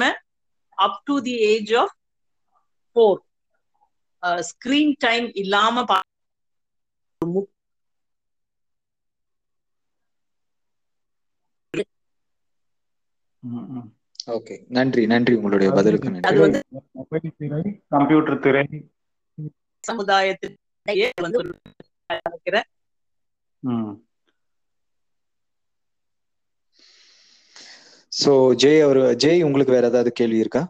up 0.78 1.00
to 1.06 1.16
the 1.22 1.36
age 1.50 1.74
of 1.76 1.96
four 2.96 3.20
screen 4.50 4.96
time 5.00 5.28
இல்லாம 5.42 5.86
ம். 13.44 13.90
ஓகே. 14.28 14.56
நன்றி 14.68 15.02
நன்றி 15.08 15.34
உங்களுடைய 15.36 15.70
பதிலுக்கு 15.72 16.10
நன்றி. 16.10 16.30
அது 16.30 16.40
வந்து 16.40 16.60
மொபைல் 16.92 17.34
திரை 17.38 17.62
கம்ப்யூட்டர் 17.88 18.40
திரை. 18.40 18.64
சமுதாயத்திலேயே 19.84 21.10
வந்து. 21.22 21.40
சோ 28.12 28.32
ஜெய் 28.64 28.84
அவர் 28.84 29.00
ஜெய் 29.24 29.44
உங்களுக்கு 29.44 29.74
வேற 29.74 29.88
ஏதாவது 29.88 30.12
கேள்வி 30.12 30.38
இருக்கா? 30.38 30.62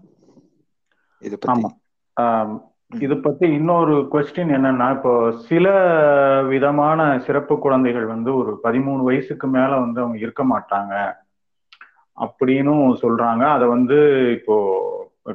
இது 1.21 1.35
பத்தி. 1.39 1.61
ஆமா. 1.61 1.69
ஆம், 2.17 2.55
இது 3.01 3.15
பத்தி 3.17 3.45
இன்னொரு 3.49 3.95
கொஸ்டின் 4.11 4.51
என்னன்னா 4.57 4.87
இப்போ 4.95 5.13
சில 5.47 5.65
விதமான 6.47 6.99
சிறப்பு 7.25 7.55
குழந்தைகள் 7.59 8.05
வந்து 8.05 8.35
ஒரு 8.35 8.53
பதிமூணு 8.63 9.03
வயசுக்கு 9.03 9.47
மேல 9.47 9.71
வந்து 9.79 10.01
அவங்க 10.01 10.17
இருக்க 10.17 10.43
மாட்டாங்க. 10.45 10.93
அப்படின்னும் 12.19 12.97
சொல்றாங்க. 13.01 13.43
அதை 13.43 13.67
வந்து 13.67 14.31
இப்போ 14.31 14.55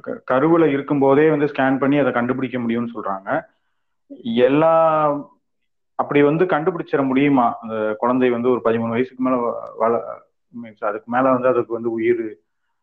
க- 0.00 0.22
கருவுல 0.30 0.64
இருக்கும்போதே 0.64 1.30
வந்து 1.30 1.46
ஸ்கேன் 1.46 1.78
பண்ணி 1.78 1.98
அதை 1.98 2.12
கண்டுபிடிக்க 2.12 2.58
முடியும்னு 2.58 2.88
சொல்றாங்க. 2.94 3.44
எல்லா 4.22 5.10
அப்படி 5.94 6.22
வந்து 6.22 6.44
கண்டுபிடிச்சிட 6.44 7.06
முடியுமா? 7.06 7.58
அந்த 7.60 7.94
குழந்தை 7.98 8.30
வந்து 8.30 8.50
ஒரு 8.50 8.60
பதிமூணு 8.64 8.88
வயசுக்கு 8.88 9.22
மேல 9.22 9.36
வ- 9.36 9.78
வள 9.78 10.04
மீன்ஸ் 10.62 10.84
அதுக்கு 10.84 11.10
மேல 11.10 11.30
வந்து 11.30 11.48
அதுக்கு 11.48 11.72
வந்து 11.72 11.90
உயிர் 11.90 12.38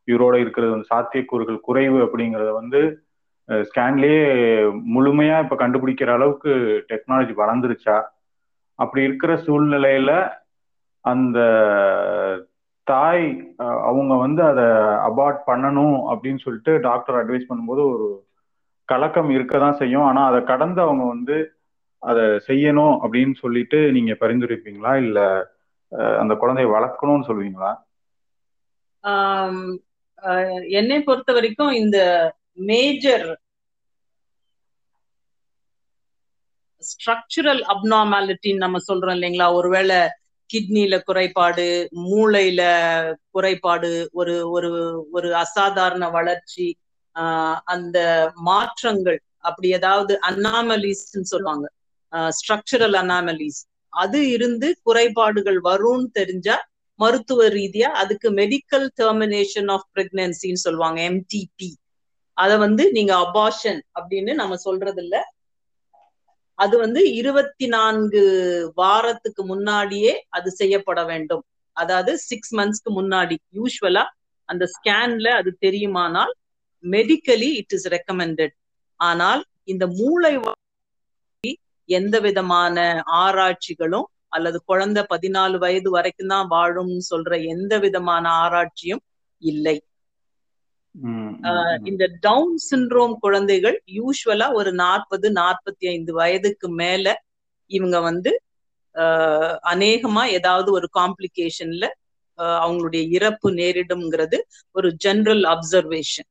உயிரோட 0.07 0.33
இருக்கிறது 0.33 0.71
வந்து 0.71 0.87
சாத்தியக்கூறுகள் 0.95 1.59
குறைவு 1.59 2.05
அப்படிங்கிறத 2.05 2.51
வந்து 2.51 3.03
ஸ்கேன்லயே 3.47 4.23
முழுமையா 4.95 5.39
இப்ப 5.39 5.55
கண்டுபிடிக்கிற 5.55 6.11
அளவுக்கு 6.11 6.49
டெக்னாலஜி 6.89 7.33
வளர்ந்துருச்சா? 7.37 8.03
அப்படி 8.75 9.03
இருக்கிற 9.03 9.35
சூழ்நிலையில 9.35 10.31
அந்த 11.01 11.39
தாய் 12.89 13.25
அவங்க 13.89 14.13
வந்து 14.17 14.41
அதை 14.43 14.65
அபார்ட் 15.07 15.39
பண்ணணும் 15.47 15.97
அப்படின்னு 16.11 16.39
சொல்லிட்டு 16.39 16.73
டாக்டர் 16.81 17.17
அட்வைஸ் 17.19 17.49
பண்ணும்போது 17.49 17.83
ஒரு 17.91 18.07
கலக்கம் 18.89 19.29
இருக்க 19.29 19.55
தான் 19.59 19.79
செய்யும். 19.79 20.05
ஆனா 20.05 20.21
அதை 20.29 20.39
கடந்து 20.43 20.79
அவங்க 20.81 21.03
வந்து 21.07 21.37
அதை 22.03 22.25
செய்யணும் 22.47 22.95
அப்படின்னு 23.03 23.35
சொல்லிட்டு 23.39 23.79
நீங்க 23.91 24.13
பரிந்துரைப்பீங்களா? 24.21 24.93
இல்ல 25.03 25.19
அஹ், 25.91 26.17
அந்த 26.21 26.33
குழந்தைய 26.35 26.67
வளர்க்கணும்னு 26.73 27.27
சொல்லுவீங்களா? 27.29 27.71
என்னை 30.77 30.97
பொறுத்த 31.01 31.31
வரைக்கும் 31.33 31.71
இந்த 31.81 31.97
மேஜர் 32.69 33.27
ஸ்ட்ரக்சரல் 36.83 37.61
அப்னார்மாலிட்டின்னு 37.73 38.63
நம்ம 38.65 38.79
சொல்றோம் 38.87 39.15
இல்லைங்களா? 39.17 39.47
ஒருவேளை 39.53 39.97
கிட்னில 40.49 40.95
குறைபாடு 41.03 41.65
மூளையில 42.03 42.61
குறைபாடு 43.31 43.89
ஒரு 44.11 44.35
ஒரு 44.49 44.69
ஒரு 45.11 45.29
அசாதாரண 45.35 46.09
வளர்ச்சி 46.09 46.67
ஆஹ் 47.15 47.59
அந்த 47.65 47.97
மாற்றங்கள் 48.43 49.19
அப்படி 49.39 49.67
ஏதாவது 49.71 50.13
அனாமலிஸ்ன்னு 50.29 51.31
சொல்லுவாங்க. 51.31 51.65
ஸ்ட்ரக்சரல் 52.33 52.97
அனாமலிஸ் 53.01 53.59
அது 53.93 54.19
இருந்து 54.29 54.67
குறைபாடுகள் 54.83 55.59
வரும்னு 55.63 56.07
தெரிஞ்சா 56.11 56.55
மருத்துவ 56.99 57.47
ரீதியா 57.49 57.89
அதுக்கு 58.01 58.29
மெடிக்கல் 58.33 58.87
டெர்மினேஷன் 58.97 59.69
ஆஃப் 59.71 59.87
பிரெக்னன்சின்னு 59.93 60.63
சொல்லுவாங்க 60.63 60.99
எம்டிபி 61.09 61.69
அத 62.37 62.51
வந்து 62.57 62.83
நீங்க 62.91 63.13
அபாஷன் 63.25 63.79
அப்படின்னு 63.95 64.33
நம்ம 64.33 64.57
சொல்றது 64.57 65.01
இல்ல 65.01 65.15
அது 66.59 66.75
வந்து 66.77 67.01
இருபத்தி 67.19 67.65
நான்கு 67.75 68.21
வாரத்துக்கு 68.75 69.41
முன்னாடியே 69.51 70.13
அது 70.29 70.49
செய்யப்பட 70.51 70.99
வேண்டும். 71.11 71.43
அதாவது 71.77 72.11
சிக்ஸ் 72.29 72.53
மந்த்ஸ்க்கு 72.59 72.91
முன்னாடி 72.99 73.35
யூஸ்வலா 73.59 74.03
அந்த 74.49 74.63
ஸ்கேன்ல 74.75 75.27
அது 75.39 75.51
தெரியுமானால் 75.65 76.33
மெடிக்கலி 76.83 77.49
இட் 77.61 77.73
இஸ் 77.77 77.87
ரெக்கமெண்டட் 77.95 78.53
ஆனால் 78.99 79.41
இந்த 79.63 79.85
மூளை 79.99 80.33
எந்த 81.89 82.15
விதமான 82.19 82.77
ஆராய்ச்சிகளும் 83.21 84.07
அல்லது 84.29 84.57
குழந்தை 84.71 85.01
பதினாலு 85.13 85.57
வயது 85.63 85.89
வரைக்கும் 85.89 86.31
தான் 86.33 86.49
வாழும்னு 86.55 87.03
சொல்ற 87.11 87.31
எந்த 87.53 87.73
விதமான 87.85 88.25
ஆராய்ச்சியும் 88.43 89.01
இல்லை. 89.41 89.75
இந்த 91.83 92.09
டவுன் 92.19 92.57
சிண்ட்ரோம் 92.71 93.13
குழந்தைகள் 93.13 93.83
யூஸ்வலா 93.91 94.53
ஒரு 94.53 94.73
நாற்பது 94.73 95.31
நாற்பத்தி 95.31 95.87
ஐந்து 95.87 96.13
வயதுக்கு 96.13 96.69
மேல 96.69 97.23
இவங்க 97.65 97.99
வந்து 97.99 98.41
அநேகமா 99.63 100.25
ஏதாவது 100.25 100.71
ஒரு 100.71 100.89
காம்ப்ளிகேஷன்ல 100.99 101.87
அவங்களுடைய 102.37 103.07
இறப்பு 103.07 103.51
நேரிடும்ங்கிறது 103.51 104.35
ஒரு 104.71 104.93
ஜெனரல் 104.93 105.43
அப்சர்வேஷன் 105.43 106.29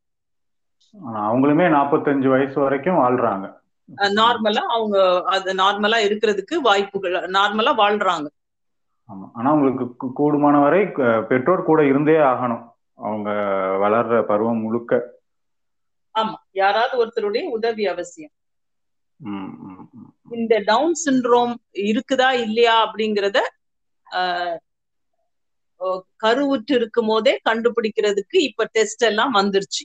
அவங்களுமே 1.14 1.68
நாற்பத்தஞ்சு 1.68 2.28
வயசு 2.28 2.60
வரைக்கும் 2.60 2.94
வாழ்றாங்க. 2.94 3.56
நார்மலா 3.96 4.58
அவங்க 4.58 5.22
அது 5.24 5.54
நார்மலா 5.54 5.96
இருக்கிறதுக்கு 6.04 6.54
வாய்ப்புகள் 6.54 7.12
நார்மலா 7.12 7.72
வாழ்றாங்க. 7.78 8.26
ஆனா 9.32 9.52
உங்களுக்கு 9.52 9.84
கூ- 9.84 10.12
கூடுமான 10.18 10.60
வரை 10.60 10.86
பெற்றோர் 11.22 11.64
கூட 11.64 11.86
இருந்தே 11.86 12.12
ஆகணும். 12.12 12.67
அவங்க 12.98 13.28
வளர்ற 13.82 14.14
பருவம் 14.28 14.62
முழுக்க. 14.62 14.92
ஆமா. 16.14 16.36
யாராவது 16.54 16.94
ஒருத்தருடைய 17.00 17.44
உதவி 17.56 17.84
அவசியம். 17.88 18.34
இந்த 20.36 20.54
டவுன் 20.66 20.94
சிண்ட்ரோம் 21.02 21.54
இருக்குதா 21.84 22.30
இல்லையா 22.44 22.74
அப்படிங்கிறத 22.84 23.38
கருவுற்று 26.20 26.72
இருக்கும் 26.76 27.10
போதே 27.10 27.34
கண்டுபிடிக்கிறதுக்கு 27.44 28.38
இப்ப 28.48 28.66
டெஸ்ட் 28.72 29.04
எல்லாம் 29.08 29.34
வந்துருச்சு. 29.34 29.84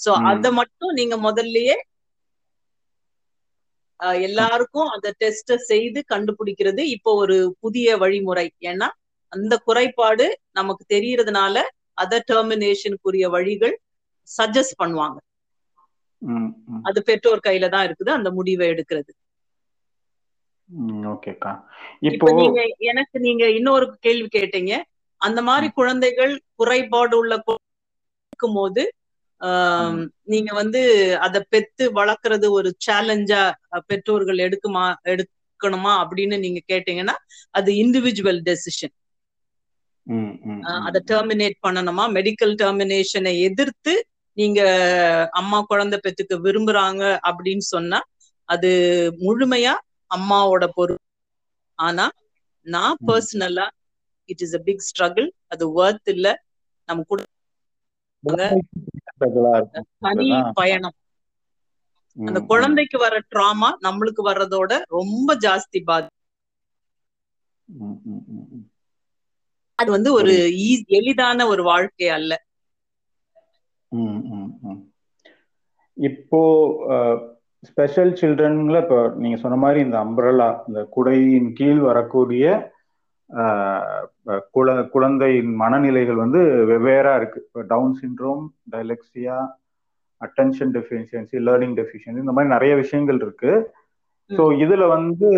சோ. 0.00 0.12
அத 0.30 0.44
மட்டும் 0.58 0.92
நீங்க 0.98 1.16
முதல்லயே 1.26 1.76
எல்லாருக்கும் 4.22 4.88
அந்த 4.94 5.08
டெஸ்ட 5.18 5.56
செய்து 5.66 6.00
கண்டுபிடிக்கிறது 6.08 6.82
இப்போ 6.94 7.10
ஒரு 7.16 7.36
புதிய 7.60 7.96
வழிமுறை. 7.96 8.46
ஏன்னா 8.70 8.88
அந்த 9.32 9.54
குறைபாடு 9.66 10.26
நமக்கு 10.50 10.84
தெரியறதுனால 10.88 11.56
அத 12.02 12.22
டெர்மினேஷனுக்குரிய 12.30 13.26
வழிகள் 13.36 13.74
சஜஸ்ட் 14.28 14.80
பண்ணுவாங்க. 14.82 15.18
அது 16.84 16.98
பெற்றோர் 17.08 17.46
கையில 17.46 17.68
தான் 17.74 17.86
இருக்குது 17.88 18.10
அந்த 18.18 18.28
முடிவை 18.38 18.66
எடுக்கிறது. 18.72 19.12
இப்ப 22.08 22.30
எனக்கு 22.90 23.18
நீங்க 23.26 23.44
இன்னொரு 23.58 23.86
கேள்வி 24.06 24.28
கேட்டீங்க. 24.30 24.72
அந்த 25.20 25.40
மாதிரி 25.48 25.66
குழந்தைகள் 25.78 26.32
குறைபாடு 26.56 27.14
உள்ள 27.20 27.34
இருக்கும் 28.32 28.56
போது 28.58 28.82
ஆம், 29.40 30.00
நீங்க 30.24 30.50
வந்து 30.52 30.80
அத 31.26 31.36
பெத்து 31.52 31.84
வளர்க்கறது 31.96 32.46
ஒரு 32.58 32.70
சேலஞ்சா 32.86 33.40
பெற்றோர்கள் 33.88 34.40
எடுக்குமா 34.46 34.84
எடுக்கணுமா 35.12 35.92
அப்படின்னு 36.02 36.36
நீங்க 36.38 36.60
கேட்டீங்கன்னா 36.72 37.14
அது 37.54 37.70
இண்டிவிஜுவல் 37.82 38.40
டெசிஷன். 38.48 38.94
அதை 40.80 41.00
டெர்மினேட் 41.10 41.56
பண்ணணுமா 41.62 42.04
மெடிக்கல் 42.16 42.54
டெர்மினேஷனை 42.58 43.32
எதிர்த்து 43.42 43.94
நீங்க 44.36 44.60
அம்மா 45.40 45.58
குழந்தை 45.64 45.98
பெத்துக்க 46.02 46.36
விரும்புறாங்க 46.44 47.02
அப்படின்னு 47.28 47.64
சொன்னா 47.68 47.98
அது 48.48 48.70
முழுமையா 49.20 49.74
அம்மாவோட 50.10 50.64
பொறுப்பு 50.74 51.04
ஆனா 51.78 52.06
நான். 52.66 52.96
பர்சனலா 53.06 53.66
it 54.28 54.42
is 54.44 54.54
a 54.54 54.62
big 54.66 54.84
struggle 54.88 55.28
அது 55.48 55.64
ஒர்த் 55.78 56.10
இல்ல 56.12 56.26
நம்ம 56.88 57.04
கூட. 57.04 57.20
தனி. 60.02 60.28
பயணம் 60.54 60.96
அந்த. 62.16 62.38
குழந்தைக்கு 62.50 62.98
வர 62.98 63.14
ட்ராமா 63.30 63.70
நம்மளுக்கு 63.84 64.22
வர்றதோட 64.28 64.72
ரொம்ப 64.90 65.36
ஜாஸ்தி 65.42 65.80
பாதி. 65.84 66.10
அது 69.82 69.90
வந்து 69.96 70.10
ஒரு 70.20 70.34
எளிதான 70.98 71.46
ஒரு 71.52 71.62
வாழ்க்கை 71.72 72.08
அல்ல. 72.18 72.32
இப்போ 75.96 76.40
ஸ்பெஷல் 77.68 78.12
சில்ட்ரன்ல 78.20 78.78
இப்போ 78.84 79.00
நீங்க 79.22 79.36
சொன்ன 79.42 79.56
மாதிரி 79.64 79.80
இந்த 79.86 79.96
அம்பரலா 80.04 80.50
இந்த 80.68 80.80
குடையின் 80.94 81.50
கீழ் 81.58 81.80
வரக்கூடிய 81.90 82.44
குழ 84.56 84.68
குழந்தையின் 84.94 85.52
மனநிலைகள் 85.60 86.22
வந்து 86.22 86.40
வெவ்வேறா 86.70 87.12
இருக்கு. 87.20 87.38
இப்போ 87.46 87.60
Down 87.72 87.94
syndrome 88.00 88.42
dyslexia 88.72 89.36
attention 90.20 90.72
deficiency 90.76 91.38
learning 91.48 91.76
deficiency 91.78 92.24
இந்த 92.24 92.34
மாதிரி 92.36 92.54
நிறைய 92.56 92.72
விஷயங்கள் 92.82 93.20
இருக்கு. 93.24 93.52
ஸோ 94.30 94.42
இதுல 94.64 94.84
வந்து 94.96 95.28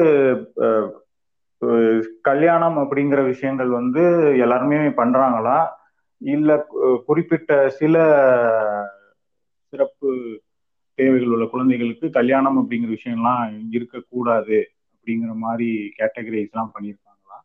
கல்யாணம் 2.22 2.78
அப்படிங்கிற 2.78 3.24
விஷயங்கள் 3.24 3.68
வந்து 3.68 4.02
எல்லாருமே 4.38 4.76
பண்றாங்களா? 4.76 5.58
இல்ல 6.20 6.50
குறிப்பிட்ட 7.06 7.50
சில 7.70 7.94
சிறப்பு 9.72 10.10
தேவைகள் 10.98 11.28
உள்ள 11.28 11.46
குழந்தைகளுக்கு 11.46 12.10
கல்யாணம் 12.10 12.58
அப்படிங்கிற 12.60 12.90
விஷயம்லாம் 12.90 13.42
இருக்கக்கூடாது 13.70 14.58
அப்படிங்கிற 14.94 15.32
மாதிரி 15.36 15.68
கேட்டகரைஸ் 15.98 16.52
எல்லாம் 16.52 16.72
பண்ணியிருக்காங்களா 16.74 17.38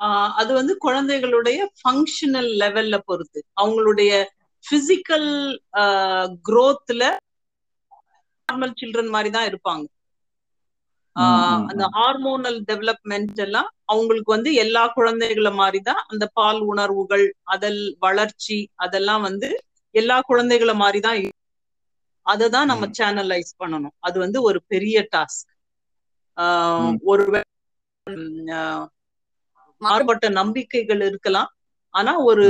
ஆஹ் 0.00 0.32
அது 0.32 0.54
வந்து 0.54 0.76
குழந்தைகளுடைய 0.76 1.58
ஃபங்க்ஷனல் 1.78 2.50
லெவல்ல 2.62 2.98
பொறுத்து. 3.04 3.40
அவங்களுடைய 3.60 4.12
பிசிக்கல் 4.64 5.30
குரோத்ல 6.48 7.02
நார்மல் 8.48 8.78
சில்ட்ரன் 8.80 9.08
மாதிரி 9.08 9.30
தான் 9.30 9.48
இருப்பாங்க. 9.48 9.84
அந்த. 11.70 11.82
ஹார்மோனல் 11.96 12.58
டெவலப்மெண்ட் 12.70 13.40
எல்லாம் 13.44 13.68
அவங்களுக்கு 13.88 14.30
வந்து 14.32 14.50
எல்லா 14.64 14.82
குழந்தைகள 14.96 15.48
மாதிரி 15.54 15.80
தான் 15.82 16.02
அந்த 16.10 16.24
பால் 16.38 16.60
உணர்வுகள் 16.70 17.24
அதல் 17.54 17.80
வளர்ச்சி 17.98 18.58
அதெல்லாம் 18.84 19.24
வந்து 19.28 19.48
எல்லா 19.94 20.18
குழந்தைகள 20.28 20.72
மாதிரி 20.76 21.00
தான் 21.00 21.18
அதை 22.26 22.46
தான் 22.50 22.70
நம்ம. 22.70 22.84
சேனலைஸ் 22.98 23.52
பண்ணணும் 23.60 23.96
அது 24.06 24.16
வந்து 24.24 24.38
ஒரு 24.48 24.58
பெரிய 24.72 24.96
டாஸ்க். 25.10 25.50
ஒரு 27.10 27.24
மாறுபட்ட 29.82 30.26
நம்பிக்கைகள் 30.38 31.02
இருக்கலாம் 31.08 31.50
ஆனா 31.94 32.12
ஒரு 32.28 32.46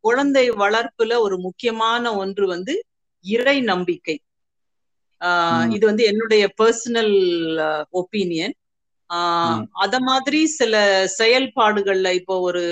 குழந்தை 0.00 0.44
வளர்ப்புல 0.62 1.12
ஒரு 1.26 1.36
முக்கியமான 1.46 2.12
ஒன்று 2.22 2.44
வந்து 2.52 2.74
இறை 3.24 3.56
நம்பிக்கை. 3.70 4.16
இது 5.74 5.84
வந்து 5.90 6.04
என்னுடைய 6.10 6.44
பர்சனல் 6.60 7.14
ஒப்பீனியன். 8.00 8.54
அத 9.84 9.94
மாதிரி 10.08 10.40
சில 10.58 10.74
செயல்பாடுகள்ல 11.18 12.10
இப்போ 12.20 12.34
ஒரு 12.48 12.62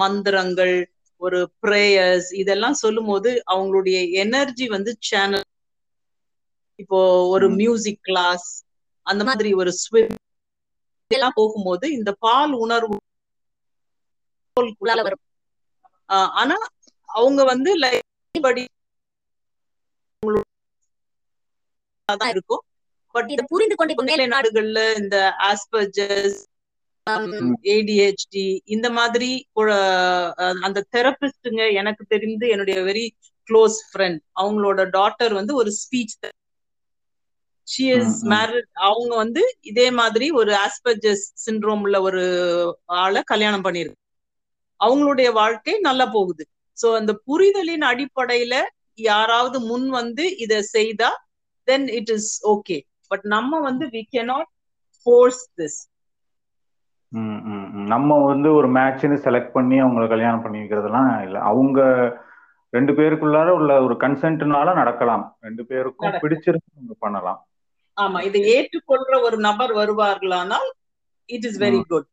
மந்திரங்கள் 0.00 0.74
ஒரு 1.22 1.38
பிரேயர்ஸ் 1.62 2.28
இதெல்லாம் 2.42 2.80
சொல்லும்போது 2.82 3.30
அவங்களுடைய 3.52 3.96
எனர்ஜி 4.22 4.66
வந்து 4.76 4.92
சேனல் 5.08 5.46
இப்போ 6.78 6.98
ஒரு. 7.32 7.46
மியூசிக் 7.60 8.02
கிளாஸ் 8.02 8.48
அந்த 9.06 9.22
மாதிரி 9.28 9.50
ஒரு 9.60 9.72
ஸ்விம் 9.80 10.14
எல்லாம் 11.10 11.36
போகும்போது 11.36 11.86
இந்த 11.96 12.10
பால் 12.24 12.54
உணர்வு 12.64 12.96
ஆனா 16.38 16.56
அவங்க 17.08 17.40
வந்து 17.52 17.70
லைக் 17.82 18.06
படி 18.34 18.64
தான் 22.16 22.30
இருக்கும். 22.30 22.62
பட் 23.14 23.30
இதை 23.30 23.44
புரிந்து 23.48 23.74
கொண்டு 23.74 23.94
இப்ப 23.94 24.04
மேலை 24.04 24.26
நாடுகள்ல 24.28 24.80
இந்த 24.96 25.16
ஆஸ்பர்ஜஸ் 25.46 26.38
ஏடிஹெச்டி 27.72 28.44
இந்த 28.66 28.88
மாதிரி 28.90 29.30
அந்த 30.62 30.84
தெரபிஸ்டுங்க 30.92 31.62
எனக்கு 31.74 32.02
தெரிந்து 32.06 32.46
என்னுடைய 32.48 32.78
வெரி 32.82 33.06
க்ளோஸ் 33.48 33.78
ஃப்ரெண்ட் 33.86 34.20
அவங்களோட 34.36 34.80
டாட்டர் 34.90 35.34
வந்து 35.34 35.54
ஒரு 35.54 35.70
ஸ்பீச் 35.78 36.14
ஷி 37.68 37.84
இஸ் 37.92 38.14
ம், 38.14 38.20
ம். 38.20 38.28
மேரிட் 38.32 38.68
அவங்க 38.86 39.12
வந்து 39.16 39.42
இதே 39.62 39.88
மாதிரி 39.98 40.26
ஒரு 40.32 40.52
ஆஸ்பர்ஜஸ் 40.62 41.24
சிண்ட்ரோம்ல 41.44 42.00
ஒரு 42.02 42.22
ஆளை 43.00 43.22
கல்யாணம் 43.22 43.64
பண்ணிருக்கு 43.64 43.98
அவங்களுடைய 44.80 45.28
வாழ்க்கை 45.32 45.74
நல்லா 45.80 46.06
போகுது. 46.12 46.44
சோ 46.76 46.88
அந்த 46.96 47.12
புரிதலின் 47.26 47.84
அடிப்படையில 47.88 48.54
யாராவது 48.98 49.58
முன் 49.66 49.88
வந்து 49.90 50.24
இத 50.36 50.54
செய்தா 50.70 51.10
then 51.70 51.86
it 51.98 52.12
is 52.16 52.30
okay 52.52 52.78
but 53.10 53.24
நம்ம 53.34 53.60
வந்து 53.68 53.86
வி 53.94 54.02
cannot 54.14 54.46
ஃபோர்ஸ் 55.06 55.42
திஸ். 55.58 55.78
நம்ம 57.92 58.16
வந்து 58.24 58.48
ஒரு 58.54 58.68
மேட்ச்னு 58.76 59.16
செலக்ட் 59.24 59.54
பண்ணி 59.54 59.76
அவங்கள 59.82 60.04
கல்யாணம் 60.08 60.42
பண்ணி 60.42 60.58
வைக்கிறதெல்லாம் 60.60 61.08
இல்ல. 61.26 61.38
அவங்க 61.50 61.80
ரெண்டு 62.72 62.92
பேருக்குள்ளார 62.98 63.48
உள்ள 63.58 63.70
ஒரு 63.82 63.94
கன்சென்ட்னால 64.02 64.74
நடக்கலாம். 64.74 65.24
ரெண்டு 65.46 65.62
பேருக்கும். 65.66 66.14
பிடிச்சிருந்து 66.22 66.96
பண்ணலாம். 67.04 67.40
ஆமா 67.96 68.18
இதை 68.28 68.40
ஏற்றுக்கொள்ற 68.54 69.14
ஒரு 69.26 69.36
நபர் 69.46 69.72
வருவார்களானால் 69.72 70.68
இட் 71.28 71.46
இஸ் 71.48 71.58
வெரி 71.64 71.80
குட் 71.90 72.08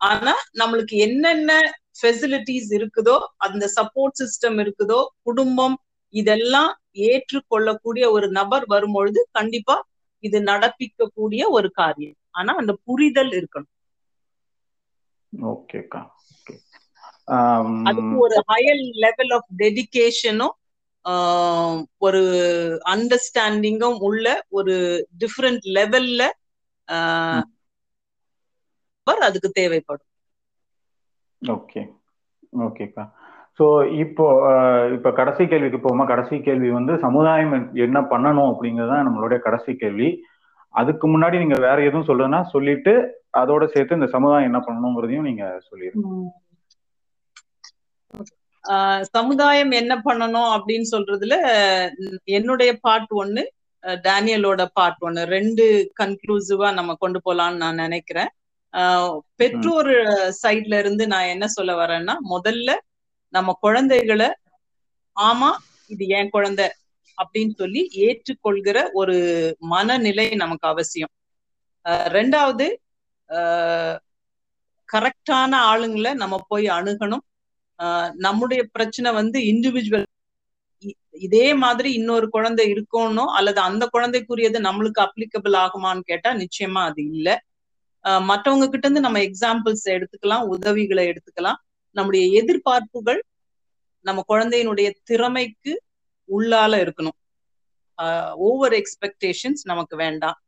ஆனா 0.00 0.32
நம்மளுக்கு 0.60 0.94
என்னென்ன 1.06 1.52
ஃபெசிலிட்டிஸ் 2.00 2.70
இருக்குதோ 2.78 3.16
அந்த 3.46 3.64
சப்போர்ட் 3.76 4.18
சிஸ்டம் 4.22 4.58
இருக்குதோ 4.64 4.98
குடும்பம் 5.22 5.76
இதெல்லாம் 6.14 6.70
ஏற்றுக்கொள்ளக்கூடிய 7.08 8.04
ஒரு 8.16 8.26
நபர் 8.38 8.64
வரும்பொழுது 8.66 9.20
கண்டிப்பா 9.30 9.76
இது 10.24 10.38
நடப்பிக்கக்கூடிய 10.50 11.42
ஒரு 11.56 11.68
காரியம். 11.80 12.18
ஆனா 12.38 12.52
அந்த 12.60 12.72
புரிதல் 12.88 13.32
இருக்கணும். 13.38 13.72
ஓகேக்கா 15.32 16.00
ஓகே 16.34 16.54
அதுக்கு 17.88 18.14
ஒரு 18.24 18.36
ஹையர் 18.50 18.82
லெவல் 19.04 19.32
ஆஃப் 19.36 19.48
டெடிகேஷனும் 19.58 20.54
ஒரு 22.06 22.22
அண்டர்ஸ்டாண்டிங்கும் 22.94 23.98
உள்ள 24.08 24.26
ஒரு 24.58 24.76
டிஃப்ரெண்ட் 25.20 25.66
லெவல்ல 25.78 26.22
அதுக்கு 29.26 29.50
தேவைப்படும். 29.60 30.08
ஓகே 31.42 31.82
ஓகேக்கா 32.66 33.04
ஸோ 33.58 33.64
இப்போ 34.02 34.26
இப்போ 34.94 35.10
கடைசி 35.16 35.42
கேள்விக்கு 35.46 35.78
போமா 35.80 36.04
கடைசி 36.08 36.36
கேள்வி 36.44 36.68
வந்து 36.72 36.92
சமுதாயம் 37.02 37.52
என்ன 37.84 37.98
பண்ணணும் 38.12 38.50
அப்படிங்கிறது 38.52 38.92
தான் 38.92 39.06
நம்மளுடைய 39.06 39.38
கடைசி 39.44 39.72
கேள்வி. 39.76 40.08
அதுக்கு 40.74 41.06
முன்னாடி 41.08 41.36
நீங்க 41.40 41.56
வேற 41.64 41.78
எதுவும் 41.82 42.08
சொல்லுன்னா 42.08 42.38
சொல்லிட்டு 42.52 42.92
அதோட 43.40 43.64
சேர்த்து 43.72 43.98
இந்த 43.98 44.08
சமுதாயம் 44.14 44.48
என்ன 44.48 44.60
பண்ணணுங்கிறதையும் 44.64 45.28
நீங்க 45.28 45.44
சொல்லிடுங்க 45.68 46.08
சமுதாயம் 49.14 49.72
என்ன 49.78 49.94
பண்ணணும் 50.02 50.50
அப்படின்னு 50.56 50.86
சொல்றதுல 50.92 51.36
என்னுடைய 52.32 52.70
பார்ட் 52.84 53.12
ஒன்னு 53.20 53.42
டேனியலோட 54.04 54.62
பார்ட் 54.74 55.00
ஒன்னு 55.00 55.22
ரெண்டு 55.32 55.64
கன்க்ளூசிவா 56.00 56.68
நம்ம 56.74 56.94
கொண்டு 57.00 57.20
போலாம்னு 57.24 57.62
நான் 57.62 57.82
நினைக்கிறேன். 57.84 58.30
ஆஹ், 58.74 59.08
பெற்றோர் 59.40 59.90
சைட்ல 60.40 60.74
இருந்து 60.82 61.04
நான் 61.08 61.32
என்ன 61.32 61.46
சொல்ல 61.50 61.72
வரேன்னா 61.80 62.14
முதல்ல 62.30 62.70
நம்ம 63.32 63.56
குழந்தைகளை 63.60 64.28
ஆமா 65.16 65.50
இது 65.90 66.04
என் 66.10 66.30
குழந்தை 66.30 66.66
அப்படின்னு 67.18 67.54
சொல்லி 67.54 67.80
ஏற்றுக்கொள்கிற 67.98 68.78
ஒரு 68.92 69.16
மனநிலை 69.66 70.28
நமக்கு 70.34 70.66
அவசியம். 70.68 71.12
ஆஹ், 71.86 72.06
ரெண்டாவது 72.12 72.66
கரெக்டான 74.88 75.52
ஆளுங்களை 75.70 76.12
நம்ம 76.14 76.38
போய் 76.48 76.66
அணுகணும். 76.68 77.24
ஆஹ் 77.78 78.10
நம்முடைய 78.16 78.62
பிரச்சனை 78.72 79.10
வந்து 79.12 79.38
இண்டிவிஜுவல் 79.50 80.06
இதே 81.20 81.46
மாதிரி 81.54 81.88
இன்னொரு 81.92 82.28
குழந்தை 82.28 82.64
இருக்கணும் 82.72 83.30
அல்லது 83.32 83.60
அந்த 83.60 83.84
குழந்தைக்குரியது 83.92 84.58
நம்மளுக்கு 84.60 85.00
அப்ளிகபிள் 85.06 85.56
ஆகுமான்னு 85.62 86.02
கேட்டா 86.02 86.30
நிச்சயமா 86.34 86.80
அது 86.88 87.00
இல்ல. 87.08 87.28
ஆஹ் 88.04 88.22
மற்றவங்க 88.30 88.66
கிட்ட 88.68 88.86
இருந்து 88.86 89.00
நம்ம 89.00 89.18
எக்ஸாம்பிள்ஸ் 89.20 89.86
எடுத்துக்கலாம் 89.94 90.46
உதவிகளை 90.54 91.04
எடுத்துக்கலாம். 91.08 91.58
நம்முடைய 91.96 92.24
எதிர்பார்ப்புகள் 92.40 93.20
நம்ம 94.04 94.20
குழந்தையினுடைய 94.28 94.88
திறமைக்கு 95.04 95.72
உள்ளால 96.28 96.72
இருக்கணும். 96.84 97.18
ஓவர் 98.48 98.74
எக்ஸ்பெக்டேஷன்ஸ் 98.80 99.62
நமக்கு 99.70 99.94
வேண்டாம். 99.96 100.38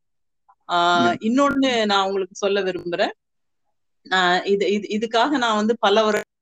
இன்னொன்னு 1.28 1.70
நான் 1.90 2.06
உங்களுக்கு 2.06 2.36
சொல்ல 2.44 2.60
விரும்புறேன். 2.62 3.14
இது 4.52 4.64
இது 4.76 4.86
இதுக்காக 4.96 5.30
நான் 5.44 5.58
வந்து 5.60 5.74
பல 5.78 5.96
வருடம் 6.04 6.32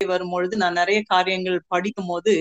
வரும்பொழுது 0.00 0.54
நான் 0.56 0.78
நிறைய 0.80 0.98
காரியங்கள் 1.06 1.60
படிக்கும் 1.66 2.10
போது 2.10 2.34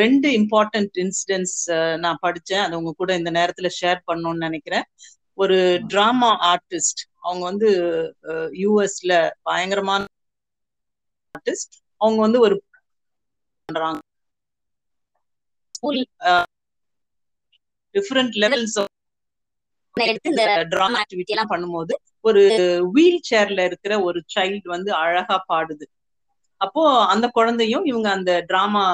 ரெண்டு 0.00 0.28
இம்பார்ட்டன்ட் 0.38 0.94
இன்சிடென்ட்ஸ் 1.02 1.58
நான் 2.04 2.22
படிச்சேன். 2.26 2.62
அது 2.64 2.78
உங்க 2.78 2.92
கூட 3.00 3.10
இந்த 3.20 3.30
நேரத்துல 3.38 3.68
ஷேர் 3.80 4.00
பண்ணணும்னு 4.08 4.46
நினைக்கிறேன். 4.46 4.86
ஒரு 5.38 5.58
டிராமா 5.86 6.30
ஆர்டிஸ்ட் 6.52 7.02
அவங்க 7.26 7.44
வந்து 7.50 7.68
யூஎஸ்ல 8.62 9.12
பயங்கரமான 9.48 10.02
ஆர்டிஸ்ட் 11.40 11.74
அவங்க 12.00 12.20
வந்து 12.26 12.40
ஒரு 12.46 12.56
பண்றாங்க. 13.68 14.00
ஸ்கூல் 15.74 16.00
டிஃப்ரெண்ட் 17.94 18.36
லெவல்ஸ் 18.42 18.78
எடுத்து 19.94 20.30
இந்த 20.32 20.44
டிராமா 20.72 20.98
ஆக்டிவிட்டி 21.02 21.32
எல்லாம் 21.34 21.52
பண்ணும்போது 21.52 21.92
ஒரு 22.24 22.42
வீல் 22.96 23.22
சேர்ல 23.30 23.64
இருக்கிற 23.68 23.92
ஒரு 24.08 24.18
சைல்டு 24.34 24.66
வந்து 24.74 24.90
அழகா 25.02 25.36
பாடுது. 25.50 25.86
அப்போ 26.60 26.82
அந்த 27.12 27.26
குழந்தையும் 27.36 27.84
இவங்க 27.90 28.08
அந்த 28.10 28.32
டிராமா 28.50 28.84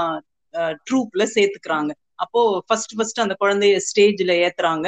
ட்ரூப்ல 0.86 1.23
சேர்த்துக்கிறாங்க. 1.35 1.90
அப்போ 2.24 2.40
ஃபர்ஸ்ட் 2.66 2.94
ஃபர்ஸ்ட் 2.97 3.23
அந்த 3.24 3.35
குழந்தைய 3.43 3.81
ஸ்டேஜ்ல 3.89 4.35
ஏத்துறாங்க. 4.44 4.86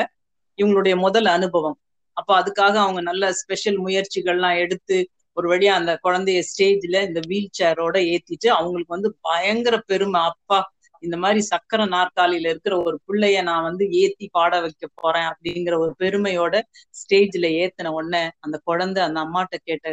இவங்களுடைய 0.58 0.94
முதல் 1.06 1.28
அனுபவம். 1.36 1.76
அப்போ 2.16 2.32
அதுக்காக 2.40 2.74
அவங்க 2.84 3.00
நல்ல 3.10 3.24
ஸ்பெஷல் 3.40 3.78
முயற்சிகள்லாம் 3.86 4.60
எடுத்து 4.64 4.96
ஒரு 5.38 5.46
வழியா 5.50 5.72
அந்த 5.78 5.92
குழந்தைய 6.04 6.40
ஸ்டேஜ்ல 6.48 7.02
இந்த 7.08 7.20
வீல் 7.26 7.50
சேரோட 7.52 7.96
ஏத்திட்டு 8.12 8.48
அவங்களுக்கு 8.56 8.96
வந்து 8.96 9.10
பயங்கர 9.22 9.76
பெருமை. 9.90 10.20
அப்பா 10.32 10.58
இந்த 11.02 11.16
மாதிரி 11.22 11.40
சக்கர 11.50 11.80
நாற்காலியில 11.92 12.50
இருக்கிற 12.52 12.74
ஒரு 12.84 12.96
பிள்ளைய 13.06 13.38
நான் 13.44 13.66
வந்து 13.66 13.84
ஏத்தி 14.00 14.26
பாட 14.30 14.52
வைக்க 14.64 14.84
போறேன் 14.94 15.28
அப்படிங்கிற 15.30 15.74
ஒரு 15.78 15.92
பெருமையோட 16.00 16.54
ஸ்டேஜ்ல 16.96 17.46
ஏத்தின 17.60 17.92
உடனே 17.96 18.22
அந்த 18.38 18.56
குழந்தை 18.64 19.02
அந்த 19.04 19.18
அம்மாட்ட 19.24 19.56
கேட்ட 19.62 19.88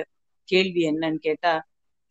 கேள்வி 0.49 0.81
என்னன்னு 0.89 1.19
கேட்டா 1.21 1.53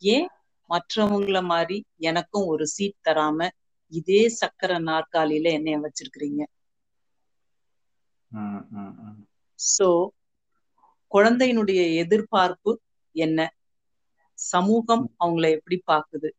ஏன் 0.03 0.29
மற்றவங்கள 0.71 1.41
மாதிரி 1.47 1.77
எனக்கும் 2.09 2.49
ஒரு 2.53 2.65
சீட் 2.73 2.99
தராம 3.01 3.49
இதே 3.93 4.23
சக்கர 4.39 4.73
நாற்காலியில 4.87 5.47
என்னைய 5.57 5.79
வச்சிருக்கிறீங்க? 5.85 6.43
சோ 9.59 9.89
குழந்தையினுடைய 11.13 11.81
எதிர்பார்ப்பு 12.03 12.71
என்ன? 13.17 13.39
சமூகம் 14.39 15.05
அவங்கள 15.19 15.45
எப்படி 15.57 15.77
பாக்குது? 15.87 16.31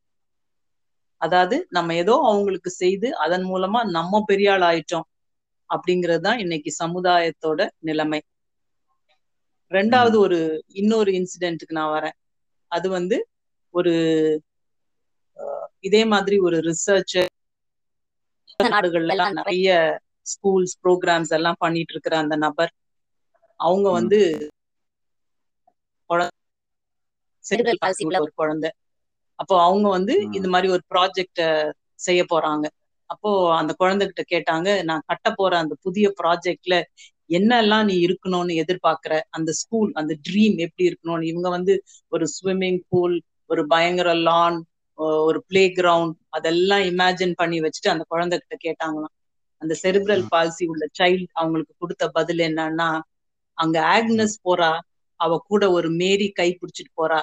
அதாவது 1.21 1.55
நம்ம 1.69 1.95
ஏதோ 1.95 2.15
அவங்களுக்கு 2.23 2.71
செய்து 2.73 3.09
அதன் 3.23 3.45
மூலமா 3.47 3.81
நம்ம 3.91 4.23
பெரிய 4.27 4.53
ஆள் 4.53 4.65
ஆயிட்டோம் 4.67 5.07
அப்படிங்கிறது 5.69 6.21
தான் 6.21 6.39
இன்னைக்கு 6.39 6.71
சமுதாயத்தோட 6.79 7.59
நிலைமை. 7.81 8.21
ரெண்டாவது 9.71 10.15
ஒரு 10.19 10.37
இன்னொரு 10.81 11.11
இன்சிடென்ட்டுக்கு 11.19 11.77
நான் 11.77 11.93
வரேன். 11.93 12.17
அது 12.71 12.87
வந்து 12.91 13.17
ஒரு 13.73 13.93
இதே 15.83 16.01
மாதிரி 16.11 16.35
ஒரு 16.47 16.57
ரிசர்ச் 16.67 17.15
நாடுகள்ல 18.67 19.13
எல்லாம் 19.13 19.35
நிறைய 19.39 19.69
ஸ்கூல்ஸ் 20.31 20.75
ப்ரோக்ராம்ஸ் 20.83 21.33
எல்லாம் 21.37 21.59
பண்ணிட்டு 21.59 21.93
இருக்கிற 21.95 22.15
அந்த 22.23 22.35
நபர். 22.45 22.71
அவங்க 23.59 23.87
வந்து 23.91 24.19
ஒரு 28.19 28.31
குழந்தை. 28.35 28.69
அப்போ 29.39 29.55
அவங்க 29.61 29.87
வந்து 29.89 30.13
இந்த 30.37 30.47
மாதிரி 30.47 30.67
ஒரு 30.71 30.83
ப்ராஜெக்ட 30.93 31.41
செய்ய 31.99 32.21
போறாங்க. 32.33 32.65
அப்போ 33.09 33.29
அந்த 33.57 33.71
குழந்தைகிட்ட 33.81 34.23
கேட்டாங்க 34.33 34.69
நான் 34.83 35.05
கட்ட 35.05 35.27
போற 35.33 35.53
அந்த 35.63 35.73
புதிய 35.85 36.05
ப்ராஜெக்ட்ல 36.19 36.75
என்னெல்லாம் 37.29 37.85
நீ 37.85 37.95
இருக்கணும்னு 38.05 38.53
எதிர்பார்க்கிற? 38.63 39.13
அந்த 39.29 39.51
ஸ்கூல் 39.61 39.89
அந்த 39.95 40.13
ட்ரீம் 40.27 40.57
எப்படி 40.65 40.83
இருக்கணும்னு? 40.89 41.29
இவங்க 41.31 41.49
வந்து 41.49 41.73
ஒரு 42.11 42.25
ஸ்விம்மிங் 42.35 42.79
பூல் 42.89 43.15
ஒரு 43.49 43.61
பயங்கர 43.67 44.09
லான் 44.21 44.57
ஒரு 45.23 45.39
பிளே 45.47 45.63
கிரவுண்ட் 45.77 46.15
அதெல்லாம் 46.29 46.83
இமேஜின் 46.91 47.33
பண்ணி 47.35 47.57
வச்சுட்டு 47.61 47.93
அந்த 47.93 48.03
குழந்தைகிட்ட 48.11 48.55
கேட்டாங்களாம். 48.65 49.13
அந்த 49.61 49.73
செரிப்ரல் 49.83 50.23
பால்சி 50.31 50.63
உள்ள 50.67 50.85
சைல்டு 50.99 51.27
அவங்களுக்கு 51.33 51.73
கொடுத்த 51.77 52.05
பதில் 52.09 52.41
என்னன்னா 52.47 52.89
அங்க 53.57 53.77
ஆக்னஸ் 53.95 54.35
போறா 54.45 54.71
அவ 55.19 55.37
கூட 55.49 55.63
ஒரு 55.71 55.89
மேரி 55.99 56.27
கை 56.31 56.49
பிடிச்சிட்டு 56.53 56.93
போறா. 56.97 57.19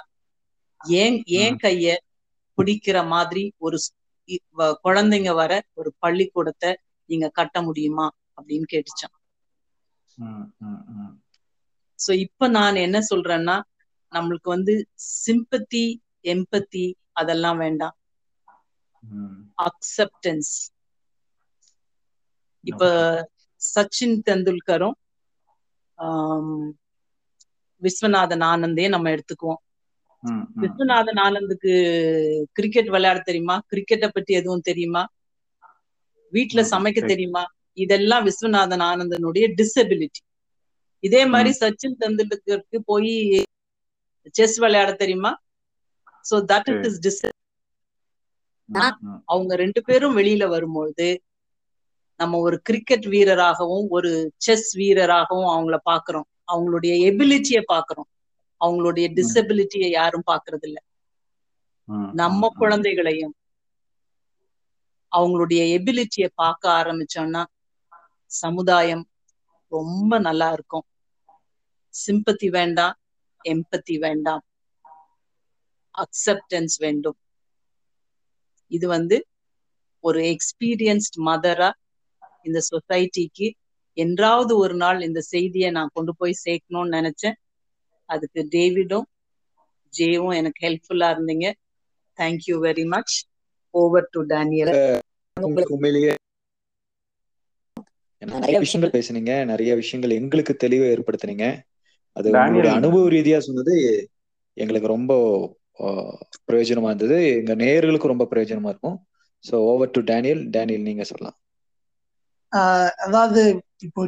ஏன் 1.00 1.16
ஏன் 1.40 1.56
கைய 1.56 1.96
பிடிக்கிற 2.58 2.98
மாதிரி 3.06 3.44
ஒரு 3.58 3.78
குழந்தைங்க 4.84 5.30
வர 5.34 5.52
ஒரு 5.72 5.90
பள்ளிக்கூடத்தை 5.98 6.70
நீங்க 7.10 7.26
கட்ட 7.30 7.56
முடியுமா 7.62 8.06
அப்படின்னு 8.36 8.66
கேட்டுச்சான். 8.72 9.14
சோ 11.98 12.10
இப்ப 12.26 12.48
நான் 12.48 12.84
என்ன 12.86 12.98
சொல்றேன்னா 13.10 13.56
நம்மளுக்கு 14.12 14.48
வந்து 14.48 14.74
சிம்பத்தி 15.26 15.84
எம்பத்தி 16.24 16.84
அதெல்லாம் 17.12 17.56
வேண்டாம். 17.56 17.96
அக்செப்டன்ஸ் 19.58 20.52
இப்ப 22.64 22.84
சச்சின் 23.60 24.16
தெண்டுல்கரும் 24.26 24.96
விஸ்வநாதன் 27.82 28.44
ஆனந்தே 28.44 28.86
நம்ம 28.88 29.10
எடுத்துக்குவோம். 29.10 29.62
விஸ்வநாதன் 30.60 31.20
ஆனந்துக்கு 31.20 31.72
கிரிக்கெட் 32.52 32.90
விளையாட 32.90 33.18
தெரியுமா? 33.20 33.62
கிரிக்கெட்டை 33.70 34.08
பத்தி 34.08 34.32
எதுவும் 34.34 34.60
தெரியுமா? 34.60 35.02
வீட்ல 36.32 36.60
ம், 36.62 36.70
சமைக்க. 36.72 37.00
தெரியுமா? 37.04 37.42
இதெல்லாம் 37.78 38.26
விஸ்வநாதன் 38.26 38.84
ஆனந்தனுடைய 38.90 39.46
டிசபிலிட்டி 39.58 40.22
இதே 41.02 41.26
மாதிரி 41.26 41.50
சச்சின் 41.60 41.98
தெண்டுல்கருக்கு 42.00 42.78
போய் 42.84 43.12
செஸ் 44.30 44.56
விளையாட 44.58 44.92
தெரியுமா? 44.92 45.32
So 46.24 46.36
that 46.52 46.68
it 46.70 46.86
is 46.86 47.00
this. 47.06 47.22
அவங்க 49.24 49.56
ரெண்டு 49.56 49.80
பேரும் 49.82 50.16
வெளியில 50.18 50.44
வரும்பொழுது 50.48 51.08
நம்ம 52.20 52.38
ஒரு 52.38 52.56
கிரிக்கெட் 52.62 53.06
வீரராகவும் 53.06 53.86
ஒரு 53.88 54.10
செஸ் 54.36 54.78
வீரராகவும் 54.78 55.50
அவங்கள 55.54 55.76
பாக்குறோம். 55.90 56.28
அவங்களுடைய 56.52 56.92
எபிலிட்டிய 57.10 57.58
பாக்குறோம். 57.72 58.08
அவங்களுடைய 58.62 59.06
டிசபிலிட்டியை 59.18 59.90
யாரும் 59.98 60.28
பாக்குறது 60.30 60.66
இல்ல 60.68 60.78
நம்ம 62.20 62.50
குழந்தைகளையும் 62.60 63.34
அவங்களுடைய 65.12 65.62
எபிலிட்டிய 65.76 66.26
பார்க்க 66.34 66.64
ஆரம்பிச்சோம்னா 66.80 67.42
சமுதாயம் 68.30 69.04
ரொம்ப 69.72 70.18
நல்லா 70.18 70.48
இருக்கும். 70.52 70.86
சிம்பத்தி 71.94 72.48
வேண்டாம் 72.50 72.96
எம்பத்தி 73.44 73.94
வேண்டாம். 73.98 74.42
அக்செப்டன்ஸ் 75.94 76.76
வேண்டும். 76.84 77.18
இது 78.70 78.86
வந்து 78.88 79.16
ஒரு 80.04 80.20
எக்ஸ்பீரியன்ஸ்ட் 80.34 81.18
மதரா 81.28 81.70
இந்த 82.42 82.60
சொசைட்டிக்கு 82.70 83.48
என்றாவது 83.96 84.52
ஒரு 84.56 84.74
நாள் 84.74 85.00
இந்த 85.00 85.20
செய்தியை 85.32 85.70
நான் 85.70 85.94
கொண்டு 85.94 86.12
போய் 86.16 86.42
சேர்க்கணும்னு 86.44 86.96
நினைச்சேன். 86.98 87.36
அதுக்கு 88.14 88.40
டேவிடும் 88.52 89.06
ஜேவும் 89.92 90.36
எனக்கு 90.36 90.60
ஹெல்ப்ஃபுல்லா 90.66 91.08
இருந்தீங்க. 91.14 91.46
Thank you 92.18 92.56
very 92.66 92.86
much 92.86 93.14
over 93.74 94.10
to 94.10 94.22
Daniel 94.26 94.74
உண்மையிலேயே 95.66 96.12
நிறைய 98.22 98.56
விஷயங்கள் 98.58 98.94
பேசுனீங்க. 98.96 99.44
நிறைய 99.44 99.72
விஷயங்கள் 99.74 100.16
எங்களுக்கு 100.16 100.52
தெளிவை 100.56 100.86
ஏற்படுத்துனீங்க. 100.94 101.46
அது 102.16 102.28
உங்களுடைய. 102.32 102.72
அனுபவ 102.74 103.04
ரீதியா 103.08 103.38
சொன்னது 103.38 103.74
எங்களுக்கு 104.56 104.88
ரொம்ப 104.88 105.12
பிரயோஜனமா 106.48 106.90
இருந்தது. 106.90 107.18
எங்க 107.36 107.54
நேயர்களுக்கும் 107.56 108.12
ரொம்ப 108.14 108.26
பிரயோஜனமா 108.30 108.70
இருக்கும். 108.72 108.98
So 109.44 109.54
over 109.70 109.90
to 109.90 110.00
Daniel 110.02 110.42
Daniel 110.50 110.88
நீங்க 110.88 111.04
சொல்லலாம். 111.04 111.38
ஆஹ் 112.52 112.92
அதாவது 113.04 113.42
இப்போ 113.78 114.02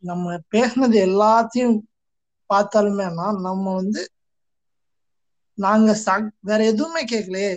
நம்ம 0.00 0.26
பேசுனது 0.52 0.96
எல்லாத்தையும் 1.08 1.76
பார்த்தாலுமேனா 2.50 3.40
நம்ம 3.40 3.74
வந்து 3.74 4.10
நாங்க 5.54 5.94
ச 6.06 6.30
வேற 6.40 6.64
எதுவுமே 6.64 7.04
கேட்கலையே. 7.04 7.56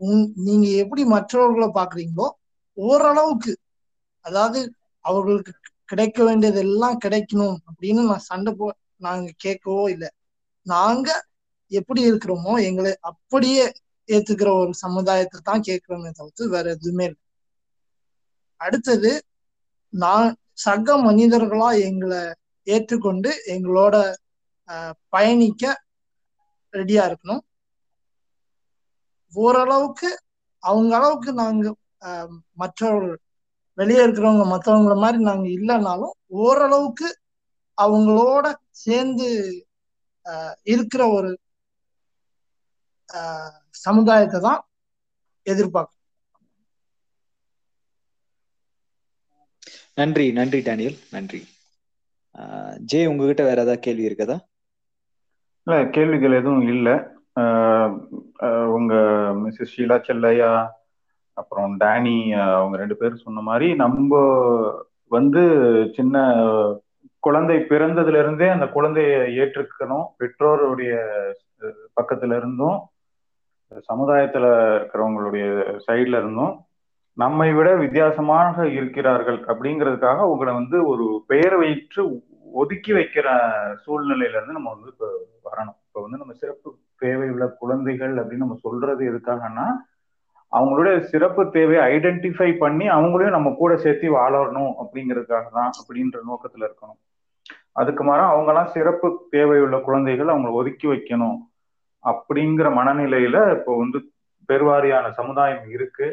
உங்- 0.00 0.32
நீங்க 0.36 0.68
எப்படி 0.68 1.04
மற்றவர்களை 1.04 1.68
பாக்குறீங்களோ 1.68 2.30
ஓரளவுக்கு 2.72 3.56
அதாவது 4.20 4.72
அவர்களுக்கு 5.00 5.52
கிடைக்க 5.84 6.24
வேண்டியது 6.24 6.58
எல்லாம் 6.58 6.98
கிடைக்கணும் 7.04 7.56
அப்படின்னு 7.66 8.06
நான் 8.06 8.18
சண்டை 8.18 8.54
போ 8.54 8.74
நாங்க 8.96 9.32
கேட்கவோ 9.44 9.90
இல்லை. 9.90 10.08
நாங்க 10.62 11.08
எப்படி 11.66 12.12
இருக்கிறோமோ 12.12 12.62
எங்களை 12.64 12.96
அப்படியே 13.00 13.72
ஏத்துக்கிற 14.08 14.58
ஒரு 14.58 14.74
சமுதாயத்தை 14.74 15.40
தான் 15.44 15.60
கேட்கிறோமே 15.60 16.10
தவிர்த்து 16.10 16.48
வேற 16.48 16.70
எதுவுமே 16.70 17.04
இல்லை. 17.04 17.20
அடுத்தது 18.60 19.24
நான் 19.88 20.36
சக 20.52 20.96
மனிதர்களா 20.96 21.80
எங்களை 21.80 22.34
ஏற்றுக்கொண்டு 22.66 23.30
எங்களோட 23.54 23.96
பயணிக்க 25.14 25.64
ரெடியா 26.74 27.02
இருக்கணும். 27.08 27.42
ஓரளவுக்கு 29.32 30.10
அவங்க 30.62 30.92
அளவுக்கு 30.98 31.30
நாங்க 31.42 31.64
மற்றவர்கள் 32.62 33.16
வெளியே 33.78 34.00
இருக்கிறவங்க 34.04 34.44
மற்றவங்கள 34.52 34.94
மாதிரி 35.02 35.18
நாங்க 35.28 35.46
இல்லைனாலும் 35.58 36.14
ஓரளவுக்கு 36.44 37.08
அவங்களோட 37.78 38.46
சேர்ந்து 38.84 39.28
இருக்கிற 40.74 41.02
ஒரு 41.16 41.30
சமுதாயத்தை 43.86 44.38
தான் 44.46 44.60
எதிர்பார்க்கணும். 45.46 45.92
நன்றி 49.98 50.26
நன்றி 50.38 50.60
டேனியல். 50.68 50.98
நன்றி. 51.16 51.40
ஜே 52.80 53.06
உங்ககிட்ட 53.06 53.42
வேற 53.42 53.60
ஏதாவது 53.60 53.78
கேள்வி 53.78 54.08
இருக்குதா? 54.08 54.36
இல்ல 55.66 55.76
கேள்விகள் 55.88 56.32
எதுவும் 56.32 56.66
இல்லை. 56.68 56.94
உங்க 58.76 58.94
மிஸ்ஸஸ் 59.42 59.72
ஷீலா 59.76 59.96
செல்லையா 60.08 60.50
அப்புறம் 61.32 61.76
டேனி 61.80 62.32
அவங்க 62.32 62.76
ரெண்டு 62.76 62.96
பேரும் 62.96 63.24
சொன்ன 63.24 63.40
மாதிரி 63.40 63.74
நம்ம 63.74 64.20
வந்து 65.10 65.42
சின்ன 65.94 66.24
குழந்தை 67.18 67.56
பிறந்ததுல 67.56 68.18
இருந்தே 68.18 68.48
அந்த 68.48 68.66
குழந்தைய 68.74 69.16
ஏற்றுக்கணும். 69.42 70.06
பெற்றோருடைய 70.18 70.92
பக்கத்துல 72.00 72.36
இருந்தும் 72.36 72.78
சமுதாயத்துல 73.88 74.46
இருக்கிறவங்களுடைய 74.78 75.46
சைட்ல 75.86 76.20
இருந்தும் 76.22 76.54
நம்மை 77.16 77.52
விட 77.56 77.68
வித்தியாசமாக 77.74 78.64
இருக்கிறார்கள் 78.78 79.38
அப்படிங்கிறதுக்காக 79.50 80.24
உங்களை 80.32 80.52
வந்து 80.54 80.78
ஒரு 80.92 81.04
பெயர் 81.26 81.56
வைத்து 81.56 82.02
ஒதுக்கி 82.60 82.92
வைக்கிற 82.92 83.28
சூழ்நிலையில 83.84 84.36
இருந்து 84.36 84.56
நம்ம 84.58 84.72
வந்து 84.74 84.90
இப்போ 84.92 85.08
வரணும். 85.46 85.78
இப்போ 85.86 86.00
வந்து 86.00 86.20
நம்ம 86.22 86.34
சிறப்பு 86.42 86.68
தேவை 86.98 87.28
உள்ள 87.30 87.46
குழந்தைகள் 87.62 88.14
அப்படின்னு 88.20 88.44
நம்ம 88.46 88.58
சொல்றது 88.66 89.02
எதுக்காகன்னா 89.12 89.66
அவங்களுடைய 90.52 90.96
சிறப்பு 91.12 91.42
தேவையை 91.50 91.82
ஐடென்டிஃபை 91.94 92.50
பண்ணி 92.58 92.86
அவங்களையும் 92.88 93.36
நம்ம 93.36 93.54
கூட 93.62 93.72
சேர்த்து 93.76 94.12
வாழணும் 94.18 94.72
அப்படிங்கிறதுக்காக 94.82 95.46
தான் 95.58 95.72
அப்படின்ற 95.80 96.20
நோக்கத்துல 96.30 96.68
இருக்கணும். 96.68 97.00
அதுக்கு 97.72 98.04
மாறா 98.04 98.26
அவங்கெல்லாம் 98.34 98.72
சிறப்பு 98.76 99.08
தேவையுள்ள 99.36 99.78
குழந்தைகள் 99.88 100.32
அவங்களை 100.34 100.52
ஒதுக்கி 100.60 100.86
வைக்கணும் 100.92 101.38
அப்படிங்கிற 102.04 102.68
மனநிலையில 102.78 103.36
இப்போ 103.56 103.72
வந்து 103.78 103.98
பெருவாரியான 104.48 105.06
சமுதாயம் 105.10 105.66
இருக்கு. 105.68 106.08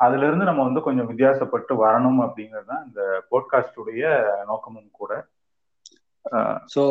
அதுல 0.00 0.26
இருந்து 0.26 0.48
நம்ம 0.48 0.64
வந்து 0.64 0.80
கொஞ்சம் 0.80 1.08
வித்தியாசப்பட்டு 1.10 1.74
வரணும் 1.84 2.20
அப்படிங்கிறது 2.24 2.68
தான் 2.72 2.84
இந்த 2.86 3.02
போட்காஸ்டுடைய 3.30 4.02
நோக்கமும் 4.46 4.90
கூட. 4.92 5.12
ஸோ 6.74 6.82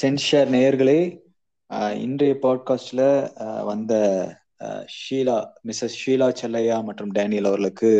சென்ஷர் 0.00 0.48
நேயர்களே 0.54 1.00
இன்றைய 2.06 2.34
பாட்காஸ்ட்ல 2.42 3.02
வந்த 3.64 3.94
ஷீலா 4.96 5.36
மிஸ்ஸஸ் 5.68 6.00
ஷீலா 6.02 6.28
செல்லையா 6.40 6.76
மற்றும் 6.84 7.14
டேனியல் 7.18 7.48
அவர்களுக்கு 7.50 7.90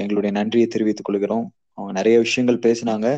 எங்களுடைய 0.00 0.32
நன்றியை 0.38 0.66
தெரிவித்துக் 0.66 1.08
கொள்கிறோம். 1.08 1.46
அவங்க 1.78 1.92
நிறைய 1.92 2.16
விஷயங்கள் 2.18 2.64
பேசினாங்க. 2.66 3.08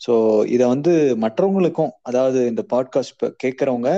ஸோ 0.00 0.14
இதை 0.46 0.64
வந்து 0.68 0.92
மற்றவங்களுக்கும் 1.20 1.92
அதாவது 2.02 2.40
இந்த 2.46 2.62
பாட்காஸ்ட் 2.72 3.24
கேட்குறவங்க 3.44 3.90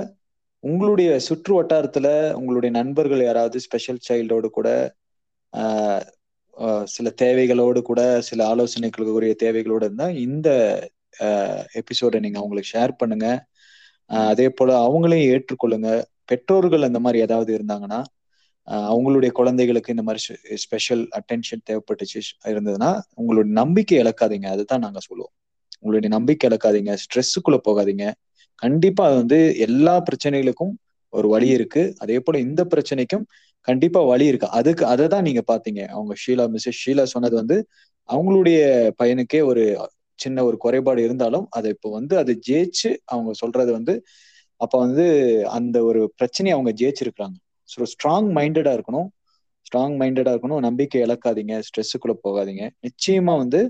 உங்களுடைய 0.65 1.11
சுற்று 1.27 1.53
வட்டாரத்துல 1.57 2.09
உங்களுடைய 2.33 2.71
நண்பர்கள் 2.79 3.23
யாராவது 3.25 3.59
ஸ்பெஷல் 3.67 4.05
சைல்டோடு 4.09 4.49
கூட 4.59 4.69
சில 6.95 7.09
தேவைகளோடு 7.23 7.81
கூட 7.83 8.01
சில 8.29 8.41
ஆலோசனைகளுக்குரிய 8.53 9.35
தேவைகளோடு 9.45 9.85
இருந்தால் 9.87 10.19
இந்த 10.27 10.49
எபிசோடை 11.81 12.19
நீங்கள் 12.25 12.43
அவங்களுக்கு 12.43 12.73
ஷேர் 12.75 12.93
பண்ணுங்க. 12.99 13.29
அதே 14.31 14.47
போல 14.59 14.71
அவங்களையும் 14.87 15.31
ஏற்றுக்கொள்ளுங்க. 15.35 15.91
பெற்றோர்கள் 16.31 16.89
அந்த 16.89 16.99
மாதிரி 17.05 17.19
ஏதாவது 17.27 17.51
இருந்தாங்கன்னா 17.59 18.01
அவங்களுடைய 18.89 19.31
குழந்தைகளுக்கு 19.39 19.95
இந்த 19.95 20.05
மாதிரி 20.09 20.57
ஸ்பெஷல் 20.65 21.05
அட்டென்ஷன் 21.19 21.63
தேவைப்பட்டுச்சு 21.71 22.21
இருந்ததுன்னா 22.51 22.91
உங்களுடைய 23.15 23.53
நம்பிக்கை 23.61 23.97
இழக்காதீங்க. 24.03 24.49
அதுதான் 24.55 24.85
நாங்கள் 24.87 25.07
சொல்லுவோம். 25.09 25.35
உங்களுடைய 25.81 26.11
நம்பிக்கை 26.17 26.47
இழக்காதீங்க. 26.51 26.95
ஸ்ட்ரெஸ்ஸுக்குள்ளே 27.05 27.61
போகாதீங்க. 27.69 28.07
கண்டிப்பா 28.63 29.03
அது 29.09 29.17
வந்து 29.17 29.39
எல்லா 29.67 29.95
பிரச்சனைகளுக்கும் 30.09 30.73
ஒரு 31.13 31.29
வழி 31.29 31.49
இருக்கு. 31.49 31.83
அதே 31.99 32.19
போல 32.21 32.39
இந்த 32.39 32.63
பிரச்சனைக்கும் 32.65 33.25
கண்டிப்பா 33.69 34.01
வழி 34.03 34.27
இருக்கு. 34.27 34.49
அதுக்கு 34.59 34.85
அதை 34.87 35.07
தான் 35.09 35.27
நீங்க 35.29 35.43
பாத்தீங்க. 35.53 35.81
அவங்க 35.89 36.13
ஷீலா 36.25 36.45
மிஸ்ஸஸ் 36.55 36.81
ஷீலா 36.85 37.05
சொன்னது 37.15 37.37
வந்து 37.37 37.57
அவங்களுடைய 38.09 38.59
பையனுக்கே 39.01 39.41
ஒரு 39.45 39.65
சின்ன 40.19 40.45
ஒரு 40.45 40.57
குறைபாடு 40.57 41.01
இருந்தாலும் 41.03 41.47
அதை 41.51 41.69
இப்போ 41.71 41.89
வந்து 41.91 42.15
அதை 42.19 42.35
ஜெயிச்சு 42.49 42.91
அவங்க 43.07 43.31
சொல்றது 43.33 43.71
வந்து 43.73 43.95
அப்ப 44.61 44.75
வந்து 44.79 45.05
அந்த 45.49 45.77
ஒரு 45.85 46.01
பிரச்சனையை 46.17 46.55
அவங்க 46.57 46.71
ஜெயிச்சிருக்கிறாங்க. 46.71 47.37
ஸோ 47.69 47.87
ஸ்ட்ராங் 47.93 48.29
மைண்டடா 48.39 48.73
இருக்கணும். 48.79 49.09
ஸ்ட்ராங் 49.67 49.95
மைண்டடா 50.01 50.31
இருக்கணும். 50.35 50.61
நம்பிக்கை 50.61 51.01
இழக்காதீங்க. 51.07 51.55
ஸ்ட்ரெஸ்ஸுக்குள்ள 51.69 52.15
போகாதீங்க. 52.27 52.65
நிச்சயமா 52.87 53.35
வந்து 53.39 53.61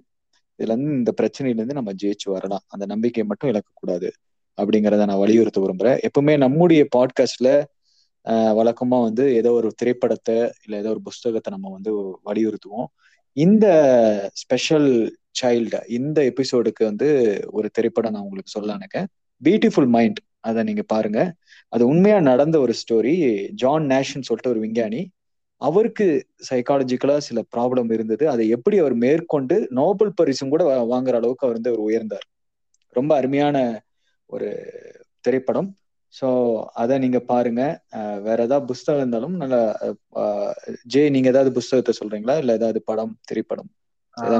இதுல 0.58 0.72
இருந்து 0.74 0.96
இந்த 0.96 1.12
பிரச்சனையில 1.20 1.60
இருந்து 1.60 1.78
நம்ம 1.78 1.92
ஜெயிச்சு 2.02 2.28
வரலாம். 2.30 2.64
அந்த 2.68 2.84
நம்பிக்கையை 2.86 3.26
மட்டும் 3.28 3.50
இழக்கக்கூடாது. 3.52 4.08
அப்படிங்கிறத 4.60 5.06
நான் 5.06 5.18
வலியுறுத்த 5.18 5.60
விரும்புறேன். 5.60 5.98
எப்பவுமே 6.08 6.36
நம்முடைய 6.36 6.86
பாட்காஸ்ட்ல 6.96 7.50
வழக்கமா 8.58 8.98
வந்து 9.02 9.34
ஏதோ 9.34 9.50
ஒரு 9.52 9.68
திரைப்படத்தை 9.76 10.34
இல்ல 10.36 10.78
ஏதோ 10.78 10.90
ஒரு 10.90 11.00
புஸ்தகத்தை 11.02 11.50
நம்ம 11.52 11.70
வந்து 11.70 11.92
வலியுறுத்துவோம். 12.24 12.88
இந்த 13.32 13.66
ஸ்பெஷல் 14.34 14.90
சைல்டு 15.42 15.80
இந்த 15.88 16.18
எபிசோடுக்கு 16.22 16.82
வந்து 16.84 17.08
ஒரு 17.50 17.70
திரைப்படம் 17.70 18.12
நான் 18.12 18.22
உங்களுக்கு 18.22 18.54
சொல்ல 18.60 18.76
பியூட்டிஃபுல் 19.42 19.88
மைண்ட் 19.88 20.18
அதை 20.40 20.62
நீங்க 20.62 20.82
பாருங்க. 20.82 21.20
அது 21.68 21.86
உண்மையா 21.86 22.20
நடந்த 22.20 22.56
ஒரு 22.60 22.74
ஸ்டோரி 22.80 23.14
ஜான் 23.52 23.86
நேஷன் 23.86 24.26
சொல்லிட்டு 24.28 24.50
ஒரு 24.50 24.60
விஞ்ஞானி 24.60 25.10
அவருக்கு 25.56 26.26
சைக்காலஜிக்கலா 26.50 27.16
சில 27.18 27.42
ப்ராப்ளம் 27.56 27.92
இருந்தது. 27.92 28.28
அதை 28.28 28.48
எப்படி 28.48 28.78
அவர் 28.78 28.94
மேற்கொண்டு 28.94 29.66
நோபல் 29.70 30.12
பரிசும் 30.14 30.48
கூட 30.48 30.64
வாங்குற 30.84 31.14
அளவுக்கு 31.20 31.46
அவர் 31.46 31.58
வந்து 31.58 31.70
அவர் 31.70 31.84
உயர்ந்தார். 31.88 32.26
ரொம்ப 32.88 33.16
அருமையான 33.16 33.56
ஒரு 34.34 34.48
திரைப்படம். 35.26 35.68
ஸோ 36.14 36.28
அதை 36.82 36.94
நீங்க 37.02 37.18
பாருங்க. 37.32 37.62
வேற 38.26 38.38
ஏதாவது 38.48 38.70
புஸ்தகம் 38.70 39.00
இருந்தாலும் 39.02 39.36
நல்ல 39.42 39.56
ஜே 40.92 41.02
நீங்க 41.16 41.28
ஏதாவது 41.34 41.50
புஸ்தகத்தை 41.58 41.92
சொல்றீங்களா? 41.98 42.36
இல்ல 42.42 42.58
ஏதாவது 42.60 42.80
படம் 42.90 43.14
திரைப்படம்? 43.30 43.70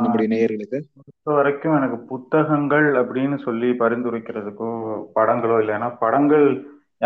நம்முடைய 0.05 0.29
நேயர்களுக்கு? 0.33 0.79
பொறுத்த 0.97 1.35
வரைக்கும் 1.37 1.77
எனக்கு 1.79 1.99
புத்தகங்கள் 2.13 2.89
அப்படின்னு 3.03 3.37
சொல்லி 3.45 3.69
பரிந்துரைக்கிறதுக்கோ 3.83 4.71
படங்களோ 5.19 5.57
இல்லைன்னா 5.65 5.89
படங்கள் 6.03 6.47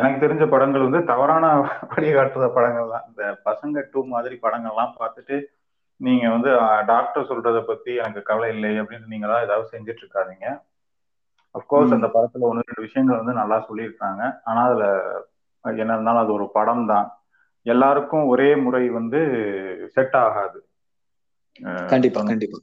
எனக்கு 0.01 0.19
தெரிஞ்ச 0.23 0.45
படங்கள் 0.53 0.87
வந்து 0.87 1.01
தவறான 1.11 1.45
வழிகாட்டுற 1.91 2.47
படங்கள் 2.57 2.93
தான். 2.95 3.05
இந்த 3.11 3.25
பசங்க 3.49 3.85
டூ 3.93 4.01
மாதிரி 4.15 4.37
படங்கள்லாம் 4.47 4.97
பார்த்துட்டு 5.01 5.37
நீங்க 6.01 6.25
வந்து 6.37 6.51
டாக்டர் 6.93 7.29
சொல்றத 7.29 7.59
பத்தி 7.69 7.93
எனக்கு 8.03 8.23
கவலை 8.31 8.49
இல்லை 8.55 8.73
அப்படின்னு 8.81 9.13
நீங்க 9.13 9.27
தான் 9.33 9.45
ஏதாவது 9.47 9.67
செஞ்சுட்டு 9.75 10.03
இருக்காதீங்க. 10.05 10.49
அப்கோர்ஸ் 11.55 11.97
அந்த 11.97 12.09
படத்துல 12.15 12.49
ஒன்று 12.49 12.65
ரெண்டு 12.65 12.85
விஷயங்கள் 12.87 13.21
வந்து 13.21 13.33
நல்லா 13.33 13.57
சொல்லியிருக்காங்க. 13.69 14.23
ஆனா 14.45 14.61
அதுல 14.63 14.87
என்ன 15.65 15.93
இருந்தாலும் 15.93 16.23
அது 16.23 16.33
ஒரு 16.33 16.47
படம் 16.51 16.87
தான் 16.87 17.07
எல்லாருக்கும் 17.67 18.25
ஒரே 18.27 18.49
முறை 18.57 18.83
வந்து 18.91 19.21
செட் 19.95 20.17
ஆகாது. 20.23 20.59
கண்டிப்பா 21.91 22.21
கண்டிப்பா. 22.23 22.59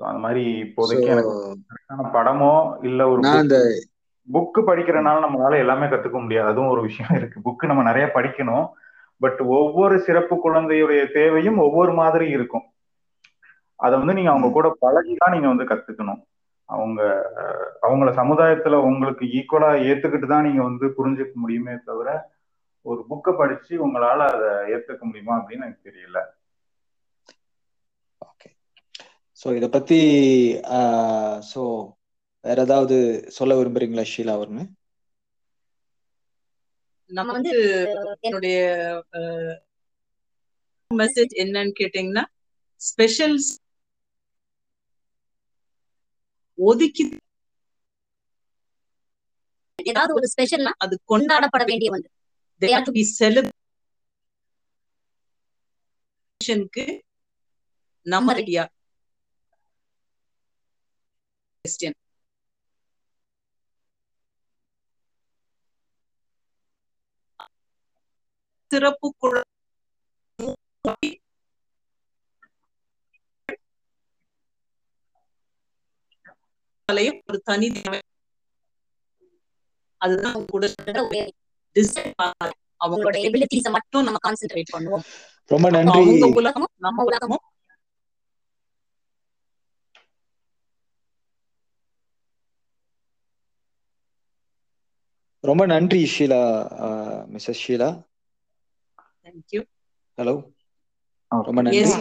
அந்த 0.00 0.20
மாதிரி 0.20 0.42
இப்போதைக்கு 0.64 1.08
எனக்கு 1.08 1.32
படமோ 2.16 2.52
இல்ல 2.82 3.02
ஒரு 3.08 3.22
புக்கு 4.28 4.60
படிக்கிறனால 4.60 5.22
நம்மளால 5.24 5.58
எல்லாமே 5.58 5.86
கத்துக்க 5.86 6.18
முடியாது. 6.20 6.48
அதுவும் 6.48 6.72
ஒரு 6.74 6.82
விஷயம் 6.82 7.14
இருக்கு. 7.14 7.38
புக்கு 7.40 7.64
நம்ம 7.66 7.82
நிறைய 7.82 8.06
படிக்கணும். 8.14 8.66
பட் 9.20 9.40
ஒவ்வொரு 9.56 9.96
சிறப்பு 10.00 10.34
குழந்தையுடைய 10.36 11.02
தேவையும் 11.12 11.58
ஒவ்வொரு 11.58 11.92
மாதிரி 11.92 12.26
இருக்கும். 12.30 12.64
அதை 13.80 13.94
வந்து 13.98 14.14
நீங்க 14.14 14.30
அவங்க 14.30 14.48
கூட 14.50 14.68
பழகிதான் 14.80 15.32
நீங்க 15.32 15.48
வந்து 15.48 15.64
கத்துக்கணும். 15.64 16.20
அவங்க 16.68 17.00
அவங்கள 17.82 18.10
சமுதாயத்துல 18.16 18.76
உங்களுக்கு 18.88 19.24
ஈக்குவலா 19.38 19.70
ஏத்துக்கிட்டு 19.88 20.28
தான் 20.28 20.46
நீங்க 20.46 20.62
வந்து 20.62 20.86
புரிஞ்சுக்க 20.96 21.34
முடியுமே 21.36 21.74
தவிர 21.84 22.08
ஒரு 22.86 23.00
புக்கை 23.10 23.32
படிச்சு 23.34 23.74
உங்களால 23.84 24.20
அதை 24.32 24.50
ஏத்துக்க 24.74 25.02
முடியுமா 25.04 25.34
அப்படின்னு 25.38 25.66
எனக்கு 25.66 25.88
தெரியல. 25.88 26.18
ஓகே 28.22 28.48
ஸோ 29.40 29.54
இதை 29.56 29.68
பத்தி 29.70 29.98
ஸோ 31.50 31.62
வேற 32.44 32.58
ஏதாவது 32.62 32.96
சொல்ல 33.36 33.52
விரும்புறீங்களா 33.56 34.04
ஷீலா 34.10 34.34
அவர்னு? 34.36 34.64
நம்ம 37.10 37.32
வந்து 37.36 37.52
என்னுடைய 38.22 38.56
மெசேஜ் 40.90 41.32
என்னன்னு 41.42 41.74
கேட்டீங்கன்னா 41.80 42.24
ஸ்பெஷல் 42.80 43.36
ஒதுக்கி 46.58 47.04
ஏதாவது 49.78 50.12
ஒரு 50.14 50.26
ஸ்பெஷல்னா 50.32 50.72
அது 50.78 50.94
கொண்டாடப்பட 51.06 51.62
வேண்டிய 51.64 51.90
வந்து 51.90 52.10
நம்ம 58.06 58.34
ரெடியா 58.34 58.64
கொஸ்டின் 61.64 61.96
சிறப்பு 68.70 69.08
ஒரு 77.28 77.38
தனி 77.44 77.68
அதுதான் 80.00 80.44
கூட 80.46 80.64
அவங்களோட 82.84 83.16
எபிலிட்டிஸ 83.26 83.70
மட்டும் 83.74 84.06
நம்ம 84.06 84.18
கான்சென்ட்ரேட் 84.26 84.72
பண்ணுவோம். 84.76 85.04
ரொம்ப 85.50 85.66
நன்றி. 85.70 86.00
அவங்க 86.00 86.26
உலகமும் 86.40 86.74
நம்ம 86.78 87.04
உலகமும் 87.04 87.44
ரொம்ப 95.44 95.62
நன்றி 95.66 96.00
Sheela. 96.14 96.40
Mrs 97.34 97.62
Sheela. 97.64 97.88
Thank you 99.24 99.62
hello 100.18 100.34
ரொம்ப 101.30 101.62
நன்றி. 101.62 101.92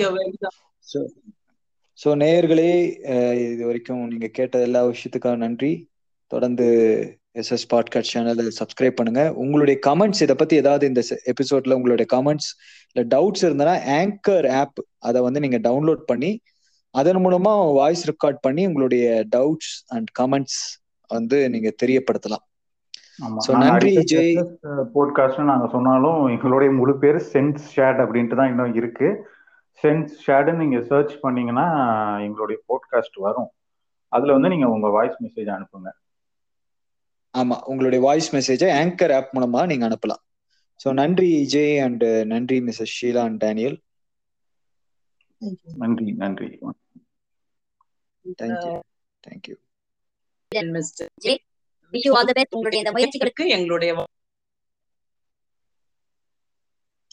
ஸோ 2.00 2.10
நேயர்களே 2.22 2.70
இது 3.52 3.64
வரைக்கும் 3.66 4.06
நீங்க 4.12 4.28
கேட்ட 4.38 4.62
எல்லா 4.68 4.80
விஷயத்துக்காக 4.86 5.38
நன்றி. 5.44 5.72
தொடர்ந்து 6.32 6.68
எஸ்எஸ் 7.42 7.68
பாட்காஸ்ட் 7.74 8.12
சேனலை 8.14 8.44
சப்ஸ்கிரைப் 8.60 8.98
பண்ணுங்க. 9.00 9.22
உங்களுடைய 9.44 9.76
கமெண்ட்ஸ் 9.88 10.24
இதை 10.26 10.36
பத்தி 10.36 10.56
ஏதாவது 10.62 10.86
இந்த 10.92 11.02
எபிசோட்ல 11.34 11.78
உங்களுடைய 11.80 12.08
கமெண்ட்ஸ் 12.16 12.50
இல்லை 12.90 13.04
டவுட்ஸ் 13.14 13.46
இருந்தனா 13.48 13.76
ஆங்கர் 14.00 14.48
ஆப் 14.62 14.80
அதை 15.10 15.22
வந்து 15.28 15.44
நீங்க 15.46 15.60
டவுன்லோட் 15.68 16.04
பண்ணி 16.12 16.32
அதன் 16.96 17.22
மூலமா 17.26 17.54
வாய்ஸ் 17.80 18.04
ரெக்கார்ட் 18.12 18.40
பண்ணி 18.42 18.64
உங்களுடைய 18.70 19.06
டவுட்ஸ் 19.36 19.74
அண்ட் 19.96 20.10
கமெண்ட்ஸ் 20.20 20.60
வந்து 21.10 21.38
நீங்க 21.54 21.70
தெரியப்படுத்தலாம். 21.84 22.44
நன்றி 23.64 23.94
ஜெய். 24.12 24.36
போட்காஸ்ட் 24.96 25.50
நாங்க 25.52 25.68
சொன்னாலும் 25.76 26.20
எங்களுடைய 26.36 26.70
முழு 26.80 26.96
பேர் 27.04 27.20
சென்ஸ் 27.34 27.64
ஷேட் 27.76 28.02
அப்படின்ட்டு 28.04 28.40
தான் 28.40 28.52
இன்னும் 28.54 28.78
இருக்கு. 28.82 29.10
சென்ஸ் 29.82 30.12
ஷேடுன்னு 30.26 30.64
நீங்க 30.64 30.80
சர்ச் 30.82 31.14
பண்ணீங்கன்னா 31.22 31.66
எங்களுடைய 32.26 32.58
போட்காஸ்ட் 32.70 33.18
வரும். 33.18 33.52
அதுல 34.12 34.34
வந்து 34.34 34.50
நீங்க 34.50 34.68
உங்க 34.70 34.88
வாய்ஸ் 34.90 35.18
மெசேஜ் 35.24 35.50
அனுப்புங்க. 35.56 35.90
ஆமா 37.34 37.56
உங்களுடைய 37.64 38.00
வாய்ஸ் 38.06 38.30
மெசேஜை 38.36 38.70
ஆங்கர் 38.82 39.14
ஆப் 39.18 39.32
மூலமா 39.36 39.62
நீங்க 39.66 39.86
அனுப்பலாம். 39.88 40.22
ஸோ 40.80 40.94
நன்றி 40.94 41.30
ஜெய் 41.54 41.78
அண்ட் 41.86 42.06
நன்றி 42.26 42.58
மிஸ்ஸஸ் 42.62 42.96
ஷீலா 42.98 43.24
அண்ட் 43.24 43.40
டேனியல். 43.44 43.78
நன்றி 45.82 46.12
நன்றி. 46.24 46.50
Thank you 48.42 48.74
thank you 49.24 49.56
wish 51.94 52.06
you 52.06 52.14
all 52.14 52.30
the 52.30 52.36
best 52.38 52.56
உங்களுடைய 52.56 52.82
இந்த 52.84 52.94
முயற்சிகளுக்கு 52.98 53.44
எங்களுடைய 53.48 53.92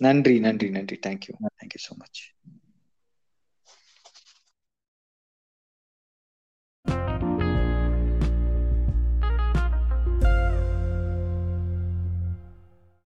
நன்றி 0.01 0.35
நன்றி 0.40 0.68
நன்றி 0.70 0.97
தேங்க்யூ 1.06 1.35
தேங்க்யூ 1.55 1.81
ஸோ 1.86 1.94
மச் 1.97 2.20